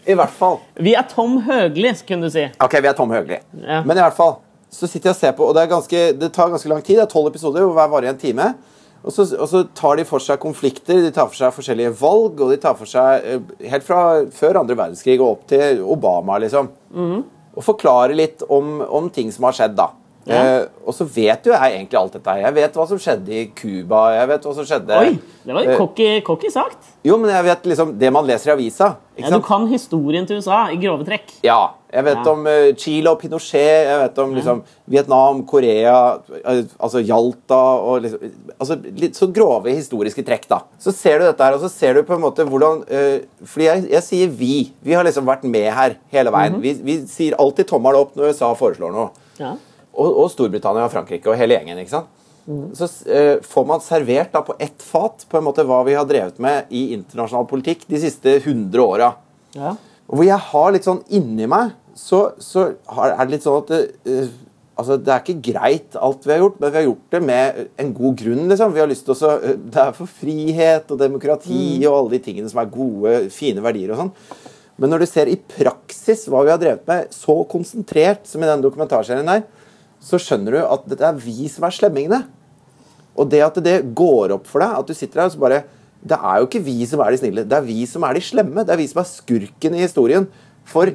I 0.06 0.16
hvert 0.18 0.34
fall. 0.38 0.58
Vi 0.78 0.94
er 0.98 1.06
Tom 1.10 1.38
Høgli, 1.46 1.92
kunne 2.08 2.28
du 2.28 2.34
si. 2.34 2.44
Ok, 2.64 2.78
vi 2.84 2.90
er 2.90 2.96
Tom 2.98 3.12
Høgli. 3.14 3.38
Ja. 3.62 3.82
Men 3.86 3.96
i 3.96 4.02
hvert 4.04 4.16
fall, 4.18 4.38
så 4.70 4.88
sitter 4.88 5.10
jeg 5.10 5.16
og 5.16 5.20
ser 5.20 5.36
på, 5.38 5.46
og 5.48 5.54
det, 5.56 5.68
ganske, 5.70 6.02
det 6.20 6.32
tar 6.34 6.50
ganske 6.52 6.70
lang 6.70 6.82
tid. 6.84 6.98
Det 7.00 7.06
er 7.06 7.12
tolv 7.12 7.30
episoder, 7.30 7.64
og 7.64 7.76
hver 7.78 7.88
varer 7.94 8.12
en 8.12 8.20
time. 8.20 8.52
Og 9.04 9.14
så, 9.14 9.24
og 9.38 9.46
så 9.48 9.62
tar 9.78 10.00
de 10.00 10.04
for 10.08 10.22
seg 10.22 10.40
konflikter, 10.42 11.00
de 11.04 11.12
tar 11.14 11.28
for 11.30 11.38
seg 11.38 11.54
forskjellige 11.54 11.94
valg, 12.00 12.40
og 12.42 12.50
de 12.52 12.58
tar 12.60 12.74
for 12.78 12.90
seg 12.90 13.24
eh, 13.24 13.52
helt 13.70 13.86
fra 13.86 14.00
før 14.34 14.58
andre 14.64 14.76
verdenskrig 14.76 15.20
og 15.20 15.30
opp 15.36 15.44
til 15.54 15.82
Obama, 15.86 16.40
liksom. 16.42 16.72
Mhm. 16.94 17.26
Og 17.58 17.64
forklarer 17.66 18.14
litt 18.14 18.44
om, 18.54 18.76
om 18.86 19.08
ting 19.10 19.32
som 19.34 19.48
har 19.48 19.56
skjedd, 19.56 19.72
da. 19.78 19.88
Ja. 20.28 20.40
Eh, 20.60 20.66
og 20.84 20.92
så 20.96 21.04
vet 21.08 21.46
jo 21.48 21.52
jeg 21.54 21.74
egentlig 21.78 21.96
alt 22.00 22.12
dette. 22.18 22.34
Jeg 22.42 22.54
vet 22.58 22.74
hva 22.76 22.84
som 22.90 22.98
skjedde 23.00 23.32
i 23.32 23.46
Cuba. 23.56 24.02
Jeg 24.12 24.28
vet 24.28 24.44
hva 24.48 24.54
som 24.58 24.66
skjedde 24.68 24.98
Oi, 25.00 25.14
det 25.48 25.54
var 25.56 25.62
Eh, 25.64 25.72
jo 25.72 25.78
cocky, 25.80 26.08
cocky 26.26 26.50
sagt. 26.52 26.90
Jo, 27.04 27.16
men 27.16 27.30
jeg 27.32 27.44
vet 27.46 27.68
liksom 27.72 27.94
det 27.98 28.10
man 28.12 28.26
leser 28.28 28.50
i 28.50 28.54
avisa. 28.58 28.90
Ja, 29.18 29.30
du 29.32 29.40
kan 29.42 29.66
historien 29.70 30.26
til 30.28 30.38
USA 30.38 30.66
i 30.70 30.76
grove 30.76 31.04
trekk. 31.08 31.32
Ja. 31.42 31.74
Jeg 31.88 32.04
vet 32.04 32.18
Ja. 32.20 32.32
om 32.34 32.42
uh, 32.44 32.74
Chile 32.76 33.08
og 33.08 33.18
Pinochet, 33.22 33.86
jeg 33.88 33.98
vet 34.02 34.18
om 34.20 34.34
liksom, 34.36 34.58
Vietnam, 34.92 35.38
Korea, 35.48 36.18
eh, 36.44 36.60
altså 36.78 37.00
Jalta 37.00 37.56
og 37.80 38.02
liksom, 38.04 38.34
altså, 38.60 38.76
Litt 39.00 39.16
så 39.16 39.30
grove 39.32 39.72
historiske 39.72 40.22
trekk, 40.26 40.44
da. 40.50 40.58
Så 40.78 40.92
ser 40.92 41.18
du 41.18 41.24
dette 41.24 41.40
her, 41.42 41.56
og 41.56 41.62
så 41.64 41.70
ser 41.72 41.94
du 41.96 42.02
på 42.04 42.12
en 42.18 42.20
måte 42.26 42.44
hvordan 42.44 42.82
uh, 42.84 43.18
Fordi 43.44 43.64
jeg, 43.70 43.86
jeg 43.94 44.02
sier 44.04 44.28
vi. 44.28 44.70
Vi 44.84 44.92
har 44.92 45.04
liksom 45.08 45.24
vært 45.24 45.48
med 45.48 45.72
her 45.72 45.96
hele 46.12 46.30
veien. 46.30 46.60
vi, 46.60 46.74
vi 46.84 46.98
sier 47.08 47.38
alltid 47.40 47.66
tommel 47.72 47.96
opp 47.96 48.12
når 48.14 48.34
USA 48.34 48.52
foreslår 48.54 48.92
noe. 48.92 49.08
Ja. 49.40 49.54
Og, 49.98 50.22
og 50.24 50.30
Storbritannia 50.30 50.86
og 50.86 50.94
Frankrike 50.94 51.30
og 51.30 51.38
hele 51.38 51.58
gjengen. 51.58 51.82
ikke 51.82 51.96
sant? 51.96 52.14
Så 52.72 52.86
eh, 53.12 53.42
får 53.44 53.64
man 53.68 53.82
servert 53.84 54.32
da 54.32 54.40
på 54.40 54.54
ett 54.58 54.80
fat 54.82 55.26
på 55.28 55.36
en 55.36 55.44
måte 55.44 55.66
hva 55.68 55.82
vi 55.84 55.96
har 55.98 56.06
drevet 56.08 56.38
med 56.40 56.70
i 56.72 56.94
internasjonal 56.94 57.44
politikk 57.50 57.84
de 57.90 58.00
siste 58.00 58.38
100 58.38 58.80
åra. 58.80 59.10
Ja. 59.52 59.74
Hvor 60.08 60.24
jeg 60.24 60.40
har 60.48 60.72
litt 60.72 60.88
sånn 60.88 61.02
inni 61.12 61.48
meg, 61.50 61.74
så, 61.98 62.30
så 62.40 62.70
har, 62.94 63.12
er 63.12 63.26
det 63.26 63.34
litt 63.34 63.44
sånn 63.44 63.58
at 63.60 63.72
det, 63.74 63.82
eh, 64.08 64.30
altså 64.80 64.96
det 64.96 65.12
er 65.12 65.20
ikke 65.24 65.50
greit 65.50 65.98
alt 66.00 66.24
vi 66.24 66.32
har 66.32 66.40
gjort, 66.46 66.56
men 66.62 66.72
vi 66.72 66.80
har 66.80 66.86
gjort 66.86 67.16
det 67.18 67.22
med 67.28 67.60
en 67.84 67.92
god 68.00 68.18
grunn. 68.22 68.46
liksom. 68.54 68.72
Vi 68.78 68.84
har 68.84 68.90
lyst 68.94 69.04
til 69.04 69.16
å 69.16 69.18
så, 69.18 69.34
eh, 69.42 69.60
Det 69.60 69.84
er 69.84 69.92
for 69.98 70.16
frihet 70.22 70.94
og 70.94 71.02
demokrati 71.04 71.62
og 71.82 71.98
alle 71.98 72.16
de 72.16 72.24
tingene 72.30 72.48
som 72.48 72.62
er 72.62 72.72
gode, 72.72 73.18
fine 73.34 73.60
verdier 73.64 73.92
og 73.92 74.06
sånn. 74.06 74.14
Men 74.78 74.94
når 74.94 75.04
du 75.04 75.10
ser 75.10 75.28
i 75.28 75.36
praksis 75.36 76.24
hva 76.30 76.46
vi 76.46 76.54
har 76.54 76.60
drevet 76.62 76.88
med, 76.88 77.12
så 77.12 77.42
konsentrert 77.50 78.24
som 78.30 78.40
i 78.40 78.48
den 78.48 78.62
dokumentarserien 78.64 79.26
der, 79.26 79.44
så 80.00 80.18
skjønner 80.22 80.54
du 80.54 80.60
at 80.62 80.84
det 80.92 81.00
er 81.04 81.18
vi 81.22 81.48
som 81.50 81.66
er 81.68 81.74
slemmingene. 81.74 82.22
Og 83.18 83.28
det 83.32 83.40
at 83.42 83.58
det 83.64 83.80
går 83.98 84.36
opp 84.36 84.46
for 84.46 84.62
deg, 84.62 84.76
at 84.78 84.86
du 84.86 84.94
sitter 84.94 85.20
der 85.24 85.30
og 85.30 85.34
så 85.34 85.40
bare 85.42 85.64
Det 85.98 86.14
er 86.14 86.36
jo 86.38 86.46
ikke 86.46 86.60
vi 86.62 86.86
som 86.86 87.00
er 87.02 87.10
de 87.10 87.18
snille, 87.18 87.42
det 87.50 87.56
er 87.58 87.64
vi 87.66 87.80
som 87.90 88.04
er 88.06 88.14
de 88.14 88.20
slemme. 88.22 88.62
Det 88.62 88.70
er 88.70 88.78
vi 88.78 88.86
som 88.86 89.00
er 89.02 89.08
skurken 89.10 89.74
i 89.74 89.82
historien 89.82 90.28
for, 90.64 90.92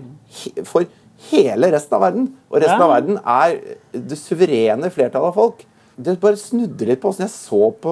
for 0.63 0.85
hele 1.29 1.69
resten 1.73 1.97
av 1.97 2.05
verden. 2.05 2.29
Og 2.49 2.61
resten 2.63 2.79
Ja. 2.79 2.85
av 2.87 2.93
verden 2.95 3.19
er 3.19 3.57
det 3.91 4.17
suverene 4.17 4.89
flertallet 4.89 5.27
av 5.27 5.35
folk. 5.35 5.65
Det 5.99 6.15
bare 6.23 6.39
snudde 6.39 6.87
litt 6.87 7.01
på 7.03 7.11
åssen 7.11 7.27
jeg 7.27 7.33
så 7.35 7.67
på 7.83 7.91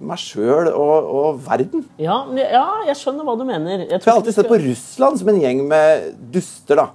meg 0.00 0.16
sjøl 0.22 0.70
og, 0.70 1.10
og 1.12 1.42
verden. 1.44 1.82
Ja, 2.00 2.22
ja, 2.38 2.62
jeg 2.86 2.96
skjønner 2.96 3.26
hva 3.26 3.34
du 3.36 3.44
mener. 3.44 3.82
Jeg 3.82 3.90
jeg 3.90 4.06
har 4.06 4.14
alltid 4.22 4.34
sett 4.38 4.48
på 4.48 4.56
Russland 4.62 5.18
som 5.18 5.28
en 5.34 5.40
gjeng 5.42 5.66
med 5.68 6.14
duster, 6.32 6.78
da. 6.78 6.86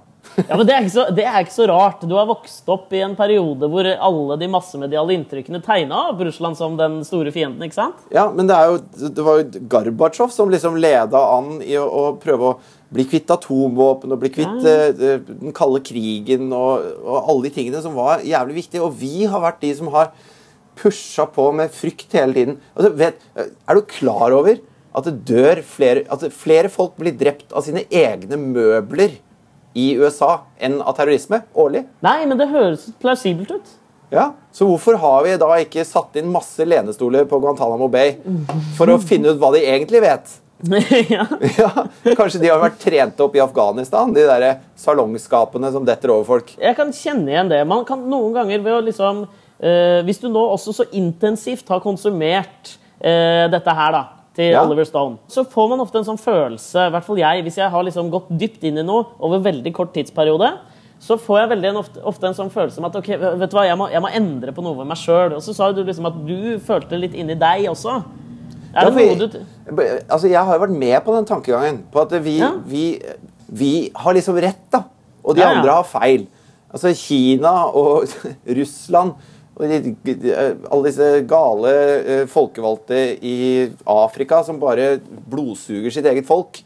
Ja, 0.46 0.56
men 0.56 0.66
det 0.68 0.74
er, 0.74 0.84
ikke 0.84 0.94
så, 0.94 1.04
det 1.14 1.24
er 1.26 1.38
ikke 1.42 1.54
så 1.56 1.66
rart. 1.70 2.02
Du 2.06 2.14
har 2.14 2.28
vokst 2.28 2.68
opp 2.70 2.92
i 2.94 3.00
en 3.02 3.16
periode 3.18 3.68
hvor 3.72 3.88
alle 3.90 4.36
de 4.38 4.48
massemediale 4.52 5.16
inntrykkene 5.16 5.60
tegna 5.64 6.04
opp 6.12 6.22
Russland 6.22 6.58
som 6.60 6.76
den 6.78 7.00
store 7.06 7.32
fienden. 7.34 7.64
ikke 7.66 7.78
sant? 7.80 8.04
Ja, 8.14 8.28
men 8.30 8.46
det, 8.50 8.54
er 8.56 8.70
jo, 8.70 9.08
det 9.18 9.24
var 9.26 9.40
jo 9.42 9.62
Gorbatsjov 9.74 10.30
som 10.34 10.52
liksom 10.52 10.78
leda 10.78 11.20
an 11.34 11.58
i 11.64 11.74
å, 11.80 11.84
å 11.88 12.04
prøve 12.22 12.52
å 12.52 12.56
bli 12.94 13.04
kvitt 13.10 13.28
atomvåpen 13.34 14.14
og 14.14 14.22
bli 14.22 14.30
kvitt 14.32 14.64
Ja. 14.64 14.76
eh, 14.94 15.20
den 15.28 15.52
kalde 15.56 15.82
krigen 15.84 16.48
og, 16.56 16.86
og 17.02 17.18
alle 17.28 17.48
de 17.48 17.54
tingene 17.58 17.82
som 17.84 17.98
var 17.98 18.22
jævlig 18.24 18.60
viktige. 18.62 18.84
Og 18.86 18.94
vi 19.00 19.26
har 19.28 19.42
vært 19.44 19.60
de 19.66 19.74
som 19.76 19.90
har 19.92 20.12
pusha 20.78 21.26
på 21.34 21.48
med 21.58 21.74
frykt 21.74 22.14
hele 22.14 22.36
tiden. 22.36 22.58
Altså, 22.78 22.92
vet, 22.96 23.24
er 23.36 23.74
du 23.74 23.82
klar 23.90 24.32
over 24.36 24.60
at 24.96 25.04
det 25.04 25.18
dør 25.28 25.60
flere 25.68 26.06
At 26.10 26.22
flere 26.32 26.70
folk 26.72 26.94
blir 26.98 27.12
drept 27.18 27.52
av 27.52 27.66
sine 27.66 27.82
egne 27.92 28.38
møbler 28.40 29.18
i 29.78 29.90
USA 30.00 30.32
enn 30.58 30.80
av 30.82 30.96
terrorisme 30.98 31.42
årlig? 31.54 31.84
Nei, 32.04 32.18
men 32.26 32.40
det 32.40 32.50
høres 32.50 32.88
plausibelt 33.02 33.52
ut. 33.54 33.76
Ja, 34.10 34.30
Så 34.56 34.64
hvorfor 34.64 34.96
har 34.96 35.24
vi 35.26 35.34
da 35.36 35.48
ikke 35.60 35.84
satt 35.84 36.14
inn 36.16 36.30
masse 36.32 36.64
lenestoler 36.64 37.26
på 37.28 37.38
Guantánamo 37.42 37.90
Bay 37.92 38.14
for 38.78 38.88
å 38.88 38.96
finne 39.10 39.34
ut 39.34 39.40
hva 39.42 39.50
de 39.52 39.60
egentlig 39.68 40.00
vet? 40.04 40.38
ja. 41.12 41.26
Ja, 41.54 41.68
Kanskje 42.18 42.40
de 42.42 42.48
har 42.50 42.58
vært 42.58 42.80
trent 42.82 43.20
opp 43.22 43.36
i 43.36 43.42
Afghanistan, 43.44 44.10
de 44.16 44.24
der 44.26 44.46
salongskapene 44.80 45.70
som 45.74 45.84
detter 45.86 46.10
over 46.10 46.26
folk. 46.32 46.54
Jeg 46.58 46.74
kan 46.78 46.90
kjenne 46.96 47.30
igjen 47.30 47.52
det. 47.52 47.60
Man 47.68 47.84
kan 47.86 48.00
noen 48.10 48.32
ganger 48.34 48.64
ved 48.64 48.74
å 48.74 48.80
liksom 48.88 49.20
eh, 49.60 50.00
Hvis 50.08 50.18
du 50.24 50.26
nå 50.32 50.42
også 50.56 50.74
så 50.80 50.88
intensivt 50.98 51.68
har 51.70 51.84
konsumert 51.84 52.72
eh, 52.98 53.44
dette 53.52 53.76
her, 53.82 53.94
da, 53.94 54.02
til 54.38 54.52
Ja. 54.54 54.62
Oliver 54.62 54.86
Stone, 54.86 55.18
så 55.28 55.42
får 55.44 55.68
man 55.72 55.80
ofte 55.82 55.98
en 55.98 56.06
sånn 56.06 56.20
følelse, 56.22 56.86
i 56.86 56.90
hvert 56.94 57.04
fall 57.04 57.18
jeg, 57.18 57.42
hvis 57.42 57.56
jeg 57.58 57.70
har 57.74 57.82
liksom 57.88 58.10
gått 58.12 58.28
dypt 58.38 58.62
inn 58.68 58.78
i 58.78 58.84
noe 58.86 59.08
over 59.18 59.40
veldig 59.42 59.72
kort 59.74 59.90
tidsperiode, 59.96 60.52
så 61.02 61.16
får 61.18 61.40
jeg 61.40 61.50
veldig 61.52 61.68
en, 61.72 61.76
ofte, 61.82 62.00
ofte 62.10 62.26
en 62.26 62.34
sånn 62.34 62.50
følelse 62.50 62.78
om 62.82 62.86
at 62.88 62.96
ok, 62.98 63.08
vet 63.38 63.50
du 63.50 63.56
hva, 63.58 63.64
jeg 63.66 63.78
må, 63.78 63.86
jeg 63.90 64.02
må 64.02 64.08
endre 64.18 64.54
på 64.54 64.62
noe 64.66 64.74
ved 64.80 64.86
meg 64.90 64.98
sjøl. 64.98 65.34
Og 65.36 65.42
så 65.46 65.54
sa 65.54 65.68
du 65.72 65.84
liksom 65.86 66.06
at 66.10 66.16
du 66.26 66.58
følte 66.58 66.98
litt 66.98 67.14
inni 67.14 67.36
deg 67.38 67.68
også. 67.70 68.00
Er 68.74 68.90
det 68.90 69.06
noe 69.18 69.28
du 69.28 69.36
altså, 70.10 70.26
jeg 70.28 70.42
har 70.44 70.54
jo 70.58 70.64
vært 70.64 70.74
med 70.78 70.96
på 71.06 71.14
den 71.14 71.28
tankegangen. 71.28 71.78
På 71.92 72.02
at 72.02 72.14
vi, 72.24 72.38
Ja. 72.40 72.50
vi, 72.66 72.82
vi 73.48 73.72
har 73.94 74.14
liksom 74.18 74.38
rett, 74.42 74.64
da. 74.74 74.82
Og 75.24 75.36
de 75.36 75.40
Ja, 75.42 75.52
andre 75.54 75.70
har 75.78 75.86
feil. 75.86 76.26
Altså 76.72 76.90
Kina 76.98 77.52
og 77.70 78.04
Russland 78.58 79.14
alle 79.58 80.84
disse 80.88 81.08
gale 81.28 81.72
eh, 81.98 82.26
folkevalgte 82.30 83.00
i 83.24 83.36
Afrika 83.90 84.42
som 84.46 84.60
bare 84.62 84.98
blodsuger 85.30 85.90
sitt 85.94 86.06
eget 86.06 86.26
folk. 86.28 86.60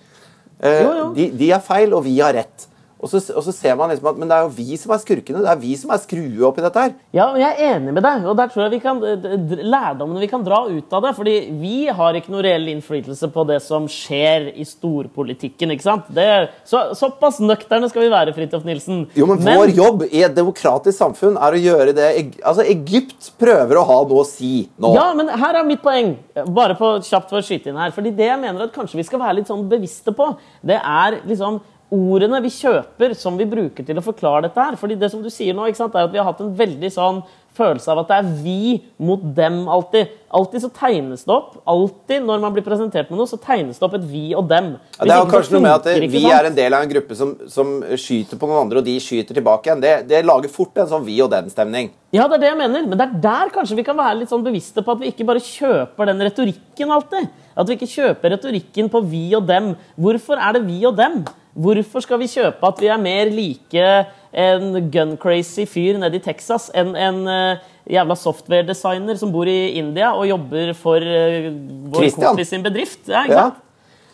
Eh, 0.63 0.83
Jo, 0.83 0.93
jo. 0.99 1.07
De, 1.17 1.31
de 1.41 1.51
er 1.57 1.63
feil, 1.65 1.95
og 1.97 2.05
vi 2.05 2.19
har 2.21 2.35
rett. 2.37 2.69
Og 3.03 3.11
så, 3.11 3.19
og 3.35 3.43
så 3.43 3.53
ser 3.55 3.75
man 3.79 3.91
liksom 3.91 4.07
at 4.13 4.19
Men 4.21 4.31
det 4.31 4.37
er 4.37 4.47
jo 4.47 4.53
vi 4.55 4.77
som 4.79 4.93
er 4.95 5.01
skurkene. 5.03 5.43
Det 5.43 5.51
er 5.51 5.61
vi 5.61 5.75
som 5.79 5.91
er 5.91 6.01
skrue 6.03 6.47
oppi 6.47 6.63
dette 6.63 6.85
her. 6.85 6.93
Ja, 7.17 7.29
men 7.33 7.43
jeg 7.43 7.57
er 7.57 7.77
enig 7.77 7.95
med 7.97 8.05
deg, 8.07 8.27
og 8.31 8.37
der 8.39 8.53
tror 8.53 8.65
jeg 8.65 8.75
vi 8.77 8.83
kan 8.85 9.01
lærdommene 9.03 10.23
vi 10.23 10.31
kan 10.31 10.45
dra 10.47 10.63
ut 10.69 10.95
av 10.95 11.07
det. 11.07 11.15
fordi 11.17 11.35
vi 11.59 11.89
har 11.91 12.19
ikke 12.19 12.33
noe 12.33 12.45
reell 12.47 12.69
innflytelse 12.71 13.29
på 13.35 13.45
det 13.49 13.59
som 13.65 13.89
skjer 13.91 14.53
i 14.55 14.67
storpolitikken. 14.69 15.75
ikke 15.75 15.87
sant? 15.87 16.11
Det, 16.15 16.29
så, 16.69 16.85
såpass 16.99 17.41
nøkterne 17.43 17.91
skal 17.91 18.07
vi 18.07 18.13
være, 18.13 18.35
Fridtjof 18.37 18.67
Nilsen. 18.69 19.05
Jo, 19.19 19.27
men, 19.31 19.43
vår 19.43 19.75
jobb 19.77 20.07
i 20.09 20.23
et 20.23 20.37
demokratisk 20.37 20.99
samfunn 20.99 21.39
er 21.41 21.57
å 21.57 21.63
gjøre 21.63 21.97
det 21.97 22.11
Altså, 22.43 22.65
Egypt 22.69 23.33
prøver 23.41 23.79
å 23.81 23.85
ha 23.89 23.99
noe 24.07 24.23
å 24.23 24.29
si 24.29 24.69
nå. 24.81 24.95
Ja, 24.97 25.11
men 25.17 25.31
her 25.43 25.59
er 25.59 25.67
mitt 25.67 25.83
poeng. 25.83 26.15
Bare 26.55 26.77
på 26.79 26.95
kjapt 27.03 27.33
for 27.33 27.41
å 27.41 27.45
skyte 27.45 27.73
inn 27.73 27.81
her. 27.81 27.93
Fordi 27.95 28.15
det 28.15 28.29
jeg 28.31 28.41
mener 28.41 28.67
at 28.67 28.75
kanskje 28.75 29.01
vi 29.01 29.07
skal 29.07 29.23
være 29.23 29.41
litt 29.41 29.51
sånn 29.51 29.67
bevisste 29.71 30.15
på, 30.17 30.33
det 30.67 30.79
er 30.79 31.21
liksom 31.29 31.61
ordene 31.93 32.41
vi 32.45 32.51
kjøper 32.55 33.15
som 33.19 33.37
vi 33.37 33.47
bruker 33.49 33.85
til 33.87 33.99
å 34.01 34.05
forklare 34.05 34.47
dette 34.49 34.65
her. 34.65 34.79
Fordi 34.81 34.97
det 34.99 35.13
som 35.13 35.23
du 35.23 35.31
sier 35.33 35.57
nå, 35.57 35.69
ikke 35.69 35.85
sant, 35.85 35.97
er 35.97 36.09
at 36.09 36.15
vi 36.15 36.21
har 36.21 36.29
hatt 36.31 36.41
en 36.43 36.55
veldig 36.57 36.91
sånn 36.93 37.23
følelse 37.53 37.93
av 37.93 38.01
at 38.03 38.09
det 38.09 38.19
er 38.19 38.29
vi 38.41 38.61
mot 39.03 39.23
dem 39.37 39.67
alltid. 39.69 40.13
Alltid 40.33 40.65
så 40.65 40.71
tegnes 40.73 41.27
det 41.29 41.35
opp. 41.35 41.59
Alltid 41.69 42.25
når 42.25 42.41
man 42.41 42.55
blir 42.55 42.65
presentert 42.65 43.11
med 43.13 43.21
noe, 43.21 43.29
så 43.29 43.37
tegnes 43.41 43.77
det 43.77 43.85
opp 43.85 43.97
et 43.99 44.07
vi 44.09 44.31
og 44.39 44.47
dem. 44.49 44.71
Ja, 44.97 45.05
det 45.05 45.17
er 45.17 45.29
kanskje 45.35 45.57
noe 45.57 45.65
med 45.67 45.75
at 45.75 45.89
det, 45.91 46.09
vi 46.13 46.23
er 46.33 46.49
en 46.49 46.57
del 46.57 46.77
av 46.77 46.87
en 46.87 46.95
gruppe 46.95 47.19
som, 47.19 47.35
som 47.53 47.75
skyter 48.01 48.41
på 48.41 48.49
noen 48.49 48.63
andre, 48.65 48.81
og 48.81 48.89
de 48.89 48.97
skyter 49.05 49.37
tilbake 49.37 49.69
igjen. 49.69 49.85
Det, 49.85 49.93
det 50.09 50.23
lager 50.25 50.53
fort 50.53 50.81
en 50.81 50.89
sånn 50.95 51.05
vi 51.05 51.19
og 51.25 51.29
den-stemning. 51.35 51.93
Ja, 52.17 52.25
det 52.29 52.39
er 52.39 52.45
det 52.47 52.51
jeg 52.53 52.61
mener. 52.63 52.89
Men 52.89 53.01
det 53.01 53.09
er 53.09 53.21
der 53.29 53.53
kanskje 53.53 53.77
vi 53.79 53.87
kan 53.87 54.01
være 54.01 54.23
litt 54.23 54.33
sånn 54.33 54.45
bevisste 54.47 54.85
på 54.85 54.97
at 54.97 55.05
vi 55.05 55.13
ikke 55.13 55.29
bare 55.29 55.45
kjøper 55.45 56.09
den 56.09 56.25
retorikken 56.25 56.97
alltid. 56.97 57.29
At 57.53 57.69
vi 57.69 57.77
ikke 57.77 57.93
kjøper 57.93 58.37
retorikken 58.39 58.89
på 58.93 59.05
vi 59.13 59.27
og 59.37 59.45
dem. 59.49 59.75
Hvorfor 60.01 60.41
er 60.41 60.57
det 60.57 60.65
vi 60.71 60.81
og 60.89 60.97
dem? 60.97 61.21
Hvorfor 61.53 62.01
skal 62.01 62.19
vi 62.23 62.31
kjøpe 62.33 62.65
at 62.65 62.79
vi 62.81 62.89
er 62.89 63.01
mer 63.03 63.29
like 63.33 63.89
en 64.33 64.79
gun-crazy 64.93 65.67
fyr 65.69 65.99
nede 66.01 66.17
i 66.17 66.23
Texas 66.25 66.71
enn 66.73 66.95
en 66.97 67.19
eh, 67.29 67.59
jævla 67.93 68.17
software-designer 68.17 69.19
som 69.21 69.33
bor 69.35 69.49
i 69.51 69.75
India 69.77 70.15
og 70.17 70.25
jobber 70.31 70.71
for 70.79 71.03
uh, 71.03 71.51
vår 71.93 72.07
Christian. 72.07 72.29
kompis 72.31 72.53
sin 72.55 72.63
bedrift? 72.65 73.03
Ja, 73.11 73.25
ikke 73.27 73.37
sant? 73.43 73.59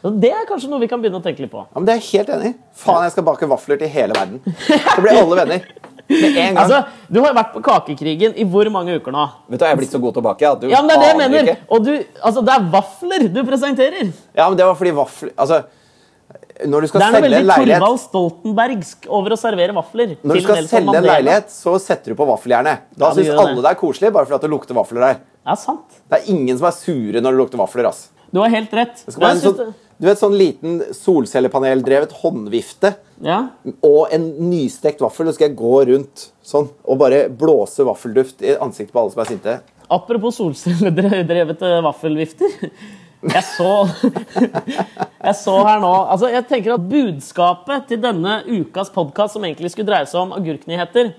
Ja. 0.03 0.11
Det 0.23 0.31
er 0.31 0.47
kanskje 0.49 0.71
noe 0.71 0.81
vi 0.83 0.89
kan 0.91 1.03
begynne 1.03 1.19
å 1.19 1.23
tenke 1.25 1.43
litt 1.43 1.51
på. 1.53 1.63
Ja, 1.67 1.75
men 1.79 1.87
Det 1.87 1.95
er 1.95 2.01
jeg 2.01 2.09
helt 2.15 2.29
enig 2.37 2.51
i. 2.53 2.57
Faen, 2.81 3.03
jeg 3.07 3.15
skal 3.17 3.27
bake 3.27 3.49
vafler 3.51 3.79
til 3.81 3.91
hele 3.93 4.15
verden. 4.19 4.43
Så 4.95 5.03
blir 5.03 5.19
alle 5.19 5.39
venner. 5.43 5.65
Med 6.09 6.27
en 6.31 6.37
gang. 6.39 6.59
Altså, 6.63 6.79
Du 7.13 7.19
har 7.21 7.35
vært 7.37 7.51
på 7.53 7.61
kakekrigen 7.67 8.35
i 8.39 8.47
hvor 8.49 8.71
mange 8.73 8.95
uker 8.97 9.13
nå? 9.13 9.25
Vet 9.51 9.61
du, 9.61 9.65
Jeg 9.67 9.75
er 9.75 9.81
blitt 9.83 9.93
så 9.93 10.01
god 10.01 10.15
til 10.17 10.23
å 10.23 10.27
bake 10.31 10.47
at 10.49 10.63
du 10.63 10.71
Ja, 10.71 10.81
men 10.87 10.95
det 10.95 10.97
er 10.97 11.03
det 11.03 11.09
jeg 11.11 11.19
mener! 11.35 11.51
ikke. 11.53 11.67
Og 11.75 11.85
du, 11.85 11.91
altså, 12.23 12.45
Det 12.47 12.55
er 12.55 12.69
vafler 12.73 13.27
du 13.35 13.43
presenterer! 13.51 14.15
Ja, 14.39 14.47
men 14.49 14.57
det 14.57 14.71
var 14.71 14.79
fordi 14.79 14.95
vafler 14.97 15.35
Altså, 15.37 15.61
når 16.67 16.85
du 16.85 16.91
skal 16.91 17.01
Det 17.01 17.07
er 17.07 17.15
noe 17.15 17.25
veldig 17.29 17.55
Torvald 17.55 18.01
Stoltenbergsk 18.03 19.09
over 19.15 19.35
å 19.35 19.39
servere 19.39 19.75
vafler. 19.77 20.15
Når 20.23 20.39
du 20.41 20.45
skal 20.45 20.59
Nelson 20.59 20.73
selge 20.73 21.01
en 21.01 21.09
leilighet, 21.09 21.51
så 21.55 21.75
setter 21.83 22.15
du 22.15 22.19
på 22.19 22.27
vaffeljernet. 22.29 22.89
Da 22.99 23.11
Ja, 23.11 23.17
syns 23.19 23.33
alle 23.35 23.63
det 23.63 23.71
er 23.71 23.79
koselig, 23.79 24.13
bare 24.15 24.27
fordi 24.27 24.47
det 24.47 24.51
lukter 24.55 24.79
vafler 24.79 25.05
der. 25.07 25.21
Ja, 25.47 25.55
sant. 25.57 26.01
Det 26.11 26.19
er 26.19 26.31
ingen 26.35 26.59
som 26.59 26.69
er 26.69 26.77
sure 26.77 27.23
når 27.23 27.37
det 27.37 27.43
lukter 27.43 27.61
vafler. 27.63 27.89
ass. 27.89 28.09
Du 28.31 28.41
har 28.43 28.53
helt 28.53 28.73
rett. 28.77 29.05
Det 29.07 29.15
skal 29.15 29.25
være 29.25 29.37
en 29.39 29.45
sånn, 29.45 29.75
du 29.99 30.07
vet, 30.07 30.21
sånn 30.21 30.37
liten 30.39 30.83
solcellepaneldrevet 30.95 32.13
håndvifte 32.21 32.93
ja. 33.25 33.39
og 33.87 34.13
en 34.15 34.29
nystekt 34.51 35.01
vaffel. 35.01 35.31
Så 35.31 35.39
skal 35.39 35.49
jeg 35.49 35.59
gå 35.59 35.75
rundt 35.89 36.29
sånn 36.45 36.69
og 36.85 37.01
bare 37.01 37.25
blåse 37.31 37.87
vaffelduft 37.89 38.45
i 38.45 38.59
ansiktet 38.59 38.93
på 38.95 39.03
alle 39.03 39.15
som 39.15 39.25
er 39.25 39.33
sinte. 39.33 39.59
Apropos 39.89 40.37
solcelledrevet 40.37 41.65
vaffelvifter. 41.87 42.59
Jeg 43.19 43.43
så 43.43 43.71
Jeg 45.27 45.35
så 45.35 45.55
her 45.67 45.81
nå 45.83 45.91
Altså, 46.05 46.29
jeg 46.31 46.47
tenker 46.47 46.77
at 46.77 46.85
budskapet 46.91 47.89
til 47.91 48.03
denne 48.03 48.41
ukas 48.47 48.93
podkast, 48.95 49.35
som 49.35 49.47
egentlig 49.47 49.73
skulle 49.73 49.89
dreie 49.91 50.07
seg 50.07 50.21
om 50.21 50.37
agurknyheter, 50.37 51.11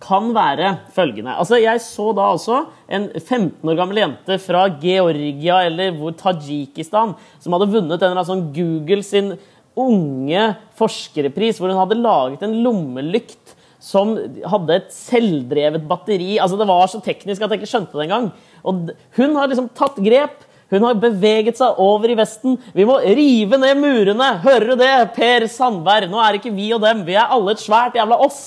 kan 0.00 0.30
være 0.32 0.70
følgende. 0.94 1.34
Altså, 1.34 1.58
Jeg 1.60 1.82
så 1.84 2.10
da 2.16 2.30
også 2.32 2.62
en 2.88 3.08
15 3.18 3.68
år 3.68 3.78
gammel 3.80 3.98
jente 4.00 4.38
fra 4.40 4.68
Georgia 4.80 5.62
eller 5.66 5.96
hvor 5.98 6.14
Tadsjikistan 6.16 7.16
som 7.42 7.56
hadde 7.56 7.72
vunnet 7.72 7.98
en 7.98 8.12
eller 8.12 8.20
annen 8.20 8.30
sånn 8.30 8.46
Google 8.54 9.02
sin 9.04 9.34
unge 9.80 10.44
forskerpris, 10.78 11.58
hvor 11.58 11.72
hun 11.72 11.80
hadde 11.80 11.98
laget 12.00 12.44
en 12.46 12.60
lommelykt 12.64 13.56
som 13.80 14.12
hadde 14.52 14.76
et 14.76 14.90
selvdrevet 14.92 15.82
batteri. 15.88 16.36
Altså 16.38 16.58
Det 16.60 16.68
var 16.68 16.86
så 16.92 17.00
teknisk 17.02 17.42
at 17.42 17.52
jeg 17.52 17.62
ikke 17.62 17.70
skjønte 17.74 17.96
det 17.96 18.06
engang. 18.06 18.30
Og 18.62 18.94
hun 19.16 19.36
har 19.38 19.50
liksom 19.50 19.70
tatt 19.76 19.98
grep. 20.04 20.46
Hun 20.70 20.84
har 20.86 20.98
beveget 21.02 21.58
seg 21.58 21.78
over 21.82 22.12
i 22.12 22.16
Vesten. 22.18 22.56
Vi 22.76 22.84
må 22.86 22.98
rive 23.02 23.58
ned 23.58 23.78
murene! 23.82 24.28
Hører 24.44 24.72
du 24.72 24.76
det, 24.78 24.90
Per 25.16 25.46
Sandberg? 25.50 26.06
Nå 26.12 26.20
er 26.22 26.38
ikke 26.38 26.52
vi 26.54 26.68
og 26.76 26.82
dem. 26.84 27.02
Vi 27.08 27.16
er 27.18 27.32
alle 27.34 27.56
et 27.56 27.62
svært 27.62 27.98
jævla 27.98 28.20
oss. 28.22 28.42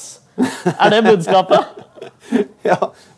Er 0.74 0.94
det 0.96 1.04
budskapet? 1.10 1.60
Ja, 2.64 2.78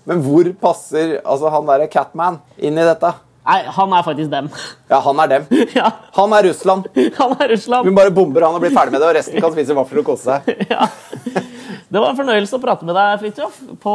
Men 0.09 0.19
hvor 0.25 0.47
passer 0.61 1.19
altså 1.21 1.49
han 1.53 1.67
derre 1.69 1.85
Catman 1.89 2.39
inn 2.57 2.75
i 2.77 2.83
dette? 2.85 3.11
Nei, 3.45 3.59
han 3.77 3.93
er 3.93 4.03
faktisk 4.05 4.31
dem. 4.33 4.47
Ja, 4.89 4.97
han 5.05 5.21
er 5.21 5.29
dem. 5.35 5.45
Ja, 5.77 5.91
Han 6.17 6.33
er 6.33 6.47
Russland. 6.49 6.87
han 7.17 7.35
er 7.37 7.51
Russland. 7.53 7.85
Hun 7.87 7.97
bare 7.97 8.13
bomber 8.13 8.45
han 8.45 8.57
og 8.57 8.63
blir 8.65 8.73
ferdig 8.73 8.95
med 8.95 9.01
det, 9.05 9.09
og 9.11 9.17
resten 9.19 9.41
kan 9.41 9.53
spise 9.53 9.77
vafler 9.77 10.01
og 10.01 10.09
kose 10.09 10.25
seg. 10.25 10.49
Ja. 10.73 10.89
Det 11.85 12.01
var 12.01 12.09
en 12.11 12.17
fornøyelse 12.17 12.57
å 12.57 12.61
prate 12.63 12.85
med 12.89 12.97
deg, 12.97 13.19
Fridtjof. 13.21 13.59
På 13.85 13.93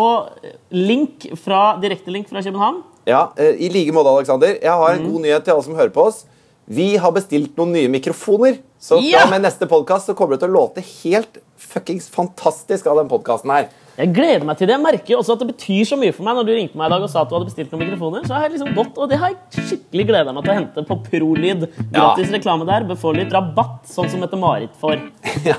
link 0.73 1.27
fra, 1.43 1.75
direktelink 1.83 2.31
fra 2.31 2.43
København. 2.47 2.79
Ja, 3.11 3.25
eh, 3.37 3.57
I 3.67 3.71
like 3.75 3.95
måte, 3.97 4.13
Alexander. 4.15 4.55
Jeg 4.63 4.71
har 4.83 4.95
en 4.97 5.07
god 5.11 5.25
nyhet 5.27 5.45
til 5.47 5.57
alle 5.57 5.67
som 5.67 5.75
hører 5.79 5.93
på 5.95 6.07
oss. 6.11 6.23
Vi 6.71 6.93
har 7.03 7.11
bestilt 7.17 7.57
noen 7.59 7.73
nye 7.75 7.91
mikrofoner. 7.91 8.61
Så 8.81 8.97
fra 9.01 9.05
Ja! 9.11 9.27
med 9.29 9.43
neste 9.43 9.67
podkast 9.69 10.13
kommer 10.17 10.37
det 10.39 10.45
til 10.47 10.53
å 10.55 10.59
låte 10.61 10.85
helt 11.03 11.41
fuckings 11.61 12.07
fantastisk 12.09 12.87
av 12.89 12.97
den 13.03 13.09
podkasten 13.11 13.51
her. 13.51 13.67
Jeg 14.01 14.15
gleder 14.17 14.47
meg 14.49 14.57
til 14.57 14.69
det. 14.71 14.77
Jeg 14.79 14.81
merker 14.85 15.13
jo 15.13 15.19
også 15.21 15.35
at 15.35 15.41
det 15.43 15.49
betyr 15.51 15.83
så 15.91 15.97
mye 15.99 16.15
for 16.17 16.25
meg 16.25 16.39
når 16.39 16.47
du 16.49 16.53
ringte 16.55 16.79
meg 16.79 16.87
i 16.89 16.93
dag 16.95 17.03
og 17.05 17.11
sa 17.13 17.21
at 17.25 17.29
du 17.29 17.35
hadde 17.37 17.49
bestilt 17.51 17.75
noen 17.75 17.83
mikrofoner. 17.85 18.23
Så 18.25 18.33
har 18.33 18.47
jeg 18.47 18.55
liksom 18.55 18.71
gått, 18.79 18.97
og 19.03 19.11
det 19.11 19.19
har 19.21 19.35
jeg 19.35 19.67
skikkelig 19.67 20.07
gleda 20.09 20.33
meg 20.33 20.47
til 20.47 20.53
å 20.55 20.57
hente 20.61 20.85
på 20.89 20.97
Prolyd. 21.11 21.67
Gratis 21.93 22.33
reklame 22.33 22.65
der. 22.71 22.87
Bør 22.89 23.01
få 23.03 23.13
litt 23.19 23.35
rabatt, 23.35 23.83
sånn 23.91 24.09
som 24.15 24.23
Mette-Marit 24.25 24.73
får. 24.81 25.03
Ja, 25.51 25.59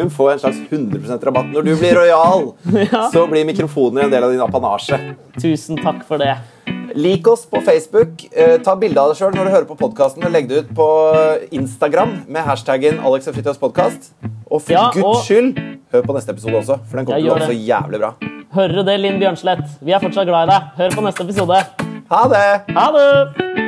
Hun 0.00 0.10
får 0.10 0.32
en 0.32 0.42
slags 0.42 0.58
100% 0.72 1.28
rabatt. 1.28 1.52
Når 1.54 1.68
du 1.68 1.72
blir 1.76 1.94
rojal, 2.00 2.48
Ja. 2.88 3.04
så 3.14 3.28
blir 3.30 3.46
mikrofoner 3.46 4.08
en 4.08 4.10
del 4.16 4.24
av 4.26 4.34
din 4.34 4.42
apanasje. 4.48 4.98
Tusen 5.38 5.78
takk 5.84 6.02
for 6.08 6.18
det. 6.24 6.34
Lik 6.94 7.26
oss 7.28 7.46
på 7.46 7.60
Facebook. 7.60 8.24
Eh, 8.32 8.56
ta 8.64 8.74
bilde 8.76 9.00
av 9.00 9.10
deg 9.12 9.18
sjøl 9.20 9.34
når 9.36 9.44
du 9.48 9.52
hører 9.52 9.66
på 9.68 9.76
podkasten, 9.78 10.24
og 10.24 10.32
legg 10.32 10.48
det 10.48 10.62
ut 10.64 10.70
på 10.78 10.86
Instagram 11.54 12.22
med 12.28 12.42
hashtaggen 12.46 13.00
Alex 13.04 13.28
og 13.28 13.36
Fritjofs 13.36 13.60
podkast. 13.60 14.10
Og 14.50 14.62
for 14.62 14.72
Ja, 14.72 14.90
guds 14.94 15.04
og- 15.04 15.24
skyld, 15.26 15.58
hør 15.92 16.02
på 16.02 16.14
neste 16.16 16.30
episode 16.32 16.54
også, 16.62 16.78
for 16.88 16.96
den 16.96 17.06
kommer 17.06 17.20
til 17.20 17.30
å 17.30 17.36
gjør 17.36 17.46
så 17.46 17.58
jævlig 17.66 17.98
bra. 18.00 18.14
Hører 18.54 18.72
du 18.74 18.82
det, 18.84 19.00
Linn 19.00 19.20
Bjørnslett? 19.20 19.64
Vi 19.82 19.92
er 19.92 19.98
fortsatt 20.00 20.26
glad 20.26 20.48
i 20.48 20.52
deg. 20.52 20.62
Hør 20.78 20.90
på 20.96 21.02
neste 21.04 21.20
episode. 21.28 21.64
Ha 22.10 22.28
det! 22.28 22.74
Ha 22.74 22.90
det! 22.92 23.67